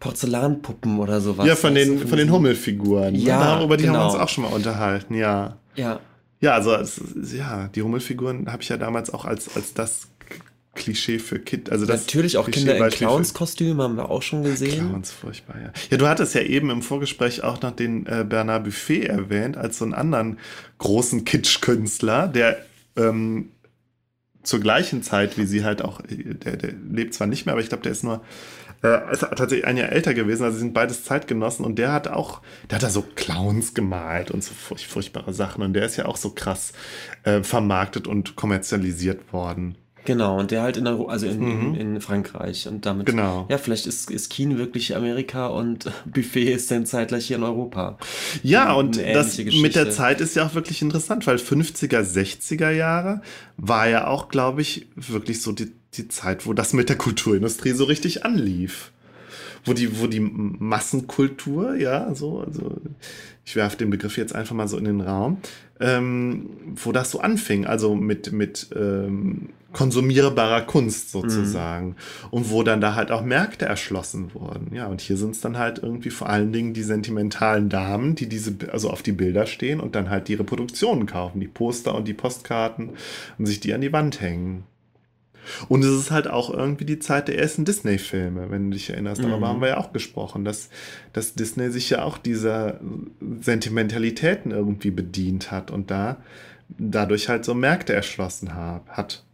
Porzellanpuppen 0.00 0.98
oder 0.98 1.20
sowas. 1.20 1.46
Ja, 1.46 1.56
von 1.56 1.74
den, 1.74 1.98
von, 1.98 2.08
von 2.08 2.18
den 2.18 2.30
Hummelfiguren. 2.30 3.14
Ja, 3.14 3.56
darüber 3.56 3.76
die 3.76 3.84
genau. 3.84 3.98
haben 3.98 4.08
wir 4.08 4.12
uns 4.12 4.22
auch 4.22 4.28
schon 4.28 4.44
mal 4.44 4.52
unterhalten, 4.52 5.14
ja. 5.14 5.56
Ja. 5.74 6.00
Ja, 6.40 6.52
also 6.52 6.76
ja, 7.34 7.68
die 7.68 7.82
Hummelfiguren 7.82 8.52
habe 8.52 8.62
ich 8.62 8.68
ja 8.68 8.76
damals 8.76 9.12
auch 9.12 9.24
als, 9.24 9.56
als 9.56 9.72
das 9.72 10.08
Klischee 10.76 11.18
für 11.18 11.40
Kind. 11.40 11.70
Also 11.70 11.86
das 11.86 12.02
Natürlich 12.02 12.36
auch 12.36 12.44
Klischee 12.44 12.66
Kinder 12.68 12.86
in 12.86 12.92
Clowns-Kostümen 12.92 13.82
haben 13.82 13.96
wir 13.96 14.10
auch 14.10 14.22
schon 14.22 14.44
gesehen. 14.44 14.88
Clowns, 14.90 15.10
furchtbar, 15.10 15.56
ja. 15.60 15.72
Ja, 15.90 15.96
du 15.96 16.06
hattest 16.06 16.34
ja 16.34 16.42
eben 16.42 16.70
im 16.70 16.82
Vorgespräch 16.82 17.42
auch 17.42 17.60
noch 17.62 17.72
den 17.72 18.06
äh, 18.06 18.24
Bernard 18.28 18.64
Buffet 18.64 19.06
erwähnt, 19.06 19.56
als 19.56 19.78
so 19.78 19.84
einen 19.84 19.94
anderen 19.94 20.38
großen 20.78 21.24
Kitsch-Künstler, 21.24 22.28
der 22.28 22.64
ähm, 22.96 23.50
zur 24.44 24.60
gleichen 24.60 25.02
Zeit, 25.02 25.36
wie 25.38 25.46
sie 25.46 25.64
halt 25.64 25.82
auch, 25.82 26.00
der, 26.08 26.56
der 26.56 26.72
lebt 26.88 27.14
zwar 27.14 27.26
nicht 27.26 27.46
mehr, 27.46 27.54
aber 27.54 27.62
ich 27.62 27.68
glaube, 27.68 27.82
der 27.82 27.92
ist 27.92 28.04
nur 28.04 28.22
äh, 28.82 29.12
ist 29.12 29.20
tatsächlich 29.20 29.66
ein 29.66 29.76
Jahr 29.76 29.90
älter 29.90 30.14
gewesen, 30.14 30.44
also 30.44 30.54
sie 30.54 30.60
sind 30.60 30.74
beides 30.74 31.04
Zeitgenossen 31.04 31.64
und 31.64 31.78
der 31.78 31.92
hat 31.92 32.08
auch, 32.08 32.42
der 32.70 32.76
hat 32.76 32.82
da 32.82 32.90
so 32.90 33.02
Clowns 33.02 33.74
gemalt 33.74 34.30
und 34.30 34.44
so 34.44 34.52
furch 34.54 34.86
furchtbare 34.86 35.32
Sachen 35.32 35.62
und 35.62 35.72
der 35.72 35.86
ist 35.86 35.96
ja 35.96 36.06
auch 36.06 36.16
so 36.16 36.30
krass 36.30 36.72
äh, 37.24 37.42
vermarktet 37.42 38.06
und 38.06 38.36
kommerzialisiert 38.36 39.32
worden. 39.32 39.76
Genau, 40.06 40.38
und 40.38 40.50
der 40.50 40.62
halt 40.62 40.76
in, 40.76 40.86
Euro, 40.86 41.06
also 41.06 41.26
in, 41.26 41.40
mhm. 41.40 41.74
in, 41.74 42.00
Frankreich 42.00 42.66
und 42.68 42.86
damit. 42.86 43.06
Genau. 43.06 43.46
Ja, 43.50 43.58
vielleicht 43.58 43.86
ist, 43.86 44.10
ist 44.10 44.30
Keen 44.30 44.56
wirklich 44.56 44.96
Amerika 44.96 45.48
und 45.48 45.90
Buffet 46.06 46.52
ist 46.52 46.70
dann 46.70 46.86
zeitgleich 46.86 47.26
hier 47.26 47.36
in 47.36 47.42
Europa. 47.42 47.98
Ja, 48.42 48.72
und 48.72 48.96
das 48.96 49.36
Geschichte. 49.36 49.60
mit 49.60 49.74
der 49.74 49.90
Zeit 49.90 50.20
ist 50.20 50.36
ja 50.36 50.46
auch 50.46 50.54
wirklich 50.54 50.80
interessant, 50.80 51.26
weil 51.26 51.36
50er, 51.36 52.00
60er 52.00 52.70
Jahre 52.70 53.20
war 53.56 53.88
ja 53.88 54.06
auch, 54.06 54.28
glaube 54.28 54.62
ich, 54.62 54.86
wirklich 54.94 55.42
so 55.42 55.52
die, 55.52 55.72
die 55.94 56.08
Zeit, 56.08 56.46
wo 56.46 56.52
das 56.52 56.72
mit 56.72 56.88
der 56.88 56.96
Kulturindustrie 56.96 57.72
so 57.72 57.84
richtig 57.84 58.24
anlief 58.24 58.92
wo 59.66 59.72
die, 59.72 60.00
wo 60.00 60.06
die 60.06 60.20
Massenkultur, 60.20 61.74
ja, 61.74 62.14
so, 62.14 62.40
also 62.40 62.76
ich 63.44 63.56
werfe 63.56 63.76
den 63.76 63.90
Begriff 63.90 64.16
jetzt 64.16 64.34
einfach 64.34 64.54
mal 64.54 64.68
so 64.68 64.78
in 64.78 64.84
den 64.84 65.00
Raum, 65.00 65.38
ähm, 65.80 66.48
wo 66.76 66.92
das 66.92 67.10
so 67.10 67.20
anfing, 67.20 67.66
also 67.66 67.94
mit, 67.94 68.32
mit 68.32 68.68
ähm, 68.74 69.48
konsumierbarer 69.76 70.62
Kunst 70.62 71.10
sozusagen. 71.10 71.88
Mhm. 71.88 71.94
Und 72.30 72.50
wo 72.50 72.62
dann 72.62 72.80
da 72.80 72.94
halt 72.94 73.10
auch 73.10 73.22
Märkte 73.22 73.66
erschlossen 73.66 74.32
wurden. 74.32 74.74
Ja, 74.74 74.86
und 74.86 75.02
hier 75.02 75.18
sind 75.18 75.32
es 75.32 75.42
dann 75.42 75.58
halt 75.58 75.80
irgendwie 75.82 76.08
vor 76.08 76.30
allen 76.30 76.50
Dingen 76.50 76.72
die 76.72 76.82
sentimentalen 76.82 77.68
Damen, 77.68 78.14
die 78.14 78.26
diese, 78.26 78.56
also 78.72 78.88
auf 78.88 79.02
die 79.02 79.12
Bilder 79.12 79.44
stehen 79.44 79.80
und 79.80 79.94
dann 79.94 80.08
halt 80.08 80.28
die 80.28 80.34
Reproduktionen 80.34 81.04
kaufen, 81.04 81.40
die 81.40 81.46
Poster 81.46 81.94
und 81.94 82.08
die 82.08 82.14
Postkarten 82.14 82.92
und 83.36 83.44
sich 83.44 83.60
die 83.60 83.74
an 83.74 83.82
die 83.82 83.92
Wand 83.92 84.22
hängen. 84.22 84.64
Und 85.68 85.84
es 85.84 85.92
ist 85.92 86.10
halt 86.10 86.26
auch 86.26 86.48
irgendwie 86.48 86.86
die 86.86 86.98
Zeit 86.98 87.28
der 87.28 87.38
ersten 87.38 87.66
Disney-Filme, 87.66 88.50
wenn 88.50 88.70
du 88.70 88.76
dich 88.76 88.88
erinnerst. 88.88 89.20
Darüber 89.20 89.38
mhm. 89.38 89.46
haben 89.46 89.60
wir 89.60 89.68
ja 89.68 89.76
auch 89.76 89.92
gesprochen, 89.92 90.46
dass, 90.46 90.70
dass 91.12 91.34
Disney 91.34 91.70
sich 91.70 91.90
ja 91.90 92.02
auch 92.02 92.16
dieser 92.16 92.80
Sentimentalitäten 93.42 94.52
irgendwie 94.52 94.90
bedient 94.90 95.50
hat 95.50 95.70
und 95.70 95.90
da 95.90 96.16
dadurch 96.78 97.28
halt 97.28 97.44
so 97.44 97.54
Märkte 97.54 97.92
erschlossen 97.92 98.54
hat. 98.54 99.25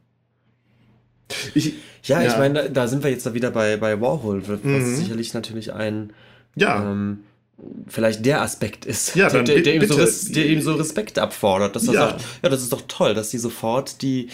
Ich, 1.54 1.74
ja, 2.04 2.20
ja, 2.20 2.30
ich 2.30 2.36
meine, 2.36 2.54
da, 2.54 2.68
da, 2.68 2.88
sind 2.88 3.04
wir 3.04 3.10
jetzt 3.10 3.26
da 3.26 3.34
wieder 3.34 3.50
bei, 3.50 3.76
bei 3.76 4.00
Warhol, 4.00 4.42
was 4.46 4.62
mhm. 4.62 4.96
sicherlich 4.96 5.34
natürlich 5.34 5.72
ein 5.72 6.12
ja. 6.54 6.90
Ähm, 6.90 7.20
vielleicht 7.86 8.24
der 8.26 8.42
Aspekt 8.42 8.84
ist, 8.84 9.14
ja, 9.14 9.28
der, 9.28 9.42
der, 9.42 9.60
der, 9.60 9.74
ihm 9.74 9.86
so, 9.86 10.32
der, 10.32 10.46
ihm 10.46 10.60
so, 10.60 10.74
Respekt 10.74 11.18
abfordert. 11.18 11.76
Dass 11.76 11.86
er 11.86 11.94
ja. 11.94 12.08
sagt, 12.08 12.24
ja, 12.42 12.48
das 12.48 12.62
ist 12.62 12.72
doch 12.72 12.82
toll, 12.88 13.14
dass 13.14 13.30
sie 13.30 13.38
sofort 13.38 14.02
die 14.02 14.28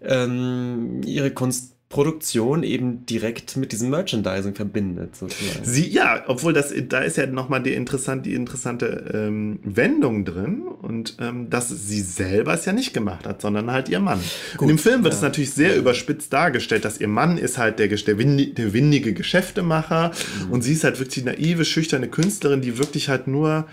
ähm, 0.00 1.02
ihre 1.04 1.30
Kunst 1.30 1.74
Produktion 1.92 2.62
eben 2.62 3.04
direkt 3.04 3.58
mit 3.58 3.70
diesem 3.70 3.90
Merchandising 3.90 4.54
verbindet. 4.54 5.14
Sozusagen. 5.14 5.62
Sie, 5.62 5.86
ja, 5.90 6.24
obwohl 6.26 6.54
das, 6.54 6.72
da 6.88 7.00
ist 7.00 7.18
ja 7.18 7.26
nochmal 7.26 7.62
die, 7.62 7.74
interessant, 7.74 8.24
die 8.24 8.32
interessante 8.32 9.10
ähm, 9.12 9.60
Wendung 9.62 10.24
drin 10.24 10.62
und 10.62 11.18
ähm, 11.20 11.50
dass 11.50 11.68
sie 11.68 12.00
selber 12.00 12.54
es 12.54 12.64
ja 12.64 12.72
nicht 12.72 12.94
gemacht 12.94 13.26
hat, 13.26 13.42
sondern 13.42 13.70
halt 13.70 13.90
ihr 13.90 14.00
Mann. 14.00 14.20
Gut, 14.56 14.62
In 14.62 14.68
dem 14.68 14.78
Film 14.78 15.04
wird 15.04 15.12
ja. 15.12 15.18
es 15.18 15.22
natürlich 15.22 15.50
sehr 15.50 15.76
überspitzt 15.76 16.32
dargestellt, 16.32 16.86
dass 16.86 16.98
ihr 16.98 17.08
Mann 17.08 17.36
ist 17.36 17.58
halt 17.58 17.78
der, 17.78 17.88
der, 17.88 18.18
windige, 18.18 18.54
der 18.54 18.72
windige 18.72 19.12
Geschäftemacher 19.12 20.12
mhm. 20.46 20.52
und 20.52 20.62
sie 20.62 20.72
ist 20.72 20.84
halt 20.84 20.98
wirklich 20.98 21.26
naive, 21.26 21.66
schüchterne 21.66 22.08
Künstlerin, 22.08 22.62
die 22.62 22.78
wirklich 22.78 23.10
halt 23.10 23.28
nur 23.28 23.66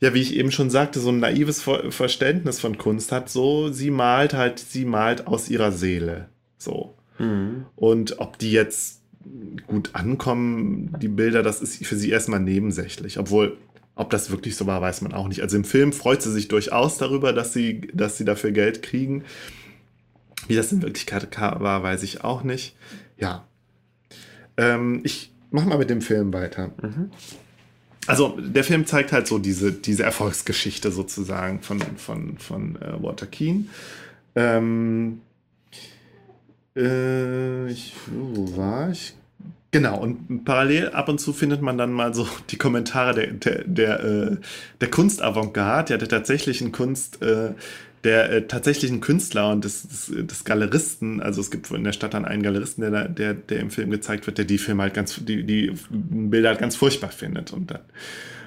ja, 0.00 0.14
wie 0.14 0.20
ich 0.20 0.34
eben 0.34 0.50
schon 0.50 0.70
sagte, 0.70 0.98
so 0.98 1.10
ein 1.10 1.20
naives 1.20 1.62
Verständnis 1.62 2.58
von 2.58 2.76
Kunst 2.76 3.12
hat, 3.12 3.28
so 3.28 3.72
sie 3.72 3.90
malt 3.90 4.34
halt, 4.34 4.58
sie 4.58 4.84
malt 4.84 5.28
aus 5.28 5.48
ihrer 5.48 5.70
Seele. 5.70 6.28
So. 6.58 6.96
Mhm. 7.18 7.66
Und 7.76 8.18
ob 8.20 8.38
die 8.38 8.52
jetzt 8.52 9.00
gut 9.66 9.90
ankommen, 9.94 10.96
die 11.00 11.08
Bilder, 11.08 11.42
das 11.42 11.60
ist 11.60 11.84
für 11.86 11.96
sie 11.96 12.10
erstmal 12.10 12.40
nebensächlich. 12.40 13.18
Obwohl, 13.18 13.56
ob 13.94 14.10
das 14.10 14.30
wirklich 14.30 14.56
so 14.56 14.66
war, 14.66 14.80
weiß 14.80 15.02
man 15.02 15.12
auch 15.12 15.28
nicht. 15.28 15.42
Also 15.42 15.56
im 15.56 15.64
Film 15.64 15.92
freut 15.92 16.22
sie 16.22 16.32
sich 16.32 16.48
durchaus 16.48 16.98
darüber, 16.98 17.32
dass 17.32 17.52
sie, 17.52 17.88
dass 17.92 18.18
sie 18.18 18.24
dafür 18.24 18.52
Geld 18.52 18.82
kriegen. 18.82 19.24
Wie 20.48 20.56
das 20.56 20.72
in 20.72 20.82
Wirklichkeit 20.82 21.28
war, 21.38 21.82
weiß 21.82 22.02
ich 22.02 22.24
auch 22.24 22.42
nicht. 22.42 22.74
Ja. 23.16 23.46
Ähm, 24.56 25.00
ich 25.04 25.32
mach 25.50 25.64
mal 25.64 25.78
mit 25.78 25.90
dem 25.90 26.00
Film 26.00 26.32
weiter. 26.32 26.72
Mhm. 26.82 27.10
Also 28.06 28.36
der 28.40 28.64
Film 28.64 28.84
zeigt 28.86 29.12
halt 29.12 29.28
so 29.28 29.38
diese, 29.38 29.72
diese 29.72 30.02
Erfolgsgeschichte 30.02 30.90
sozusagen 30.90 31.62
von, 31.62 31.80
von, 31.96 32.38
von 32.38 32.76
äh, 32.82 33.00
Walter 33.00 33.26
Keane. 33.26 33.66
Ähm, 34.34 35.20
äh, 36.76 37.68
ich, 37.70 37.94
wo 38.10 38.56
war 38.56 38.90
ich? 38.90 39.14
Genau, 39.70 39.98
und 39.98 40.44
parallel 40.44 40.90
ab 40.90 41.08
und 41.08 41.18
zu 41.18 41.32
findet 41.32 41.62
man 41.62 41.78
dann 41.78 41.92
mal 41.92 42.12
so 42.12 42.28
die 42.50 42.58
Kommentare 42.58 43.14
der, 43.14 43.26
der, 43.28 43.64
der, 43.64 44.04
äh, 44.04 44.36
der 44.82 44.90
Kunstavantgarde, 44.90 45.94
ja, 45.94 45.96
der 45.96 46.08
tatsächlichen 46.08 46.72
Kunst, 46.72 47.22
äh, 47.22 47.52
der 48.04 48.30
äh, 48.30 48.46
tatsächlichen 48.46 49.00
Künstler 49.00 49.50
und 49.50 49.64
des, 49.64 49.88
des, 49.88 50.12
des, 50.26 50.44
Galeristen. 50.44 51.22
Also 51.22 51.40
es 51.40 51.50
gibt 51.50 51.70
in 51.70 51.84
der 51.84 51.92
Stadt 51.92 52.12
dann 52.12 52.26
einen 52.26 52.42
Galeristen, 52.42 52.82
der, 52.82 53.08
der, 53.08 53.32
der 53.32 53.60
im 53.60 53.70
Film 53.70 53.90
gezeigt 53.90 54.26
wird, 54.26 54.36
der 54.38 54.44
die 54.44 54.58
Filme 54.58 54.82
halt 54.82 54.92
ganz, 54.92 55.24
die, 55.24 55.44
die 55.44 55.72
Bilder 55.88 56.50
halt 56.50 56.58
ganz 56.58 56.76
furchtbar 56.76 57.10
findet. 57.10 57.52
Und 57.52 57.70
dann 57.70 57.80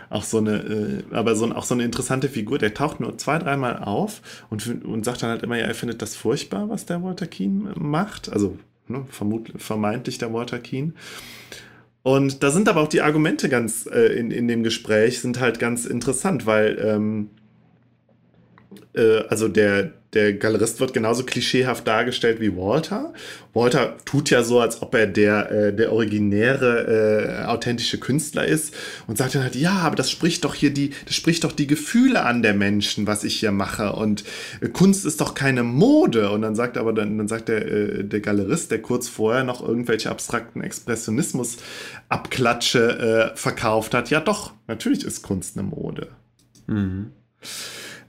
auch 0.10 0.24
so 0.24 0.38
eine, 0.38 1.04
äh, 1.12 1.16
aber 1.16 1.36
so, 1.36 1.52
auch 1.52 1.64
so 1.64 1.74
eine 1.74 1.84
interessante 1.84 2.30
Figur. 2.30 2.58
Der 2.58 2.74
taucht 2.74 3.00
nur 3.00 3.18
zwei, 3.18 3.40
dreimal 3.40 3.78
auf 3.80 4.22
und, 4.50 4.86
und 4.86 5.06
sagt 5.06 5.24
dann 5.24 5.30
halt 5.30 5.44
immer, 5.44 5.58
ja, 5.58 5.66
er 5.66 5.76
findet 5.76 6.02
das 6.02 6.16
furchtbar, 6.16 6.70
was 6.70 6.86
der 6.86 7.04
Walter 7.04 7.28
Keane 7.28 7.74
macht. 7.76 8.32
Also 8.32 8.58
ne, 8.88 9.06
vermutlich, 9.10 9.62
vermeintlich 9.62 10.18
der 10.18 10.34
Walter 10.34 10.60
Keane. 10.60 10.94
Und 12.04 12.44
da 12.44 12.52
sind 12.52 12.70
aber 12.70 12.82
auch 12.82 12.88
die 12.88 13.02
Argumente 13.02 13.50
ganz 13.50 13.88
äh, 13.88 14.14
in, 14.18 14.30
in 14.30 14.48
dem 14.48 14.64
Gespräch 14.64 15.22
sind 15.22 15.40
halt 15.40 15.60
ganz 15.60 15.86
interessant, 15.86 16.46
weil 16.46 16.78
ähm, 16.80 17.30
äh, 18.94 19.24
also 19.28 19.48
der, 19.48 19.94
der 20.16 20.34
Galerist 20.34 20.80
wird 20.80 20.94
genauso 20.94 21.24
klischeehaft 21.24 21.88
dargestellt 21.88 22.40
wie 22.40 22.56
Walter. 22.56 23.14
Walter 23.54 23.98
tut 24.06 24.30
ja 24.30 24.44
so, 24.44 24.60
als 24.60 24.82
ob 24.82 24.96
er 24.96 25.08
der, 25.08 25.52
äh, 25.52 25.76
der 25.76 25.92
originäre, 25.92 27.44
äh, 27.44 27.46
authentische 27.46 28.00
Künstler 28.00 28.46
ist 28.46 28.74
und 29.08 29.18
sagt 29.18 29.36
dann 29.36 29.44
halt, 29.44 29.56
ja, 29.56 29.74
aber 29.74 29.96
das 29.96 30.10
spricht 30.10 30.46
doch 30.46 30.56
hier 30.56 30.74
die, 30.74 30.92
das 31.06 31.16
spricht 31.16 31.44
doch 31.44 31.52
die 31.52 31.68
Gefühle 31.68 32.24
an 32.24 32.42
der 32.42 32.54
Menschen, 32.54 33.08
was 33.08 33.24
ich 33.24 33.40
hier 33.40 33.52
mache. 33.52 33.94
Und 33.94 34.24
äh, 34.62 34.70
Kunst 34.70 35.06
ist 35.06 35.22
doch 35.22 35.36
keine 35.36 35.64
Mode. 35.64 36.32
Und 36.32 36.42
dann 36.42 36.56
sagt 36.56 36.78
aber 36.78 36.94
dann, 36.94 37.18
dann 37.18 37.28
sagt 37.28 37.50
der, 37.50 37.68
äh, 37.68 38.04
der 38.04 38.22
Galerist, 38.22 38.72
der 38.72 38.82
kurz 38.82 39.10
vorher 39.10 39.44
noch 39.44 39.62
irgendwelche 39.62 40.10
abstrakten 40.10 40.62
Expressionismus-Abklatsche 40.62 43.34
äh, 43.34 43.38
verkauft 43.38 43.94
hat, 43.94 44.10
ja 44.10 44.22
doch, 44.22 44.54
natürlich 44.68 45.04
ist 45.04 45.22
Kunst 45.22 45.58
eine 45.58 45.68
Mode. 45.68 46.08
Mhm. 46.68 47.12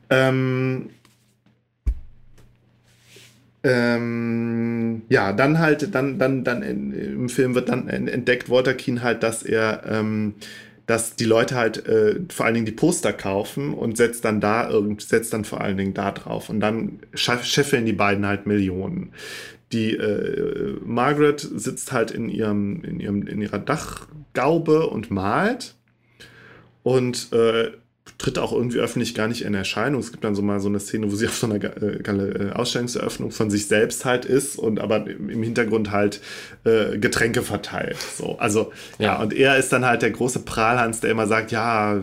Ähm, 0.08 0.90
ähm, 3.66 5.02
ja, 5.08 5.32
dann 5.32 5.58
halt, 5.58 5.92
dann, 5.92 6.20
dann, 6.20 6.44
dann 6.44 6.62
in, 6.62 6.92
im 6.92 7.28
Film 7.28 7.56
wird 7.56 7.68
dann 7.68 7.88
entdeckt 7.88 8.48
Walter 8.48 8.74
Keane 8.74 9.02
halt, 9.02 9.24
dass 9.24 9.42
er, 9.42 9.82
ähm, 9.88 10.34
dass 10.86 11.16
die 11.16 11.24
Leute 11.24 11.56
halt 11.56 11.84
äh, 11.88 12.20
vor 12.28 12.46
allen 12.46 12.54
Dingen 12.54 12.66
die 12.66 12.72
Poster 12.72 13.12
kaufen 13.12 13.74
und 13.74 13.96
setzt 13.96 14.24
dann 14.24 14.40
da 14.40 14.70
irgend, 14.70 15.02
setzt 15.02 15.32
dann 15.32 15.44
vor 15.44 15.60
allen 15.60 15.76
Dingen 15.76 15.94
da 15.94 16.12
drauf 16.12 16.48
und 16.48 16.60
dann 16.60 17.00
scheffeln 17.14 17.86
die 17.86 17.92
beiden 17.92 18.24
halt 18.24 18.46
Millionen. 18.46 19.10
Die 19.72 19.96
äh, 19.96 20.76
Margaret 20.84 21.40
sitzt 21.40 21.90
halt 21.90 22.12
in 22.12 22.28
ihrem, 22.28 22.84
in 22.84 23.00
ihrem, 23.00 23.26
in 23.26 23.42
ihrer 23.42 23.58
Dachgaube 23.58 24.86
und 24.86 25.10
malt 25.10 25.74
und 26.84 27.32
äh, 27.32 27.72
tritt 28.18 28.38
auch 28.38 28.52
irgendwie 28.52 28.78
öffentlich 28.78 29.14
gar 29.14 29.28
nicht 29.28 29.42
in 29.42 29.52
Erscheinung. 29.52 30.00
Es 30.00 30.10
gibt 30.10 30.24
dann 30.24 30.34
so 30.34 30.40
mal 30.40 30.58
so 30.60 30.68
eine 30.68 30.80
Szene, 30.80 31.10
wo 31.12 31.16
sie 31.16 31.26
auf 31.26 31.36
so 31.36 31.46
einer 31.46 31.62
äh, 31.62 31.98
äh, 31.98 32.52
Ausstellungseröffnung 32.52 33.30
von 33.30 33.50
sich 33.50 33.66
selbst 33.66 34.06
halt 34.06 34.24
ist 34.24 34.56
und 34.56 34.80
aber 34.80 35.06
im 35.06 35.42
Hintergrund 35.42 35.90
halt 35.90 36.20
äh, 36.64 36.96
Getränke 36.96 37.42
verteilt. 37.42 37.98
So, 38.16 38.38
also 38.38 38.72
ja. 38.98 39.06
ja, 39.06 39.22
und 39.22 39.34
er 39.34 39.58
ist 39.58 39.70
dann 39.72 39.84
halt 39.84 40.00
der 40.00 40.12
große 40.12 40.40
Prahlhans, 40.40 41.00
der 41.00 41.10
immer 41.10 41.26
sagt, 41.26 41.52
ja, 41.52 42.00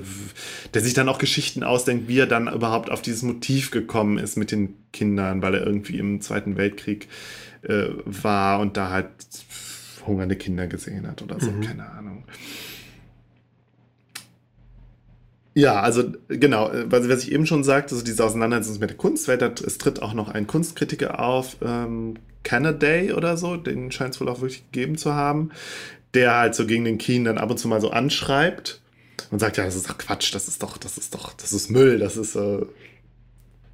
der 0.74 0.82
sich 0.82 0.94
dann 0.94 1.10
auch 1.10 1.18
Geschichten 1.18 1.64
ausdenkt, 1.64 2.08
wie 2.08 2.20
er 2.20 2.28
dann 2.28 2.48
überhaupt 2.48 2.92
auf 2.92 3.02
dieses 3.02 3.24
Motiv 3.24 3.72
gekommen 3.72 4.20
ist 4.20 4.38
mit 4.38 4.52
den 4.52 4.76
Kindern, 4.92 5.42
weil 5.42 5.56
er 5.56 5.66
irgendwie 5.66 5.98
im 5.98 6.22
Zweiten 6.22 6.58
Weltkrieg 6.58 7.08
äh, 7.64 7.86
war 8.06 8.60
und 8.60 8.78
da 8.78 8.92
halt 8.92 9.08
hungernde 10.06 10.36
Kinder 10.36 10.68
gesehen 10.68 11.08
hat 11.08 11.22
oder 11.24 11.40
so, 11.40 11.50
mhm. 11.50 11.62
keine 11.62 11.90
Ahnung. 11.90 12.24
Ja, 15.56 15.82
also 15.82 16.04
genau, 16.30 16.72
äh, 16.72 16.92
was, 16.92 17.08
was 17.08 17.24
ich 17.24 17.32
eben 17.32 17.46
schon 17.46 17.64
sagte, 17.64 17.94
also 17.94 18.04
diese 18.04 18.24
Auseinandersetzung 18.24 18.80
mit 18.80 18.90
der 18.90 18.98
Kunstwelt, 18.98 19.62
es 19.62 19.78
tritt 19.78 20.02
auch 20.02 20.14
noch 20.14 20.30
ein 20.30 20.48
Kunstkritiker 20.48 21.20
auf, 21.20 21.58
ähm, 21.62 22.16
Canaday 22.44 23.14
oder 23.14 23.38
so, 23.38 23.56
den 23.56 23.92
scheint 23.92 24.16
es 24.16 24.22
wohl 24.22 24.30
auch 24.30 24.42
wirklich 24.42 24.66
gegeben 24.72 24.98
zu 24.98 25.14
haben, 25.14 25.52
der 26.14 26.36
halt 26.36 26.56
so 26.56 26.66
gegen 26.66 26.86
den 26.86 26.98
Keen 26.98 27.24
dann 27.24 27.38
ab 27.38 27.50
und 27.50 27.58
zu 27.58 27.68
mal 27.68 27.82
so 27.82 27.92
anschreibt 27.92 28.82
und 29.32 29.40
sagt, 29.40 29.58
ja, 29.58 29.64
das 29.64 29.76
ist 29.76 29.90
doch 29.90 29.98
Quatsch, 29.98 30.34
das 30.34 30.48
ist 30.48 30.62
doch, 30.62 30.78
das 30.78 30.98
ist 30.98 31.14
doch, 31.14 31.34
das 31.34 31.54
ist 31.54 31.70
Müll, 31.70 32.00
das 32.00 32.18
ist, 32.18 32.36
äh, 32.36 32.66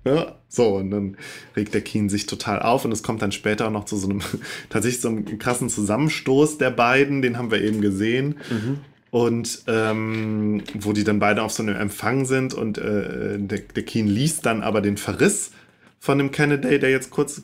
ja, 0.06 0.36
so, 0.48 0.76
und 0.76 0.92
dann 0.92 1.18
regt 1.56 1.74
der 1.74 1.82
Keen 1.82 2.10
sich 2.10 2.26
total 2.26 2.62
auf 2.62 2.86
und 2.86 2.92
es 2.92 3.04
kommt 3.04 3.22
dann 3.22 3.32
später 3.32 3.68
auch 3.68 3.72
noch 3.72 3.86
zu 3.86 3.98
so 3.98 4.10
einem, 4.10 4.22
tatsächlich 4.70 5.02
so 5.02 5.10
einem 5.10 5.40
krassen 5.40 5.70
Zusammenstoß 5.70 6.58
der 6.58 6.72
beiden, 6.72 7.22
den 7.22 7.38
haben 7.38 7.52
wir 7.52 7.62
eben 7.62 7.82
gesehen. 7.82 8.38
Mhm 8.50 8.80
und 9.12 9.64
ähm, 9.68 10.64
wo 10.76 10.94
die 10.94 11.04
dann 11.04 11.20
beide 11.20 11.42
auf 11.42 11.52
so 11.52 11.64
einem 11.64 11.76
Empfang 11.76 12.26
sind 12.26 12.54
und 12.54 12.78
äh, 12.78 13.38
der, 13.40 13.60
der 13.60 13.84
Keen 13.84 14.08
liest 14.08 14.46
dann 14.46 14.62
aber 14.62 14.82
den 14.82 14.98
Verriss 14.98 15.52
von 16.00 16.18
dem 16.18 16.32
Kennedy, 16.32 16.80
der 16.80 16.92
jetzt 16.92 17.10
kurz, 17.10 17.42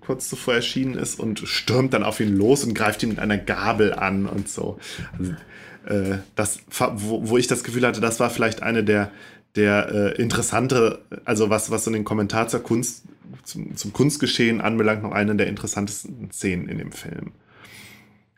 kurz 0.00 0.28
zuvor 0.28 0.54
erschienen 0.54 0.94
ist 0.94 1.18
und 1.18 1.40
stürmt 1.40 1.94
dann 1.94 2.04
auf 2.04 2.20
ihn 2.20 2.36
los 2.36 2.62
und 2.64 2.74
greift 2.74 3.02
ihn 3.02 3.08
mit 3.08 3.18
einer 3.18 3.38
Gabel 3.38 3.92
an 3.92 4.26
und 4.26 4.48
so. 4.48 4.78
Also, 5.18 5.32
äh, 5.86 6.18
das, 6.36 6.60
wo, 6.78 7.28
wo 7.28 7.38
ich 7.38 7.48
das 7.48 7.64
Gefühl 7.64 7.86
hatte, 7.86 8.00
das 8.00 8.20
war 8.20 8.30
vielleicht 8.30 8.62
eine 8.62 8.84
der, 8.84 9.10
der 9.56 10.14
äh, 10.16 10.22
interessante, 10.22 11.00
also 11.24 11.50
was, 11.50 11.70
was 11.70 11.84
so 11.84 11.90
den 11.90 12.04
Kommentar 12.04 12.46
zur 12.46 12.62
Kunst, 12.62 13.02
zum, 13.42 13.76
zum 13.76 13.92
Kunstgeschehen 13.92 14.60
anbelangt, 14.60 15.02
noch 15.02 15.12
eine 15.12 15.34
der 15.34 15.48
interessantesten 15.48 16.30
Szenen 16.30 16.68
in 16.68 16.78
dem 16.78 16.92
Film. 16.92 17.32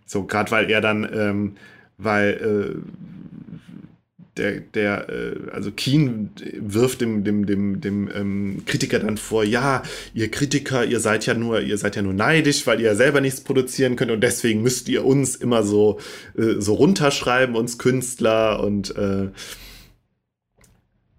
So, 0.07 0.25
gerade 0.25 0.51
weil 0.51 0.71
er 0.71 0.81
dann 0.81 1.09
ähm, 1.13 1.57
weil 1.99 2.83
äh, 2.85 4.05
der, 4.37 4.61
der, 4.61 5.09
äh, 5.09 5.51
also 5.53 5.71
Keen 5.71 6.31
wirft 6.59 7.01
dem, 7.01 7.25
dem, 7.25 7.47
dem, 7.47 7.81
dem 7.81 8.11
ähm, 8.13 8.63
Kritiker 8.67 8.99
dann 8.99 9.17
vor, 9.17 9.45
ja, 9.45 9.83
ihr 10.13 10.31
Kritiker, 10.31 10.85
ihr 10.85 11.01
seid 11.01 11.27
ja 11.27 11.35
nur, 11.35 11.61
ihr 11.61 11.79
seid 11.79 11.97
ja 11.97 12.03
nur 12.03 12.15
neidisch, 12.15 12.67
weil 12.67 12.81
ihr 12.81 12.97
selber 12.97 13.21
nichts 13.21 13.43
produzieren 13.43 13.97
könnt 13.97 14.11
und 14.11 14.21
deswegen 14.21 14.63
müsst 14.63 14.89
ihr 14.89 15.05
uns 15.05 15.37
immer 15.37 15.63
so, 15.63 16.01
äh, 16.37 16.61
so 16.61 16.75
runterschreiben, 16.75 17.55
uns 17.55 17.79
Künstler 17.79 18.63
und 18.63 18.97
äh, 18.97 19.31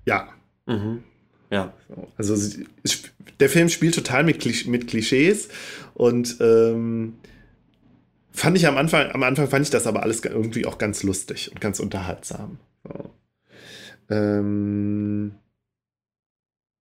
ja. 0.06 0.30
Mhm. 0.66 1.04
Ja. 1.52 1.74
Also 2.18 2.36
der 3.40 3.50
Film 3.50 3.70
spielt 3.70 3.96
total 3.96 4.24
mit, 4.24 4.68
mit 4.68 4.88
Klischees 4.88 5.50
und 5.94 6.38
ähm, 6.42 7.14
fand 8.36 8.58
ich 8.58 8.68
am 8.68 8.78
Anfang, 8.78 9.12
am 9.12 9.24
Anfang 9.24 9.48
fand 9.48 9.64
ich 9.64 9.72
das 9.72 9.88
aber 9.88 10.04
alles 10.04 10.24
irgendwie 10.24 10.66
auch 10.66 10.78
ganz 10.78 11.04
lustig 11.04 11.52
und 11.52 11.62
ganz 11.62 11.80
unterhaltsam. 11.80 12.60
So. 12.84 13.10
Ähm 14.10 15.36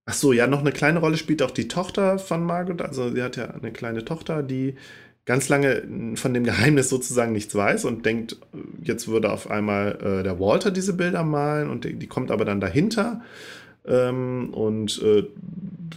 Ach 0.07 0.13
so, 0.13 0.33
ja, 0.33 0.45
noch 0.45 0.59
eine 0.59 0.71
kleine 0.71 0.99
Rolle 0.99 1.17
spielt 1.17 1.41
auch 1.41 1.49
die 1.49 1.67
Tochter 1.67 2.19
von 2.19 2.43
Margaret. 2.43 2.81
Also 2.83 3.11
sie 3.11 3.23
hat 3.23 3.37
ja 3.37 3.49
eine 3.49 3.71
kleine 3.71 4.05
Tochter, 4.05 4.43
die 4.43 4.75
ganz 5.25 5.49
lange 5.49 6.15
von 6.15 6.33
dem 6.35 6.43
Geheimnis 6.43 6.89
sozusagen 6.89 7.31
nichts 7.31 7.55
weiß 7.55 7.85
und 7.85 8.05
denkt, 8.05 8.37
jetzt 8.83 9.07
würde 9.07 9.31
auf 9.31 9.49
einmal 9.49 9.97
äh, 10.01 10.23
der 10.23 10.39
Walter 10.39 10.69
diese 10.69 10.93
Bilder 10.93 11.23
malen 11.23 11.71
und 11.71 11.83
die, 11.85 11.95
die 11.95 12.07
kommt 12.07 12.29
aber 12.29 12.45
dann 12.45 12.61
dahinter 12.61 13.21
ähm, 13.87 14.53
und 14.53 15.01
äh, 15.01 15.23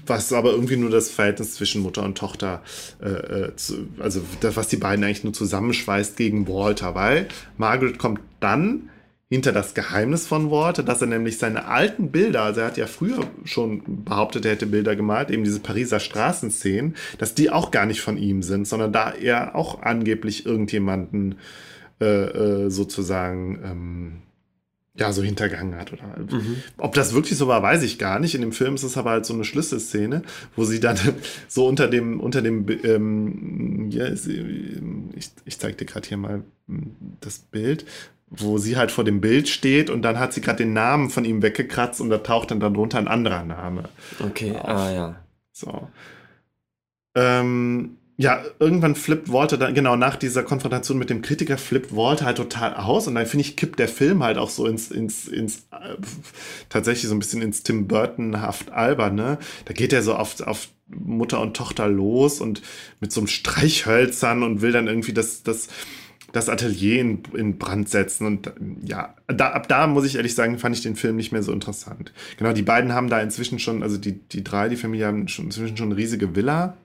was 0.06 0.32
aber 0.32 0.52
irgendwie 0.52 0.77
nur 0.77 0.90
das 0.90 1.10
Verhältnis 1.10 1.55
zwischen 1.55 1.82
Mutter 1.82 2.02
und 2.02 2.16
Tochter, 2.16 2.62
äh, 3.02 3.09
äh, 3.09 3.56
zu, 3.56 3.89
also 3.98 4.20
das, 4.40 4.56
was 4.56 4.69
die 4.69 4.77
beiden 4.77 5.05
eigentlich 5.05 5.24
nur 5.24 5.32
zusammenschweißt 5.32 6.16
gegen 6.16 6.48
Walter, 6.48 6.94
weil 6.94 7.28
Margaret 7.56 7.98
kommt 7.98 8.20
dann 8.40 8.90
hinter 9.31 9.52
das 9.52 9.74
Geheimnis 9.74 10.27
von 10.27 10.51
Walter, 10.51 10.82
dass 10.82 11.02
er 11.02 11.06
nämlich 11.06 11.36
seine 11.36 11.66
alten 11.66 12.10
Bilder, 12.10 12.43
also 12.44 12.60
er 12.60 12.66
hat 12.69 12.78
ja 12.78 12.86
früher 12.86 13.27
schon 13.44 14.05
behauptet, 14.05 14.47
er 14.47 14.52
hätte 14.52 14.66
Bilder 14.66 14.97
gemalt, 14.97 15.31
eben 15.31 15.44
diese 15.44 15.60
Pariser 15.60 16.01
Straßenszenen, 16.01 16.97
dass 17.19 17.35
die 17.35 17.51
auch 17.51 17.70
gar 17.70 17.85
nicht 17.85 18.01
von 18.01 18.16
ihm 18.16 18.43
sind, 18.43 18.66
sondern 18.66 18.93
da 18.93 19.12
er 19.12 19.55
auch 19.55 19.82
angeblich 19.82 20.47
irgendjemanden 20.47 21.36
äh, 22.01 22.06
äh 22.06 22.70
sozusagen 22.70 23.59
ähm, 23.62 24.12
ja, 24.99 25.12
so 25.12 25.23
hintergangen 25.23 25.77
hat. 25.77 25.93
Oder 25.93 26.19
mhm. 26.19 26.62
ob 26.77 26.95
das 26.95 27.15
wirklich 27.15 27.39
so 27.39 27.47
war, 27.47 27.62
weiß 27.62 27.83
ich 27.83 27.99
gar 27.99 28.19
nicht. 28.19 28.35
In 28.35 28.41
dem 28.41 28.53
Film 28.53 28.75
ist 28.75 28.83
es 28.83 28.97
aber 28.97 29.11
halt 29.11 29.27
so 29.27 29.35
eine 29.35 29.45
Schlüsselszene, 29.45 30.23
wo 30.57 30.65
sie 30.65 30.81
dann 30.81 30.99
so 31.49 31.66
unter 31.66 31.89
dem, 31.89 32.20
unter 32.20 32.43
dem, 32.43 32.66
ähm, 32.85 33.91
ja, 33.91 34.09
ich, 34.09 35.31
ich 35.45 35.59
zeig 35.59 35.79
dir 35.79 35.85
gerade 35.85 36.09
hier 36.09 36.16
mal 36.16 36.43
hm, 36.66 36.97
das 37.20 37.39
Bild, 37.39 37.87
wo 38.29 38.59
sie 38.59 38.77
halt 38.77 38.91
vor 38.91 39.05
dem 39.05 39.20
Bild 39.20 39.49
steht 39.49 39.89
und 39.89 40.03
dann 40.03 40.19
hat 40.19 40.33
sie 40.33 40.41
gerade 40.41 40.59
den 40.59 40.73
Namen 40.73 41.11
von 41.11 41.25
ihm 41.25 41.43
weggekratzt 41.43 42.01
und 42.01 42.11
da 42.11 42.19
taucht 42.19 42.51
dann 42.51 42.61
darunter 42.61 42.99
ein 42.99 43.09
anderer 43.09 43.45
Name. 43.45 43.85
Okay, 44.19 44.57
auf. 44.57 44.69
ah 44.69 44.93
ja. 44.93 45.25
So. 45.53 45.89
Ähm, 47.15 47.98
ja, 48.20 48.43
irgendwann 48.59 48.97
flippt 48.97 49.32
Walter 49.32 49.57
dann, 49.57 49.74
genau 49.74 49.95
nach 49.95 50.16
dieser 50.16 50.43
Konfrontation 50.43 50.99
mit 50.99 51.09
dem 51.09 51.23
Kritiker, 51.23 51.57
flippt 51.57 51.95
Walter 51.95 52.27
halt 52.27 52.36
total 52.36 52.74
aus 52.74 53.07
und 53.07 53.15
dann 53.15 53.27
finde 53.27 53.43
ich, 53.43 53.55
kippt 53.55 53.78
der 53.78 53.86
Film 53.86 54.24
halt 54.24 54.39
auch 54.39 54.51
so 54.51 54.66
ins, 54.66 54.90
ins, 54.90 55.28
ins, 55.28 55.69
äh, 55.70 55.95
tatsächlich 56.69 57.09
so 57.09 57.15
ein 57.15 57.20
bisschen 57.20 57.43
ins 57.43 57.62
Tim 57.62 57.86
Burton-haft 57.86 58.73
alberne. 58.73 59.39
Da 59.66 59.73
geht 59.73 59.93
er 59.93 60.03
so 60.03 60.16
auf, 60.16 60.40
auf 60.40 60.66
Mutter 60.89 61.40
und 61.40 61.57
Tochter 61.57 61.86
los 61.86 62.40
und 62.40 62.61
mit 62.99 63.12
so 63.12 63.20
einem 63.20 63.28
Streichhölzern 63.28 64.43
und 64.43 64.62
will 64.62 64.73
dann 64.73 64.89
irgendwie 64.89 65.12
das, 65.12 65.45
das, 65.45 65.69
das 66.32 66.49
Atelier 66.49 67.01
in, 67.01 67.23
in 67.36 67.57
Brand 67.57 67.89
setzen 67.89 68.27
und 68.27 68.53
ja, 68.85 69.15
da, 69.28 69.53
ab 69.53 69.69
da 69.69 69.86
muss 69.86 70.05
ich 70.05 70.16
ehrlich 70.16 70.35
sagen, 70.35 70.59
fand 70.59 70.74
ich 70.74 70.82
den 70.82 70.97
Film 70.97 71.15
nicht 71.15 71.31
mehr 71.31 71.45
so 71.45 71.53
interessant. 71.53 72.12
Genau, 72.36 72.53
die 72.53 72.62
beiden 72.62 72.95
haben 72.95 73.11
da 73.11 73.20
inzwischen 73.20 73.61
schon, 73.61 73.85
also 73.85 73.97
die, 73.97 74.19
die 74.19 74.43
drei, 74.43 74.69
die 74.69 74.77
Familie 74.77 75.07
haben 75.07 75.28
schon 75.28 75.45
inzwischen 75.45 75.77
schon 75.77 75.93
eine 75.93 75.97
riesige 75.97 76.35
Villa 76.35 76.77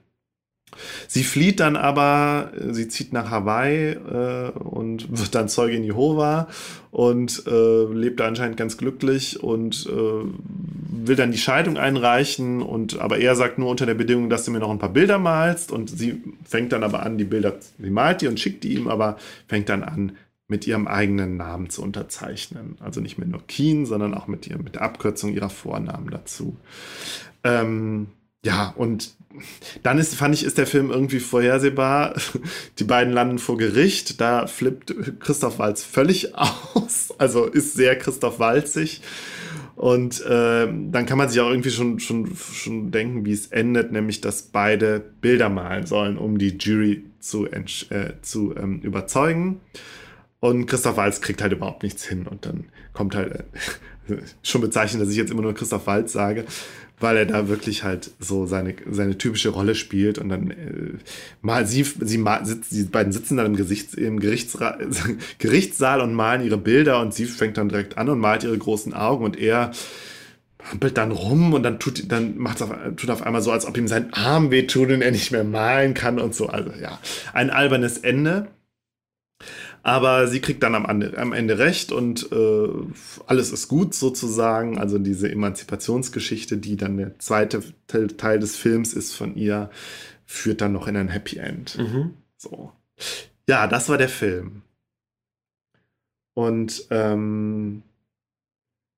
Sie 1.06 1.22
flieht 1.22 1.60
dann 1.60 1.76
aber, 1.76 2.52
sie 2.70 2.88
zieht 2.88 3.12
nach 3.12 3.30
Hawaii 3.30 3.92
äh, 3.92 4.50
und 4.50 5.06
wird 5.18 5.34
dann 5.34 5.48
Zeugin 5.48 5.84
Jehova 5.84 6.48
und 6.90 7.44
äh, 7.46 7.84
lebt 7.92 8.20
da 8.20 8.26
anscheinend 8.26 8.56
ganz 8.56 8.76
glücklich 8.76 9.42
und 9.42 9.86
äh, 9.86 9.92
will 9.92 11.16
dann 11.16 11.32
die 11.32 11.38
Scheidung 11.38 11.76
einreichen 11.76 12.62
und 12.62 12.98
aber 12.98 13.18
er 13.18 13.36
sagt 13.36 13.58
nur 13.58 13.68
unter 13.68 13.86
der 13.86 13.94
Bedingung, 13.94 14.30
dass 14.30 14.44
du 14.44 14.50
mir 14.50 14.60
noch 14.60 14.70
ein 14.70 14.78
paar 14.78 14.92
Bilder 14.92 15.18
malst 15.18 15.70
und 15.70 15.90
sie 15.90 16.22
fängt 16.44 16.72
dann 16.72 16.82
aber 16.82 17.02
an, 17.02 17.18
die 17.18 17.24
Bilder, 17.24 17.54
sie 17.78 17.90
malt 17.90 18.22
die 18.22 18.28
und 18.28 18.40
schickt 18.40 18.64
die 18.64 18.74
ihm, 18.74 18.88
aber 18.88 19.16
fängt 19.48 19.68
dann 19.68 19.82
an, 19.82 20.12
mit 20.46 20.66
ihrem 20.66 20.86
eigenen 20.86 21.36
Namen 21.36 21.70
zu 21.70 21.82
unterzeichnen. 21.82 22.76
Also 22.80 23.00
nicht 23.00 23.18
mehr 23.18 23.26
nur 23.26 23.46
Keen, 23.46 23.86
sondern 23.86 24.14
auch 24.14 24.26
mit, 24.26 24.46
ihr, 24.46 24.58
mit 24.58 24.74
der 24.74 24.82
Abkürzung 24.82 25.32
ihrer 25.32 25.48
Vornamen 25.48 26.10
dazu. 26.10 26.56
Ähm, 27.42 28.08
ja, 28.44 28.72
und 28.76 29.14
dann 29.82 29.98
ist, 29.98 30.14
fand 30.14 30.34
ich, 30.34 30.44
ist 30.44 30.58
der 30.58 30.66
Film 30.66 30.90
irgendwie 30.90 31.18
vorhersehbar. 31.18 32.14
Die 32.78 32.84
beiden 32.84 33.12
landen 33.12 33.38
vor 33.38 33.56
Gericht. 33.56 34.20
Da 34.20 34.46
flippt 34.46 34.94
Christoph 35.20 35.58
Walz 35.58 35.82
völlig 35.82 36.34
aus. 36.36 37.12
Also 37.18 37.46
ist 37.46 37.74
sehr 37.74 37.98
Christoph 37.98 38.38
Walzig. 38.38 39.02
Und 39.76 40.24
äh, 40.24 40.68
dann 40.68 41.06
kann 41.06 41.18
man 41.18 41.28
sich 41.28 41.40
auch 41.40 41.50
irgendwie 41.50 41.70
schon, 41.70 41.98
schon, 41.98 42.36
schon 42.36 42.92
denken, 42.92 43.24
wie 43.24 43.32
es 43.32 43.48
endet, 43.48 43.90
nämlich 43.90 44.20
dass 44.20 44.42
beide 44.42 45.00
Bilder 45.20 45.48
malen 45.48 45.86
sollen, 45.86 46.16
um 46.16 46.38
die 46.38 46.56
Jury 46.56 47.04
zu, 47.18 47.46
äh, 47.46 47.64
zu 48.22 48.54
ähm, 48.56 48.80
überzeugen. 48.82 49.60
Und 50.38 50.66
Christoph 50.66 50.96
Walz 50.96 51.20
kriegt 51.20 51.42
halt 51.42 51.52
überhaupt 51.52 51.82
nichts 51.82 52.04
hin. 52.04 52.26
Und 52.28 52.46
dann 52.46 52.66
kommt 52.92 53.16
halt, 53.16 53.32
äh, 54.08 54.16
schon 54.42 54.60
bezeichnet, 54.60 55.02
dass 55.02 55.10
ich 55.10 55.16
jetzt 55.16 55.30
immer 55.30 55.42
nur 55.42 55.54
Christoph 55.54 55.86
Walz 55.86 56.12
sage, 56.12 56.44
weil 57.00 57.16
er 57.16 57.26
da 57.26 57.48
wirklich 57.48 57.82
halt 57.82 58.12
so 58.20 58.46
seine, 58.46 58.74
seine 58.90 59.18
typische 59.18 59.48
Rolle 59.50 59.74
spielt 59.74 60.18
und 60.18 60.28
dann 60.28 60.50
äh, 60.50 60.98
mal 61.42 61.66
sie, 61.66 61.82
sie 61.82 62.18
mal, 62.18 62.44
sitzt, 62.46 62.72
die 62.72 62.84
beiden 62.84 63.12
sitzen 63.12 63.36
dann 63.36 63.46
im, 63.46 63.56
Gesichts, 63.56 63.94
im 63.94 64.20
Gerichtssaal 65.38 66.00
und 66.00 66.14
malen 66.14 66.44
ihre 66.44 66.58
Bilder 66.58 67.00
und 67.00 67.12
sie 67.12 67.26
fängt 67.26 67.58
dann 67.58 67.68
direkt 67.68 67.98
an 67.98 68.08
und 68.08 68.20
malt 68.20 68.44
ihre 68.44 68.56
großen 68.56 68.94
Augen 68.94 69.24
und 69.24 69.38
er 69.38 69.72
hampelt 70.70 70.96
dann 70.96 71.10
rum 71.10 71.52
und 71.52 71.62
dann 71.62 71.78
tut 71.78 72.10
dann 72.10 72.38
macht 72.38 72.62
auf, 72.62 72.70
tut 72.96 73.10
auf 73.10 73.22
einmal 73.22 73.42
so, 73.42 73.52
als 73.52 73.66
ob 73.66 73.76
ihm 73.76 73.88
sein 73.88 74.12
Arm 74.12 74.50
wehtut 74.50 74.90
und 74.90 75.02
er 75.02 75.10
nicht 75.10 75.30
mehr 75.30 75.44
malen 75.44 75.94
kann 75.94 76.18
und 76.18 76.34
so. 76.34 76.46
Also 76.46 76.70
ja, 76.80 76.98
ein 77.32 77.50
albernes 77.50 77.98
Ende. 77.98 78.48
Aber 79.84 80.28
sie 80.28 80.40
kriegt 80.40 80.62
dann 80.62 80.74
am 80.74 80.86
Ende, 80.86 81.18
am 81.18 81.34
Ende 81.34 81.58
recht 81.58 81.92
und 81.92 82.32
äh, 82.32 82.68
alles 83.26 83.52
ist 83.52 83.68
gut 83.68 83.94
sozusagen. 83.94 84.78
Also 84.78 84.98
diese 84.98 85.30
Emanzipationsgeschichte, 85.30 86.56
die 86.56 86.78
dann 86.78 86.96
der 86.96 87.18
zweite 87.18 87.62
Teil 87.86 88.38
des 88.38 88.56
Films 88.56 88.94
ist 88.94 89.12
von 89.12 89.36
ihr, 89.36 89.70
führt 90.24 90.62
dann 90.62 90.72
noch 90.72 90.88
in 90.88 90.96
ein 90.96 91.08
Happy 91.08 91.36
End. 91.36 91.76
Mhm. 91.76 92.14
So. 92.38 92.72
Ja, 93.46 93.66
das 93.66 93.90
war 93.90 93.98
der 93.98 94.08
Film. 94.08 94.62
Und 96.32 96.86
ähm, 96.90 97.82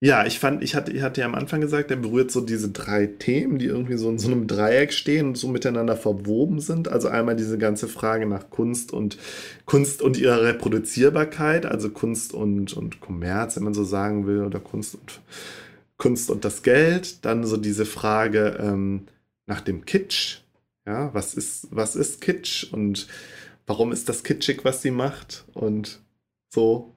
ja, 0.07 0.25
ich 0.25 0.39
fand, 0.39 0.63
ich 0.63 0.77
hatte, 0.77 0.93
ich 0.93 1.03
hatte 1.03 1.21
ja 1.21 1.27
am 1.27 1.35
Anfang 1.35 1.61
gesagt, 1.61 1.91
er 1.91 1.97
berührt 1.97 2.31
so 2.31 2.41
diese 2.41 2.71
drei 2.71 3.07
Themen, 3.09 3.59
die 3.59 3.67
irgendwie 3.67 3.97
so 3.97 4.09
in 4.09 4.21
so 4.21 4.31
einem 4.31 4.47
Dreieck 4.47 4.93
stehen 4.93 5.27
und 5.27 5.37
so 5.37 5.49
miteinander 5.49 5.97
verwoben 5.97 6.61
sind. 6.61 6.87
Also 6.87 7.09
einmal 7.09 7.35
diese 7.35 7.59
ganze 7.59 7.89
Frage 7.89 8.25
nach 8.25 8.49
Kunst 8.49 8.93
und 8.93 9.19
Kunst 9.65 10.03
und 10.03 10.17
ihrer 10.17 10.43
Reproduzierbarkeit, 10.43 11.67
also 11.67 11.91
Kunst 11.91 12.35
und, 12.35 12.73
und 12.73 13.01
Kommerz, 13.01 13.57
wenn 13.57 13.65
man 13.65 13.75
so 13.75 13.83
sagen 13.83 14.29
will, 14.29 14.45
oder 14.45 14.61
Kunst 14.61 14.95
und 14.95 15.21
Kunst 15.97 16.31
und 16.31 16.45
das 16.45 16.63
Geld. 16.63 17.25
Dann 17.25 17.45
so 17.45 17.57
diese 17.57 17.85
Frage 17.85 18.59
ähm, 18.61 19.09
nach 19.47 19.61
dem 19.61 19.87
Kitsch. 19.87 20.43
Ja, 20.87 21.13
was 21.15 21.35
ist, 21.35 21.67
was 21.73 21.97
ist 21.97 22.21
Kitsch 22.21 22.73
und 22.73 23.09
warum 23.67 23.91
ist 23.91 24.09
das 24.09 24.23
kitschig, 24.23 24.65
was 24.65 24.83
sie 24.83 24.93
macht? 24.93 25.47
Und 25.53 26.01
so. 26.49 26.95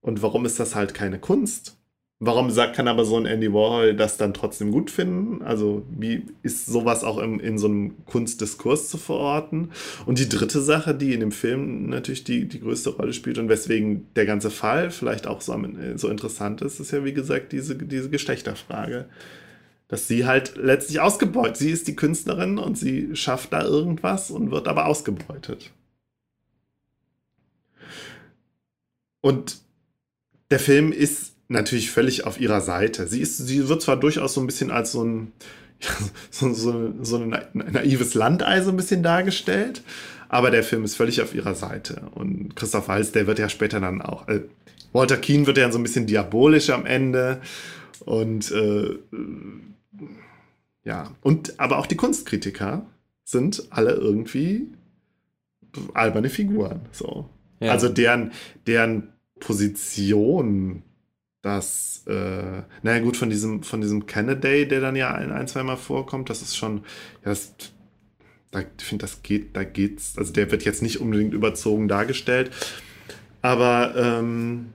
Und 0.00 0.22
warum 0.22 0.46
ist 0.46 0.58
das 0.58 0.74
halt 0.74 0.94
keine 0.94 1.20
Kunst? 1.20 1.76
Warum 2.24 2.52
sagt, 2.52 2.76
kann 2.76 2.86
aber 2.86 3.04
so 3.04 3.16
ein 3.16 3.26
Andy 3.26 3.52
Warhol 3.52 3.96
das 3.96 4.16
dann 4.16 4.32
trotzdem 4.32 4.70
gut 4.70 4.92
finden? 4.92 5.42
Also, 5.42 5.84
wie 5.90 6.24
ist 6.44 6.66
sowas 6.66 7.02
auch 7.02 7.18
im, 7.18 7.40
in 7.40 7.58
so 7.58 7.66
einem 7.66 8.04
Kunstdiskurs 8.06 8.88
zu 8.88 8.96
verorten? 8.96 9.72
Und 10.06 10.20
die 10.20 10.28
dritte 10.28 10.60
Sache, 10.60 10.94
die 10.94 11.14
in 11.14 11.18
dem 11.18 11.32
Film 11.32 11.88
natürlich 11.88 12.22
die, 12.22 12.46
die 12.46 12.60
größte 12.60 12.90
Rolle 12.90 13.12
spielt 13.12 13.38
und 13.38 13.48
weswegen 13.48 14.06
der 14.14 14.24
ganze 14.24 14.52
Fall 14.52 14.92
vielleicht 14.92 15.26
auch 15.26 15.40
so, 15.40 15.60
so 15.96 16.08
interessant 16.08 16.62
ist, 16.62 16.78
ist 16.78 16.92
ja, 16.92 17.04
wie 17.04 17.12
gesagt, 17.12 17.50
diese, 17.50 17.74
diese 17.74 18.08
Geschlechterfrage. 18.08 19.06
Dass 19.88 20.06
sie 20.06 20.24
halt 20.24 20.54
letztlich 20.56 21.00
ausgebeutet. 21.00 21.56
Sie 21.56 21.72
ist 21.72 21.88
die 21.88 21.96
Künstlerin 21.96 22.58
und 22.58 22.78
sie 22.78 23.16
schafft 23.16 23.52
da 23.52 23.64
irgendwas 23.64 24.30
und 24.30 24.52
wird 24.52 24.68
aber 24.68 24.86
ausgebeutet. 24.86 25.72
Und 29.20 29.60
der 30.52 30.60
Film 30.60 30.92
ist 30.92 31.32
natürlich 31.52 31.90
völlig 31.90 32.24
auf 32.24 32.40
ihrer 32.40 32.60
Seite. 32.60 33.06
Sie, 33.06 33.20
ist, 33.20 33.38
sie 33.38 33.68
wird 33.68 33.82
zwar 33.82 33.96
durchaus 33.96 34.34
so 34.34 34.40
ein 34.40 34.46
bisschen 34.46 34.70
als 34.70 34.92
so 34.92 35.04
ein, 35.04 35.32
so, 36.30 36.52
so, 36.52 36.92
so 37.02 37.16
ein 37.16 37.36
naives 37.52 38.14
Landei 38.14 38.62
so 38.62 38.70
ein 38.70 38.76
bisschen 38.76 39.02
dargestellt, 39.02 39.82
aber 40.28 40.50
der 40.50 40.64
Film 40.64 40.84
ist 40.84 40.96
völlig 40.96 41.20
auf 41.22 41.34
ihrer 41.34 41.54
Seite. 41.54 42.02
Und 42.14 42.56
Christoph 42.56 42.88
Waltz, 42.88 43.12
der 43.12 43.26
wird 43.26 43.38
ja 43.38 43.48
später 43.48 43.80
dann 43.80 44.02
auch, 44.02 44.28
äh, 44.28 44.40
Walter 44.92 45.16
Keane 45.16 45.46
wird 45.46 45.58
ja 45.58 45.70
so 45.70 45.78
ein 45.78 45.82
bisschen 45.82 46.06
diabolisch 46.06 46.70
am 46.70 46.84
Ende 46.84 47.40
und 48.00 48.50
äh, 48.50 48.98
ja, 50.84 51.12
und 51.22 51.58
aber 51.60 51.78
auch 51.78 51.86
die 51.86 51.96
Kunstkritiker 51.96 52.84
sind 53.24 53.62
alle 53.70 53.92
irgendwie 53.92 54.68
alberne 55.94 56.28
Figuren. 56.28 56.80
So. 56.90 57.28
Ja. 57.60 57.70
Also 57.70 57.88
deren, 57.88 58.32
deren 58.66 59.12
Position 59.40 60.82
dass, 61.42 62.04
äh, 62.06 62.62
naja 62.82 63.00
gut, 63.00 63.16
von 63.16 63.28
diesem, 63.28 63.62
von 63.62 63.80
diesem 63.80 64.06
Kennedy, 64.06 64.66
der 64.66 64.80
dann 64.80 64.96
ja 64.96 65.12
ein, 65.12 65.32
ein 65.32 65.48
zweimal 65.48 65.76
vorkommt, 65.76 66.30
das 66.30 66.40
ist 66.40 66.56
schon, 66.56 66.78
ja, 67.24 67.30
das, 67.30 67.54
da, 68.52 68.60
ich 68.60 68.84
finde, 68.84 69.04
das 69.04 69.22
geht, 69.22 69.56
da 69.56 69.64
geht's, 69.64 70.16
also 70.16 70.32
der 70.32 70.50
wird 70.50 70.64
jetzt 70.64 70.82
nicht 70.82 71.00
unbedingt 71.00 71.34
überzogen 71.34 71.88
dargestellt, 71.88 72.52
aber 73.42 73.94
ähm, 73.96 74.72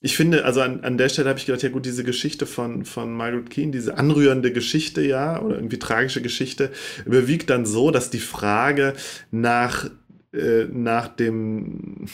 ich 0.00 0.16
finde, 0.16 0.44
also 0.44 0.62
an, 0.62 0.80
an 0.80 0.98
der 0.98 1.08
Stelle 1.08 1.28
habe 1.28 1.38
ich 1.38 1.46
gedacht, 1.46 1.62
ja 1.62 1.68
gut, 1.68 1.86
diese 1.86 2.02
Geschichte 2.02 2.46
von, 2.46 2.84
von 2.84 3.14
Margaret 3.14 3.50
Keane, 3.50 3.70
diese 3.70 3.98
anrührende 3.98 4.52
Geschichte, 4.52 5.02
ja, 5.02 5.40
oder 5.40 5.54
irgendwie 5.54 5.78
tragische 5.78 6.22
Geschichte, 6.22 6.72
überwiegt 7.04 7.50
dann 7.50 7.66
so, 7.66 7.92
dass 7.92 8.10
die 8.10 8.18
Frage 8.18 8.94
nach, 9.30 9.88
äh, 10.32 10.64
nach 10.64 11.06
dem, 11.06 12.06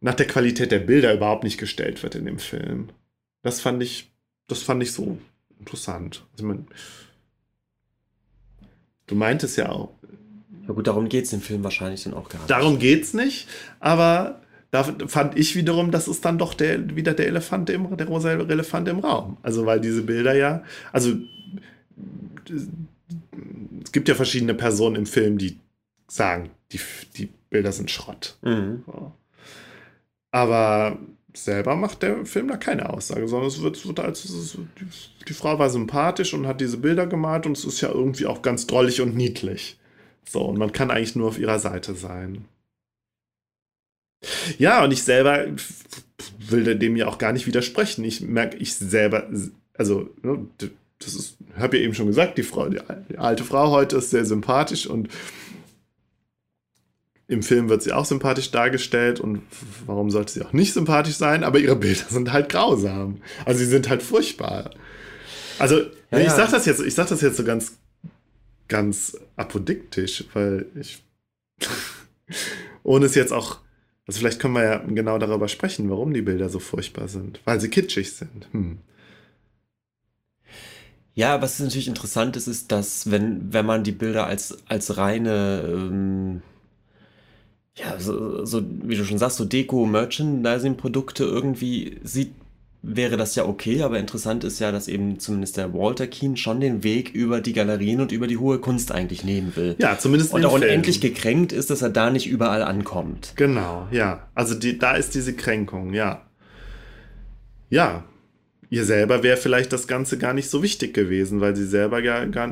nach 0.00 0.14
der 0.14 0.26
Qualität 0.26 0.72
der 0.72 0.78
Bilder 0.78 1.14
überhaupt 1.14 1.44
nicht 1.44 1.58
gestellt 1.58 2.02
wird 2.02 2.14
in 2.14 2.24
dem 2.24 2.38
Film. 2.38 2.88
Das 3.42 3.60
fand 3.60 3.82
ich, 3.82 4.12
das 4.48 4.62
fand 4.62 4.82
ich 4.82 4.92
so 4.92 5.18
interessant. 5.58 6.24
Also 6.32 6.46
man, 6.46 6.66
du 9.06 9.14
meintest 9.14 9.56
ja 9.56 9.70
auch. 9.70 9.90
Ja 10.66 10.74
gut, 10.74 10.86
darum 10.86 11.08
geht 11.08 11.24
es 11.24 11.32
im 11.32 11.40
Film 11.40 11.64
wahrscheinlich 11.64 12.04
dann 12.04 12.14
auch 12.14 12.28
gar 12.28 12.38
nicht. 12.38 12.50
Darum 12.50 12.78
geht 12.78 13.02
es 13.02 13.14
nicht, 13.14 13.48
aber 13.80 14.40
da 14.70 14.84
fand 14.84 15.36
ich 15.36 15.56
wiederum, 15.56 15.90
das 15.90 16.06
ist 16.06 16.24
dann 16.24 16.38
doch 16.38 16.54
der, 16.54 16.94
wieder 16.94 17.12
der 17.12 17.26
Elefant 17.26 17.68
im, 17.70 17.96
der 17.96 18.06
rosa 18.06 18.30
Elefant 18.30 18.88
im 18.88 19.00
Raum. 19.00 19.36
Also 19.42 19.66
weil 19.66 19.80
diese 19.80 20.02
Bilder 20.02 20.34
ja, 20.34 20.62
also 20.92 21.16
es 23.82 23.92
gibt 23.92 24.08
ja 24.08 24.14
verschiedene 24.14 24.54
Personen 24.54 24.96
im 24.96 25.06
Film, 25.06 25.38
die 25.38 25.58
sagen, 26.06 26.50
die, 26.72 26.80
die 27.16 27.28
Bilder 27.50 27.72
sind 27.72 27.90
Schrott. 27.90 28.38
Mhm. 28.42 28.84
So. 28.86 29.12
Aber 30.32 30.98
selber 31.34 31.76
macht 31.76 32.02
der 32.02 32.24
Film 32.26 32.48
da 32.48 32.56
keine 32.56 32.90
Aussage, 32.90 33.28
sondern 33.28 33.48
es 33.48 33.62
wird, 33.62 33.86
wird 33.86 34.00
als 34.00 34.22
die, 34.22 34.58
die, 35.28 35.32
Frau 35.32 35.58
war 35.58 35.70
sympathisch 35.70 36.34
und 36.34 36.46
hat 36.46 36.60
diese 36.60 36.76
Bilder 36.76 37.06
gemalt 37.06 37.46
und 37.46 37.56
es 37.56 37.64
ist 37.64 37.80
ja 37.80 37.90
irgendwie 37.90 38.26
auch 38.26 38.42
ganz 38.42 38.66
drollig 38.66 39.00
und 39.00 39.16
niedlich. 39.16 39.78
So, 40.24 40.42
und 40.42 40.58
man 40.58 40.72
kann 40.72 40.90
eigentlich 40.90 41.16
nur 41.16 41.28
auf 41.28 41.38
ihrer 41.38 41.58
Seite 41.58 41.94
sein. 41.94 42.44
Ja, 44.58 44.84
und 44.84 44.92
ich 44.92 45.02
selber 45.02 45.46
will 46.38 46.76
dem 46.76 46.96
ja 46.96 47.06
auch 47.06 47.18
gar 47.18 47.32
nicht 47.32 47.46
widersprechen. 47.46 48.04
Ich 48.04 48.20
merke, 48.20 48.56
ich 48.58 48.74
selber, 48.74 49.28
also, 49.74 50.10
ne, 50.22 50.46
das 50.98 51.14
ist, 51.14 51.36
habe 51.56 51.78
ja 51.78 51.84
eben 51.84 51.94
schon 51.94 52.06
gesagt, 52.06 52.36
die 52.36 52.42
Frau, 52.42 52.68
die 52.68 52.80
alte 53.16 53.44
Frau 53.44 53.70
heute 53.70 53.96
ist 53.96 54.10
sehr 54.10 54.26
sympathisch 54.26 54.86
und 54.86 55.08
im 57.30 57.44
Film 57.44 57.68
wird 57.68 57.82
sie 57.82 57.92
auch 57.92 58.04
sympathisch 58.04 58.50
dargestellt 58.50 59.20
und 59.20 59.42
warum 59.86 60.10
sollte 60.10 60.32
sie 60.32 60.42
auch 60.42 60.52
nicht 60.52 60.72
sympathisch 60.72 61.14
sein? 61.14 61.44
Aber 61.44 61.60
ihre 61.60 61.76
Bilder 61.76 62.04
sind 62.08 62.32
halt 62.32 62.48
grausam. 62.48 63.22
Also 63.44 63.60
sie 63.60 63.66
sind 63.66 63.88
halt 63.88 64.02
furchtbar. 64.02 64.70
Also 65.58 65.78
ja, 66.10 66.18
ich 66.18 66.24
ja. 66.24 66.36
sag 66.36 66.50
das 66.50 66.66
jetzt, 66.66 66.80
ich 66.80 66.94
sag 66.94 67.08
das 67.08 67.20
jetzt 67.20 67.36
so 67.36 67.44
ganz, 67.44 67.78
ganz 68.66 69.16
apodiktisch, 69.36 70.24
weil 70.32 70.66
ich 70.74 71.04
ohne 72.82 73.06
es 73.06 73.14
jetzt 73.14 73.32
auch, 73.32 73.58
also 74.08 74.18
vielleicht 74.18 74.40
können 74.40 74.54
wir 74.54 74.64
ja 74.64 74.78
genau 74.78 75.18
darüber 75.18 75.46
sprechen, 75.46 75.88
warum 75.88 76.12
die 76.12 76.22
Bilder 76.22 76.48
so 76.48 76.58
furchtbar 76.58 77.06
sind, 77.06 77.40
weil 77.44 77.60
sie 77.60 77.68
kitschig 77.68 78.12
sind. 78.12 78.48
Hm. 78.50 78.78
Ja, 81.14 81.40
was 81.42 81.60
natürlich 81.60 81.86
interessant 81.86 82.36
ist, 82.36 82.48
ist, 82.48 82.72
dass 82.72 83.10
wenn, 83.10 83.52
wenn 83.52 83.66
man 83.66 83.84
die 83.84 83.92
Bilder 83.92 84.26
als, 84.26 84.58
als 84.66 84.96
reine, 84.96 85.64
ähm, 85.64 86.42
ja, 87.76 87.98
so, 87.98 88.44
so, 88.44 88.62
wie 88.82 88.96
du 88.96 89.04
schon 89.04 89.18
sagst, 89.18 89.36
so 89.36 89.44
Deko-Merchandising-Produkte 89.44 91.24
irgendwie 91.24 91.98
sieht, 92.02 92.32
wäre 92.82 93.16
das 93.16 93.34
ja 93.34 93.44
okay, 93.44 93.82
aber 93.82 93.98
interessant 93.98 94.42
ist 94.42 94.58
ja, 94.58 94.72
dass 94.72 94.88
eben 94.88 95.18
zumindest 95.18 95.56
der 95.56 95.74
Walter 95.74 96.06
Keane 96.06 96.36
schon 96.36 96.60
den 96.60 96.82
Weg 96.82 97.10
über 97.14 97.40
die 97.40 97.52
Galerien 97.52 98.00
und 98.00 98.10
über 98.10 98.26
die 98.26 98.38
hohe 98.38 98.58
Kunst 98.58 98.90
eigentlich 98.90 99.22
nehmen 99.22 99.54
will. 99.54 99.76
Ja, 99.78 99.98
zumindest 99.98 100.32
Und 100.32 100.44
auch 100.46 100.54
unendlich 100.54 101.00
gekränkt 101.00 101.52
ist, 101.52 101.70
dass 101.70 101.82
er 101.82 101.90
da 101.90 102.10
nicht 102.10 102.26
überall 102.26 102.62
ankommt. 102.62 103.34
Genau, 103.36 103.86
ja. 103.90 104.28
Also 104.34 104.54
die, 104.54 104.78
da 104.78 104.96
ist 104.96 105.14
diese 105.14 105.34
Kränkung, 105.34 105.92
ja. 105.92 106.22
Ja, 107.68 108.04
ihr 108.70 108.84
selber 108.84 109.22
wäre 109.22 109.36
vielleicht 109.36 109.72
das 109.72 109.86
Ganze 109.88 110.16
gar 110.16 110.32
nicht 110.32 110.48
so 110.48 110.62
wichtig 110.62 110.94
gewesen, 110.94 111.40
weil 111.40 111.56
sie 111.56 111.66
selber 111.66 112.00
gar, 112.02 112.26
gar 112.26 112.48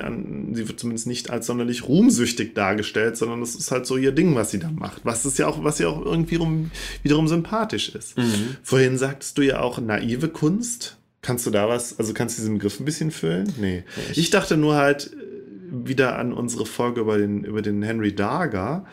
sie 0.52 0.68
wird 0.68 0.78
zumindest 0.80 1.06
nicht 1.06 1.30
als 1.30 1.46
sonderlich 1.46 1.86
ruhmsüchtig 1.88 2.54
dargestellt, 2.54 3.16
sondern 3.16 3.40
es 3.40 3.54
ist 3.54 3.70
halt 3.70 3.86
so 3.86 3.96
ihr 3.96 4.12
Ding, 4.12 4.34
was 4.34 4.50
sie 4.50 4.58
da 4.58 4.70
macht. 4.70 5.04
Was 5.04 5.24
ist 5.24 5.38
ja 5.38 5.46
auch, 5.46 5.62
was 5.64 5.78
ja 5.78 5.88
auch 5.88 6.04
irgendwie 6.04 6.36
rum, 6.36 6.70
wiederum 7.02 7.28
sympathisch 7.28 7.88
ist. 7.94 8.18
Mhm. 8.18 8.56
Vorhin 8.62 8.98
sagtest 8.98 9.38
du 9.38 9.42
ja 9.42 9.60
auch 9.60 9.78
naive 9.80 10.28
Kunst. 10.28 10.96
Kannst 11.22 11.46
du 11.46 11.50
da 11.50 11.68
was, 11.68 11.98
also 11.98 12.14
kannst 12.14 12.38
du 12.38 12.42
diesen 12.42 12.54
Begriff 12.54 12.78
ein 12.80 12.84
bisschen 12.84 13.10
füllen? 13.10 13.52
Nee. 13.60 13.84
Ich- 14.12 14.18
Ich 14.18 14.30
dachte 14.30 14.56
nur 14.56 14.76
halt 14.76 15.10
wieder 15.70 16.18
an 16.18 16.32
unsere 16.32 16.66
Folge 16.66 17.00
über 17.00 17.18
den, 17.18 17.44
über 17.44 17.62
den 17.62 17.82
Henry 17.82 18.14
Darger, 18.14 18.84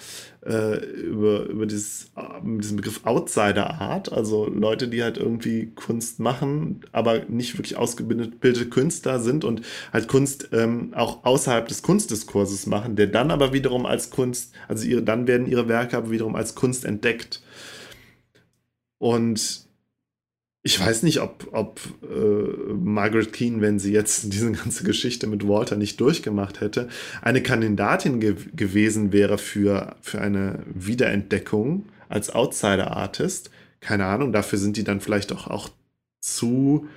äh, 0.45 0.77
über, 0.77 1.45
über 1.45 1.65
dieses, 1.65 2.11
äh, 2.15 2.21
diesen 2.43 2.77
Begriff 2.77 3.01
Outsider 3.05 3.81
Art, 3.81 4.11
also 4.11 4.47
Leute, 4.47 4.87
die 4.87 5.03
halt 5.03 5.17
irgendwie 5.17 5.71
Kunst 5.73 6.19
machen, 6.19 6.81
aber 6.91 7.25
nicht 7.27 7.57
wirklich 7.57 7.77
ausgebildete 7.77 8.69
Künstler 8.69 9.19
sind 9.19 9.43
und 9.43 9.61
halt 9.91 10.07
Kunst 10.07 10.49
ähm, 10.51 10.93
auch 10.93 11.23
außerhalb 11.23 11.67
des 11.67 11.81
Kunstdiskurses 11.81 12.67
machen, 12.67 12.95
der 12.95 13.07
dann 13.07 13.31
aber 13.31 13.53
wiederum 13.53 13.85
als 13.85 14.09
Kunst, 14.09 14.53
also 14.67 14.85
ihre, 14.85 15.03
dann 15.03 15.27
werden 15.27 15.47
ihre 15.47 15.67
Werke 15.67 15.97
aber 15.97 16.11
wiederum 16.11 16.35
als 16.35 16.55
Kunst 16.55 16.85
entdeckt. 16.85 17.41
Und 18.97 19.64
ich 20.65 20.79
weiß 20.79 21.03
nicht, 21.03 21.21
ob, 21.21 21.47
ob 21.51 21.79
äh, 22.01 22.73
Margaret 22.73 23.31
Keane, 23.31 23.61
wenn 23.61 23.77
sie 23.77 23.93
jetzt 23.93 24.23
diese 24.33 24.51
ganze 24.51 24.83
Geschichte 24.83 25.27
mit 25.27 25.47
Walter 25.47 25.75
nicht 25.75 26.01
durchgemacht 26.01 26.59
hätte, 26.59 26.89
eine 27.21 27.43
Kandidatin 27.43 28.19
ge 28.19 28.35
gewesen 28.55 29.11
wäre 29.13 29.37
für, 29.37 29.95
für 30.01 30.19
eine 30.19 30.63
Wiederentdeckung 30.73 31.85
als 32.09 32.31
Outsider-Artist. 32.31 33.51
Keine 33.79 34.05
Ahnung, 34.05 34.33
dafür 34.33 34.57
sind 34.57 34.75
die 34.75 34.83
dann 34.83 35.01
vielleicht 35.01 35.31
auch, 35.31 35.47
auch 35.47 35.69
zu 36.19 36.87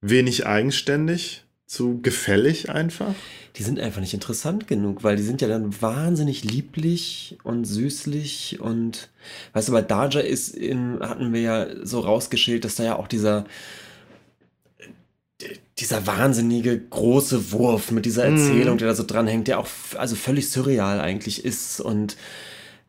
wenig 0.00 0.46
eigenständig, 0.46 1.44
zu 1.66 2.00
gefällig 2.00 2.70
einfach. 2.70 3.16
Die 3.56 3.62
sind 3.62 3.80
einfach 3.80 4.00
nicht 4.02 4.12
interessant 4.14 4.68
genug, 4.68 5.02
weil 5.02 5.16
die 5.16 5.22
sind 5.22 5.40
ja 5.40 5.48
dann 5.48 5.80
wahnsinnig 5.80 6.44
lieblich 6.44 7.38
und 7.42 7.64
süßlich 7.64 8.60
und 8.60 9.08
weißt 9.54 9.68
du, 9.68 9.72
bei 9.72 9.80
Daja 9.82 10.20
ist 10.20 10.54
in, 10.54 11.00
hatten 11.00 11.32
wir 11.32 11.40
ja 11.40 11.66
so 11.86 12.00
rausgeschält, 12.00 12.64
dass 12.64 12.74
da 12.76 12.84
ja 12.84 12.96
auch 12.96 13.08
dieser 13.08 13.46
dieser 15.78 16.06
wahnsinnige 16.06 16.78
große 16.78 17.52
Wurf 17.52 17.90
mit 17.90 18.06
dieser 18.06 18.28
Mhm. 18.30 18.36
Erzählung, 18.36 18.78
der 18.78 18.88
da 18.88 18.94
so 18.94 19.02
dranhängt, 19.04 19.48
der 19.48 19.58
auch 19.60 19.68
also 19.96 20.16
völlig 20.16 20.50
surreal 20.50 21.00
eigentlich 21.00 21.44
ist 21.44 21.80
und 21.80 22.16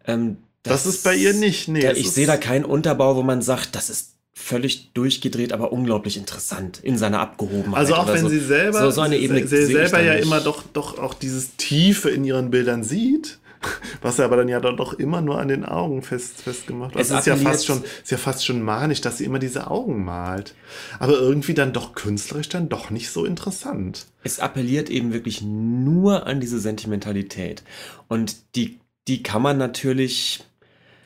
ähm, 0.06 0.38
Das 0.64 0.86
ist 0.86 1.04
bei 1.04 1.16
ihr 1.16 1.34
nicht, 1.34 1.68
nee, 1.68 1.82
Da, 1.82 1.92
ich 1.92 2.10
sehe 2.12 2.28
da 2.28 2.38
keinen 2.38 2.66
Unterbau, 2.66 3.16
wo 3.18 3.24
man 3.24 3.42
sagt, 3.42 3.76
das 3.76 3.90
ist 3.90 4.17
völlig 4.38 4.94
durchgedreht, 4.94 5.52
aber 5.52 5.74
unglaublich 5.74 6.16
interessant 6.16 6.80
in 6.82 6.98
seiner 6.98 7.20
Abgehobenheit. 7.20 7.76
Also 7.76 7.96
auch 7.96 8.08
wenn 8.08 8.22
so. 8.22 8.30
sie 8.30 8.40
selber, 8.40 8.82
so, 8.82 8.92
so 8.92 9.02
eine 9.02 9.18
Ebene 9.18 9.46
sie, 9.48 9.66
sie 9.66 9.74
selber 9.74 10.00
ja 10.00 10.14
nicht. 10.14 10.26
immer 10.26 10.40
doch, 10.40 10.64
doch 10.74 11.00
auch 11.00 11.16
dieses 11.16 11.56
Tiefe 11.58 12.12
in 12.12 12.24
ihren 12.24 12.52
Bildern 12.52 12.84
sieht, 12.84 13.40
was 14.04 14.20
er 14.20 14.26
aber 14.26 14.38
dann 14.38 14.48
ja 14.48 14.60
doch, 14.60 14.94
immer 14.94 15.22
nur 15.22 15.40
an 15.40 15.48
den 15.48 15.66
Augen 15.66 16.04
fest, 16.04 16.44
festgemacht 16.44 16.94
wird. 16.94 17.04
Es 17.04 17.12
ist 17.12 17.26
ja, 17.26 17.36
fast 17.36 17.66
schon, 17.66 17.84
ist 17.84 18.12
ja 18.12 18.18
fast 18.18 18.46
schon 18.46 18.62
manisch, 18.62 19.02
dass 19.02 19.18
sie 19.18 19.26
immer 19.26 19.40
diese 19.40 19.72
Augen 19.72 20.06
malt. 20.06 20.54
Aber 21.00 21.14
irgendwie 21.14 21.56
dann 21.56 21.74
doch 21.74 21.94
künstlerisch 21.94 22.48
dann 22.48 22.70
doch 22.70 22.92
nicht 22.92 23.10
so 23.10 23.26
interessant. 23.26 24.06
Es 24.24 24.40
appelliert 24.40 24.92
eben 24.92 25.14
wirklich 25.14 25.42
nur 25.42 26.28
an 26.28 26.40
diese 26.40 26.60
Sentimentalität. 26.60 27.64
Und 28.08 28.36
die, 28.56 28.80
die 29.08 29.24
kann 29.24 29.42
man 29.42 29.58
natürlich 29.58 30.44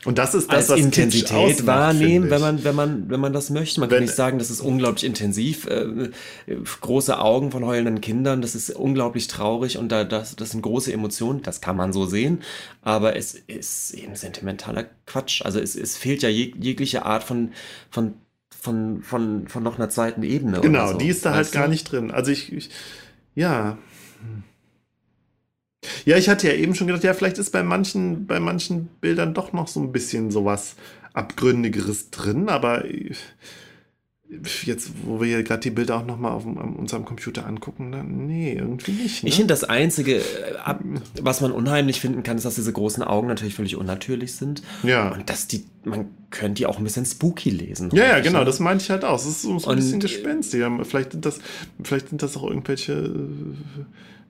Und 0.04 0.18
das 0.18 0.34
ist 0.34 0.50
als 0.50 0.68
das, 0.68 0.78
was 0.78 0.86
Intensität 0.86 1.68
wahrnehmen, 1.68 2.32
wenn 2.32 2.42
man, 2.42 2.64
wenn 2.64 2.76
man, 2.76 3.10
wenn 3.10 3.20
man 3.20 3.34
das 3.34 3.52
möchte. 3.52 3.80
Man 3.80 3.90
Wenn- 3.92 3.98
kann 3.98 4.04
nicht 4.06 4.16
sagen, 4.16 4.40
das 4.40 4.50
ist 4.50 4.60
unglaublich 4.60 5.04
intensiv. 5.04 5.68
Äh, 5.68 6.10
äh, 6.48 6.56
große 6.82 7.20
Augen 7.20 7.52
von 7.52 7.64
heulenden 7.66 8.02
Kindern, 8.02 8.42
das 8.42 8.56
ist 8.56 8.72
unglaublich 8.72 9.28
traurig 9.28 9.78
und 9.78 9.90
da, 9.92 10.04
das, 10.04 10.36
das 10.36 10.52
sind 10.52 10.62
große 10.64 10.92
Emotionen, 10.92 11.44
das 11.44 11.62
kann 11.62 11.76
man 11.78 11.94
so 11.94 12.08
sehen. 12.08 12.42
Aber 12.82 13.16
es 13.16 13.36
ist 13.36 13.92
eben 13.94 14.16
sentimentaler 14.16 14.86
Quatsch. 15.06 15.44
Also 15.44 15.60
es, 15.60 15.76
es 15.76 15.98
fehlt 15.98 16.24
ja 16.24 16.30
jeg, 16.30 16.56
jegliche 16.60 17.06
Art 17.06 17.24
von, 17.24 17.52
von, 17.92 18.16
von, 18.60 19.04
von, 19.04 19.48
von 19.48 19.62
noch 19.62 19.78
einer 19.78 19.90
zweiten 19.90 20.24
Ebene. 20.24 20.62
Genau, 20.62 20.94
so, 20.94 20.98
die 20.98 21.10
ist 21.10 21.26
da 21.26 21.32
halt 21.32 21.42
weißt 21.42 21.54
gar 21.54 21.66
du? 21.66 21.72
nicht 21.72 21.92
drin. 21.92 22.10
Also 22.10 22.32
ich, 22.32 22.52
ich 22.52 22.70
ja. 23.36 23.78
Hm. 24.20 24.44
Ja, 26.06 26.18
ich 26.18 26.30
hatte 26.30 26.48
ja 26.48 26.54
eben 26.54 26.76
schon 26.76 26.88
gedacht, 26.88 27.04
ja, 27.04 27.14
vielleicht 27.14 27.38
ist 27.38 27.52
bei 27.52 27.64
manchen, 27.64 28.28
bei 28.28 28.40
manchen 28.40 28.88
Bildern 29.02 29.34
doch 29.34 29.52
noch 29.54 29.68
so 29.68 29.80
ein 29.82 29.92
bisschen 29.92 30.30
sowas 30.32 30.76
Abgründigeres 31.14 32.10
drin, 32.12 32.50
aber 32.50 32.86
ich- 32.86 33.18
jetzt, 34.64 34.92
wo 35.04 35.20
wir 35.20 35.28
hier 35.28 35.44
gerade 35.44 35.60
die 35.60 35.72
Bilder 35.72 35.98
auch 35.98 36.06
nochmal 36.06 36.32
auf 36.32 36.46
an 36.48 36.56
unserem 36.78 37.04
Computer 37.04 37.46
angucken, 37.46 37.92
dann, 37.92 38.28
nee, 38.28 38.54
irgendwie 38.54 38.92
nicht. 38.94 39.24
Ne? 39.24 39.30
Ich 39.30 39.36
finde 39.36 39.54
das 39.54 39.66
Einzige, 39.66 40.20
äh, 40.20 40.74
was 41.22 41.42
man 41.42 41.52
unheimlich 41.52 42.00
finden 42.00 42.24
kann, 42.24 42.38
ist, 42.38 42.46
dass 42.46 42.56
diese 42.56 42.72
großen 42.72 43.04
Augen 43.04 43.28
natürlich 43.28 43.56
völlig 43.56 43.76
unnatürlich 43.76 44.34
sind. 44.36 44.62
ja. 44.84 45.10
Und 45.12 45.30
dass 45.30 45.48
die, 45.48 45.66
man 45.84 46.06
könnte 46.30 46.60
die 46.60 46.66
auch 46.66 46.78
ein 46.78 46.84
bisschen 46.86 47.06
spooky 47.06 47.50
lesen. 47.50 47.90
Ja, 47.94 48.06
ja, 48.06 48.20
genau, 48.22 48.46
das 48.46 48.60
meinte 48.62 48.84
ich 48.86 48.90
halt 48.90 49.04
auch. 49.04 49.18
Es 49.20 49.26
ist 49.26 49.42
so, 49.42 49.50
ein 49.68 49.76
bisschen 49.76 49.96
äh, 50.00 50.04
gespenstig. 50.04 50.64
Vielleicht 50.84 51.12
sind 51.12 51.26
das, 51.26 51.40
vielleicht 51.84 52.08
sind 52.10 52.22
das 52.24 52.38
auch 52.38 52.48
irgendwelche. 52.48 53.14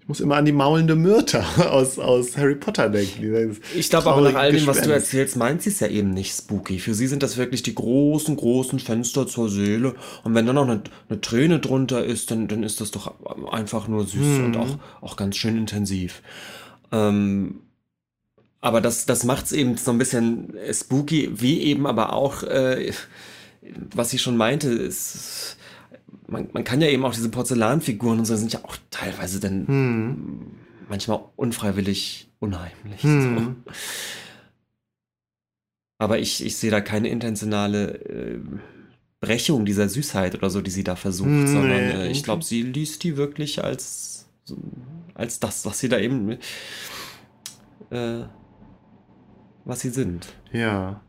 Ich 0.02 0.07
muss 0.07 0.19
immer 0.19 0.36
an 0.36 0.45
die 0.45 0.52
maulende 0.52 0.95
Myrte 0.95 1.44
aus, 1.69 1.98
aus 1.99 2.36
Harry 2.36 2.56
Potter 2.56 2.90
denken. 2.90 3.57
Ich 3.76 3.90
glaube 3.90 4.10
aber 4.11 4.22
nach 4.22 4.36
all 4.36 4.52
dem, 4.52 4.68
was 4.68 4.82
du 4.82 4.91
erzählst, 4.91 5.38
meint 5.38 5.61
sie 5.61 5.69
es 5.69 5.80
ja 5.80 5.88
eben 5.88 6.10
nicht 6.11 6.36
spooky. 6.36 6.80
Für 6.80 6.94
sie 6.94 7.07
sind 7.07 7.23
das 7.23 7.38
wirklich 7.38 7.64
die 7.64 7.76
großen, 7.76 8.36
großen 8.36 8.80
Fenster 8.80 9.28
zur 9.28 9.49
Seele. 9.49 9.95
Und 10.23 10.34
wenn 10.36 10.45
dann 10.45 10.56
noch 10.56 10.68
eine, 10.68 10.82
eine 11.07 11.22
Träne 11.22 11.60
drunter 11.60 12.03
ist, 12.03 12.32
dann, 12.32 12.48
dann 12.48 12.64
ist 12.64 12.82
das 12.82 12.91
doch 12.91 13.14
einfach 13.52 13.88
nur 13.88 14.06
süß 14.06 14.22
Mhm. 14.22 14.45
und 14.45 14.57
auch, 14.57 14.78
auch 15.02 15.15
ganz 15.15 15.38
schön 15.38 15.56
intensiv. 15.57 16.22
Ähm, 16.91 17.61
aber 18.60 18.82
das, 18.82 19.06
das 19.06 19.23
macht 19.23 19.45
es 19.45 19.52
eben 19.53 19.78
so 19.78 19.91
ein 19.91 19.98
bisschen 19.98 20.53
spooky, 20.73 21.30
wie 21.34 21.61
eben 21.61 21.88
aber 21.88 22.14
auch, 22.14 22.44
äh, 22.44 22.91
was 23.95 24.14
ich 24.14 24.22
schon 24.22 24.36
meinte, 24.38 24.69
ist, 24.69 25.57
man, 26.27 26.49
man 26.53 26.63
kann 26.63 26.81
ja 26.81 26.88
eben 26.88 27.05
auch 27.05 27.13
diese 27.13 27.29
Porzellanfiguren 27.29 28.19
und 28.19 28.25
so 28.25 28.35
sind 28.35 28.53
ja 28.53 28.59
auch 28.63 28.77
teilweise 28.89 29.39
dann 29.39 29.67
Hm. 29.67 30.41
manchmal 30.89 31.19
unfreiwillig 31.35 32.29
unheimlich. 32.39 33.01
Hm. 33.03 33.55
So. 33.65 33.73
Aber 35.97 36.17
ich, 36.19 36.43
ich 36.43 36.57
sehe 36.57 36.71
da 36.71 36.81
keine 36.81 37.09
intentionale 37.09 37.93
äh, 38.05 38.39
Brechung 39.19 39.65
dieser 39.65 39.88
Süßheit 39.88 40.33
oder 40.35 40.49
so, 40.49 40.61
die 40.61 40.71
sie 40.71 40.83
da 40.83 40.95
versucht, 40.95 41.29
Hm, 41.29 41.47
sondern 41.47 41.77
nee, 41.88 41.91
äh, 42.07 42.11
ich 42.11 42.23
glaube, 42.23 42.43
sie 42.43 42.63
liest 42.63 43.03
die 43.03 43.17
wirklich 43.17 43.63
als, 43.63 44.25
als 45.13 45.39
das, 45.39 45.63
was 45.65 45.77
sie 45.79 45.89
da 45.89 45.99
eben, 45.99 46.38
äh, 47.91 48.23
was 49.63 49.81
sie 49.81 49.89
sind. 49.91 50.33
Ja. 50.51 51.01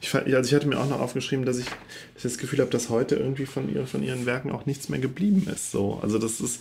Ich, 0.00 0.08
fand- 0.10 0.26
also 0.32 0.48
ich 0.48 0.54
hatte 0.54 0.66
mir 0.68 0.78
auch 0.78 0.88
noch 0.88 1.00
aufgeschrieben, 1.00 1.44
dass 1.46 1.58
ich, 1.58 1.66
dass 1.66 1.76
ich 2.16 2.22
das 2.24 2.38
Gefühl 2.38 2.60
habe, 2.60 2.70
dass 2.70 2.88
heute 2.90 3.16
irgendwie 3.16 3.46
von, 3.46 3.72
ihr, 3.72 3.86
von 3.86 4.02
ihren 4.02 4.26
Werken 4.26 4.50
auch 4.50 4.66
nichts 4.66 4.88
mehr 4.88 5.00
geblieben 5.00 5.46
ist. 5.52 5.70
So. 5.70 6.00
Also 6.02 6.18
das 6.18 6.40
ist 6.40 6.60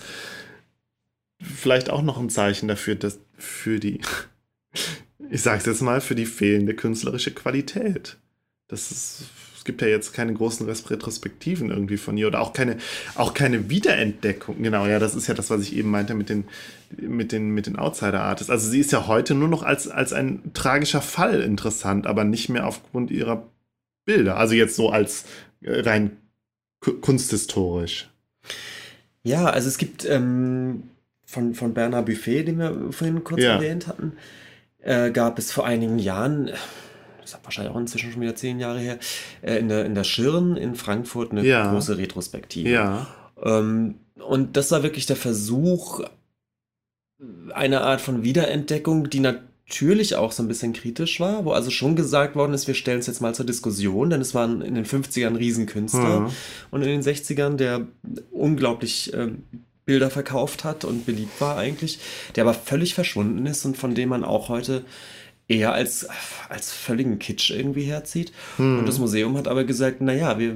vielleicht 1.42 1.90
auch 1.90 2.02
noch 2.02 2.18
ein 2.20 2.30
Zeichen 2.30 2.68
dafür, 2.68 2.96
dass 2.96 3.20
für 3.38 3.80
die, 3.80 4.02
ich 5.30 5.42
sag's 5.42 5.66
jetzt 5.66 5.82
mal, 5.82 6.02
für 6.02 6.16
die 6.16 6.26
fehlende 6.26 6.76
künstlerische 6.76 7.32
Qualität. 7.34 8.18
Das 8.68 8.92
ist, 8.92 9.24
gibt 9.66 9.82
ja 9.82 9.88
jetzt 9.90 10.14
keine 10.14 10.34
großen 10.34 10.66
Retrospektiven 10.68 11.70
irgendwie 11.72 11.98
von 11.98 12.16
ihr 12.18 12.28
oder 12.28 12.40
auch 12.40 12.54
keine, 12.54 12.78
auch 13.16 13.34
keine 13.34 13.70
Wiederentdeckung. 13.70 14.64
Genau, 14.64 14.86
ja, 14.86 15.00
das 15.00 15.16
ist 15.16 15.28
ja 15.28 15.34
das, 15.34 15.50
was 15.50 15.62
ich 15.62 15.76
eben 15.76 15.92
meinte 15.92 16.14
mit 16.14 16.30
den, 16.30 16.46
mit 16.98 17.34
den, 17.34 17.50
mit 17.50 17.66
den 17.66 17.76
Outsider-Artists. 17.76 18.50
Also 18.50 18.70
sie 18.70 18.80
ist 18.80 18.94
ja 18.94 19.08
heute 19.08 19.34
nur 19.36 19.50
noch 19.50 19.64
als, 19.64 19.90
als 19.90 20.14
ein 20.14 20.52
tragischer 20.54 21.02
Fall 21.02 21.42
interessant, 21.42 22.08
aber 22.08 22.24
nicht 22.24 22.48
mehr 22.48 22.66
aufgrund 22.66 23.12
ihrer 23.12 23.46
Bilder. 24.06 24.38
Also 24.38 24.54
jetzt 24.54 24.76
so 24.76 24.90
als 24.92 25.26
äh, 25.62 25.82
rein 25.82 26.16
ku- 26.80 26.94
kunsthistorisch. 26.94 28.10
Ja, 29.24 29.46
also 29.46 29.68
es 29.68 29.80
gibt 29.80 30.06
ähm, 30.06 30.84
von, 31.26 31.56
von 31.56 31.74
Bernard 31.74 32.06
Buffet, 32.06 32.44
den 32.44 32.60
wir 32.60 32.92
vorhin 32.92 33.24
kurz 33.24 33.42
Ja. 33.42 33.56
erwähnt 33.56 33.88
hatten, 33.88 34.14
äh, 34.84 35.10
gab 35.10 35.40
es 35.40 35.52
vor 35.52 35.66
einigen 35.66 35.98
Jahren, 35.98 36.52
das 37.32 37.40
ist 37.40 37.46
wahrscheinlich 37.46 37.74
auch 37.74 37.80
inzwischen 37.80 38.12
schon 38.12 38.22
wieder 38.22 38.36
zehn 38.36 38.60
Jahre 38.60 38.80
her, 38.80 39.00
äh, 39.42 39.58
in, 39.58 39.70
der, 39.70 39.86
in 39.86 39.96
der 39.96 40.04
Schirn 40.04 40.58
in 40.58 40.76
Frankfurt 40.76 41.32
eine 41.32 41.44
Ja. 41.44 41.72
große 41.72 41.98
Retrospektive. 41.98 42.70
Ja. 42.70 43.08
Ähm, 43.44 43.96
und 44.16 44.58
das 44.58 44.72
war 44.72 44.84
wirklich 44.84 45.06
der 45.06 45.16
Versuch, 45.16 46.02
eine 47.54 47.82
Art 47.82 48.02
von 48.02 48.24
Wiederentdeckung, 48.24 49.10
die 49.10 49.20
natürlich 49.20 50.16
auch 50.16 50.32
so 50.32 50.44
ein 50.44 50.48
bisschen 50.48 50.74
kritisch 50.74 51.20
war, 51.20 51.46
wo 51.46 51.52
also 51.52 51.72
schon 51.72 51.96
gesagt 51.96 52.36
worden 52.36 52.54
ist, 52.54 52.68
wir 52.68 52.76
stellen 52.76 53.00
es 53.00 53.08
jetzt 53.08 53.22
mal 53.22 53.34
zur 53.34 53.46
Diskussion, 53.46 54.10
denn 54.10 54.22
es 54.22 54.36
waren 54.36 54.62
in 54.62 54.76
den 54.76 54.86
50ern 54.86 55.28
ein 55.28 55.36
Riesenkünstler 55.36 56.22
mhm. 56.22 56.30
und 56.72 56.82
in 56.84 56.90
den 56.90 57.02
60ern, 57.02 57.56
der 57.56 57.88
unglaublich 58.32 59.14
äh, 59.14 59.30
Bilder 59.86 60.10
verkauft 60.10 60.64
hat 60.64 60.84
und 60.84 61.06
beliebt 61.06 61.40
war 61.40 61.58
eigentlich, 61.58 62.00
der 62.36 62.44
aber 62.44 62.54
völlig 62.54 62.94
verschwunden 62.94 63.46
ist 63.46 63.66
und 63.66 63.78
von 63.78 63.96
dem 63.96 64.10
man 64.10 64.24
auch 64.24 64.50
heute 64.50 64.84
eher 65.48 65.74
als, 65.74 66.08
als 66.50 66.72
völligen 66.72 67.20
Kitsch 67.20 67.52
irgendwie 67.52 67.84
herzieht. 67.84 68.32
Hm. 68.58 68.80
Und 68.80 68.88
das 68.88 69.00
Museum 69.00 69.38
hat 69.38 69.48
aber 69.48 69.64
gesagt, 69.64 70.02
naja, 70.02 70.40
wir, 70.40 70.56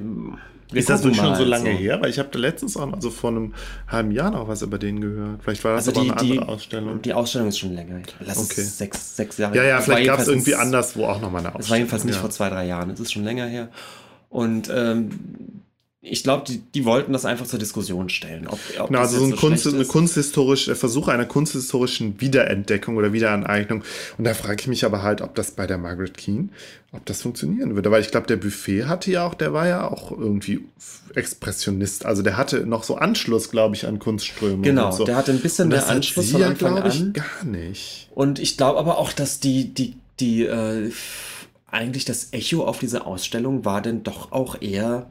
wir 0.70 0.78
ist 0.78 0.90
das 0.90 1.02
wirklich 1.02 1.20
schon 1.20 1.34
so 1.34 1.44
lange 1.44 1.72
so. 1.72 1.78
her? 1.78 2.00
Weil 2.00 2.10
ich 2.10 2.18
habe 2.18 2.36
letztens 2.38 2.76
auch, 2.76 2.92
also 2.92 3.10
vor 3.10 3.30
einem 3.30 3.54
halben 3.88 4.10
Jahr 4.10 4.30
noch 4.30 4.48
was 4.48 4.62
über 4.62 4.78
den 4.78 5.00
gehört. 5.00 5.42
Vielleicht 5.42 5.64
war 5.64 5.74
das 5.74 5.88
also 5.88 6.02
die, 6.02 6.10
eine 6.10 6.20
andere 6.20 6.48
Ausstellung. 6.48 7.02
Die 7.02 7.12
Ausstellung 7.12 7.48
ist 7.48 7.58
schon 7.58 7.74
länger. 7.74 8.00
Lass 8.20 8.38
okay. 8.38 8.60
es 8.60 8.78
sechs, 8.78 9.16
sechs 9.16 9.38
Jahre 9.38 9.56
Ja, 9.56 9.64
ja, 9.64 9.76
das 9.76 9.84
vielleicht 9.84 10.06
gab 10.06 10.20
es 10.20 10.28
irgendwie 10.28 10.54
anderswo 10.54 11.06
auch 11.06 11.20
noch 11.20 11.30
mal 11.30 11.38
eine 11.38 11.48
Ausstellung. 11.48 11.60
Es 11.60 11.70
war 11.70 11.76
jedenfalls 11.76 12.04
nicht 12.04 12.14
ja. 12.16 12.20
vor 12.20 12.30
zwei, 12.30 12.50
drei 12.50 12.66
Jahren. 12.66 12.90
Es 12.90 13.00
ist 13.00 13.12
schon 13.12 13.24
länger 13.24 13.46
her. 13.46 13.68
Und 14.28 14.70
ähm, 14.72 15.10
ich 16.02 16.22
glaube, 16.22 16.44
die, 16.46 16.62
die 16.74 16.86
wollten 16.86 17.12
das 17.12 17.26
einfach 17.26 17.46
zur 17.46 17.58
Diskussion 17.58 18.08
stellen. 18.08 18.46
Ob, 18.46 18.58
ob 18.78 18.86
genau, 18.86 19.00
also 19.00 19.18
so 19.18 19.24
ein 19.24 19.30
so 19.32 19.36
Kunst, 19.36 19.66
eine 19.66 19.84
kunsthistorische, 19.84 20.74
Versuch 20.74 21.08
einer 21.08 21.26
kunsthistorischen 21.26 22.18
Wiederentdeckung 22.22 22.96
oder 22.96 23.12
Wiederaneignung. 23.12 23.84
Und 24.16 24.24
da 24.24 24.32
frage 24.32 24.56
ich 24.60 24.66
mich 24.66 24.86
aber 24.86 25.02
halt, 25.02 25.20
ob 25.20 25.34
das 25.34 25.50
bei 25.50 25.66
der 25.66 25.76
Margaret 25.76 26.16
Keane, 26.16 26.48
ob 26.92 27.04
das 27.04 27.20
funktionieren 27.20 27.74
würde. 27.74 27.90
Weil 27.90 28.00
ich 28.00 28.10
glaube, 28.10 28.26
der 28.26 28.36
Buffet 28.36 28.86
hatte 28.86 29.10
ja 29.10 29.26
auch, 29.26 29.34
der 29.34 29.52
war 29.52 29.66
ja 29.66 29.86
auch 29.86 30.10
irgendwie 30.10 30.64
Expressionist. 31.14 32.06
Also 32.06 32.22
der 32.22 32.38
hatte 32.38 32.66
noch 32.66 32.82
so 32.82 32.96
Anschluss, 32.96 33.50
glaube 33.50 33.76
ich, 33.76 33.86
an 33.86 33.98
Kunstströmungen. 33.98 34.62
Genau, 34.62 34.92
so. 34.92 35.04
der 35.04 35.16
hatte 35.16 35.32
ein 35.32 35.40
bisschen 35.40 35.68
mehr 35.68 35.86
Anschluss 35.86 36.30
von 36.30 36.42
Anfang 36.42 36.78
ja, 36.78 36.82
an. 36.82 37.12
gar 37.12 37.44
nicht. 37.44 38.08
Und 38.14 38.38
ich 38.38 38.56
glaube 38.56 38.78
aber 38.78 38.96
auch, 38.96 39.12
dass 39.12 39.38
die, 39.38 39.74
die, 39.74 39.96
die, 40.18 40.46
äh, 40.46 40.90
eigentlich 41.70 42.06
das 42.06 42.32
Echo 42.32 42.64
auf 42.64 42.78
diese 42.78 43.06
Ausstellung 43.06 43.64
war 43.64 43.82
denn 43.82 44.02
doch 44.02 44.32
auch 44.32 44.60
eher 44.60 45.06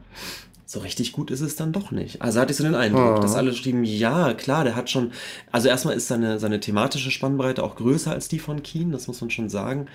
so 0.69 0.81
richtig 0.81 1.13
gut 1.13 1.31
ist 1.31 1.41
es 1.41 1.55
dann 1.55 1.71
doch 1.71 1.89
nicht. 1.89 2.21
Also 2.21 2.39
hatte 2.39 2.51
ich 2.51 2.57
so 2.57 2.63
den 2.63 2.75
Eindruck, 2.75 3.17
oh. 3.17 3.21
dass 3.21 3.33
alle 3.33 3.53
schrieben, 3.53 3.83
ja, 3.83 4.35
klar, 4.35 4.63
der 4.63 4.75
hat 4.75 4.91
schon, 4.91 5.11
also 5.51 5.67
erstmal 5.67 5.95
ist 5.95 6.07
seine, 6.07 6.37
seine 6.37 6.59
thematische 6.59 7.09
Spannbreite 7.09 7.63
auch 7.63 7.75
größer 7.75 8.11
als 8.11 8.27
die 8.27 8.37
von 8.37 8.61
Keen, 8.61 8.91
das 8.91 9.07
muss 9.07 9.19
man 9.19 9.31
schon 9.31 9.49
sagen. 9.49 9.87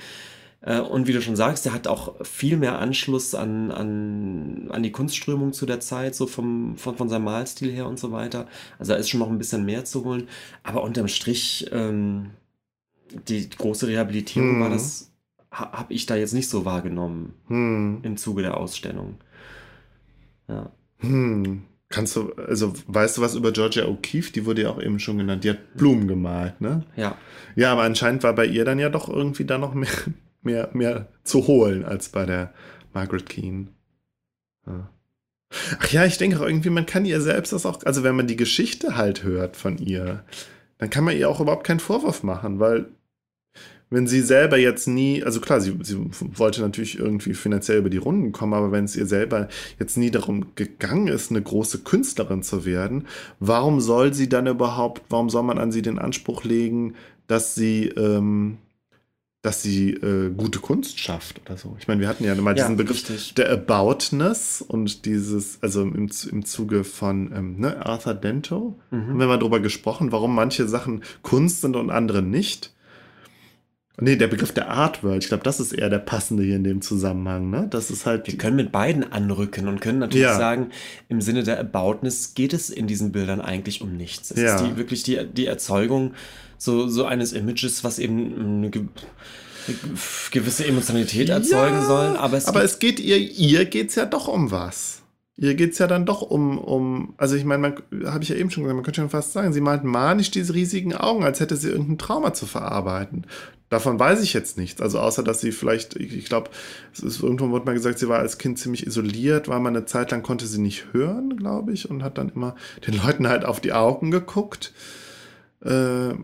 Äh, 0.63 0.81
und 0.81 1.07
wie 1.07 1.13
du 1.13 1.23
schon 1.23 1.37
sagst, 1.37 1.65
der 1.65 1.75
hat 1.75 1.87
auch 1.87 2.17
viel 2.25 2.57
mehr 2.57 2.81
Anschluss 2.81 3.37
an, 3.37 3.71
an, 3.71 4.69
an 4.73 4.83
die 4.83 4.91
Kunstströmung 4.91 5.53
zu 5.53 5.65
der 5.65 5.79
Zeit, 5.79 6.17
so 6.17 6.27
vom, 6.27 6.77
von, 6.77 6.97
von 6.97 7.09
seinem 7.09 7.23
Malstil 7.23 7.71
her 7.71 7.87
und 7.87 8.01
so 8.01 8.11
weiter. 8.11 8.49
Also 8.81 8.95
da 8.95 8.99
ist 8.99 9.09
schon 9.09 9.21
noch 9.21 9.31
ein 9.31 9.39
bisschen 9.39 9.65
mehr 9.65 9.85
zu 9.85 10.05
holen. 10.05 10.27
Aber 10.65 10.83
unterm 10.83 11.07
Strich, 11.07 11.69
ähm, 11.71 12.31
die 13.29 13.49
große 13.49 13.87
Rehabilitierung 13.87 14.55
hm. 14.55 14.61
war 14.61 14.71
das, 14.71 15.13
ha, 15.53 15.71
habe 15.71 15.95
ich 15.95 16.07
da 16.07 16.17
jetzt 16.17 16.35
nicht 16.35 16.49
so 16.49 16.65
wahrgenommen 16.65 17.35
hm. 17.47 18.01
im 18.03 18.17
Zuge 18.17 18.43
der 18.43 18.57
Ausstellung. 18.57 19.19
Ja. 20.49 20.71
Hm. 20.99 21.63
Kannst 21.89 22.17
du, 22.17 22.33
also 22.35 22.73
weißt 22.89 23.19
du 23.19 23.23
was 23.23 23.35
über 23.35 23.53
Georgia 23.53 23.85
O'Keeffe? 23.85 24.33
Die 24.33 24.47
wurde 24.47 24.63
ja 24.63 24.71
auch 24.71 24.83
eben 24.83 24.99
schon 24.99 25.19
genannt. 25.19 25.45
Die 25.45 25.51
hat 25.51 25.77
Blumen 25.77 26.09
gemalt, 26.09 26.61
ne? 26.61 26.85
Ja. 26.97 27.17
Ja, 27.55 27.73
aber 27.73 27.83
anscheinend 27.83 28.23
war 28.23 28.35
bei 28.35 28.47
ihr 28.47 28.65
dann 28.65 28.79
ja 28.79 28.89
doch 28.89 29.09
irgendwie 29.09 29.45
da 29.45 29.59
noch 29.59 29.75
mehr, 29.75 29.91
mehr, 30.43 30.71
mehr 30.73 31.09
zu 31.23 31.47
holen 31.47 31.85
als 31.85 32.09
bei 32.09 32.27
der 32.27 32.53
Margaret 32.93 33.29
Keane. 33.29 33.69
Ja. 34.67 34.91
Ach 35.79 35.89
ja, 35.93 36.05
ich 36.05 36.19
denke 36.19 36.39
auch 36.39 36.47
irgendwie, 36.47 36.71
man 36.71 36.87
kann 36.87 37.05
ihr 37.05 37.21
selbst 37.21 37.53
das 37.53 37.65
auch, 37.65 37.85
also 37.85 38.03
wenn 38.03 38.17
man 38.17 38.27
die 38.27 38.37
Geschichte 38.37 38.97
halt 38.97 39.23
hört 39.23 39.57
von 39.57 39.79
ihr, 39.79 40.25
dann 40.79 40.91
kann 40.91 41.05
man 41.05 41.17
ihr 41.17 41.29
auch 41.29 41.41
überhaupt 41.41 41.65
keinen 41.65 41.81
Vorwurf 41.81 42.25
machen, 42.25 42.59
weil 42.59 42.87
wenn 43.91 44.07
sie 44.07 44.23
selber 44.23 44.57
jetzt 44.57 44.89
nie, 44.89 45.23
also 45.23 45.41
klar, 45.41 45.61
sie, 45.61 45.77
sie 45.83 45.99
wollte 46.21 46.61
natürlich 46.61 46.99
irgendwie 46.99 47.35
finanziell 47.35 47.79
über 47.79 47.91
die 47.91 47.99
Runden 47.99 48.33
kommen, 48.33 48.55
aber 48.55 48.73
wenn 48.73 48.85
es 48.85 48.97
ihr 48.97 49.07
selber 49.07 49.49
jetzt 49.79 49.97
nie 49.97 50.11
darum 50.11 50.55
gegangen 50.57 51.09
ist, 51.09 51.31
eine 51.31 51.43
große 51.43 51.79
Künstlerin 51.81 52.43
zu 52.43 52.65
werden, 52.65 53.07
warum 53.41 53.81
soll 53.81 54.13
sie 54.15 54.29
dann 54.29 54.47
überhaupt, 54.47 55.03
warum 55.11 55.31
soll 55.31 55.45
man 55.45 55.59
an 55.59 55.71
sie 55.71 55.83
den 55.83 55.99
Anspruch 55.99 56.45
legen, 56.45 56.95
dass 57.27 57.55
sie, 57.55 57.87
ähm, 57.89 58.59
dass 59.43 59.63
sie 59.63 59.91
äh, 59.91 60.31
gute 60.31 60.59
Kunst 60.59 60.99
schafft 60.99 61.41
oder 61.45 61.57
so. 61.57 61.77
Ich 61.79 61.87
meine, 61.87 62.01
wir 62.01 62.09
hatten 62.09 62.25
ja 62.25 62.35
mal 62.35 62.55
diesen 62.55 62.71
ja, 62.71 62.77
Begriff 62.77 62.97
richtig. 62.97 63.35
der 63.35 63.51
Aboutness 63.53 64.63
und 64.67 65.05
dieses, 65.05 65.63
also 65.63 65.83
im, 65.83 66.11
im 66.31 66.45
Zuge 66.45 66.83
von 66.83 67.31
ähm, 67.35 67.61
ne, 67.61 67.85
Arthur 67.85 68.15
Dento, 68.15 68.79
mhm. 68.91 69.09
haben 69.09 69.19
wir 69.21 69.27
mal 69.27 69.39
drüber 69.39 69.61
gesprochen, 69.61 70.11
warum 70.13 70.35
manche 70.35 70.67
Sachen 70.67 71.03
Kunst 71.23 71.61
sind 71.61 71.77
und 71.77 71.91
andere 71.91 72.23
nicht. 72.23 72.74
Nee, 74.01 74.17
der 74.17 74.27
Begriff 74.27 74.51
der 74.51 74.71
Art 74.71 75.05
World, 75.05 75.23
ich 75.23 75.29
glaube, 75.29 75.45
das 75.45 75.61
ist 75.61 75.73
eher 75.73 75.89
der 75.89 76.01
passende 76.01 76.43
hier 76.43 76.57
in 76.57 76.65
dem 76.65 76.83
Zusammenhang. 76.83 77.49
Ne? 77.49 77.69
Das 77.71 77.93
ist 77.93 78.07
halt. 78.07 78.27
Wir 78.27 78.37
können 78.37 78.57
mit 78.57 78.73
beiden 78.73 79.13
anrücken 79.13 79.69
und 79.69 79.81
können 79.81 80.01
natürlich 80.01 80.25
ja. 80.25 80.37
sagen, 80.37 80.71
im 81.09 81.21
Sinne 81.21 81.45
der 81.45 81.61
Aboutness 81.61 82.35
geht 82.35 82.53
es 82.53 82.71
in 82.71 82.89
diesen 82.89 83.13
Bildern 83.13 83.41
eigentlich 83.41 83.83
um 83.83 83.97
nichts. 83.97 84.33
Es 84.33 84.41
ja. 84.41 84.57
ist 84.57 84.65
die, 84.65 84.77
wirklich 84.77 85.05
die, 85.05 85.25
die 85.33 85.47
Erzeugung 85.47 86.15
so, 86.59 86.89
so 86.89 87.05
eines 87.05 87.33
Images, 87.33 87.85
was 87.85 88.01
eben 88.01 88.65
eine 88.65 88.71
gewisse 90.33 90.67
Emotionalität 90.67 91.29
erzeugen 91.29 91.77
ja, 91.77 91.87
soll. 91.87 92.17
Aber 92.17 92.37
es, 92.37 92.47
aber 92.47 92.65
es 92.65 92.81
geht 92.81 92.99
ihr, 92.99 93.19
ihr 93.19 93.65
geht 93.65 93.91
es 93.91 93.95
ja 93.95 94.07
doch 94.07 94.27
um 94.27 94.51
was. 94.51 95.03
Ihr 95.37 95.55
geht 95.55 95.73
es 95.73 95.79
ja 95.79 95.89
dann 95.89 96.07
doch 96.07 96.23
um, 96.23 96.59
um, 96.59 97.15
also 97.17 97.35
ich 97.35 97.45
meine, 97.45 97.75
habe 98.07 98.23
ich 98.23 98.29
ja 98.29 98.37
eben 98.37 98.51
schon 98.51 98.63
gesagt, 98.63 98.77
man 98.77 98.85
könnte 98.85 99.01
schon 99.01 99.11
fast 99.11 99.33
sagen, 99.33 99.53
sie 99.53 99.61
malt 99.61 99.83
manisch 99.83 100.31
diese 100.31 100.55
riesigen 100.55 100.95
Augen, 100.95 101.25
als 101.25 101.41
hätte 101.41 101.57
sie 101.57 101.71
irgendein 101.71 101.99
Trauma 101.99 102.35
zu 102.35 102.47
verarbeiten. 102.47 103.27
Davon 103.71 103.99
weiß 103.99 104.23
ich 104.23 104.35
jetzt 104.35 104.59
nichts. 104.59 104.81
Also 104.81 105.01
außer, 105.01 105.23
dass 105.23 105.41
sie 105.41 105.51
vielleicht, 105.51 105.97
ich, 105.97 106.17
ich 106.17 106.27
glaube, 106.27 106.51
es 106.93 107.01
ist 107.01 107.23
irgendwann 107.23 107.51
wurde 107.51 107.65
mal 107.65 107.75
gesagt, 107.75 107.99
sie 107.99 108.09
war 108.09 108.19
als 108.19 108.39
Kind 108.39 108.59
ziemlich 108.59 108.87
isoliert, 108.87 109.49
war 109.49 109.59
mal 109.59 109.71
eine 109.71 109.87
Zeit 109.87 110.11
lang, 110.11 110.23
konnte 110.23 110.47
sie 110.47 110.61
nicht 110.61 110.93
hören, 110.93 111.37
glaube 111.37 111.73
ich, 111.73 111.91
und 111.91 112.03
hat 112.03 112.19
dann 112.19 112.29
immer 112.29 112.55
den 112.87 112.95
Leuten 113.03 113.27
halt 113.27 113.45
auf 113.45 113.61
die 113.61 113.73
Augen 113.73 114.11
geguckt, 114.11 114.73
äh, 115.63 116.15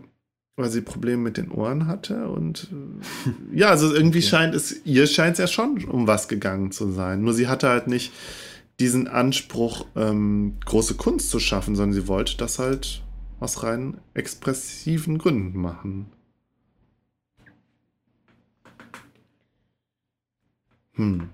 weil 0.55 0.69
sie 0.69 0.81
Probleme 0.81 1.23
mit 1.23 1.37
den 1.37 1.51
Ohren 1.51 1.87
hatte. 1.87 2.29
Und 2.29 2.67
äh, 2.71 3.57
ja, 3.57 3.69
also 3.69 3.93
irgendwie 3.93 4.19
okay. 4.19 4.27
scheint 4.27 4.55
es, 4.55 4.85
ihr 4.85 5.07
scheint 5.07 5.33
es 5.33 5.39
ja 5.39 5.47
schon 5.47 5.83
um 5.85 6.07
was 6.07 6.27
gegangen 6.27 6.71
zu 6.71 6.91
sein. 6.91 7.23
Nur 7.23 7.33
sie 7.33 7.47
hatte 7.47 7.69
halt 7.69 7.87
nicht 7.87 8.13
diesen 8.79 9.07
Anspruch, 9.07 9.85
ähm, 9.95 10.57
große 10.65 10.95
Kunst 10.95 11.29
zu 11.29 11.39
schaffen, 11.39 11.75
sondern 11.75 11.93
sie 11.93 12.07
wollte 12.07 12.37
das 12.37 12.59
halt 12.59 13.03
aus 13.39 13.63
rein 13.63 13.97
expressiven 14.13 15.17
Gründen 15.17 15.59
machen. 15.59 16.07
Hm. 21.01 21.29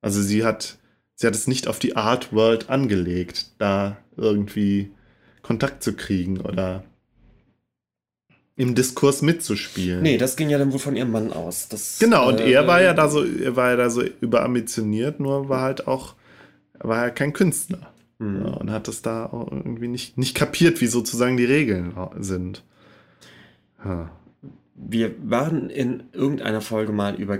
Also 0.00 0.22
sie 0.22 0.44
hat, 0.44 0.78
sie 1.14 1.26
hat 1.26 1.34
es 1.34 1.46
nicht 1.46 1.68
auf 1.68 1.78
die 1.78 1.96
Art 1.96 2.32
World 2.32 2.70
angelegt, 2.70 3.52
da 3.58 3.98
irgendwie 4.16 4.90
Kontakt 5.42 5.82
zu 5.82 5.94
kriegen 5.94 6.40
oder 6.40 6.84
im 8.56 8.74
Diskurs 8.74 9.20
mitzuspielen. 9.22 10.02
Nee, 10.02 10.16
das 10.16 10.36
ging 10.36 10.48
ja 10.48 10.58
dann 10.58 10.72
wohl 10.72 10.78
von 10.78 10.96
ihrem 10.96 11.10
Mann 11.10 11.32
aus. 11.32 11.68
Das, 11.68 11.98
genau, 11.98 12.28
und 12.28 12.40
äh, 12.40 12.52
er 12.52 12.66
war 12.66 12.80
ja 12.80 12.94
da 12.94 13.08
so, 13.08 13.24
er 13.24 13.56
war 13.56 13.70
ja 13.70 13.76
da 13.76 13.90
so 13.90 14.02
überambitioniert, 14.02 15.20
nur 15.20 15.48
war 15.48 15.60
halt 15.60 15.86
auch, 15.86 16.14
war 16.78 17.06
ja 17.06 17.10
kein 17.10 17.32
Künstler. 17.32 17.92
Mhm. 18.18 18.46
Ja, 18.46 18.52
und 18.52 18.70
hat 18.70 18.88
es 18.88 19.02
da 19.02 19.26
auch 19.26 19.50
irgendwie 19.50 19.88
nicht, 19.88 20.16
nicht 20.16 20.36
kapiert, 20.36 20.80
wie 20.80 20.86
sozusagen 20.86 21.36
die 21.36 21.44
Regeln 21.44 21.94
sind. 22.18 22.62
Ja. 23.84 24.10
Wir 24.76 25.14
waren 25.22 25.70
in 25.70 26.04
irgendeiner 26.12 26.60
Folge 26.60 26.92
mal 26.92 27.14
über 27.14 27.38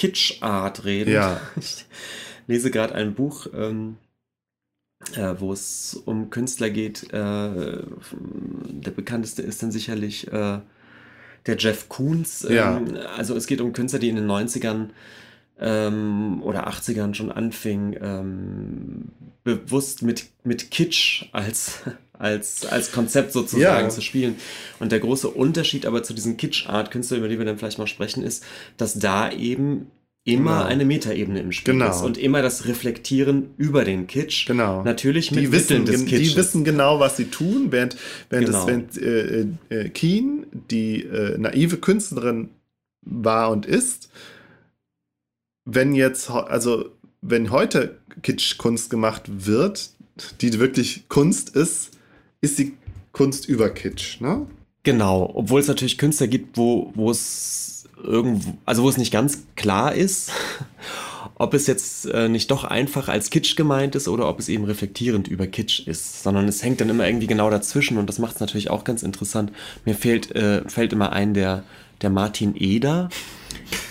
Kitschart 0.00 0.84
reden. 0.84 1.12
Ja. 1.12 1.40
Ich 1.56 2.56
lese 2.56 2.70
gerade 2.72 2.96
ein 2.96 3.14
Buch, 3.14 3.46
ähm, 3.54 3.96
äh, 5.14 5.34
wo 5.38 5.52
es 5.52 5.94
um 6.04 6.30
Künstler 6.30 6.70
geht. 6.70 7.04
Äh, 7.12 7.82
der 8.10 8.90
bekannteste 8.90 9.42
ist 9.42 9.62
dann 9.62 9.70
sicherlich 9.70 10.26
äh, 10.32 10.58
der 11.46 11.56
Jeff 11.56 11.88
Koons. 11.88 12.44
Ja. 12.48 12.78
Ähm, 12.78 12.96
also 13.16 13.36
es 13.36 13.46
geht 13.46 13.60
um 13.60 13.72
Künstler, 13.72 14.00
die 14.00 14.08
in 14.08 14.16
den 14.16 14.26
90ern 14.26 14.88
ähm, 15.60 16.42
oder 16.42 16.68
80ern 16.68 17.14
schon 17.14 17.30
anfingen, 17.30 17.96
ähm, 18.00 19.08
bewusst 19.44 20.02
mit, 20.02 20.26
mit 20.42 20.70
Kitsch 20.70 21.26
als, 21.32 21.80
als, 22.12 22.66
als 22.66 22.92
Konzept 22.92 23.32
sozusagen 23.32 23.84
ja. 23.84 23.90
zu 23.90 24.00
spielen. 24.00 24.36
Und 24.78 24.90
der 24.92 25.00
große 25.00 25.28
Unterschied 25.28 25.86
aber 25.86 26.02
zu 26.02 26.14
diesen 26.14 26.36
Kitsch-Art-Künstlern, 26.36 27.20
über 27.20 27.28
die 27.28 27.38
wir 27.38 27.44
dann 27.44 27.58
vielleicht 27.58 27.78
mal 27.78 27.86
sprechen, 27.86 28.22
ist, 28.22 28.44
dass 28.76 28.98
da 28.98 29.30
eben 29.30 29.90
immer 30.24 30.58
genau. 30.58 30.64
eine 30.64 30.84
Metaebene 30.84 31.40
im 31.40 31.52
Spiel 31.52 31.74
genau. 31.74 31.90
ist 31.90 32.02
und 32.02 32.18
immer 32.18 32.42
das 32.42 32.66
Reflektieren 32.66 33.50
über 33.56 33.84
den 33.84 34.06
Kitsch. 34.06 34.46
Genau. 34.46 34.82
Natürlich 34.82 35.30
mit 35.30 35.40
die 35.40 35.52
wissen, 35.52 35.86
des 35.86 36.04
Kitsches. 36.04 36.32
Die 36.32 36.36
wissen 36.36 36.64
genau, 36.64 37.00
was 37.00 37.16
sie 37.16 37.26
tun, 37.26 37.68
während, 37.70 37.96
während, 38.28 38.46
genau. 38.46 38.58
das, 38.58 38.66
während 38.66 38.98
äh, 38.98 39.46
äh, 39.74 39.88
Keen, 39.88 40.46
die 40.70 41.02
äh, 41.02 41.38
naive 41.38 41.78
Künstlerin 41.78 42.50
war 43.02 43.50
und 43.50 43.64
ist, 43.64 44.10
wenn 45.74 45.94
jetzt, 45.94 46.30
also 46.30 46.90
wenn 47.22 47.50
heute 47.50 47.98
Kitschkunst 48.22 48.90
gemacht 48.90 49.22
wird, 49.26 49.90
die 50.40 50.58
wirklich 50.58 51.08
Kunst 51.08 51.50
ist, 51.50 51.90
ist 52.40 52.58
die 52.58 52.74
Kunst 53.12 53.48
über 53.48 53.70
Kitsch, 53.70 54.20
ne? 54.20 54.46
Genau, 54.82 55.30
obwohl 55.34 55.60
es 55.60 55.68
natürlich 55.68 55.98
Künstler 55.98 56.26
gibt, 56.26 56.56
wo, 56.56 57.10
es 57.10 57.84
irgendwo, 58.02 58.54
also 58.64 58.82
wo 58.82 58.88
es 58.88 58.96
nicht 58.96 59.12
ganz 59.12 59.42
klar 59.54 59.94
ist, 59.94 60.32
ob 61.34 61.52
es 61.52 61.66
jetzt 61.66 62.06
äh, 62.06 62.28
nicht 62.28 62.50
doch 62.50 62.64
einfach 62.64 63.08
als 63.08 63.28
Kitsch 63.28 63.56
gemeint 63.56 63.94
ist 63.94 64.08
oder 64.08 64.28
ob 64.28 64.38
es 64.38 64.48
eben 64.48 64.64
reflektierend 64.64 65.28
über 65.28 65.46
Kitsch 65.46 65.86
ist, 65.86 66.22
sondern 66.22 66.48
es 66.48 66.62
hängt 66.62 66.80
dann 66.80 66.88
immer 66.88 67.06
irgendwie 67.06 67.26
genau 67.26 67.50
dazwischen 67.50 67.98
und 67.98 68.06
das 68.06 68.18
macht 68.18 68.36
es 68.36 68.40
natürlich 68.40 68.70
auch 68.70 68.84
ganz 68.84 69.02
interessant. 69.02 69.52
Mir 69.84 69.94
fehlt, 69.94 70.34
äh, 70.34 70.66
fällt 70.68 70.94
immer 70.94 71.12
ein 71.12 71.34
der, 71.34 71.62
der 72.00 72.10
Martin 72.10 72.54
Eder. 72.56 73.10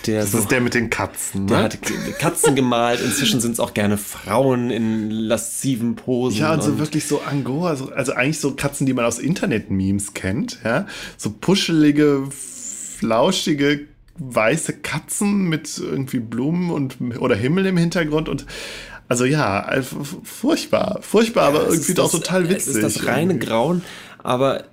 Der 0.06 0.22
das 0.22 0.32
so, 0.32 0.38
ist 0.38 0.50
der 0.50 0.60
mit 0.60 0.74
den 0.74 0.90
Katzen, 0.90 1.46
ne? 1.46 1.52
Der 1.52 1.62
hat 1.64 1.78
Katzen 2.18 2.54
gemalt. 2.54 3.00
Inzwischen 3.00 3.40
sind 3.40 3.52
es 3.52 3.60
auch 3.60 3.74
gerne 3.74 3.98
Frauen 3.98 4.70
in 4.70 5.10
lasziven 5.10 5.96
Posen. 5.96 6.40
Ja, 6.40 6.54
und 6.54 6.62
so 6.62 6.78
wirklich 6.78 7.06
so 7.06 7.20
Angora, 7.22 7.70
also, 7.70 7.90
also 7.92 8.12
eigentlich 8.12 8.40
so 8.40 8.54
Katzen, 8.54 8.86
die 8.86 8.92
man 8.92 9.04
aus 9.04 9.18
Internet-Memes 9.18 10.14
kennt. 10.14 10.58
Ja? 10.64 10.86
So 11.16 11.30
puschelige, 11.30 12.24
flauschige 12.30 13.86
weiße 14.20 14.74
Katzen 14.74 15.48
mit 15.48 15.78
irgendwie 15.78 16.20
Blumen 16.20 16.70
und 16.70 16.96
oder 17.18 17.34
Himmel 17.34 17.66
im 17.66 17.76
Hintergrund 17.78 18.28
und 18.28 18.46
also 19.08 19.24
ja, 19.24 19.68
furchtbar, 20.22 21.00
furchtbar, 21.02 21.42
ja, 21.42 21.48
aber 21.48 21.68
irgendwie 21.68 21.94
doch 21.94 22.12
total 22.12 22.48
witzig. 22.48 22.58
Es 22.58 22.76
ist 22.76 22.82
das 22.82 23.06
reine 23.06 23.32
irgendwie. 23.32 23.46
Grauen, 23.46 23.82
aber 24.22 24.64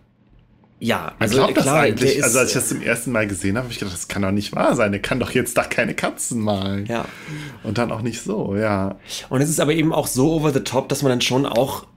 ja, 0.79 1.13
also 1.17 1.41
Man 1.41 1.53
klar, 1.53 1.81
eigentlich, 1.81 2.23
also 2.23 2.39
als 2.39 2.49
ich 2.49 2.53
das 2.55 2.69
zum 2.69 2.81
ersten 2.81 3.11
Mal 3.11 3.27
gesehen 3.27 3.57
habe, 3.57 3.65
habe 3.65 3.73
ich 3.73 3.79
gedacht, 3.79 3.95
das 3.95 4.07
kann 4.07 4.21
doch 4.21 4.31
nicht 4.31 4.55
wahr 4.55 4.75
sein. 4.75 4.91
Der 4.91 5.01
kann 5.01 5.19
doch 5.19 5.31
jetzt 5.31 5.57
da 5.57 5.63
keine 5.63 5.95
Katzen 5.95 6.39
malen. 6.39 6.85
Ja. 6.85 7.05
Und 7.63 7.79
dann 7.79 7.91
auch 7.91 8.01
nicht 8.01 8.21
so, 8.21 8.55
ja. 8.55 8.97
Und 9.29 9.41
es 9.41 9.49
ist 9.49 9.59
aber 9.59 9.73
eben 9.73 9.91
auch 9.91 10.05
so 10.05 10.31
over 10.33 10.53
the 10.53 10.59
top, 10.59 10.87
dass 10.89 11.01
man 11.01 11.09
dann 11.09 11.21
schon 11.21 11.45
auch 11.45 11.87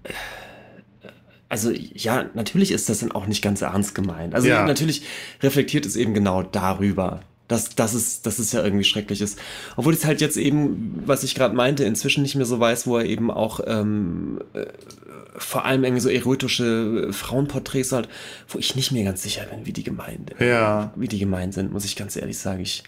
also 1.51 1.73
ja, 1.73 2.27
natürlich 2.35 2.71
ist 2.71 2.89
das 2.89 3.01
dann 3.01 3.11
auch 3.11 3.27
nicht 3.27 3.43
ganz 3.43 3.61
ernst 3.61 3.97
gemeint. 3.97 4.37
Also 4.37 4.47
ja. 4.47 4.65
natürlich 4.65 5.03
reflektiert 5.43 5.85
es 5.85 5.97
eben 5.97 6.15
genau 6.15 6.45
darüber, 6.45 7.23
dass, 7.51 7.75
dass, 7.75 7.95
es, 7.95 8.23
dass 8.23 8.39
es 8.39 8.53
ja 8.53 8.63
irgendwie 8.63 8.85
schrecklich 8.85 9.21
ist. 9.21 9.37
Obwohl 9.77 9.93
ich 9.93 10.05
halt 10.05 10.21
jetzt 10.21 10.37
eben, 10.37 11.03
was 11.05 11.25
ich 11.25 11.35
gerade 11.35 11.55
meinte, 11.55 11.83
inzwischen 11.83 12.23
nicht 12.23 12.37
mehr 12.37 12.47
so 12.47 12.61
weiß, 12.61 12.87
wo 12.87 12.97
er 12.97 13.05
eben 13.05 13.29
auch 13.29 13.59
ähm, 13.67 14.41
äh, 14.53 14.67
vor 15.37 15.65
allem 15.65 15.83
irgendwie 15.83 16.01
so 16.01 16.09
erotische 16.09 17.13
Frauenporträts 17.13 17.91
hat, 17.91 18.09
wo 18.49 18.59
ich 18.61 18.77
nicht 18.77 18.93
mehr 18.93 19.03
ganz 19.03 19.25
sicher 19.25 19.43
bin, 19.47 19.67
wie 19.67 19.73
die 19.73 19.83
gemeint, 19.83 20.33
ja. 20.39 20.93
wie 20.95 21.09
die 21.09 21.19
gemeint 21.19 21.55
sind, 21.55 21.73
muss 21.73 21.85
ich 21.85 21.97
ganz 21.97 22.15
ehrlich 22.15 22.39
sagen. 22.39 22.61
Ich 22.61 22.85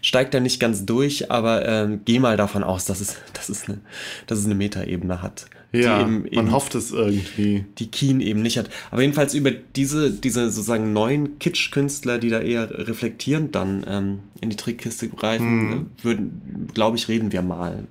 steige 0.00 0.30
da 0.30 0.38
nicht 0.38 0.60
ganz 0.60 0.86
durch, 0.86 1.32
aber 1.32 1.66
ähm, 1.66 2.04
gehe 2.04 2.20
mal 2.20 2.36
davon 2.36 2.62
aus, 2.62 2.84
dass 2.84 3.00
es, 3.00 3.16
dass 3.32 3.48
es 3.48 3.68
eine, 3.68 3.80
dass 4.28 4.38
es 4.38 4.44
eine 4.44 4.54
Metaebene 4.54 5.22
hat. 5.22 5.46
Ja, 5.74 6.00
eben, 6.00 6.26
man 6.32 6.52
hofft 6.52 6.74
es 6.74 6.92
irgendwie. 6.92 7.64
Die 7.78 7.90
Keen 7.90 8.20
eben 8.20 8.42
nicht 8.42 8.58
hat. 8.58 8.70
Aber 8.90 9.02
jedenfalls 9.02 9.34
über 9.34 9.50
diese, 9.50 10.10
diese 10.10 10.50
sozusagen 10.50 10.92
neuen 10.92 11.38
Kitsch-Künstler, 11.38 12.18
die 12.18 12.30
da 12.30 12.40
eher 12.40 12.70
reflektierend 12.86 13.54
dann 13.54 13.84
ähm, 13.88 14.18
in 14.40 14.50
die 14.50 14.56
Trickkiste 14.56 15.08
greifen, 15.08 15.70
hm. 15.70 15.86
würden, 16.02 16.68
glaube 16.72 16.96
ich, 16.96 17.08
reden 17.08 17.32
wir 17.32 17.42
mal. 17.42 17.84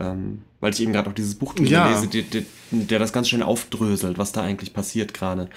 Ähm, 0.00 0.42
weil 0.60 0.72
ich 0.72 0.80
eben 0.80 0.92
gerade 0.92 1.08
auch 1.08 1.14
dieses 1.14 1.36
Buch 1.36 1.54
ja. 1.60 1.88
lese, 1.88 2.08
der, 2.08 2.22
der, 2.22 2.42
der, 2.70 2.98
das 2.98 3.12
ganz 3.12 3.28
schön 3.28 3.42
aufdröselt, 3.42 4.18
was 4.18 4.32
da 4.32 4.42
eigentlich 4.42 4.72
passiert 4.72 5.14
gerade. 5.14 5.48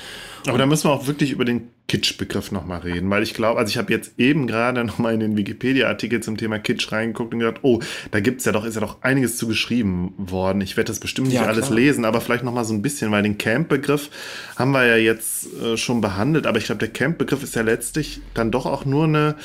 Aber 0.47 0.57
da 0.57 0.65
müssen 0.65 0.85
wir 0.85 0.93
auch 0.93 1.07
wirklich 1.07 1.31
über 1.31 1.43
den 1.45 1.69
Kitsch-Begriff 1.87 2.51
nochmal 2.51 2.81
reden, 2.81 3.09
weil 3.09 3.21
ich 3.21 3.33
glaube, 3.33 3.59
also 3.59 3.69
ich 3.69 3.77
habe 3.77 3.91
jetzt 3.91 4.13
eben 4.17 4.47
gerade 4.47 4.83
nochmal 4.85 5.13
in 5.13 5.19
den 5.19 5.37
Wikipedia-Artikel 5.37 6.21
zum 6.21 6.37
Thema 6.37 6.59
Kitsch 6.59 6.91
reingeguckt 6.91 7.33
und 7.33 7.39
gedacht, 7.39 7.59
oh, 7.63 7.79
da 8.11 8.19
gibt's 8.19 8.45
ja 8.45 8.51
doch, 8.51 8.63
ist 8.63 8.75
ja 8.75 8.81
doch 8.81 9.01
einiges 9.01 9.37
zu 9.37 9.47
geschrieben 9.47 10.13
worden. 10.17 10.61
Ich 10.61 10.77
werde 10.77 10.87
das 10.87 10.99
bestimmt 10.99 11.27
nicht 11.27 11.37
ja, 11.37 11.45
alles 11.45 11.65
klar. 11.65 11.75
lesen, 11.75 12.05
aber 12.05 12.21
vielleicht 12.21 12.43
nochmal 12.43 12.65
so 12.65 12.73
ein 12.73 12.81
bisschen, 12.81 13.11
weil 13.11 13.23
den 13.23 13.37
Camp-Begriff 13.37 14.09
haben 14.55 14.71
wir 14.71 14.85
ja 14.85 14.97
jetzt 14.97 15.47
äh, 15.61 15.77
schon 15.77 16.01
behandelt, 16.01 16.47
aber 16.47 16.57
ich 16.57 16.65
glaube, 16.65 16.79
der 16.79 16.89
Camp-Begriff 16.89 17.43
ist 17.43 17.55
ja 17.55 17.63
letztlich 17.63 18.21
dann 18.33 18.51
doch 18.51 18.65
auch 18.65 18.85
nur 18.85 19.05
eine 19.05 19.35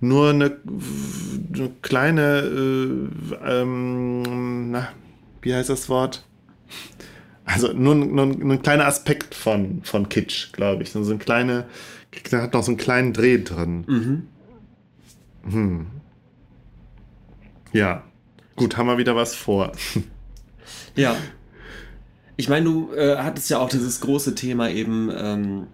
nur 0.00 0.30
eine, 0.30 0.58
eine 1.54 1.70
kleine, 1.82 2.38
äh, 2.40 3.34
ähm, 3.44 4.70
na, 4.70 4.88
wie 5.42 5.54
heißt 5.54 5.70
das 5.70 5.88
Wort? 5.88 6.24
Also 7.44 7.72
nur, 7.72 7.94
nur, 7.94 8.26
nur, 8.26 8.52
ein 8.54 8.62
kleiner 8.62 8.86
Aspekt 8.86 9.34
von, 9.34 9.82
von 9.82 10.08
Kitsch, 10.08 10.52
glaube 10.52 10.82
ich. 10.82 10.90
So 10.90 11.00
ein 11.00 11.18
kleine, 11.18 11.66
der 12.30 12.42
hat 12.42 12.52
noch 12.52 12.62
so 12.62 12.70
einen 12.70 12.78
kleinen 12.78 13.12
Dreh 13.12 13.42
drin. 13.42 13.84
Mhm. 13.86 14.26
Hm. 15.50 15.86
Ja. 17.72 18.04
Gut, 18.56 18.76
haben 18.76 18.86
wir 18.86 18.98
wieder 18.98 19.16
was 19.16 19.34
vor. 19.34 19.72
Ja. 20.94 21.16
Ich 22.36 22.48
meine, 22.48 22.64
du 22.64 22.92
äh, 22.92 23.16
hattest 23.18 23.50
ja 23.50 23.58
auch 23.58 23.68
dieses 23.68 24.00
große 24.00 24.34
Thema 24.34 24.68
eben 24.68 25.10
ähm, 25.16 25.66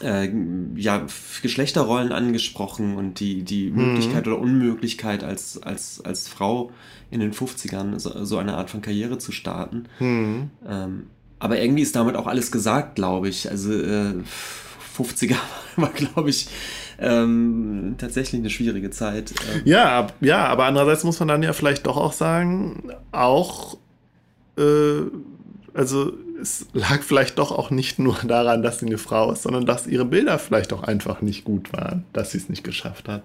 äh, 0.00 0.30
ja, 0.76 1.06
Geschlechterrollen 1.42 2.12
angesprochen 2.12 2.96
und 2.96 3.20
die, 3.20 3.42
die 3.42 3.70
mhm. 3.70 3.76
Möglichkeit 3.76 4.26
oder 4.26 4.38
Unmöglichkeit 4.38 5.24
als, 5.24 5.62
als, 5.62 6.00
als 6.04 6.28
Frau 6.28 6.70
in 7.10 7.20
den 7.20 7.32
50ern 7.32 7.98
so, 7.98 8.24
so 8.24 8.38
eine 8.38 8.56
Art 8.56 8.70
von 8.70 8.80
Karriere 8.80 9.18
zu 9.18 9.32
starten. 9.32 9.84
Mhm. 10.00 10.50
Ähm, 10.66 11.06
aber 11.38 11.60
irgendwie 11.60 11.82
ist 11.82 11.96
damit 11.96 12.16
auch 12.16 12.26
alles 12.26 12.52
gesagt, 12.52 12.94
glaube 12.94 13.28
ich. 13.28 13.50
Also 13.50 13.72
äh, 13.72 14.14
50er 14.96 15.36
war, 15.76 15.90
glaube 15.90 16.30
ich, 16.30 16.48
ähm, 16.98 17.96
tatsächlich 17.98 18.40
eine 18.40 18.50
schwierige 18.50 18.90
Zeit. 18.90 19.32
Ähm. 19.52 19.62
Ja, 19.64 20.06
ja, 20.20 20.46
aber 20.46 20.66
andererseits 20.66 21.04
muss 21.04 21.18
man 21.18 21.28
dann 21.28 21.42
ja 21.42 21.52
vielleicht 21.52 21.86
doch 21.86 21.96
auch 21.96 22.12
sagen, 22.12 22.92
auch, 23.10 23.76
äh, 24.56 25.02
also 25.74 26.12
es 26.42 26.66
lag 26.72 27.02
vielleicht 27.02 27.38
doch 27.38 27.52
auch 27.52 27.70
nicht 27.70 27.98
nur 27.98 28.16
daran, 28.26 28.62
dass 28.62 28.80
sie 28.80 28.86
eine 28.86 28.98
Frau 28.98 29.32
ist, 29.32 29.44
sondern 29.44 29.64
dass 29.64 29.86
ihre 29.86 30.04
Bilder 30.04 30.38
vielleicht 30.38 30.72
auch 30.72 30.82
einfach 30.82 31.22
nicht 31.22 31.44
gut 31.44 31.72
waren, 31.72 32.04
dass 32.12 32.32
sie 32.32 32.38
es 32.38 32.48
nicht 32.48 32.64
geschafft 32.64 33.08
hat. 33.08 33.22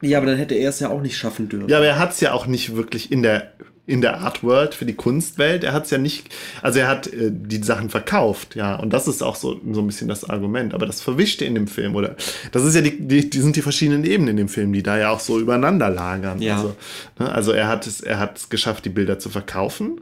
Ja, 0.00 0.18
aber 0.18 0.26
dann 0.26 0.36
hätte 0.36 0.54
er 0.54 0.70
es 0.70 0.80
ja 0.80 0.90
auch 0.90 1.00
nicht 1.00 1.16
schaffen 1.16 1.48
dürfen. 1.48 1.68
Ja, 1.68 1.78
aber 1.78 1.86
er 1.86 1.98
hat 1.98 2.12
es 2.12 2.20
ja 2.20 2.32
auch 2.32 2.46
nicht 2.46 2.76
wirklich 2.76 3.10
in 3.10 3.22
der, 3.22 3.52
in 3.86 4.00
der 4.00 4.20
Art 4.20 4.42
World 4.42 4.74
für 4.74 4.84
die 4.84 4.94
Kunstwelt. 4.94 5.64
Er 5.64 5.72
hat 5.72 5.84
es 5.84 5.90
ja 5.90 5.98
nicht, 5.98 6.28
also 6.60 6.78
er 6.78 6.88
hat 6.88 7.06
äh, 7.06 7.30
die 7.30 7.62
Sachen 7.62 7.90
verkauft, 7.90 8.54
ja. 8.54 8.76
Und 8.76 8.92
das 8.92 9.08
ist 9.08 9.22
auch 9.22 9.36
so, 9.36 9.60
so 9.72 9.80
ein 9.80 9.86
bisschen 9.86 10.08
das 10.08 10.28
Argument. 10.28 10.74
Aber 10.74 10.84
das 10.86 11.00
Verwischte 11.00 11.44
in 11.44 11.54
dem 11.54 11.68
Film, 11.68 11.94
oder 11.94 12.16
das 12.52 12.64
ist 12.64 12.74
ja 12.74 12.82
die, 12.82 13.06
die, 13.06 13.30
die 13.30 13.40
sind 13.40 13.56
die 13.56 13.62
verschiedenen 13.62 14.04
Ebenen 14.04 14.30
in 14.30 14.36
dem 14.36 14.48
Film, 14.48 14.72
die 14.72 14.82
da 14.82 14.98
ja 14.98 15.10
auch 15.10 15.20
so 15.20 15.38
übereinander 15.38 15.88
lagern. 15.88 16.42
Ja. 16.42 16.56
Also, 16.56 16.76
ne, 17.18 17.32
also 17.32 17.52
er 17.52 17.68
hat 17.68 17.86
es, 17.86 18.00
er 18.00 18.18
hat 18.18 18.36
es 18.36 18.48
geschafft, 18.48 18.84
die 18.84 18.90
Bilder 18.90 19.18
zu 19.18 19.30
verkaufen. 19.30 20.00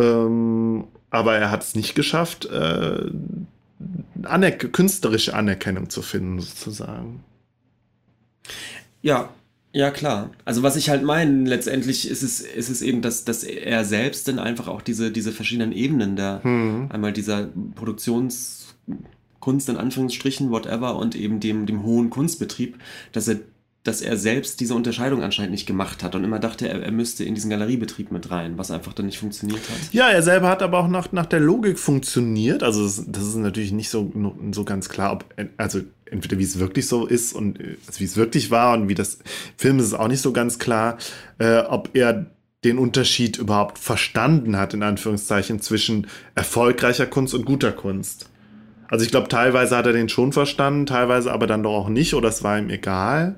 Ähm, 0.00 0.84
aber 1.10 1.36
er 1.36 1.50
hat 1.50 1.62
es 1.62 1.74
nicht 1.74 1.94
geschafft, 1.94 2.46
äh, 2.46 3.10
anerk 4.22 4.72
künstlerische 4.72 5.34
Anerkennung 5.34 5.90
zu 5.90 6.02
finden, 6.02 6.40
sozusagen. 6.40 7.24
Ja, 9.02 9.30
ja, 9.72 9.90
klar. 9.90 10.30
Also 10.44 10.62
was 10.62 10.76
ich 10.76 10.90
halt 10.90 11.02
meine, 11.02 11.48
letztendlich 11.48 12.08
ist 12.08 12.22
es, 12.22 12.40
ist 12.40 12.70
es 12.70 12.82
eben, 12.82 13.02
dass, 13.02 13.24
dass 13.24 13.44
er 13.44 13.84
selbst 13.84 14.26
dann 14.26 14.38
einfach 14.38 14.66
auch 14.66 14.82
diese, 14.82 15.12
diese 15.12 15.32
verschiedenen 15.32 15.72
Ebenen 15.72 16.16
der, 16.16 16.42
hm. 16.42 16.88
einmal 16.90 17.12
dieser 17.12 17.48
Produktionskunst 17.76 19.68
in 19.68 19.76
Anführungsstrichen, 19.76 20.50
whatever, 20.50 20.96
und 20.96 21.14
eben 21.14 21.38
dem, 21.38 21.66
dem 21.66 21.84
hohen 21.84 22.10
Kunstbetrieb, 22.10 22.78
dass 23.12 23.28
er 23.28 23.36
dass 23.82 24.02
er 24.02 24.18
selbst 24.18 24.60
diese 24.60 24.74
Unterscheidung 24.74 25.22
anscheinend 25.22 25.52
nicht 25.52 25.66
gemacht 25.66 26.02
hat 26.02 26.14
und 26.14 26.22
immer 26.22 26.38
dachte, 26.38 26.68
er, 26.68 26.82
er 26.82 26.92
müsste 26.92 27.24
in 27.24 27.34
diesen 27.34 27.48
Galeriebetrieb 27.48 28.12
mit 28.12 28.30
rein, 28.30 28.58
was 28.58 28.70
einfach 28.70 28.92
dann 28.92 29.06
nicht 29.06 29.18
funktioniert 29.18 29.62
hat. 29.70 29.92
Ja, 29.92 30.10
er 30.10 30.22
selber 30.22 30.48
hat 30.48 30.62
aber 30.62 30.78
auch 30.78 30.88
nach, 30.88 31.12
nach 31.12 31.24
der 31.24 31.40
Logik 31.40 31.78
funktioniert. 31.78 32.62
Also 32.62 32.82
das, 32.82 32.98
ist 32.98 33.36
natürlich 33.36 33.72
nicht 33.72 33.88
so, 33.88 34.12
so 34.52 34.64
ganz 34.64 34.90
klar, 34.90 35.12
ob, 35.12 35.24
also 35.56 35.80
entweder 36.04 36.38
wie 36.38 36.44
es 36.44 36.58
wirklich 36.58 36.88
so 36.88 37.06
ist 37.06 37.32
und 37.32 37.58
also 37.86 38.00
wie 38.00 38.04
es 38.04 38.16
wirklich 38.16 38.50
war 38.50 38.74
und 38.74 38.88
wie 38.88 38.94
das 38.94 39.18
Film 39.56 39.78
ist 39.78 39.86
es 39.86 39.94
auch 39.94 40.08
nicht 40.08 40.20
so 40.20 40.32
ganz 40.32 40.58
klar, 40.58 40.98
äh, 41.38 41.60
ob 41.60 41.90
er 41.94 42.26
den 42.64 42.76
Unterschied 42.76 43.38
überhaupt 43.38 43.78
verstanden 43.78 44.58
hat, 44.58 44.74
in 44.74 44.82
Anführungszeichen, 44.82 45.62
zwischen 45.62 46.06
erfolgreicher 46.34 47.06
Kunst 47.06 47.32
und 47.32 47.46
guter 47.46 47.72
Kunst. 47.72 48.28
Also 48.88 49.04
ich 49.04 49.10
glaube, 49.10 49.28
teilweise 49.28 49.76
hat 49.76 49.86
er 49.86 49.92
den 49.94 50.10
schon 50.10 50.32
verstanden, 50.32 50.84
teilweise 50.84 51.32
aber 51.32 51.46
dann 51.46 51.62
doch 51.62 51.72
auch 51.72 51.88
nicht 51.88 52.12
oder 52.12 52.28
es 52.28 52.42
war 52.42 52.58
ihm 52.58 52.68
egal. 52.68 53.36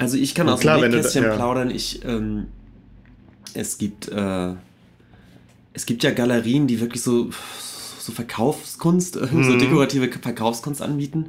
Also 0.00 0.16
ich 0.16 0.34
kann 0.34 0.48
aus 0.48 0.60
klar, 0.60 0.80
dem 0.80 0.90
Nähkästchen 0.90 1.24
ja. 1.24 1.34
plaudern. 1.34 1.70
Ich, 1.70 2.04
ähm, 2.04 2.46
es 3.54 3.76
gibt, 3.78 4.08
äh, 4.08 4.54
es 5.74 5.86
gibt 5.86 6.02
ja 6.02 6.10
Galerien, 6.10 6.66
die 6.66 6.80
wirklich 6.80 7.02
so, 7.02 7.30
so 7.98 8.12
Verkaufskunst, 8.12 9.20
mhm. 9.32 9.44
so 9.44 9.58
dekorative 9.58 10.10
Verkaufskunst 10.10 10.80
anbieten. 10.80 11.26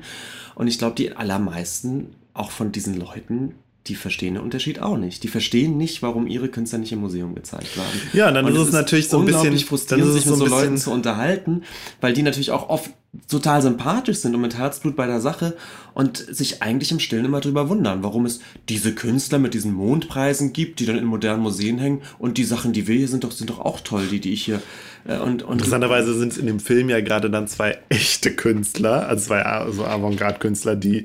Und 0.56 0.68
ich 0.68 0.78
glaube, 0.78 0.96
die 0.96 1.16
allermeisten 1.16 2.16
auch 2.34 2.52
von 2.52 2.72
diesen 2.72 2.98
Leuten 2.98 3.56
die 3.88 3.96
verstehen 3.96 4.36
den 4.36 4.44
Unterschied 4.44 4.80
auch 4.80 4.98
nicht. 4.98 5.24
Die 5.24 5.28
verstehen 5.28 5.78
nicht, 5.78 6.04
warum 6.04 6.28
ihre 6.28 6.50
Künstler 6.50 6.78
nicht 6.78 6.92
im 6.92 7.00
Museum 7.00 7.34
gezeigt 7.34 7.76
werden. 7.78 8.02
Ja, 8.14 8.32
dann 8.32 8.48
ist 8.48 8.58
es 8.58 8.72
natürlich 8.72 9.10
so 9.10 9.20
ein 9.20 9.26
bisschen 9.26 9.58
frustrierend, 9.58 10.14
sich 10.14 10.26
mit 10.26 10.36
so, 10.36 10.46
so 10.46 10.46
Leuten 10.46 10.78
zu 10.78 10.92
unterhalten, 10.92 11.64
weil 12.00 12.14
die 12.14 12.22
natürlich 12.22 12.52
auch 12.52 12.70
oft 12.70 12.92
total 13.28 13.62
sympathisch 13.62 14.20
sind 14.20 14.36
und 14.36 14.42
mit 14.42 14.58
Herzblut 14.58 14.96
bei 14.96 15.06
der 15.06 15.20
Sache 15.20 15.58
und 15.94 16.18
sich 16.18 16.62
eigentlich 16.62 16.92
im 16.92 17.00
Stillen 17.00 17.26
immer 17.26 17.42
drüber 17.42 17.68
wundern, 17.68 18.04
warum 18.04 18.26
es 18.26 18.40
diese 18.70 18.96
Künstler 18.96 19.38
mit 19.38 19.54
diesen 19.54 19.74
Mondpreisen 19.74 20.54
gibt, 20.54 20.80
die 20.80 20.86
dann 20.86 20.98
in 20.98 21.04
modernen 21.04 21.42
Museen 21.42 21.78
hängen 21.78 22.02
und 22.20 22.38
die 22.38 22.46
Sachen, 22.46 22.72
die 22.72 22.88
wir 22.88 22.96
hier 22.96 23.10
sind 23.10 23.26
doch 23.26 23.32
sind 23.32 23.50
doch 23.50 23.60
auch 23.60 23.82
toll, 23.82 24.08
die 24.10 24.22
die 24.22 24.32
ich 24.32 24.46
hier 24.46 24.62
äh, 25.06 25.18
und, 25.18 25.44
und 25.44 25.54
Interessanterweise 25.54 26.18
sind 26.18 26.32
es 26.32 26.38
in 26.38 26.46
dem 26.46 26.62
Film 26.62 26.90
ja 26.90 27.02
gerade 27.02 27.30
dann 27.30 27.48
zwei 27.48 27.80
echte 27.90 28.34
Künstler, 28.34 29.08
also 29.08 29.28
zwei 29.28 29.72
so 29.72 29.86
Avantgarde-Künstler, 29.86 30.78
die, 30.78 31.04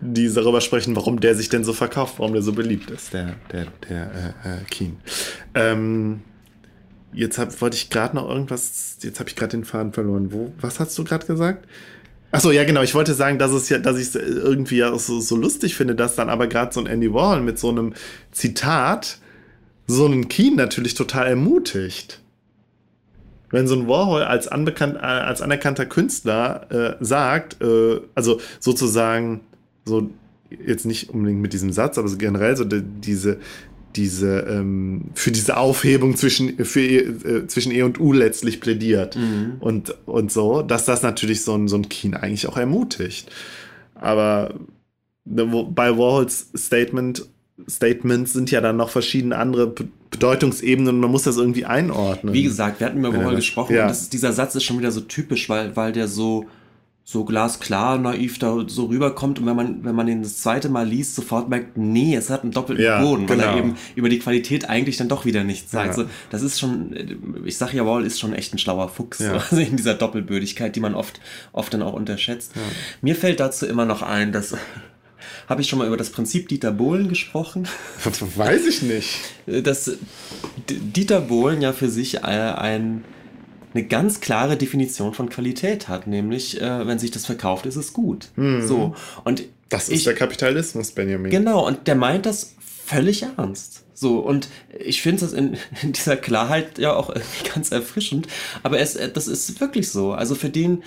die 0.00 0.32
darüber 0.32 0.60
sprechen, 0.60 0.94
warum 0.94 1.20
der 1.20 1.34
sich 1.34 1.48
denn 1.48 1.64
so 1.64 1.72
verkauft, 1.72 2.14
warum 2.18 2.34
der 2.34 2.42
so 2.42 2.52
beliebt 2.52 2.90
ist, 2.90 3.14
der, 3.14 3.36
der, 3.52 3.66
der 3.88 4.34
äh, 4.44 4.48
äh, 4.48 4.64
Keen. 4.70 4.98
Ähm, 5.54 6.20
jetzt 7.16 7.38
hab, 7.38 7.60
wollte 7.60 7.76
ich 7.76 7.90
gerade 7.90 8.14
noch 8.14 8.28
irgendwas, 8.28 8.98
jetzt 9.00 9.18
habe 9.18 9.28
ich 9.28 9.34
gerade 9.34 9.56
den 9.56 9.64
Faden 9.64 9.92
verloren. 9.92 10.32
Wo, 10.32 10.52
was 10.60 10.78
hast 10.78 10.96
du 10.96 11.02
gerade 11.02 11.26
gesagt? 11.26 11.66
Achso, 12.30 12.52
ja, 12.52 12.62
genau. 12.64 12.82
Ich 12.82 12.94
wollte 12.94 13.14
sagen, 13.14 13.38
dass 13.38 13.50
es 13.50 13.68
ja, 13.68 13.78
dass 13.78 13.96
ich 13.98 14.08
es 14.08 14.14
irgendwie 14.14 14.76
ja 14.76 14.96
so, 14.96 15.20
so 15.20 15.36
lustig 15.36 15.74
finde, 15.74 15.94
dass 15.94 16.14
dann 16.14 16.28
aber 16.28 16.46
gerade 16.46 16.72
so 16.72 16.80
ein 16.80 16.86
Andy 16.86 17.12
Warhol 17.12 17.40
mit 17.40 17.58
so 17.58 17.70
einem 17.70 17.94
Zitat 18.30 19.18
so 19.88 20.04
einen 20.04 20.28
Keen 20.28 20.54
natürlich 20.54 20.94
total 20.94 21.26
ermutigt 21.26 22.20
wenn 23.50 23.66
so 23.66 23.74
ein 23.74 23.88
Warhol 23.88 24.22
als, 24.22 24.48
anbekannt, 24.48 24.96
äh, 24.96 24.98
als 24.98 25.40
anerkannter 25.40 25.86
Künstler 25.86 26.66
äh, 26.70 27.04
sagt, 27.04 27.62
äh, 27.62 28.00
also 28.14 28.40
sozusagen, 28.60 29.40
so 29.84 30.10
jetzt 30.50 30.86
nicht 30.86 31.10
unbedingt 31.10 31.40
mit 31.40 31.52
diesem 31.52 31.72
Satz, 31.72 31.98
aber 31.98 32.08
so 32.08 32.16
generell 32.16 32.56
so 32.56 32.64
die, 32.64 32.82
diese, 32.82 33.38
diese 33.96 34.40
ähm, 34.40 35.10
für 35.14 35.32
diese 35.32 35.56
Aufhebung 35.56 36.16
zwischen, 36.16 36.64
für, 36.64 36.80
äh, 36.80 37.46
zwischen 37.46 37.72
E 37.72 37.82
und 37.82 37.98
U 37.98 38.12
letztlich 38.12 38.60
plädiert 38.60 39.16
mhm. 39.16 39.56
und, 39.60 39.94
und 40.06 40.30
so, 40.30 40.62
dass 40.62 40.84
das 40.84 41.02
natürlich 41.02 41.42
so 41.42 41.54
ein, 41.54 41.68
so 41.68 41.76
ein 41.76 41.88
Keen 41.88 42.14
eigentlich 42.14 42.46
auch 42.46 42.56
ermutigt. 42.56 43.30
Aber 43.94 44.54
bei 45.24 45.96
Warhols 45.96 46.50
Statement 46.56 47.26
Statements 47.68 48.32
sind 48.32 48.50
ja 48.50 48.60
dann 48.60 48.76
noch 48.76 48.90
verschiedene 48.90 49.36
andere 49.36 49.72
Bedeutungsebenen 50.10 50.94
und 50.94 51.00
man 51.00 51.10
muss 51.10 51.22
das 51.22 51.38
irgendwie 51.38 51.64
einordnen. 51.64 52.34
Wie 52.34 52.42
gesagt, 52.42 52.80
wir 52.80 52.86
hatten 52.86 52.98
über 52.98 53.14
Warhol 53.14 53.36
gesprochen 53.36 53.74
ja. 53.74 53.82
und 53.82 53.88
das, 53.88 54.10
dieser 54.10 54.32
Satz 54.32 54.54
ist 54.54 54.64
schon 54.64 54.78
wieder 54.78 54.92
so 54.92 55.00
typisch, 55.00 55.48
weil, 55.48 55.74
weil 55.74 55.92
der 55.92 56.06
so, 56.06 56.44
so 57.08 57.24
glasklar, 57.24 57.98
naiv 57.98 58.40
da 58.40 58.64
so 58.66 58.86
rüberkommt 58.86 59.38
und 59.38 59.46
wenn 59.46 59.54
man, 59.54 59.84
wenn 59.84 59.94
man 59.94 60.08
den 60.08 60.24
das 60.24 60.38
zweite 60.38 60.68
Mal 60.68 60.88
liest, 60.88 61.14
sofort 61.14 61.48
merkt, 61.48 61.76
nee, 61.76 62.16
es 62.16 62.30
hat 62.30 62.42
einen 62.42 62.50
doppelten 62.50 62.84
ja, 62.84 63.00
Boden, 63.00 63.28
weil 63.28 63.36
genau. 63.36 63.52
er 63.52 63.58
eben 63.58 63.76
über 63.94 64.08
die 64.08 64.18
Qualität 64.18 64.68
eigentlich 64.68 64.96
dann 64.96 65.08
doch 65.08 65.24
wieder 65.24 65.44
nichts 65.44 65.70
sagt. 65.70 65.90
Ja. 65.90 65.92
So, 65.92 66.04
das 66.30 66.42
ist 66.42 66.58
schon, 66.58 66.96
ich 67.44 67.56
sag 67.58 67.72
ja, 67.72 67.86
Wall 67.86 68.04
ist 68.04 68.18
schon 68.18 68.34
echt 68.34 68.52
ein 68.52 68.58
schlauer 68.58 68.88
Fuchs 68.88 69.20
ja. 69.20 69.34
also 69.34 69.56
in 69.60 69.76
dieser 69.76 69.94
Doppelbödigkeit, 69.94 70.74
die 70.74 70.80
man 70.80 70.96
oft, 70.96 71.20
oft 71.52 71.72
dann 71.72 71.82
auch 71.82 71.92
unterschätzt. 71.92 72.54
Mir 73.02 73.14
fällt 73.14 73.38
dazu 73.38 73.66
immer 73.66 73.84
noch 73.84 74.02
ein, 74.02 74.32
dass 74.32 74.56
habe 75.48 75.60
ich 75.60 75.68
schon 75.68 75.78
mal 75.78 75.86
über 75.86 75.96
das 75.96 76.10
Prinzip 76.10 76.48
Dieter 76.48 76.72
Bohlen 76.72 77.08
gesprochen? 77.08 77.68
Weiß 78.36 78.66
ich 78.66 78.82
nicht. 78.82 79.20
Dass 79.46 79.92
Dieter 80.68 81.20
Bohlen 81.20 81.62
ja 81.62 81.72
für 81.72 81.88
sich 81.88 82.16
äh, 82.16 82.20
ein, 82.26 83.04
eine 83.76 83.86
ganz 83.86 84.20
klare 84.20 84.56
Definition 84.56 85.14
von 85.14 85.28
Qualität 85.28 85.88
hat, 85.88 86.06
nämlich 86.06 86.60
äh, 86.60 86.86
wenn 86.86 86.98
sich 86.98 87.10
das 87.10 87.26
verkauft, 87.26 87.66
ist 87.66 87.76
es 87.76 87.92
gut. 87.92 88.28
Mhm. 88.36 88.66
So 88.66 88.94
und 89.24 89.44
das 89.68 89.88
ist 89.88 89.98
ich, 89.98 90.04
der 90.04 90.14
Kapitalismus, 90.14 90.92
Benjamin. 90.92 91.30
Genau 91.30 91.66
und 91.66 91.86
der 91.86 91.94
meint 91.94 92.26
das 92.26 92.54
völlig 92.86 93.22
ernst. 93.22 93.84
So, 93.98 94.18
und 94.18 94.48
ich 94.78 95.00
finde 95.00 95.22
das 95.22 95.32
in, 95.32 95.56
in, 95.82 95.92
dieser 95.92 96.16
Klarheit 96.16 96.78
ja 96.78 96.94
auch 96.94 97.14
ganz 97.54 97.70
erfrischend. 97.72 98.28
Aber 98.62 98.78
es, 98.78 98.98
das 99.14 99.26
ist 99.26 99.60
wirklich 99.60 99.90
so. 99.90 100.12
Also 100.12 100.34
für 100.34 100.50
den, 100.50 100.82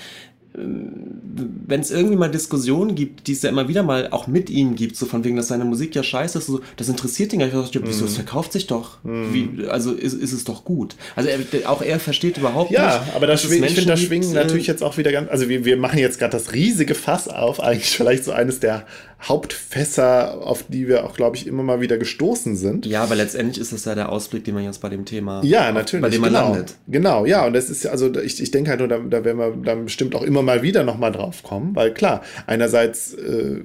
wenn 0.51 1.81
es 1.81 1.91
irgendwie 1.91 2.15
mal 2.15 2.29
Diskussionen 2.29 2.95
gibt, 2.95 3.27
die 3.27 3.33
es 3.33 3.43
ja 3.43 3.49
immer 3.49 3.67
wieder 3.67 3.83
mal 3.83 4.07
auch 4.09 4.25
mit 4.25 4.49
ihm 4.49 4.75
gibt, 4.75 4.95
so 4.95 5.05
von 5.05 5.23
wegen, 5.23 5.35
dass 5.35 5.47
seine 5.49 5.63
Musik 5.63 5.93
ja 5.95 6.01
scheiße 6.01 6.39
ist, 6.39 6.47
so, 6.47 6.61
das 6.75 6.89
interessiert 6.89 7.31
ihn 7.33 7.39
gar 7.39 7.45
nicht. 7.45 7.75
Ich 7.75 7.81
wieso, 7.85 8.05
es 8.05 8.11
mhm. 8.11 8.15
verkauft 8.15 8.53
sich 8.53 8.65
doch. 8.65 9.03
Mm. 9.03 9.33
Wie, 9.33 9.67
also 9.67 9.93
ist, 9.93 10.13
ist 10.13 10.33
es 10.33 10.43
doch 10.45 10.65
gut. 10.65 10.95
Also 11.15 11.29
er, 11.29 11.69
auch 11.69 11.83
er 11.83 11.99
versteht 11.99 12.37
überhaupt 12.37 12.71
ja, 12.71 12.81
nicht. 12.81 13.07
Ja, 13.09 13.15
aber 13.15 13.27
das 13.27 13.43
schwing, 13.43 13.63
ich 13.63 13.73
finde, 13.73 13.89
da 13.89 13.97
schwingen 13.97 14.31
äh, 14.31 14.35
natürlich 14.35 14.65
jetzt 14.65 14.81
auch 14.81 14.97
wieder 14.97 15.11
ganz, 15.11 15.29
also 15.29 15.49
wir, 15.49 15.65
wir 15.65 15.77
machen 15.77 15.99
jetzt 15.99 16.17
gerade 16.17 16.31
das 16.31 16.51
riesige 16.51 16.95
Fass 16.95 17.27
auf, 17.27 17.59
eigentlich 17.59 17.91
vielleicht 17.91 18.23
so 18.23 18.31
eines 18.31 18.59
der 18.59 18.87
Hauptfässer, 19.21 20.45
auf 20.45 20.63
die 20.69 20.87
wir 20.87 21.03
auch, 21.03 21.13
glaube 21.13 21.35
ich, 21.35 21.45
immer 21.45 21.61
mal 21.61 21.81
wieder 21.81 21.97
gestoßen 21.97 22.55
sind. 22.55 22.85
Ja, 22.85 23.03
aber 23.03 23.15
letztendlich 23.15 23.59
ist 23.59 23.73
das 23.73 23.83
ja 23.83 23.93
der 23.93 24.09
Ausblick, 24.09 24.45
den 24.45 24.53
man 24.53 24.63
jetzt 24.63 24.79
bei 24.79 24.87
dem 24.87 25.03
Thema, 25.03 25.41
ja, 25.43 25.71
natürlich, 25.73 26.01
bei 26.01 26.09
dem 26.09 26.21
man 26.21 26.31
genau, 26.31 26.53
landet. 26.53 26.75
Genau, 26.87 27.25
ja, 27.25 27.45
und 27.45 27.53
das 27.53 27.69
ist 27.69 27.85
also, 27.85 28.13
ich, 28.15 28.41
ich 28.41 28.51
denke 28.51 28.69
halt, 28.69 28.79
da, 28.79 28.87
da 28.87 29.25
werden 29.25 29.37
wir 29.37 29.51
dann 29.63 29.85
bestimmt 29.85 30.15
auch 30.15 30.23
immer 30.23 30.41
mal 30.41 30.61
wieder 30.61 30.83
nochmal 30.83 31.11
drauf 31.11 31.43
kommen, 31.43 31.75
weil 31.75 31.93
klar, 31.93 32.21
einerseits 32.47 33.13
äh, 33.13 33.59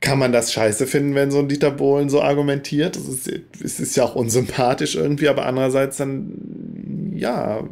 kann 0.00 0.18
man 0.18 0.32
das 0.32 0.52
scheiße 0.52 0.88
finden, 0.88 1.14
wenn 1.14 1.30
so 1.30 1.38
ein 1.38 1.48
Dieter 1.48 1.70
Bohlen 1.70 2.08
so 2.08 2.20
argumentiert. 2.20 2.96
Es 2.96 3.08
ist, 3.08 3.30
es 3.62 3.80
ist 3.80 3.96
ja 3.96 4.04
auch 4.04 4.16
unsympathisch 4.16 4.96
irgendwie, 4.96 5.28
aber 5.28 5.46
andererseits 5.46 5.98
dann, 5.98 7.12
ja 7.14 7.62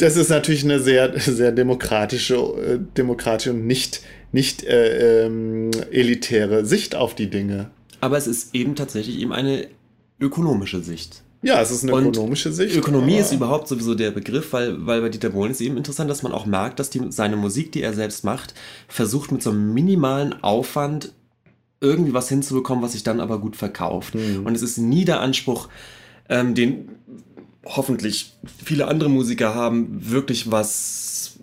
das 0.00 0.16
ist 0.16 0.30
natürlich 0.30 0.64
eine 0.64 0.80
sehr, 0.80 1.18
sehr 1.20 1.52
demokratische, 1.52 2.36
äh, 2.36 2.78
demokratische 2.96 3.52
und 3.52 3.66
nicht, 3.66 4.02
nicht 4.32 4.64
äh, 4.64 5.26
ähm, 5.26 5.70
elitäre 5.90 6.64
Sicht 6.64 6.94
auf 6.94 7.14
die 7.14 7.28
Dinge. 7.28 7.70
Aber 8.00 8.16
es 8.16 8.26
ist 8.26 8.54
eben 8.54 8.74
tatsächlich 8.74 9.18
eben 9.18 9.32
eine 9.32 9.68
ökonomische 10.18 10.82
Sicht. 10.82 11.22
Ja, 11.42 11.60
es 11.60 11.70
ist 11.70 11.84
eine 11.84 11.94
und 11.94 12.06
ökonomische 12.06 12.52
Sicht. 12.52 12.76
Ökonomie 12.76 13.16
ist 13.16 13.32
überhaupt 13.32 13.66
sowieso 13.68 13.94
der 13.94 14.10
Begriff, 14.10 14.52
weil, 14.52 14.86
weil 14.86 15.00
bei 15.00 15.08
Dieter 15.08 15.30
Bohlen 15.30 15.50
ist 15.50 15.60
eben 15.60 15.78
interessant, 15.78 16.10
dass 16.10 16.22
man 16.22 16.32
auch 16.32 16.44
merkt, 16.44 16.78
dass 16.78 16.90
die, 16.90 17.00
seine 17.10 17.36
Musik, 17.36 17.72
die 17.72 17.82
er 17.82 17.94
selbst 17.94 18.24
macht, 18.24 18.54
versucht 18.88 19.32
mit 19.32 19.42
so 19.42 19.50
einem 19.50 19.72
minimalen 19.72 20.42
Aufwand 20.42 21.12
irgendwie 21.80 22.12
was 22.12 22.28
hinzubekommen, 22.28 22.84
was 22.84 22.92
sich 22.92 23.04
dann 23.04 23.20
aber 23.20 23.38
gut 23.38 23.56
verkauft. 23.56 24.14
Mhm. 24.14 24.44
Und 24.44 24.54
es 24.54 24.60
ist 24.60 24.76
nie 24.76 25.06
der 25.06 25.20
Anspruch, 25.20 25.68
ähm, 26.28 26.54
den 26.54 26.90
hoffentlich 27.64 28.32
viele 28.64 28.88
andere 28.88 29.10
Musiker 29.10 29.54
haben, 29.54 30.10
wirklich 30.10 30.50
was 30.50 31.38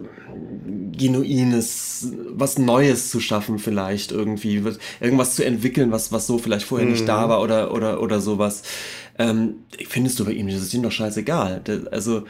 Genuines, 0.91 2.11
was 2.29 2.57
Neues 2.57 3.09
zu 3.09 3.19
schaffen 3.19 3.59
vielleicht 3.59 4.11
irgendwie, 4.11 4.63
irgendwas 4.99 5.35
zu 5.35 5.45
entwickeln, 5.45 5.91
was, 5.91 6.11
was 6.11 6.27
so 6.27 6.37
vielleicht 6.37 6.65
vorher 6.65 6.87
mhm. 6.87 6.93
nicht 6.93 7.07
da 7.07 7.25
mhm. 7.25 7.29
war 7.29 7.41
oder, 7.41 7.73
oder, 7.73 8.01
oder 8.01 8.19
sowas. 8.19 8.63
Ähm, 9.19 9.57
findest 9.87 10.19
du 10.19 10.25
bei 10.25 10.31
ihm, 10.31 10.47
das 10.47 10.61
ist 10.61 10.73
ihm 10.73 10.83
doch 10.83 10.91
scheißegal. 10.91 11.61
also, 11.91 12.23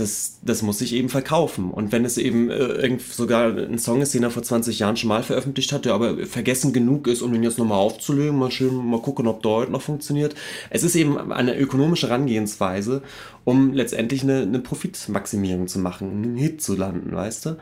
das, 0.00 0.38
das 0.42 0.62
muss 0.62 0.78
sich 0.78 0.94
eben 0.94 1.08
verkaufen. 1.08 1.70
Und 1.70 1.92
wenn 1.92 2.04
es 2.04 2.16
eben 2.16 2.50
äh, 2.50 2.98
sogar 2.98 3.56
ein 3.56 3.78
Song 3.78 4.00
ist, 4.00 4.14
den 4.14 4.22
er 4.22 4.30
vor 4.30 4.42
20 4.42 4.78
Jahren 4.78 4.96
schon 4.96 5.08
mal 5.08 5.22
veröffentlicht 5.22 5.72
hat, 5.72 5.84
der 5.84 5.94
aber 5.94 6.26
vergessen 6.26 6.72
genug 6.72 7.06
ist, 7.06 7.22
um 7.22 7.34
ihn 7.34 7.42
jetzt 7.42 7.58
nochmal 7.58 7.78
aufzulegen, 7.78 8.38
mal 8.38 8.50
schön 8.50 8.74
mal 8.74 9.02
gucken, 9.02 9.26
ob 9.26 9.42
der 9.42 9.52
heute 9.52 9.72
noch 9.72 9.82
funktioniert. 9.82 10.34
Es 10.70 10.82
ist 10.82 10.96
eben 10.96 11.32
eine 11.32 11.58
ökonomische 11.58 12.08
Herangehensweise, 12.08 13.02
um 13.44 13.74
letztendlich 13.74 14.22
eine, 14.22 14.42
eine 14.42 14.60
Profitmaximierung 14.60 15.68
zu 15.68 15.78
machen, 15.78 16.10
einen 16.10 16.36
Hit 16.36 16.62
zu 16.62 16.74
landen, 16.74 17.14
weißt 17.14 17.46
du? 17.46 17.56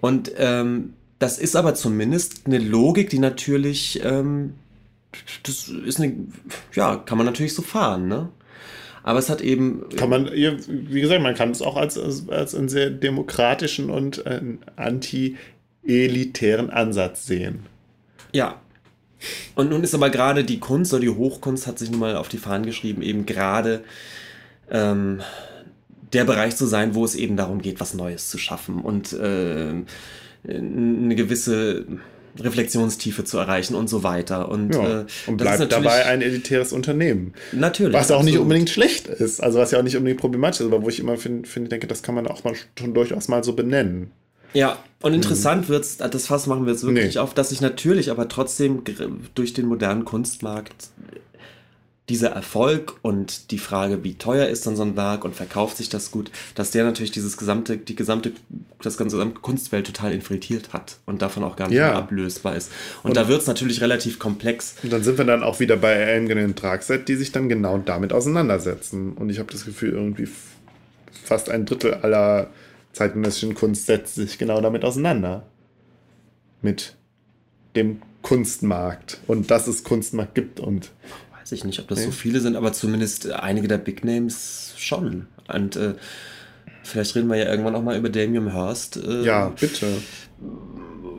Und 0.00 0.32
ähm, 0.36 0.92
das 1.18 1.38
ist 1.38 1.56
aber 1.56 1.74
zumindest 1.74 2.46
eine 2.46 2.58
Logik, 2.58 3.08
die 3.08 3.20
natürlich, 3.20 4.00
ähm, 4.04 4.54
das 5.44 5.68
ist 5.68 6.00
eine, 6.00 6.14
ja, 6.74 6.96
kann 6.96 7.16
man 7.16 7.26
natürlich 7.26 7.54
so 7.54 7.62
fahren, 7.62 8.08
ne? 8.08 8.28
Aber 9.02 9.18
es 9.18 9.28
hat 9.30 9.40
eben. 9.40 9.88
Kann 9.96 10.10
man, 10.10 10.30
wie 10.32 11.00
gesagt, 11.00 11.22
man 11.22 11.34
kann 11.34 11.50
es 11.50 11.62
auch 11.62 11.76
als, 11.76 11.98
als, 11.98 12.28
als 12.28 12.54
einen 12.54 12.68
sehr 12.68 12.90
demokratischen 12.90 13.90
und 13.90 14.24
anti-elitären 14.76 16.70
Ansatz 16.70 17.26
sehen. 17.26 17.66
Ja. 18.32 18.60
Und 19.54 19.70
nun 19.70 19.84
ist 19.84 19.94
aber 19.94 20.10
gerade 20.10 20.42
die 20.44 20.58
Kunst 20.58 20.92
oder 20.92 21.02
die 21.02 21.08
Hochkunst 21.08 21.66
hat 21.66 21.78
sich 21.78 21.90
nun 21.90 22.00
mal 22.00 22.16
auf 22.16 22.28
die 22.28 22.38
Fahnen 22.38 22.66
geschrieben, 22.66 23.02
eben 23.02 23.24
gerade 23.24 23.84
ähm, 24.68 25.20
der 26.12 26.24
Bereich 26.24 26.56
zu 26.56 26.66
sein, 26.66 26.96
wo 26.96 27.04
es 27.04 27.14
eben 27.14 27.36
darum 27.36 27.62
geht, 27.62 27.78
was 27.78 27.94
Neues 27.94 28.28
zu 28.28 28.38
schaffen 28.38 28.80
und 28.80 29.12
äh, 29.12 29.74
eine 30.44 31.14
gewisse 31.14 31.86
Reflexionstiefe 32.38 33.24
zu 33.24 33.38
erreichen 33.38 33.74
und 33.74 33.88
so 33.88 34.02
weiter. 34.02 34.48
Und, 34.48 34.74
ja, 34.74 35.00
äh, 35.00 35.04
und 35.26 35.36
bleibt 35.36 35.72
dabei 35.72 36.06
ein 36.06 36.22
elitäres 36.22 36.72
Unternehmen. 36.72 37.34
Natürlich. 37.52 37.92
Was 37.92 38.10
auch 38.10 38.16
absolut. 38.16 38.24
nicht 38.24 38.38
unbedingt 38.38 38.70
schlecht 38.70 39.08
ist, 39.08 39.42
also 39.42 39.58
was 39.58 39.70
ja 39.70 39.78
auch 39.78 39.82
nicht 39.82 39.96
unbedingt 39.96 40.20
problematisch 40.20 40.60
ist, 40.60 40.66
aber 40.66 40.82
wo 40.82 40.88
ich 40.88 41.00
immer 41.00 41.16
finde, 41.16 41.48
find, 41.48 41.70
denke, 41.70 41.86
das 41.86 42.02
kann 42.02 42.14
man 42.14 42.26
auch 42.26 42.44
mal 42.44 42.54
schon 42.78 42.94
durchaus 42.94 43.28
mal 43.28 43.44
so 43.44 43.52
benennen. 43.52 44.10
Ja, 44.54 44.78
und 45.00 45.14
interessant 45.14 45.68
mhm. 45.68 45.72
wird's, 45.72 45.96
das 45.96 46.26
Fass 46.26 46.46
machen 46.46 46.66
wir 46.66 46.72
jetzt 46.72 46.84
wirklich 46.84 47.14
nee. 47.14 47.20
auf, 47.20 47.34
dass 47.34 47.48
sich 47.50 47.60
natürlich 47.60 48.10
aber 48.10 48.28
trotzdem 48.28 48.82
durch 49.34 49.54
den 49.54 49.66
modernen 49.66 50.04
Kunstmarkt 50.04 50.90
dieser 52.12 52.28
Erfolg 52.32 52.98
und 53.00 53.50
die 53.52 53.58
Frage, 53.58 54.04
wie 54.04 54.16
teuer 54.16 54.46
ist 54.46 54.66
dann 54.66 54.76
so 54.76 54.82
ein 54.82 54.96
Werk 54.96 55.24
und 55.24 55.34
verkauft 55.34 55.78
sich 55.78 55.88
das 55.88 56.10
gut, 56.10 56.30
dass 56.54 56.70
der 56.70 56.84
natürlich 56.84 57.10
dieses 57.10 57.38
gesamte, 57.38 57.78
die 57.78 57.96
gesamte, 57.96 58.32
das 58.82 58.98
gesamte 58.98 59.40
Kunstwelt 59.40 59.86
total 59.86 60.12
infiltriert 60.12 60.74
hat 60.74 60.98
und 61.06 61.22
davon 61.22 61.42
auch 61.42 61.56
gar 61.56 61.68
nicht 61.68 61.78
Ja. 61.78 61.86
mehr 61.88 61.96
ablösbar 61.96 62.54
ist. 62.54 62.70
Und, 63.02 63.16
da 63.16 63.28
wird 63.28 63.40
es 63.40 63.46
natürlich 63.46 63.80
relativ 63.80 64.18
komplex. 64.18 64.74
Und 64.82 64.92
dann 64.92 65.02
sind 65.02 65.16
wir 65.16 65.24
dann 65.24 65.42
auch 65.42 65.58
wieder 65.58 65.78
bei 65.78 65.92
Elmgren 65.94 66.44
und 66.44 66.60
Dragset, 66.62 67.08
die 67.08 67.16
sich 67.16 67.32
dann 67.32 67.48
genau 67.48 67.78
damit 67.78 68.12
auseinandersetzen. 68.12 69.14
Und 69.14 69.30
ich 69.30 69.38
habe 69.38 69.50
das 69.50 69.64
Gefühl, 69.64 69.92
irgendwie 69.94 70.28
fast 71.24 71.48
ein 71.48 71.64
Drittel 71.64 71.94
aller 71.94 72.50
zeitgenössischen 72.92 73.54
Kunst 73.54 73.86
setzt 73.86 74.16
sich 74.16 74.36
genau 74.36 74.60
damit 74.60 74.84
auseinander. 74.84 75.46
Mit 76.60 76.94
dem 77.74 78.02
Kunstmarkt. 78.20 79.22
Und 79.26 79.50
dass 79.50 79.66
es 79.66 79.82
Kunstmarkt 79.82 80.34
gibt. 80.34 80.60
Und 80.60 80.90
Weiß 81.52 81.58
ich 81.58 81.64
nicht, 81.64 81.80
ob 81.80 81.88
das 81.88 82.02
so 82.02 82.10
viele 82.10 82.40
sind, 82.40 82.56
aber 82.56 82.72
zumindest 82.72 83.30
einige 83.30 83.68
der 83.68 83.76
Big 83.76 84.04
Names 84.04 84.72
schon. 84.78 85.26
Und 85.52 85.76
äh, 85.76 85.94
vielleicht 86.82 87.14
reden 87.14 87.28
wir 87.28 87.36
ja 87.36 87.44
irgendwann 87.44 87.74
auch 87.74 87.82
mal 87.82 87.94
über 87.94 88.08
Damien 88.08 88.52
Hirst. 88.52 88.96
Äh, 88.96 89.22
ja, 89.22 89.48
bitte. 89.60 89.86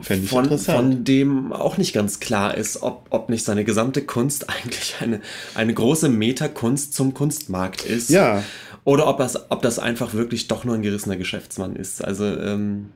Fände 0.00 0.24
ich 0.24 0.30
von, 0.30 0.44
interessant. 0.44 0.76
von 0.76 1.04
dem 1.04 1.52
auch 1.52 1.78
nicht 1.78 1.92
ganz 1.92 2.18
klar 2.18 2.56
ist, 2.56 2.82
ob, 2.82 3.06
ob 3.10 3.28
nicht 3.28 3.44
seine 3.44 3.62
gesamte 3.62 4.02
Kunst 4.02 4.48
eigentlich 4.50 4.96
eine, 4.98 5.20
eine 5.54 5.72
große 5.72 6.08
Metakunst 6.08 6.94
zum 6.94 7.14
Kunstmarkt 7.14 7.84
ist. 7.84 8.10
Ja. 8.10 8.42
Oder 8.82 9.06
ob 9.06 9.18
das, 9.18 9.52
ob 9.52 9.62
das 9.62 9.78
einfach 9.78 10.14
wirklich 10.14 10.48
doch 10.48 10.64
nur 10.64 10.74
ein 10.74 10.82
gerissener 10.82 11.16
Geschäftsmann 11.16 11.76
ist. 11.76 12.04
Also, 12.04 12.24
ähm, 12.24 12.90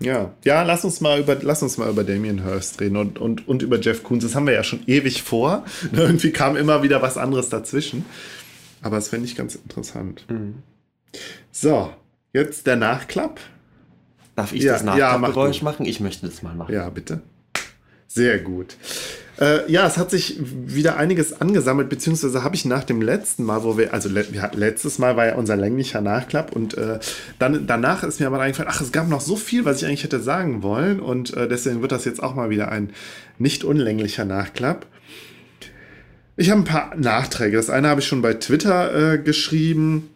Ja, 0.00 0.34
ja, 0.44 0.62
lass 0.62 0.84
uns 0.84 1.00
mal 1.00 1.20
über, 1.20 1.36
lass 1.40 1.62
uns 1.62 1.78
mal 1.78 1.88
über 1.88 2.04
Damien 2.04 2.44
Hirst 2.44 2.80
reden 2.80 2.96
und, 2.96 3.18
und, 3.18 3.48
und 3.48 3.62
über 3.62 3.80
Jeff 3.80 4.02
Koons. 4.02 4.24
Das 4.24 4.34
haben 4.34 4.46
wir 4.46 4.52
ja 4.52 4.62
schon 4.62 4.80
ewig 4.86 5.22
vor. 5.22 5.64
Irgendwie 5.92 6.32
kam 6.32 6.56
immer 6.56 6.82
wieder 6.82 7.00
was 7.02 7.16
anderes 7.16 7.48
dazwischen. 7.48 8.04
Aber 8.82 8.96
das 8.96 9.08
fände 9.08 9.26
ich 9.26 9.36
ganz 9.36 9.54
interessant. 9.54 10.26
So, 11.50 11.92
jetzt 12.32 12.66
der 12.66 12.76
Nachklapp. 12.76 13.40
darf 14.34 14.52
ich 14.52 14.62
Ja, 14.62 14.74
das 14.74 14.82
ja, 14.82 14.86
mach 14.86 14.96
Nachklappgeräusch 14.98 15.62
machen? 15.62 15.86
Ich 15.86 16.00
möchte 16.00 16.26
das 16.26 16.42
mal 16.42 16.54
machen. 16.54 16.74
Ja, 16.74 16.90
bitte. 16.90 17.22
Sehr 18.06 18.38
gut. 18.38 18.76
Äh, 19.38 19.70
ja, 19.70 19.86
es 19.86 19.98
hat 19.98 20.10
sich 20.10 20.38
wieder 20.40 20.96
einiges 20.96 21.40
angesammelt, 21.40 21.90
beziehungsweise 21.90 22.42
habe 22.42 22.54
ich 22.56 22.64
nach 22.64 22.84
dem 22.84 23.02
letzten 23.02 23.44
Mal, 23.44 23.64
wo 23.64 23.76
wir, 23.76 23.92
also 23.92 24.08
le 24.08 24.24
hatten- 24.40 24.58
letztes 24.58 24.98
Mal 24.98 25.16
war 25.16 25.26
ja 25.26 25.34
unser 25.34 25.56
länglicher 25.56 26.00
Nachklapp 26.00 26.56
und 26.56 26.76
äh, 26.78 26.98
dann 27.38 27.66
danach 27.66 28.02
ist 28.02 28.18
mir 28.18 28.28
aber 28.28 28.40
eingefallen, 28.40 28.70
ach, 28.72 28.80
es 28.80 28.92
gab 28.92 29.08
noch 29.08 29.20
so 29.20 29.36
viel, 29.36 29.66
was 29.66 29.78
ich 29.82 29.86
eigentlich 29.86 30.04
hätte 30.04 30.20
sagen 30.20 30.62
wollen 30.62 31.00
und 31.00 31.34
äh, 31.36 31.48
deswegen 31.48 31.82
wird 31.82 31.92
das 31.92 32.06
jetzt 32.06 32.22
auch 32.22 32.34
mal 32.34 32.48
wieder 32.48 32.70
ein 32.72 32.90
nicht 33.38 33.62
unlänglicher 33.62 34.24
Nachklapp. 34.24 34.86
Ich 36.38 36.50
habe 36.50 36.60
ein 36.60 36.64
paar 36.64 36.94
Nachträge. 36.96 37.56
Das 37.56 37.70
eine 37.70 37.88
habe 37.88 38.00
ich 38.00 38.06
schon 38.06 38.22
bei 38.22 38.34
Twitter 38.34 39.14
äh, 39.14 39.18
geschrieben. 39.18 40.10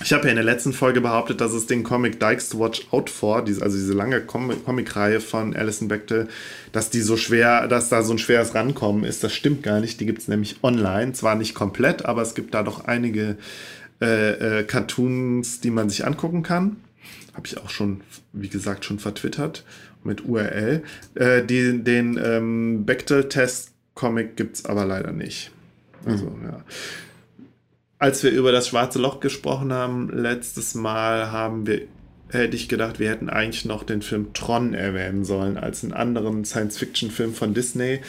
Ich 0.00 0.12
habe 0.12 0.24
ja 0.24 0.30
in 0.30 0.36
der 0.36 0.44
letzten 0.44 0.72
Folge 0.72 1.00
behauptet, 1.00 1.40
dass 1.40 1.52
es 1.52 1.66
den 1.66 1.84
Comic 1.84 2.18
Dykes 2.18 2.48
to 2.48 2.58
Watch 2.58 2.86
Out 2.90 3.10
for, 3.10 3.36
also 3.36 3.76
diese 3.76 3.92
lange 3.92 4.20
Com 4.20 4.52
Comicreihe 4.64 5.20
von 5.20 5.54
Alison 5.54 5.88
Bechtel, 5.88 6.28
dass 6.72 6.90
die 6.90 7.02
so 7.02 7.16
schwer, 7.16 7.68
dass 7.68 7.88
da 7.88 8.02
so 8.02 8.12
ein 8.12 8.18
schweres 8.18 8.54
Rankommen 8.54 9.04
ist. 9.04 9.22
Das 9.22 9.32
stimmt 9.32 9.62
gar 9.62 9.80
nicht. 9.80 10.00
Die 10.00 10.06
gibt 10.06 10.20
es 10.20 10.28
nämlich 10.28 10.56
online. 10.62 11.12
Zwar 11.12 11.36
nicht 11.36 11.54
komplett, 11.54 12.04
aber 12.04 12.22
es 12.22 12.34
gibt 12.34 12.54
da 12.54 12.62
doch 12.62 12.86
einige 12.86 13.36
äh, 14.00 14.60
äh, 14.60 14.64
Cartoons, 14.64 15.60
die 15.60 15.70
man 15.70 15.88
sich 15.88 16.04
angucken 16.04 16.42
kann. 16.42 16.78
Habe 17.34 17.46
ich 17.46 17.58
auch 17.58 17.70
schon, 17.70 18.00
wie 18.32 18.48
gesagt, 18.48 18.84
schon 18.84 18.98
vertwittert 18.98 19.64
mit 20.02 20.24
URL. 20.24 20.82
Äh, 21.14 21.44
die, 21.44 21.82
den 21.82 22.18
ähm, 22.22 22.84
Bechtel-Test-Comic 22.84 24.36
gibt 24.36 24.56
es 24.56 24.64
aber 24.64 24.84
leider 24.84 25.12
nicht. 25.12 25.52
Also, 26.04 26.36
ja. 26.42 26.64
Als 28.02 28.24
wir 28.24 28.32
über 28.32 28.50
das 28.50 28.66
schwarze 28.66 28.98
Loch 28.98 29.20
gesprochen 29.20 29.72
haben, 29.72 30.10
letztes 30.10 30.74
Mal 30.74 31.30
haben 31.30 31.68
wir, 31.68 31.82
hätte 32.30 32.56
ich 32.56 32.68
gedacht, 32.68 32.98
wir 32.98 33.08
hätten 33.08 33.30
eigentlich 33.30 33.64
noch 33.64 33.84
den 33.84 34.02
Film 34.02 34.32
Tron 34.32 34.74
erwähnen 34.74 35.24
sollen, 35.24 35.56
als 35.56 35.84
einen 35.84 35.92
anderen 35.92 36.44
Science-Fiction-Film 36.44 37.32
von 37.32 37.54
Disney 37.54 38.00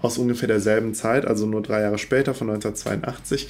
aus 0.00 0.16
ungefähr 0.16 0.48
derselben 0.48 0.94
Zeit, 0.94 1.26
also 1.26 1.44
nur 1.44 1.60
drei 1.60 1.82
Jahre 1.82 1.98
später, 1.98 2.32
von 2.32 2.48
1982. 2.48 3.48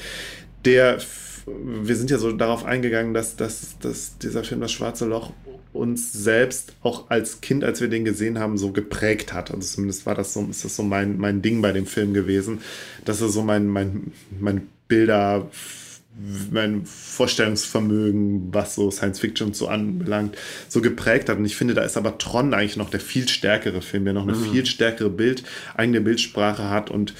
Der, 0.65 0.99
wir 1.47 1.95
sind 1.95 2.11
ja 2.11 2.19
so 2.19 2.33
darauf 2.33 2.65
eingegangen, 2.65 3.15
dass, 3.15 3.37
dass, 3.37 3.79
dass 3.79 4.19
dieser 4.19 4.43
Film 4.43 4.63
Das 4.63 4.73
Schwarze 4.73 5.05
Loch 5.07 5.33
uns 5.73 6.13
selbst 6.13 6.73
auch 6.83 7.09
als 7.09 7.41
Kind, 7.41 7.63
als 7.63 7.81
wir 7.81 7.87
den 7.87 8.05
gesehen 8.05 8.41
haben, 8.41 8.59
so 8.59 8.73
geprägt 8.73 9.33
hat. 9.33 9.53
Also 9.53 9.77
zumindest 9.77 10.07
war 10.07 10.17
das 10.17 10.33
so, 10.33 10.45
ist 10.51 10.65
das 10.65 10.75
so 10.75 10.83
mein, 10.83 11.19
mein 11.19 11.41
Ding 11.41 11.63
bei 11.63 11.71
dem 11.71 11.87
Film 11.87 12.15
gewesen, 12.15 12.63
dass 13.05 13.21
er 13.21 13.29
so 13.29 13.43
mein, 13.43 13.69
mein, 13.69 14.11
mein 14.41 14.67
Bilder, 14.89 15.49
mein 16.51 16.87
Vorstellungsvermögen, 16.87 18.55
was 18.55 18.77
so 18.77 18.91
Science 18.91 19.19
Fiction 19.19 19.53
so 19.53 19.67
anbelangt, 19.69 20.37
so 20.69 20.81
geprägt 20.81 21.29
hat. 21.29 21.39
Und 21.39 21.45
ich 21.45 21.57
finde, 21.57 21.75
da 21.75 21.83
ist 21.83 21.97
aber 21.97 22.19
Tron 22.19 22.55
eigentlich 22.55 22.77
noch 22.77 22.91
der 22.91 23.01
viel 23.01 23.29
stärkere 23.29 23.83
Film, 23.83 24.05
der 24.05 24.15
noch 24.15 24.23
eine 24.23 24.37
viel 24.37 24.65
stärkere 24.65 25.11
Bild, 25.11 25.43
eigene 25.75 26.01
Bildsprache 26.01 26.71
hat 26.71 26.91
und 26.91 27.15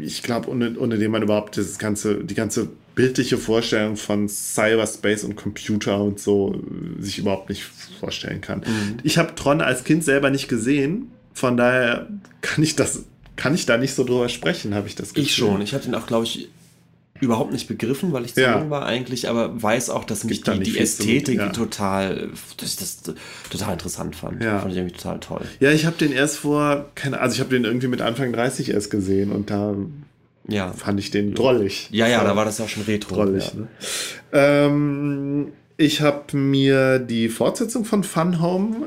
ich 0.00 0.22
glaube, 0.22 0.48
ohne, 0.48 0.78
ohne 0.78 0.98
den 0.98 1.10
man 1.10 1.22
überhaupt 1.22 1.56
das 1.56 1.78
ganze, 1.78 2.24
die 2.24 2.34
ganze 2.34 2.68
bildliche 2.94 3.38
Vorstellung 3.38 3.96
von 3.96 4.28
Cyberspace 4.28 5.24
und 5.24 5.36
Computer 5.36 6.02
und 6.02 6.20
so 6.20 6.54
äh, 6.54 7.02
sich 7.02 7.18
überhaupt 7.18 7.48
nicht 7.48 7.64
vorstellen 7.98 8.40
kann. 8.40 8.62
Ich 9.02 9.18
habe 9.18 9.34
Tron 9.34 9.60
als 9.60 9.84
Kind 9.84 10.04
selber 10.04 10.30
nicht 10.30 10.48
gesehen, 10.48 11.10
von 11.34 11.56
daher 11.56 12.08
kann 12.40 12.62
ich 12.62 12.76
das, 12.76 13.04
kann 13.36 13.54
ich 13.54 13.66
da 13.66 13.76
nicht 13.76 13.94
so 13.94 14.04
drüber 14.04 14.28
sprechen, 14.28 14.74
habe 14.74 14.88
ich 14.88 14.94
das 14.94 15.10
Gefühl. 15.10 15.24
Ich 15.24 15.34
schon. 15.34 15.60
Ich 15.62 15.74
habe 15.74 15.84
den 15.84 15.94
auch, 15.94 16.06
glaube 16.06 16.24
ich, 16.24 16.48
überhaupt 17.20 17.52
nicht 17.52 17.68
begriffen, 17.68 18.12
weil 18.12 18.24
ich 18.24 18.34
zu 18.34 18.40
Ja. 18.42 18.58
jung 18.58 18.70
war 18.70 18.86
eigentlich, 18.86 19.28
aber 19.28 19.62
weiß 19.62 19.90
auch, 19.90 20.04
dass 20.04 20.24
mich 20.24 20.42
die, 20.42 20.60
die 20.60 20.78
Ästhetik 20.78 21.38
ja. 21.38 21.48
total, 21.50 22.30
ich 22.62 22.76
das 22.76 23.02
total 23.50 23.72
interessant 23.74 24.16
fand. 24.16 24.42
Ja. 24.42 24.58
Fand 24.60 24.72
ich 24.72 24.78
irgendwie 24.78 24.96
total 24.96 25.20
toll. 25.20 25.42
Ja, 25.60 25.70
ich 25.72 25.86
habe 25.86 25.96
den 25.96 26.12
erst 26.12 26.38
vor, 26.38 26.86
keine, 26.94 27.20
also 27.20 27.34
ich 27.34 27.40
habe 27.40 27.50
den 27.50 27.64
irgendwie 27.64 27.88
mit 27.88 28.00
Anfang 28.00 28.32
30 28.32 28.70
erst 28.70 28.90
gesehen 28.90 29.32
und 29.32 29.50
da 29.50 29.74
Ja. 30.48 30.72
fand 30.72 30.98
ich 31.00 31.10
den 31.10 31.34
drollig. 31.34 31.88
Ja, 31.92 32.06
ja, 32.08 32.24
da 32.24 32.34
war 32.36 32.44
das 32.44 32.58
ja 32.58 32.64
auch 32.64 32.68
schon 32.68 32.84
retro. 32.84 33.14
drollig. 33.16 33.52
Ne? 33.54 33.68
Ähm, 34.32 35.48
ich 35.76 36.02
habe 36.02 36.36
mir 36.36 36.98
die 36.98 37.28
Fortsetzung 37.30 37.84
von 37.86 38.04
Fun 38.04 38.40
Home 38.42 38.86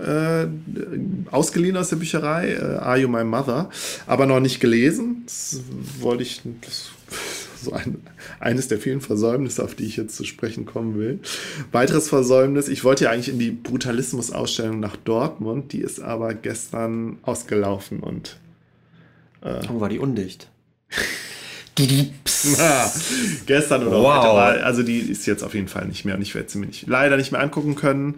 äh, 0.51 1.31
ausgeliehen 1.31 1.75
aus 1.75 1.89
der 1.89 1.95
Bücherei, 1.95 2.49
äh, 2.51 2.59
Are 2.77 2.97
You 2.99 3.07
My 3.07 3.23
Mother, 3.23 3.69
aber 4.05 4.25
noch 4.27 4.39
nicht 4.39 4.59
gelesen. 4.59 5.23
Das 5.25 5.59
wollte 5.99 6.21
ich, 6.23 6.41
das 6.61 6.89
so 7.63 7.71
ein, 7.73 8.01
eines 8.39 8.67
der 8.67 8.77
vielen 8.79 9.01
Versäumnisse, 9.01 9.63
auf 9.63 9.75
die 9.75 9.85
ich 9.85 9.97
jetzt 9.97 10.15
zu 10.15 10.23
sprechen 10.25 10.65
kommen 10.65 10.97
will. 10.99 11.19
Weiteres 11.71 12.09
Versäumnis, 12.09 12.67
ich 12.67 12.83
wollte 12.83 13.05
ja 13.05 13.11
eigentlich 13.11 13.29
in 13.29 13.39
die 13.39 13.51
Brutalismus-Ausstellung 13.51 14.79
nach 14.79 14.95
Dortmund, 14.97 15.73
die 15.73 15.79
ist 15.81 15.99
aber 16.01 16.33
gestern 16.33 17.17
ausgelaufen 17.23 17.99
und 18.01 18.37
Oh, 19.69 19.81
war 19.81 19.89
die 19.89 19.99
undicht. 19.99 20.49
Ah, 22.59 22.91
gestern 23.45 23.87
oder 23.87 23.97
Wow. 23.99 24.15
heute 24.17 24.27
war, 24.27 24.63
also 24.65 24.83
die 24.83 24.99
ist 24.99 25.25
jetzt 25.25 25.43
auf 25.43 25.53
jeden 25.55 25.67
Fall 25.67 25.87
nicht 25.87 26.05
mehr 26.05 26.15
und 26.15 26.21
ich 26.21 26.35
werde 26.35 26.49
sie 26.49 26.59
mir 26.59 26.67
nicht, 26.67 26.87
leider 26.87 27.17
nicht 27.17 27.31
mehr 27.31 27.41
angucken 27.41 27.75
können. 27.75 28.15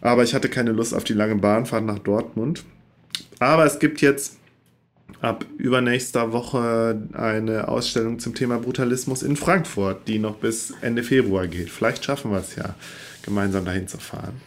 Aber 0.00 0.22
ich 0.22 0.34
hatte 0.34 0.48
keine 0.48 0.72
Lust 0.72 0.92
auf 0.92 1.02
die 1.04 1.14
lange 1.14 1.36
Bahnfahrt 1.36 1.84
nach 1.84 1.98
Dortmund. 1.98 2.62
Aber 3.38 3.64
es 3.64 3.78
gibt 3.78 4.00
jetzt 4.02 4.36
ab 5.20 5.46
übernächster 5.56 6.32
Woche 6.32 7.00
eine 7.12 7.68
Ausstellung 7.68 8.18
zum 8.18 8.34
Thema 8.34 8.58
Brutalismus 8.58 9.22
in 9.22 9.36
Frankfurt, 9.36 10.06
die 10.08 10.18
noch 10.18 10.36
bis 10.36 10.74
Ende 10.80 11.02
Februar 11.02 11.46
geht. 11.46 11.70
Vielleicht 11.70 12.04
schaffen 12.04 12.30
wir 12.30 12.38
es 12.38 12.56
ja, 12.56 12.74
gemeinsam 13.22 13.64
dahin 13.64 13.88
zu 13.88 13.98
fahren. 13.98 14.40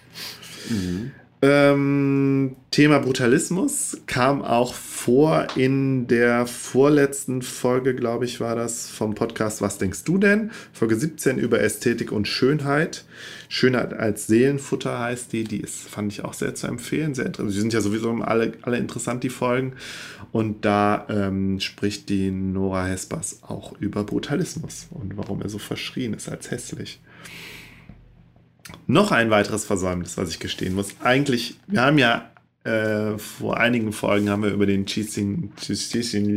Ähm, 1.42 2.56
Thema 2.72 3.00
Brutalismus 3.00 4.02
kam 4.08 4.42
auch 4.42 4.74
vor 4.74 5.48
in 5.56 6.08
der 6.08 6.48
vorletzten 6.48 7.44
Folge, 7.44 7.94
glaube 7.94 8.26
ich, 8.26 8.40
war 8.40 8.56
das 8.56 8.90
vom 8.90 9.14
Podcast 9.14 9.62
Was 9.62 9.78
denkst 9.78 10.04
du 10.04 10.18
denn? 10.18 10.52
Folge 10.74 10.96
17 10.96 11.38
über 11.38 11.60
Ästhetik 11.62 12.12
und 12.12 12.28
Schönheit. 12.28 13.06
Schönheit 13.50 13.94
als 13.94 14.28
Seelenfutter 14.28 15.00
heißt 15.00 15.32
die. 15.34 15.44
Die 15.44 15.62
ist, 15.62 15.88
fand 15.88 16.12
ich 16.12 16.24
auch 16.24 16.34
sehr 16.34 16.56
zu 16.56 16.68
empfehlen. 16.68 17.16
Sehr 17.16 17.26
interessant. 17.26 17.54
Sie 17.54 17.60
sind 17.60 17.74
ja 17.74 17.82
sowieso 17.82 18.12
alle, 18.22 18.54
alle 18.62 18.78
interessant, 18.78 19.24
die 19.24 19.30
Folgen. 19.30 19.74
Und 20.32 20.66
da 20.66 21.06
ähm, 21.10 21.60
spricht 21.60 22.10
die 22.10 22.32
Nora 22.32 22.86
Hespers 22.86 23.40
auch 23.44 23.74
über 23.80 24.04
Brutalismus 24.04 24.88
und 24.92 25.18
warum 25.18 25.42
er 25.42 25.50
so 25.50 25.58
verschrien 25.58 26.14
ist 26.14 26.30
als 26.30 26.52
hässlich. 26.52 27.00
Noch 28.86 29.12
ein 29.12 29.30
weiteres 29.30 29.66
Versäumnis, 29.66 30.18
was 30.18 30.30
ich 30.30 30.40
gestehen 30.40 30.76
muss. 30.76 30.90
Eigentlich, 31.02 31.58
wir 31.68 31.82
haben 31.82 31.98
ja 31.98 32.30
äh, 32.68 33.18
vor 33.18 33.58
einigen 33.58 33.94
Folgen 33.94 34.30
haben 34.30 34.44
wir 34.44 34.52
über 34.52 34.66
den 34.66 34.86
Cixin 34.86 35.52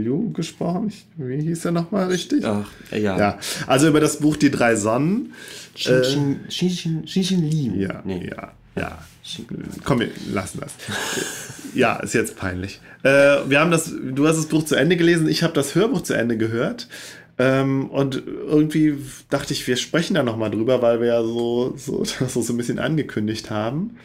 Liu 0.04 0.30
gesprochen. 0.32 0.86
Ich, 0.86 1.04
wie 1.16 1.42
hieß 1.42 1.64
er 1.64 1.72
nochmal 1.72 2.06
richtig? 2.06 2.44
Ach, 2.44 2.70
ja. 2.92 3.18
ja. 3.18 3.38
Also 3.66 3.88
über 3.88 3.98
das 3.98 4.18
Buch 4.20 4.36
Die 4.36 4.52
drei 4.52 4.76
Sonnen. 4.76 5.32
Xixin 5.74 7.50
Liu. 7.50 7.74
Ja, 7.74 8.02
nee. 8.04 8.28
ja, 8.28 8.52
ja. 8.76 8.98
Komm, 9.84 10.00
wir 10.00 10.10
lassen 10.32 10.60
das. 10.60 10.74
ja, 11.74 11.96
ist 11.96 12.14
jetzt 12.14 12.36
peinlich. 12.36 12.80
Äh, 13.02 13.38
wir 13.46 13.60
haben 13.60 13.70
das, 13.70 13.92
du 13.92 14.26
hast 14.26 14.36
das 14.36 14.46
Buch 14.46 14.64
zu 14.64 14.74
Ende 14.74 14.96
gelesen, 14.96 15.28
ich 15.28 15.42
habe 15.42 15.52
das 15.52 15.74
Hörbuch 15.74 16.02
zu 16.02 16.14
Ende 16.14 16.36
gehört. 16.36 16.88
Ähm, 17.38 17.88
und 17.88 18.22
irgendwie 18.26 18.98
dachte 19.30 19.54
ich, 19.54 19.66
wir 19.66 19.76
sprechen 19.76 20.14
da 20.14 20.22
nochmal 20.22 20.50
drüber, 20.50 20.82
weil 20.82 21.00
wir 21.00 21.08
ja 21.08 21.22
so, 21.22 21.74
so, 21.76 22.04
das 22.20 22.34
so 22.34 22.52
ein 22.52 22.56
bisschen 22.56 22.78
angekündigt 22.78 23.50
haben. 23.50 23.96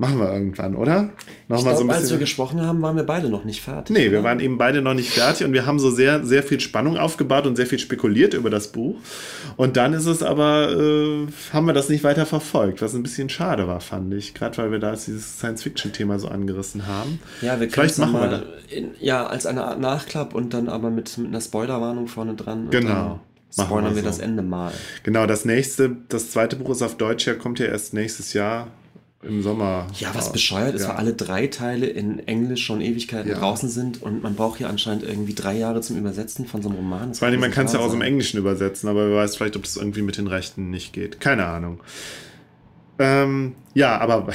Machen 0.00 0.20
wir 0.20 0.32
irgendwann, 0.32 0.76
oder? 0.76 1.10
Noch 1.48 1.58
ich 1.58 1.64
mal 1.64 1.70
glaub, 1.70 1.76
so 1.76 1.80
ein 1.80 1.88
bisschen. 1.88 2.02
Als 2.02 2.10
wir 2.12 2.18
gesprochen 2.18 2.62
haben, 2.62 2.80
waren 2.82 2.94
wir 2.94 3.02
beide 3.02 3.28
noch 3.28 3.44
nicht 3.44 3.60
fertig. 3.60 3.96
Nee, 3.96 4.12
wir 4.12 4.22
waren 4.22 4.38
eben 4.38 4.56
beide 4.56 4.80
noch 4.80 4.94
nicht 4.94 5.10
fertig 5.10 5.44
und 5.44 5.52
wir 5.52 5.66
haben 5.66 5.80
so 5.80 5.90
sehr, 5.90 6.24
sehr 6.24 6.44
viel 6.44 6.60
Spannung 6.60 6.96
aufgebaut 6.96 7.48
und 7.48 7.56
sehr 7.56 7.66
viel 7.66 7.80
spekuliert 7.80 8.32
über 8.32 8.48
das 8.48 8.68
Buch. 8.68 8.96
Und 9.56 9.76
dann 9.76 9.94
ist 9.94 10.06
es 10.06 10.22
aber, 10.22 10.70
äh, 10.70 11.26
haben 11.52 11.66
wir 11.66 11.72
das 11.72 11.88
nicht 11.88 12.04
weiter 12.04 12.26
verfolgt, 12.26 12.80
was 12.80 12.94
ein 12.94 13.02
bisschen 13.02 13.28
schade 13.28 13.66
war, 13.66 13.80
fand 13.80 14.14
ich. 14.14 14.34
Gerade 14.34 14.56
weil 14.58 14.70
wir 14.70 14.78
da 14.78 14.92
dieses 14.92 15.38
Science-Fiction-Thema 15.38 16.20
so 16.20 16.28
angerissen 16.28 16.86
haben. 16.86 17.18
Ja, 17.42 17.58
wir 17.58 17.66
können 17.66 17.88
es 17.88 17.98
mal 17.98 18.30
wir 18.30 18.76
in, 18.78 18.92
ja, 19.00 19.26
als 19.26 19.46
eine 19.46 19.64
Art 19.64 19.80
Nachklapp 19.80 20.32
und 20.32 20.54
dann 20.54 20.68
aber 20.68 20.90
mit, 20.90 21.18
mit 21.18 21.26
einer 21.26 21.40
Spoilerwarnung 21.40 22.06
vorne 22.06 22.34
dran. 22.34 22.68
Genau. 22.70 23.18
Spoilern 23.50 23.86
wir, 23.86 23.90
so. 23.90 23.96
wir 23.96 24.02
das 24.04 24.20
Ende 24.20 24.42
mal. 24.42 24.70
Genau, 25.02 25.26
das 25.26 25.44
nächste, 25.44 25.96
das 26.08 26.30
zweite 26.30 26.54
Buch 26.54 26.70
ist 26.70 26.82
auf 26.82 26.96
Deutsch, 26.96 27.26
ja, 27.26 27.34
kommt 27.34 27.58
ja 27.58 27.66
erst 27.66 27.94
nächstes 27.94 28.32
Jahr 28.32 28.68
im 29.22 29.42
Sommer. 29.42 29.88
Ja, 29.98 30.14
was 30.14 30.32
bescheuert 30.32 30.74
ist, 30.74 30.82
ja. 30.82 30.90
weil 30.90 30.96
alle 30.96 31.12
drei 31.12 31.48
Teile 31.48 31.86
in 31.86 32.20
Englisch 32.28 32.64
schon 32.64 32.80
Ewigkeiten 32.80 33.30
ja. 33.30 33.38
draußen 33.38 33.68
sind 33.68 34.00
und 34.00 34.22
man 34.22 34.36
braucht 34.36 34.58
hier 34.58 34.68
anscheinend 34.68 35.02
irgendwie 35.02 35.34
drei 35.34 35.56
Jahre 35.56 35.80
zum 35.80 35.96
Übersetzen 35.96 36.46
von 36.46 36.62
so 36.62 36.68
einem 36.68 36.78
Roman. 36.78 37.14
Vor 37.14 37.26
allem, 37.26 37.40
man 37.40 37.50
kann 37.50 37.66
es 37.66 37.72
ja 37.72 37.80
auch 37.80 37.86
aus 37.86 37.92
dem 37.92 38.02
Englischen 38.02 38.38
übersetzen, 38.38 38.88
aber 38.88 39.08
wer 39.08 39.16
weiß 39.16 39.36
vielleicht, 39.36 39.56
ob 39.56 39.64
das 39.64 39.76
irgendwie 39.76 40.02
mit 40.02 40.18
den 40.18 40.28
Rechten 40.28 40.70
nicht 40.70 40.92
geht. 40.92 41.20
Keine 41.20 41.46
Ahnung. 41.46 41.80
Ähm, 43.00 43.54
ja, 43.74 43.98
aber 43.98 44.28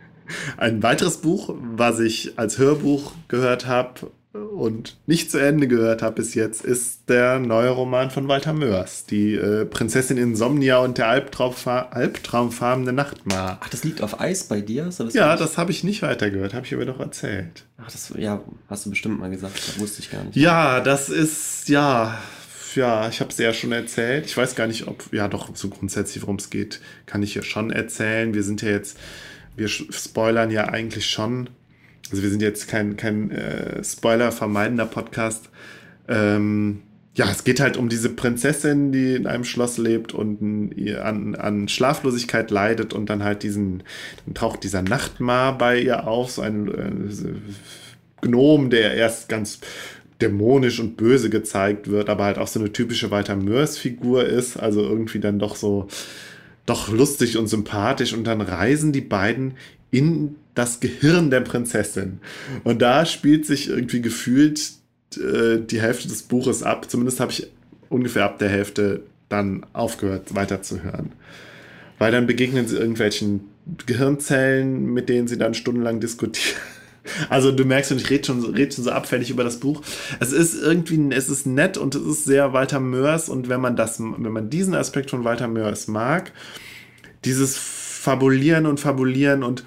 ein 0.58 0.82
weiteres 0.82 1.18
Buch, 1.18 1.54
was 1.58 2.00
ich 2.00 2.38
als 2.38 2.58
Hörbuch 2.58 3.12
gehört 3.28 3.66
habe, 3.66 4.10
und 4.44 4.96
nicht 5.06 5.30
zu 5.30 5.38
Ende 5.38 5.68
gehört 5.68 6.02
habe 6.02 6.16
bis 6.16 6.34
jetzt, 6.34 6.64
ist 6.64 7.08
der 7.08 7.38
neue 7.38 7.70
Roman 7.70 8.10
von 8.10 8.28
Walter 8.28 8.52
Mörs, 8.52 9.06
die 9.06 9.34
äh, 9.34 9.64
Prinzessin 9.64 10.16
Insomnia 10.16 10.78
und 10.78 10.98
der 10.98 11.08
Albtraumfa 11.08 11.88
albtraumfarbene 11.90 12.92
Nachtmar. 12.92 13.58
Ach, 13.60 13.68
das 13.68 13.84
liegt 13.84 14.02
auf 14.02 14.20
Eis 14.20 14.44
bei 14.44 14.60
dir? 14.60 14.84
Das 14.96 15.14
ja, 15.14 15.36
das 15.36 15.58
habe 15.58 15.70
ich 15.70 15.84
nicht 15.84 16.02
weitergehört, 16.02 16.54
habe 16.54 16.66
ich 16.66 16.74
aber 16.74 16.86
doch 16.86 17.00
erzählt. 17.00 17.64
Ach, 17.78 17.90
das 17.90 18.12
ja, 18.16 18.42
hast 18.68 18.86
du 18.86 18.90
bestimmt 18.90 19.18
mal 19.18 19.30
gesagt, 19.30 19.56
das 19.56 19.78
wusste 19.78 20.00
ich 20.00 20.10
gar 20.10 20.24
nicht. 20.24 20.36
Ja, 20.36 20.80
das 20.80 21.08
ist, 21.08 21.68
ja, 21.68 22.18
ja, 22.74 23.08
ich 23.08 23.20
habe 23.20 23.30
es 23.30 23.38
ja 23.38 23.52
schon 23.52 23.72
erzählt. 23.72 24.26
Ich 24.26 24.36
weiß 24.36 24.54
gar 24.54 24.66
nicht, 24.66 24.86
ob, 24.86 25.12
ja 25.12 25.28
doch, 25.28 25.54
so 25.54 25.68
grundsätzlich, 25.68 26.22
worum 26.22 26.36
es 26.36 26.50
geht, 26.50 26.80
kann 27.06 27.22
ich 27.22 27.34
ja 27.34 27.42
schon 27.42 27.70
erzählen. 27.70 28.34
Wir 28.34 28.42
sind 28.42 28.62
ja 28.62 28.70
jetzt, 28.70 28.98
wir 29.56 29.68
spoilern 29.68 30.50
ja 30.50 30.68
eigentlich 30.68 31.06
schon 31.06 31.50
also 32.10 32.22
wir 32.22 32.30
sind 32.30 32.42
jetzt 32.42 32.68
kein, 32.68 32.96
kein 32.96 33.30
äh, 33.30 33.82
Spoiler-vermeidender 33.82 34.86
Podcast. 34.86 35.48
Ähm, 36.08 36.82
ja, 37.16 37.30
es 37.30 37.44
geht 37.44 37.60
halt 37.60 37.78
um 37.78 37.88
diese 37.88 38.10
Prinzessin, 38.10 38.92
die 38.92 39.14
in 39.14 39.26
einem 39.26 39.44
Schloss 39.44 39.78
lebt 39.78 40.12
und 40.12 40.74
an, 41.02 41.34
an 41.34 41.66
Schlaflosigkeit 41.66 42.50
leidet 42.50 42.92
und 42.92 43.08
dann 43.08 43.24
halt 43.24 43.42
diesen, 43.42 43.82
dann 44.26 44.34
taucht 44.34 44.64
dieser 44.64 44.82
Nachtmar 44.82 45.56
bei 45.56 45.80
ihr 45.80 46.06
auf, 46.06 46.30
so 46.30 46.42
ein 46.42 46.68
äh, 46.68 48.26
Gnom, 48.26 48.68
der 48.68 48.94
erst 48.94 49.30
ganz 49.30 49.60
dämonisch 50.20 50.78
und 50.78 50.96
böse 50.96 51.30
gezeigt 51.30 51.88
wird, 51.90 52.10
aber 52.10 52.24
halt 52.24 52.38
auch 52.38 52.48
so 52.48 52.60
eine 52.60 52.72
typische 52.72 53.10
Walter 53.10 53.36
Mörs-Figur 53.36 54.24
ist, 54.26 54.58
also 54.58 54.82
irgendwie 54.82 55.20
dann 55.20 55.38
doch 55.38 55.56
so, 55.56 55.88
doch 56.66 56.88
lustig 56.88 57.38
und 57.38 57.48
sympathisch 57.48 58.12
und 58.12 58.24
dann 58.24 58.40
reisen 58.40 58.92
die 58.92 59.00
beiden 59.00 59.54
in 59.90 60.36
das 60.56 60.80
Gehirn 60.80 61.30
der 61.30 61.42
Prinzessin. 61.42 62.18
Und 62.64 62.82
da 62.82 63.06
spielt 63.06 63.46
sich 63.46 63.68
irgendwie 63.68 64.00
gefühlt 64.00 64.72
äh, 65.14 65.58
die 65.58 65.80
Hälfte 65.80 66.08
des 66.08 66.22
Buches 66.22 66.64
ab. 66.64 66.90
Zumindest 66.90 67.20
habe 67.20 67.30
ich 67.30 67.46
ungefähr 67.90 68.24
ab 68.24 68.38
der 68.38 68.48
Hälfte 68.48 69.02
dann 69.28 69.66
aufgehört, 69.74 70.34
weiterzuhören. 70.34 71.12
Weil 71.98 72.10
dann 72.10 72.26
begegnen 72.26 72.66
sie 72.66 72.76
irgendwelchen 72.76 73.40
Gehirnzellen, 73.84 74.92
mit 74.94 75.10
denen 75.10 75.28
sie 75.28 75.38
dann 75.38 75.54
stundenlang 75.54 76.00
diskutieren. 76.00 76.58
Also 77.30 77.52
du 77.52 77.64
merkst 77.64 77.90
schon, 77.90 77.98
ich 77.98 78.10
rede 78.10 78.26
schon, 78.26 78.44
red 78.44 78.74
schon 78.74 78.82
so 78.82 78.90
abfällig 78.90 79.30
über 79.30 79.44
das 79.44 79.60
Buch. 79.60 79.80
Es 80.18 80.32
ist 80.32 80.60
irgendwie, 80.60 81.14
es 81.14 81.28
ist 81.28 81.46
nett 81.46 81.78
und 81.78 81.94
es 81.94 82.02
ist 82.02 82.24
sehr 82.24 82.52
Walter 82.52 82.80
Mörs 82.80 83.28
und 83.28 83.48
wenn 83.48 83.60
man 83.60 83.76
das, 83.76 84.00
wenn 84.00 84.32
man 84.32 84.50
diesen 84.50 84.74
Aspekt 84.74 85.10
von 85.10 85.22
Walter 85.22 85.46
Mörs 85.46 85.86
mag, 85.86 86.32
dieses 87.24 87.56
Fabulieren 87.56 88.66
und 88.66 88.80
Fabulieren 88.80 89.44
und 89.44 89.62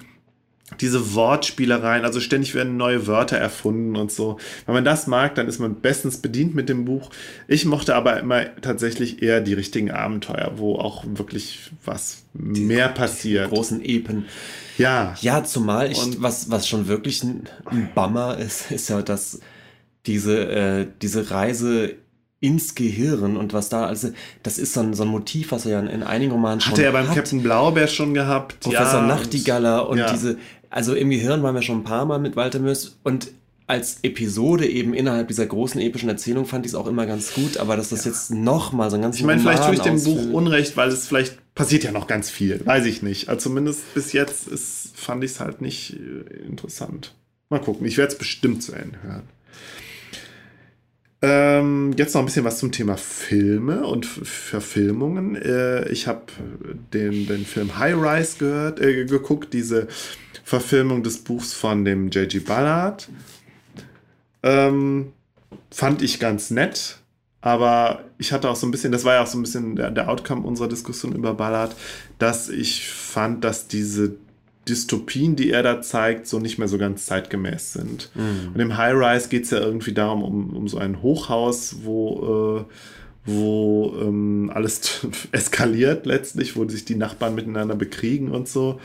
diese 0.80 1.14
Wortspielereien, 1.14 2.04
also 2.04 2.20
ständig 2.20 2.54
werden 2.54 2.76
neue 2.76 3.06
Wörter 3.06 3.36
erfunden 3.36 3.96
und 3.96 4.12
so. 4.12 4.38
Wenn 4.66 4.74
man 4.74 4.84
das 4.84 5.06
mag, 5.06 5.34
dann 5.34 5.48
ist 5.48 5.58
man 5.58 5.80
bestens 5.80 6.18
bedient 6.18 6.54
mit 6.54 6.68
dem 6.68 6.84
Buch. 6.84 7.10
Ich 7.48 7.64
mochte 7.64 7.94
aber 7.94 8.20
immer 8.20 8.44
tatsächlich 8.60 9.22
eher 9.22 9.40
die 9.40 9.54
richtigen 9.54 9.90
Abenteuer, 9.90 10.52
wo 10.56 10.76
auch 10.76 11.04
wirklich 11.06 11.70
was 11.84 12.24
die, 12.34 12.60
mehr 12.60 12.88
passiert. 12.88 13.46
Die 13.46 13.54
großen 13.54 13.84
Epen. 13.84 14.26
Ja. 14.78 15.14
Ja, 15.20 15.44
zumal 15.44 15.90
ich, 15.90 15.98
und 15.98 16.22
was, 16.22 16.50
was 16.50 16.68
schon 16.68 16.86
wirklich 16.88 17.22
ein, 17.22 17.48
ein 17.66 17.90
Bummer 17.94 18.38
ist, 18.38 18.70
ist 18.70 18.88
ja, 18.88 19.02
dass 19.02 19.40
diese, 20.06 20.48
äh, 20.50 20.86
diese 21.02 21.30
Reise 21.30 21.96
ins 22.40 22.74
Gehirn 22.74 23.36
und 23.36 23.52
was 23.52 23.68
da, 23.68 23.84
also 23.84 24.08
das 24.42 24.58
ist 24.58 24.72
so 24.72 24.80
ein, 24.80 24.94
so 24.94 25.02
ein 25.02 25.10
Motiv, 25.10 25.52
was 25.52 25.66
er 25.66 25.72
ja 25.72 25.80
in 25.80 26.02
einigen 26.02 26.32
Romanen 26.32 26.60
schon 26.60 26.72
hat. 26.72 26.78
Hat 26.78 26.84
er 26.84 26.84
ja 26.86 26.90
beim 26.92 27.08
hat. 27.08 27.14
Captain 27.14 27.42
Blaubeer 27.42 27.86
schon 27.86 28.14
gehabt. 28.14 28.60
Professor 28.60 29.00
ja, 29.00 29.06
Nachtigaller 29.06 29.86
und 29.86 29.98
ja. 29.98 30.10
diese, 30.10 30.38
also 30.70 30.94
im 30.94 31.10
Gehirn 31.10 31.42
waren 31.42 31.54
wir 31.54 31.62
schon 31.62 31.80
ein 31.80 31.84
paar 31.84 32.06
Mal 32.06 32.18
mit 32.18 32.36
Walter 32.36 32.60
Mörs 32.60 32.98
und 33.02 33.32
als 33.66 33.98
Episode 34.02 34.66
eben 34.66 34.94
innerhalb 34.94 35.28
dieser 35.28 35.46
großen 35.46 35.80
epischen 35.80 36.08
Erzählung 36.08 36.44
fand 36.44 36.66
ich 36.66 36.72
es 36.72 36.74
auch 36.74 36.88
immer 36.88 37.06
ganz 37.06 37.34
gut, 37.34 37.56
aber 37.56 37.76
dass 37.76 37.90
das 37.90 38.04
ja. 38.04 38.10
jetzt 38.10 38.32
noch 38.32 38.72
mal 38.72 38.90
so 38.90 38.96
ein 38.96 39.02
ganz 39.02 39.16
Ich 39.16 39.22
meine, 39.22 39.40
vielleicht 39.40 39.64
tue 39.64 39.74
ich 39.74 39.80
dem 39.80 40.02
Buch 40.02 40.32
Unrecht, 40.32 40.76
weil 40.76 40.88
es 40.88 41.06
vielleicht 41.06 41.38
passiert 41.54 41.84
ja 41.84 41.92
noch 41.92 42.08
ganz 42.08 42.30
viel, 42.30 42.64
weiß 42.66 42.86
ich 42.86 43.02
nicht. 43.02 43.28
Also 43.28 43.48
zumindest 43.48 43.94
bis 43.94 44.12
jetzt 44.12 44.48
ist, 44.48 44.90
fand 44.96 45.22
ich 45.22 45.32
es 45.32 45.40
halt 45.40 45.60
nicht 45.60 45.94
äh, 45.94 46.46
interessant. 46.48 47.14
Mal 47.48 47.60
gucken, 47.60 47.86
ich 47.86 47.96
werde 47.96 48.12
es 48.12 48.18
bestimmt 48.18 48.62
zu 48.62 48.72
Ende 48.72 48.98
hören. 49.02 49.22
Ähm, 51.22 51.92
jetzt 51.98 52.14
noch 52.14 52.22
ein 52.22 52.24
bisschen 52.24 52.44
was 52.44 52.58
zum 52.58 52.72
Thema 52.72 52.96
Filme 52.96 53.86
und 53.86 54.06
Verfilmungen. 54.06 55.36
Äh, 55.36 55.88
ich 55.90 56.06
habe 56.06 56.22
den, 56.94 57.26
den 57.26 57.44
Film 57.44 57.78
High 57.78 57.94
Rise 57.96 58.38
gehört, 58.38 58.80
äh, 58.80 59.04
geguckt, 59.04 59.52
diese 59.52 59.86
Verfilmung 60.44 61.02
des 61.02 61.18
Buchs 61.18 61.52
von 61.52 61.84
dem 61.84 62.08
J.G. 62.08 62.40
Ballard. 62.40 63.08
Ähm, 64.42 65.12
fand 65.70 66.00
ich 66.00 66.20
ganz 66.20 66.50
nett, 66.50 67.00
aber 67.42 68.04
ich 68.16 68.32
hatte 68.32 68.48
auch 68.48 68.56
so 68.56 68.66
ein 68.66 68.70
bisschen, 68.70 68.90
das 68.90 69.04
war 69.04 69.14
ja 69.14 69.22
auch 69.22 69.26
so 69.26 69.38
ein 69.38 69.42
bisschen 69.42 69.76
der, 69.76 69.90
der 69.90 70.08
Outcome 70.08 70.46
unserer 70.46 70.68
Diskussion 70.68 71.12
über 71.12 71.34
Ballard, 71.34 71.76
dass 72.18 72.48
ich 72.48 72.88
fand, 72.88 73.44
dass 73.44 73.68
diese 73.68 74.16
Dystopien, 74.68 75.36
die 75.36 75.50
er 75.50 75.62
da 75.62 75.80
zeigt, 75.80 76.26
so 76.26 76.38
nicht 76.38 76.58
mehr 76.58 76.68
so 76.68 76.78
ganz 76.78 77.06
zeitgemäß 77.06 77.72
sind. 77.72 78.10
Mhm. 78.14 78.52
Und 78.54 78.60
im 78.60 78.76
High 78.76 78.94
Rise 78.94 79.28
geht 79.28 79.44
es 79.44 79.50
ja 79.50 79.58
irgendwie 79.58 79.92
darum, 79.92 80.22
um, 80.22 80.50
um 80.56 80.68
so 80.68 80.78
ein 80.78 81.02
Hochhaus, 81.02 81.76
wo, 81.82 82.66
äh, 82.66 82.72
wo 83.24 83.96
ähm, 84.00 84.50
alles 84.54 85.06
eskaliert 85.32 86.06
letztlich, 86.06 86.56
wo 86.56 86.68
sich 86.68 86.84
die 86.84 86.94
Nachbarn 86.94 87.34
miteinander 87.34 87.74
bekriegen 87.74 88.30
und 88.30 88.48
so. 88.48 88.80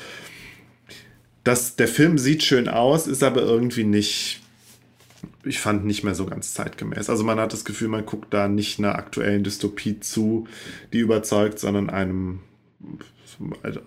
Das, 1.43 1.75
der 1.75 1.87
Film 1.87 2.17
sieht 2.17 2.41
schön 2.41 2.67
aus, 2.67 3.05
ist 3.05 3.21
aber 3.21 3.43
irgendwie 3.43 3.83
nicht, 3.83 4.41
ich 5.43 5.59
fand 5.59 5.85
nicht 5.85 6.03
mehr 6.03 6.15
so 6.15 6.25
ganz 6.25 6.55
zeitgemäß. 6.55 7.09
Also 7.09 7.23
man 7.23 7.39
hat 7.39 7.53
das 7.53 7.65
Gefühl, 7.65 7.89
man 7.89 8.05
guckt 8.05 8.33
da 8.33 8.47
nicht 8.47 8.79
einer 8.79 8.95
aktuellen 8.95 9.43
Dystopie 9.43 9.99
zu, 9.99 10.47
die 10.93 10.99
überzeugt, 10.99 11.59
sondern 11.59 11.91
einem 11.91 12.39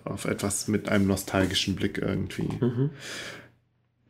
auf 0.03 0.25
etwas 0.25 0.67
mit 0.67 0.89
einem 0.89 1.07
nostalgischen 1.07 1.75
Blick 1.75 1.97
irgendwie. 1.97 2.49
Mhm. 2.59 2.89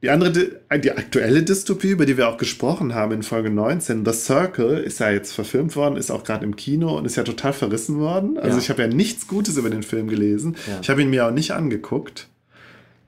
Die 0.01 0.09
andere, 0.09 0.31
die 0.31 0.91
aktuelle 0.91 1.43
Dystopie, 1.43 1.89
über 1.89 2.05
die 2.05 2.15
wir 2.15 2.29
auch 2.29 2.37
gesprochen 2.37 2.95
haben 2.95 3.11
in 3.11 3.21
Folge 3.21 3.49
19, 3.49 4.05
The 4.05 4.13
Circle, 4.13 4.77
ist 4.77 4.99
ja 5.01 5.11
jetzt 5.11 5.33
verfilmt 5.33 5.75
worden, 5.75 5.97
ist 5.97 6.09
auch 6.09 6.23
gerade 6.23 6.45
im 6.45 6.55
Kino 6.55 6.97
und 6.97 7.03
ist 7.03 7.17
ja 7.17 7.23
total 7.23 7.51
verrissen 7.51 7.99
worden. 7.99 8.37
Also 8.37 8.57
ja. 8.57 8.63
ich 8.63 8.69
habe 8.69 8.81
ja 8.81 8.87
nichts 8.87 9.27
Gutes 9.27 9.57
über 9.57 9.69
den 9.69 9.83
Film 9.83 10.07
gelesen. 10.07 10.55
Ja. 10.67 10.79
Ich 10.81 10.89
habe 10.89 11.01
ihn 11.01 11.09
mir 11.09 11.27
auch 11.27 11.31
nicht 11.31 11.51
angeguckt. 11.51 12.29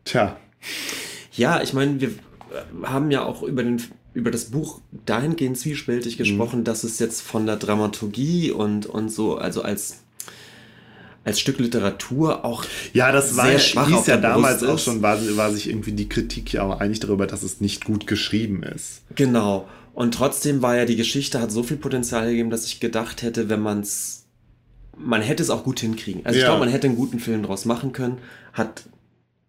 Tja. 0.03 0.35
Ja, 1.31 1.61
ich 1.61 1.71
meine, 1.71 2.01
wir 2.01 2.11
haben 2.83 3.09
ja 3.09 3.23
auch 3.23 3.41
über, 3.41 3.63
den, 3.63 3.81
über 4.13 4.29
das 4.29 4.45
Buch 4.51 4.81
dahingehend 5.05 5.57
zwiespältig 5.57 6.17
gesprochen, 6.17 6.59
mhm. 6.59 6.63
dass 6.65 6.83
es 6.83 6.99
jetzt 6.99 7.21
von 7.21 7.45
der 7.45 7.55
Dramaturgie 7.55 8.51
und, 8.51 8.85
und 8.85 9.09
so, 9.09 9.37
also 9.37 9.61
als 9.61 10.03
als 11.23 11.39
Stück 11.39 11.59
Literatur 11.59 12.43
auch 12.45 12.65
ja, 12.93 13.11
das 13.11 13.37
war, 13.37 13.45
sehr 13.45 13.59
schwach 13.59 13.87
hieß 13.87 14.07
ja 14.07 14.17
damals 14.17 14.63
auch 14.63 14.75
ist. 14.75 14.83
schon, 14.85 15.01
war, 15.01 15.19
war 15.37 15.51
sich 15.51 15.69
irgendwie 15.69 15.91
die 15.91 16.09
Kritik 16.09 16.51
ja 16.53 16.63
auch 16.63 16.79
einig 16.79 16.99
darüber, 16.99 17.27
dass 17.27 17.43
es 17.43 17.61
nicht 17.61 17.85
gut 17.85 18.07
geschrieben 18.07 18.63
ist. 18.63 19.03
Genau. 19.15 19.67
Und 19.93 20.13
trotzdem 20.13 20.61
war 20.61 20.75
ja 20.75 20.85
die 20.85 20.95
Geschichte, 20.95 21.39
hat 21.41 21.51
so 21.51 21.63
viel 21.63 21.77
Potenzial 21.77 22.27
gegeben, 22.29 22.49
dass 22.49 22.65
ich 22.65 22.79
gedacht 22.79 23.21
hätte, 23.21 23.49
wenn 23.49 23.59
man 23.61 23.81
es, 23.81 24.25
man 24.97 25.21
hätte 25.21 25.43
es 25.43 25.49
auch 25.49 25.63
gut 25.63 25.79
hinkriegen. 25.81 26.25
Also 26.25 26.37
ich 26.37 26.41
Ja. 26.43 26.49
glaube, 26.49 26.61
man 26.61 26.69
hätte 26.69 26.87
einen 26.87 26.95
guten 26.95 27.19
Film 27.19 27.43
draus 27.43 27.65
machen 27.65 27.91
können, 27.91 28.17
hat 28.53 28.83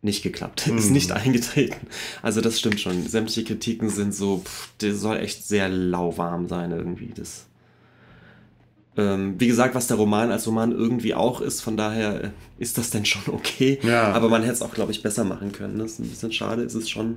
nicht 0.03 0.23
geklappt, 0.23 0.67
ist 0.77 0.87
Mhm. 0.89 0.93
nicht 0.93 1.13
eingetreten. 1.13 1.87
Also 2.23 2.41
das 2.41 2.59
stimmt 2.59 2.81
schon. 2.81 3.07
Sämtliche 3.07 3.45
Kritiken 3.45 3.89
sind 3.89 4.13
so, 4.15 4.43
pff, 4.45 4.69
der 4.81 4.95
soll 4.95 5.19
echt 5.19 5.47
sehr 5.47 5.69
lauwarm 5.69 6.49
sein 6.49 6.73
irgendwie. 6.73 7.13
Das, 7.15 7.47
ähm, 8.97 9.37
wie 9.39 9.47
gesagt, 9.47 9.75
was 9.75 9.87
der 9.87 9.97
Roman 9.97 10.31
als 10.31 10.47
Roman 10.47 10.73
irgendwie 10.73 11.15
auch 11.15 11.41
ist, 11.41 11.63
von 11.63 11.77
daher 11.77 12.25
äh, 12.25 12.31
ist 12.59 12.77
das 12.77 12.91
denn 12.91 13.05
schon 13.05 13.35
okay. 13.35 13.79
Ja. 13.83 14.13
Aber 14.13 14.29
man 14.29 14.43
hätte 14.43 14.55
es 14.55 14.63
auch, 14.63 14.75
glaube 14.75 14.93
ich, 14.93 15.03
besser 15.03 15.25
machen 15.25 15.53
können. 15.53 15.79
Das 15.79 15.93
ist 15.93 16.01
ein 16.01 16.09
bisschen 16.09 16.33
schade, 16.33 16.63
ist 16.63 16.75
es 16.75 16.91
schon. 16.91 17.17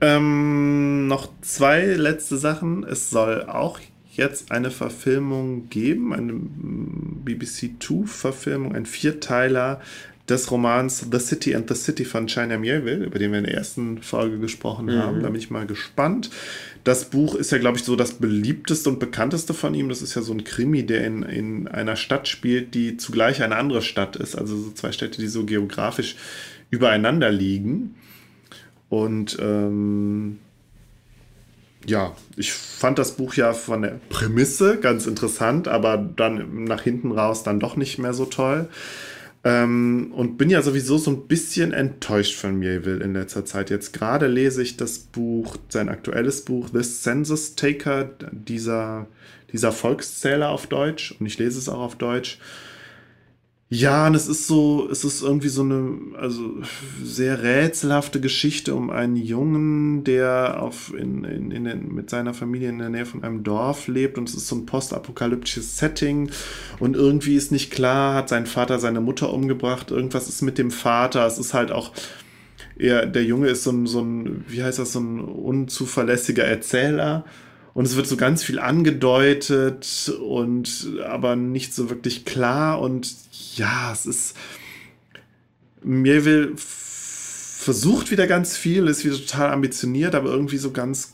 Ähm, 0.00 1.06
noch 1.06 1.28
zwei 1.40 1.84
letzte 1.84 2.36
Sachen. 2.36 2.84
Es 2.84 3.10
soll 3.10 3.44
auch 3.44 3.78
jetzt 4.12 4.50
eine 4.50 4.70
Verfilmung 4.70 5.68
geben, 5.68 6.12
eine 6.12 6.32
mm, 6.32 7.22
BBC 7.24 7.78
Two-Verfilmung, 7.78 8.74
ein 8.74 8.86
Vierteiler 8.86 9.80
des 10.28 10.50
Romans 10.50 11.06
The 11.10 11.20
City 11.20 11.54
and 11.54 11.68
the 11.68 11.74
City 11.74 12.04
von 12.04 12.26
China 12.26 12.56
Miéville, 12.56 13.04
über 13.04 13.18
den 13.18 13.30
wir 13.30 13.38
in 13.38 13.44
der 13.44 13.54
ersten 13.54 14.02
Folge 14.02 14.38
gesprochen 14.38 14.90
haben. 14.90 15.22
Da 15.22 15.28
bin 15.28 15.38
ich 15.40 15.50
mal 15.50 15.66
gespannt. 15.66 16.30
Das 16.82 17.10
Buch 17.10 17.34
ist 17.34 17.52
ja, 17.52 17.58
glaube 17.58 17.78
ich, 17.78 17.84
so 17.84 17.96
das 17.96 18.14
beliebteste 18.14 18.88
und 18.88 18.98
bekannteste 18.98 19.54
von 19.54 19.74
ihm. 19.74 19.88
Das 19.88 20.02
ist 20.02 20.14
ja 20.14 20.22
so 20.22 20.32
ein 20.32 20.44
Krimi, 20.44 20.84
der 20.84 21.04
in, 21.04 21.22
in 21.22 21.68
einer 21.68 21.96
Stadt 21.96 22.26
spielt, 22.28 22.74
die 22.74 22.96
zugleich 22.96 23.42
eine 23.42 23.56
andere 23.56 23.82
Stadt 23.82 24.16
ist. 24.16 24.36
Also 24.36 24.56
so 24.56 24.70
zwei 24.72 24.92
Städte, 24.92 25.20
die 25.20 25.28
so 25.28 25.44
geografisch 25.44 26.16
übereinander 26.70 27.30
liegen. 27.30 27.94
Und 28.88 29.36
ähm, 29.40 30.38
ja, 31.86 32.16
ich 32.36 32.52
fand 32.52 32.98
das 32.98 33.16
Buch 33.16 33.34
ja 33.34 33.52
von 33.52 33.82
der 33.82 34.00
Prämisse 34.08 34.78
ganz 34.78 35.06
interessant, 35.06 35.68
aber 35.68 35.96
dann 35.96 36.64
nach 36.64 36.82
hinten 36.82 37.12
raus 37.12 37.42
dann 37.44 37.60
doch 37.60 37.76
nicht 37.76 37.98
mehr 37.98 38.12
so 38.12 38.24
toll. 38.24 38.68
Ähm, 39.46 40.12
und 40.12 40.38
bin 40.38 40.50
ja 40.50 40.60
sowieso 40.60 40.98
so 40.98 41.12
ein 41.12 41.28
bisschen 41.28 41.72
enttäuscht 41.72 42.34
von 42.34 42.58
Mieville 42.58 43.04
in 43.04 43.12
letzter 43.12 43.44
Zeit. 43.44 43.70
Jetzt 43.70 43.92
gerade 43.92 44.26
lese 44.26 44.60
ich 44.60 44.76
das 44.76 44.98
Buch, 44.98 45.56
sein 45.68 45.88
aktuelles 45.88 46.44
Buch, 46.44 46.68
The 46.72 46.82
Census 46.82 47.54
Taker, 47.54 48.10
dieser, 48.32 49.06
dieser 49.52 49.70
Volkszähler 49.70 50.48
auf 50.48 50.66
Deutsch. 50.66 51.14
Und 51.20 51.26
ich 51.26 51.38
lese 51.38 51.60
es 51.60 51.68
auch 51.68 51.78
auf 51.78 51.94
Deutsch. 51.94 52.40
Ja, 53.68 54.06
und 54.06 54.14
es 54.14 54.28
ist 54.28 54.46
so, 54.46 54.88
es 54.92 55.02
ist 55.02 55.22
irgendwie 55.22 55.48
so 55.48 55.62
eine, 55.62 55.98
also 56.16 56.62
sehr 57.02 57.42
rätselhafte 57.42 58.20
Geschichte 58.20 58.76
um 58.76 58.90
einen 58.90 59.16
Jungen, 59.16 60.04
der 60.04 60.62
auf 60.62 60.94
in, 60.96 61.24
in, 61.24 61.50
in 61.50 61.64
den, 61.64 61.92
mit 61.92 62.08
seiner 62.08 62.32
Familie 62.32 62.68
in 62.68 62.78
der 62.78 62.90
Nähe 62.90 63.06
von 63.06 63.24
einem 63.24 63.42
Dorf 63.42 63.88
lebt 63.88 64.18
und 64.18 64.28
es 64.28 64.36
ist 64.36 64.46
so 64.46 64.54
ein 64.54 64.66
postapokalyptisches 64.66 65.78
Setting 65.78 66.30
und 66.78 66.94
irgendwie 66.94 67.34
ist 67.34 67.50
nicht 67.50 67.72
klar, 67.72 68.14
hat 68.14 68.28
sein 68.28 68.46
Vater 68.46 68.78
seine 68.78 69.00
Mutter 69.00 69.32
umgebracht, 69.32 69.90
irgendwas 69.90 70.28
ist 70.28 70.42
mit 70.42 70.58
dem 70.58 70.70
Vater, 70.70 71.26
es 71.26 71.38
ist 71.38 71.52
halt 71.52 71.72
auch 71.72 71.90
eher, 72.78 73.04
der 73.04 73.24
Junge 73.24 73.48
ist 73.48 73.64
so 73.64 73.72
ein, 73.72 73.86
so 73.88 74.00
ein, 74.00 74.44
wie 74.46 74.62
heißt 74.62 74.78
das, 74.78 74.92
so 74.92 75.00
ein 75.00 75.18
unzuverlässiger 75.18 76.44
Erzähler. 76.44 77.24
Und 77.74 77.84
es 77.84 77.94
wird 77.94 78.06
so 78.06 78.16
ganz 78.16 78.42
viel 78.42 78.58
angedeutet 78.58 80.10
und 80.26 80.88
aber 81.06 81.36
nicht 81.36 81.74
so 81.74 81.90
wirklich 81.90 82.24
klar. 82.24 82.80
Und 82.80 83.06
ja, 83.56 83.92
es 83.92 84.06
ist. 84.06 84.36
Mieville 85.82 86.52
f- 86.52 87.58
versucht 87.60 88.10
wieder 88.10 88.26
ganz 88.26 88.56
viel, 88.56 88.86
ist 88.86 89.04
wieder 89.04 89.16
total 89.16 89.52
ambitioniert, 89.52 90.14
aber 90.14 90.30
irgendwie 90.30 90.58
so 90.58 90.70
ganz. 90.72 91.12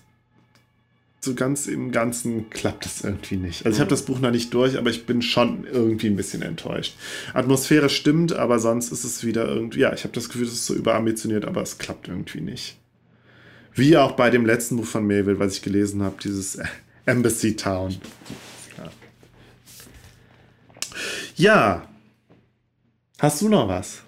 So 1.25 1.35
ganz 1.35 1.69
im 1.69 1.93
Ganzen 1.93 2.51
klappt 2.51 2.85
es 2.85 3.03
irgendwie 3.05 3.37
nicht. 3.37 3.65
Also 3.65 3.77
ich 3.77 3.81
habe 3.81 3.91
das 3.91 4.05
Buch 4.05 4.19
noch 4.19 4.33
nicht 4.33 4.53
durch, 4.55 4.77
aber 4.77 4.91
ich 4.91 5.07
bin 5.07 5.23
schon 5.23 5.65
irgendwie 5.71 6.09
ein 6.09 6.17
bisschen 6.17 6.43
enttäuscht. 6.43 6.97
Atmosphäre 7.33 7.89
stimmt, 7.91 8.33
aber 8.33 8.59
sonst 8.59 8.91
ist 8.91 9.05
es 9.05 9.23
wieder 9.25 9.47
irgendwie, 9.47 9.79
ja, 9.79 9.93
ich 9.93 10.03
habe 10.03 10.13
das 10.15 10.29
Gefühl, 10.29 10.49
es 10.49 10.53
ist 10.53 10.67
so 10.67 10.75
überambitioniert, 10.75 11.45
aber 11.45 11.63
es 11.63 11.79
klappt 11.79 12.09
irgendwie 12.09 12.41
nicht. 12.41 12.77
Wie 13.73 13.97
auch 13.97 14.13
bei 14.17 14.31
dem 14.31 14.45
letzten 14.45 14.79
Buch 14.79 14.85
von 14.85 15.07
Mayville, 15.07 15.39
was 15.39 15.55
ich 15.55 15.63
gelesen 15.63 16.03
habe, 16.03 16.17
dieses 16.21 16.59
Embassy 17.07 17.55
Town. 17.55 17.95
Ja. 18.77 18.91
ja. 21.37 21.89
Hast 23.23 23.41
du 23.41 23.49
noch 23.49 23.69
was? 23.69 24.03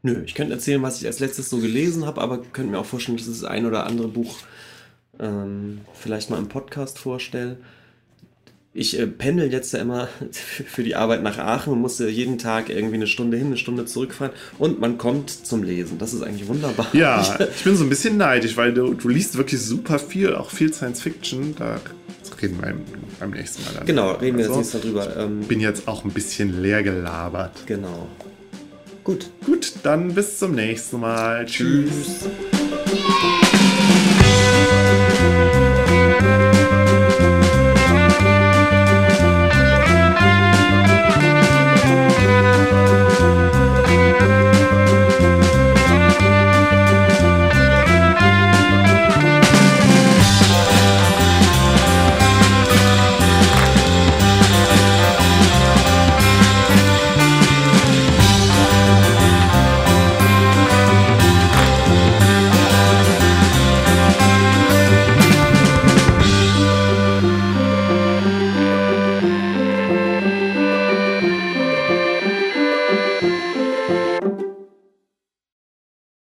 Nö, 0.00 0.22
ich 0.24 0.34
könnte 0.34 0.54
erzählen, 0.54 0.80
was 0.80 0.98
ich 0.98 1.06
als 1.06 1.20
letztes 1.20 1.50
so 1.50 1.58
gelesen 1.58 2.06
habe, 2.06 2.22
aber 2.22 2.38
könnte 2.38 2.70
mir 2.70 2.78
auch 2.78 2.86
vorstellen, 2.86 3.18
dass 3.18 3.26
ich 3.26 3.34
das 3.34 3.44
ein 3.44 3.66
oder 3.66 3.84
andere 3.84 4.08
Buch 4.08 4.38
ähm, 5.20 5.82
vielleicht 5.92 6.30
mal 6.30 6.38
im 6.38 6.48
Podcast 6.48 6.98
vorstelle. 6.98 7.58
Ich 8.72 8.98
äh, 8.98 9.06
pendel 9.06 9.52
jetzt 9.52 9.74
ja 9.74 9.80
immer 9.80 10.08
für 10.32 10.82
die 10.82 10.96
Arbeit 10.96 11.22
nach 11.22 11.36
Aachen 11.36 11.74
und 11.74 11.82
musste 11.82 12.08
jeden 12.08 12.38
Tag 12.38 12.70
irgendwie 12.70 12.94
eine 12.94 13.08
Stunde 13.08 13.36
hin, 13.36 13.48
eine 13.48 13.58
Stunde 13.58 13.84
zurückfahren 13.84 14.32
und 14.58 14.80
man 14.80 14.96
kommt 14.96 15.28
zum 15.28 15.62
Lesen. 15.62 15.98
Das 15.98 16.14
ist 16.14 16.22
eigentlich 16.22 16.48
wunderbar. 16.48 16.86
Ja, 16.94 17.38
ich 17.54 17.64
bin 17.64 17.76
so 17.76 17.84
ein 17.84 17.90
bisschen 17.90 18.16
neidisch, 18.16 18.56
weil 18.56 18.72
du, 18.72 18.94
du 18.94 19.10
liest 19.10 19.36
wirklich 19.36 19.60
super 19.60 19.98
viel, 19.98 20.34
auch 20.34 20.48
viel 20.48 20.72
Science 20.72 21.02
Fiction. 21.02 21.54
Da 21.58 21.78
reden 22.42 22.58
wir 22.62 22.74
beim, 23.20 23.30
nächsten 23.30 23.64
Mal. 23.64 23.74
dann. 23.74 23.86
Genau, 23.86 24.12
reden 24.12 24.38
wir 24.38 24.44
jetzt 24.46 24.56
Also, 24.56 24.78
nicht 24.78 24.84
darüber. 24.84 25.16
Ähm, 25.16 25.40
bin 25.40 25.60
jetzt 25.60 25.88
auch 25.88 26.04
ein 26.04 26.10
bisschen 26.10 26.60
leer 26.62 26.82
gelabert. 26.82 27.52
genau. 27.66 28.08
Gut. 29.02 29.28
Gut, 29.44 29.72
dann 29.82 30.14
bis 30.14 30.38
zum 30.38 30.54
nächsten 30.54 31.00
Mal. 31.00 31.44
Tschüss. 31.44 31.90
Tschüss. 31.90 32.28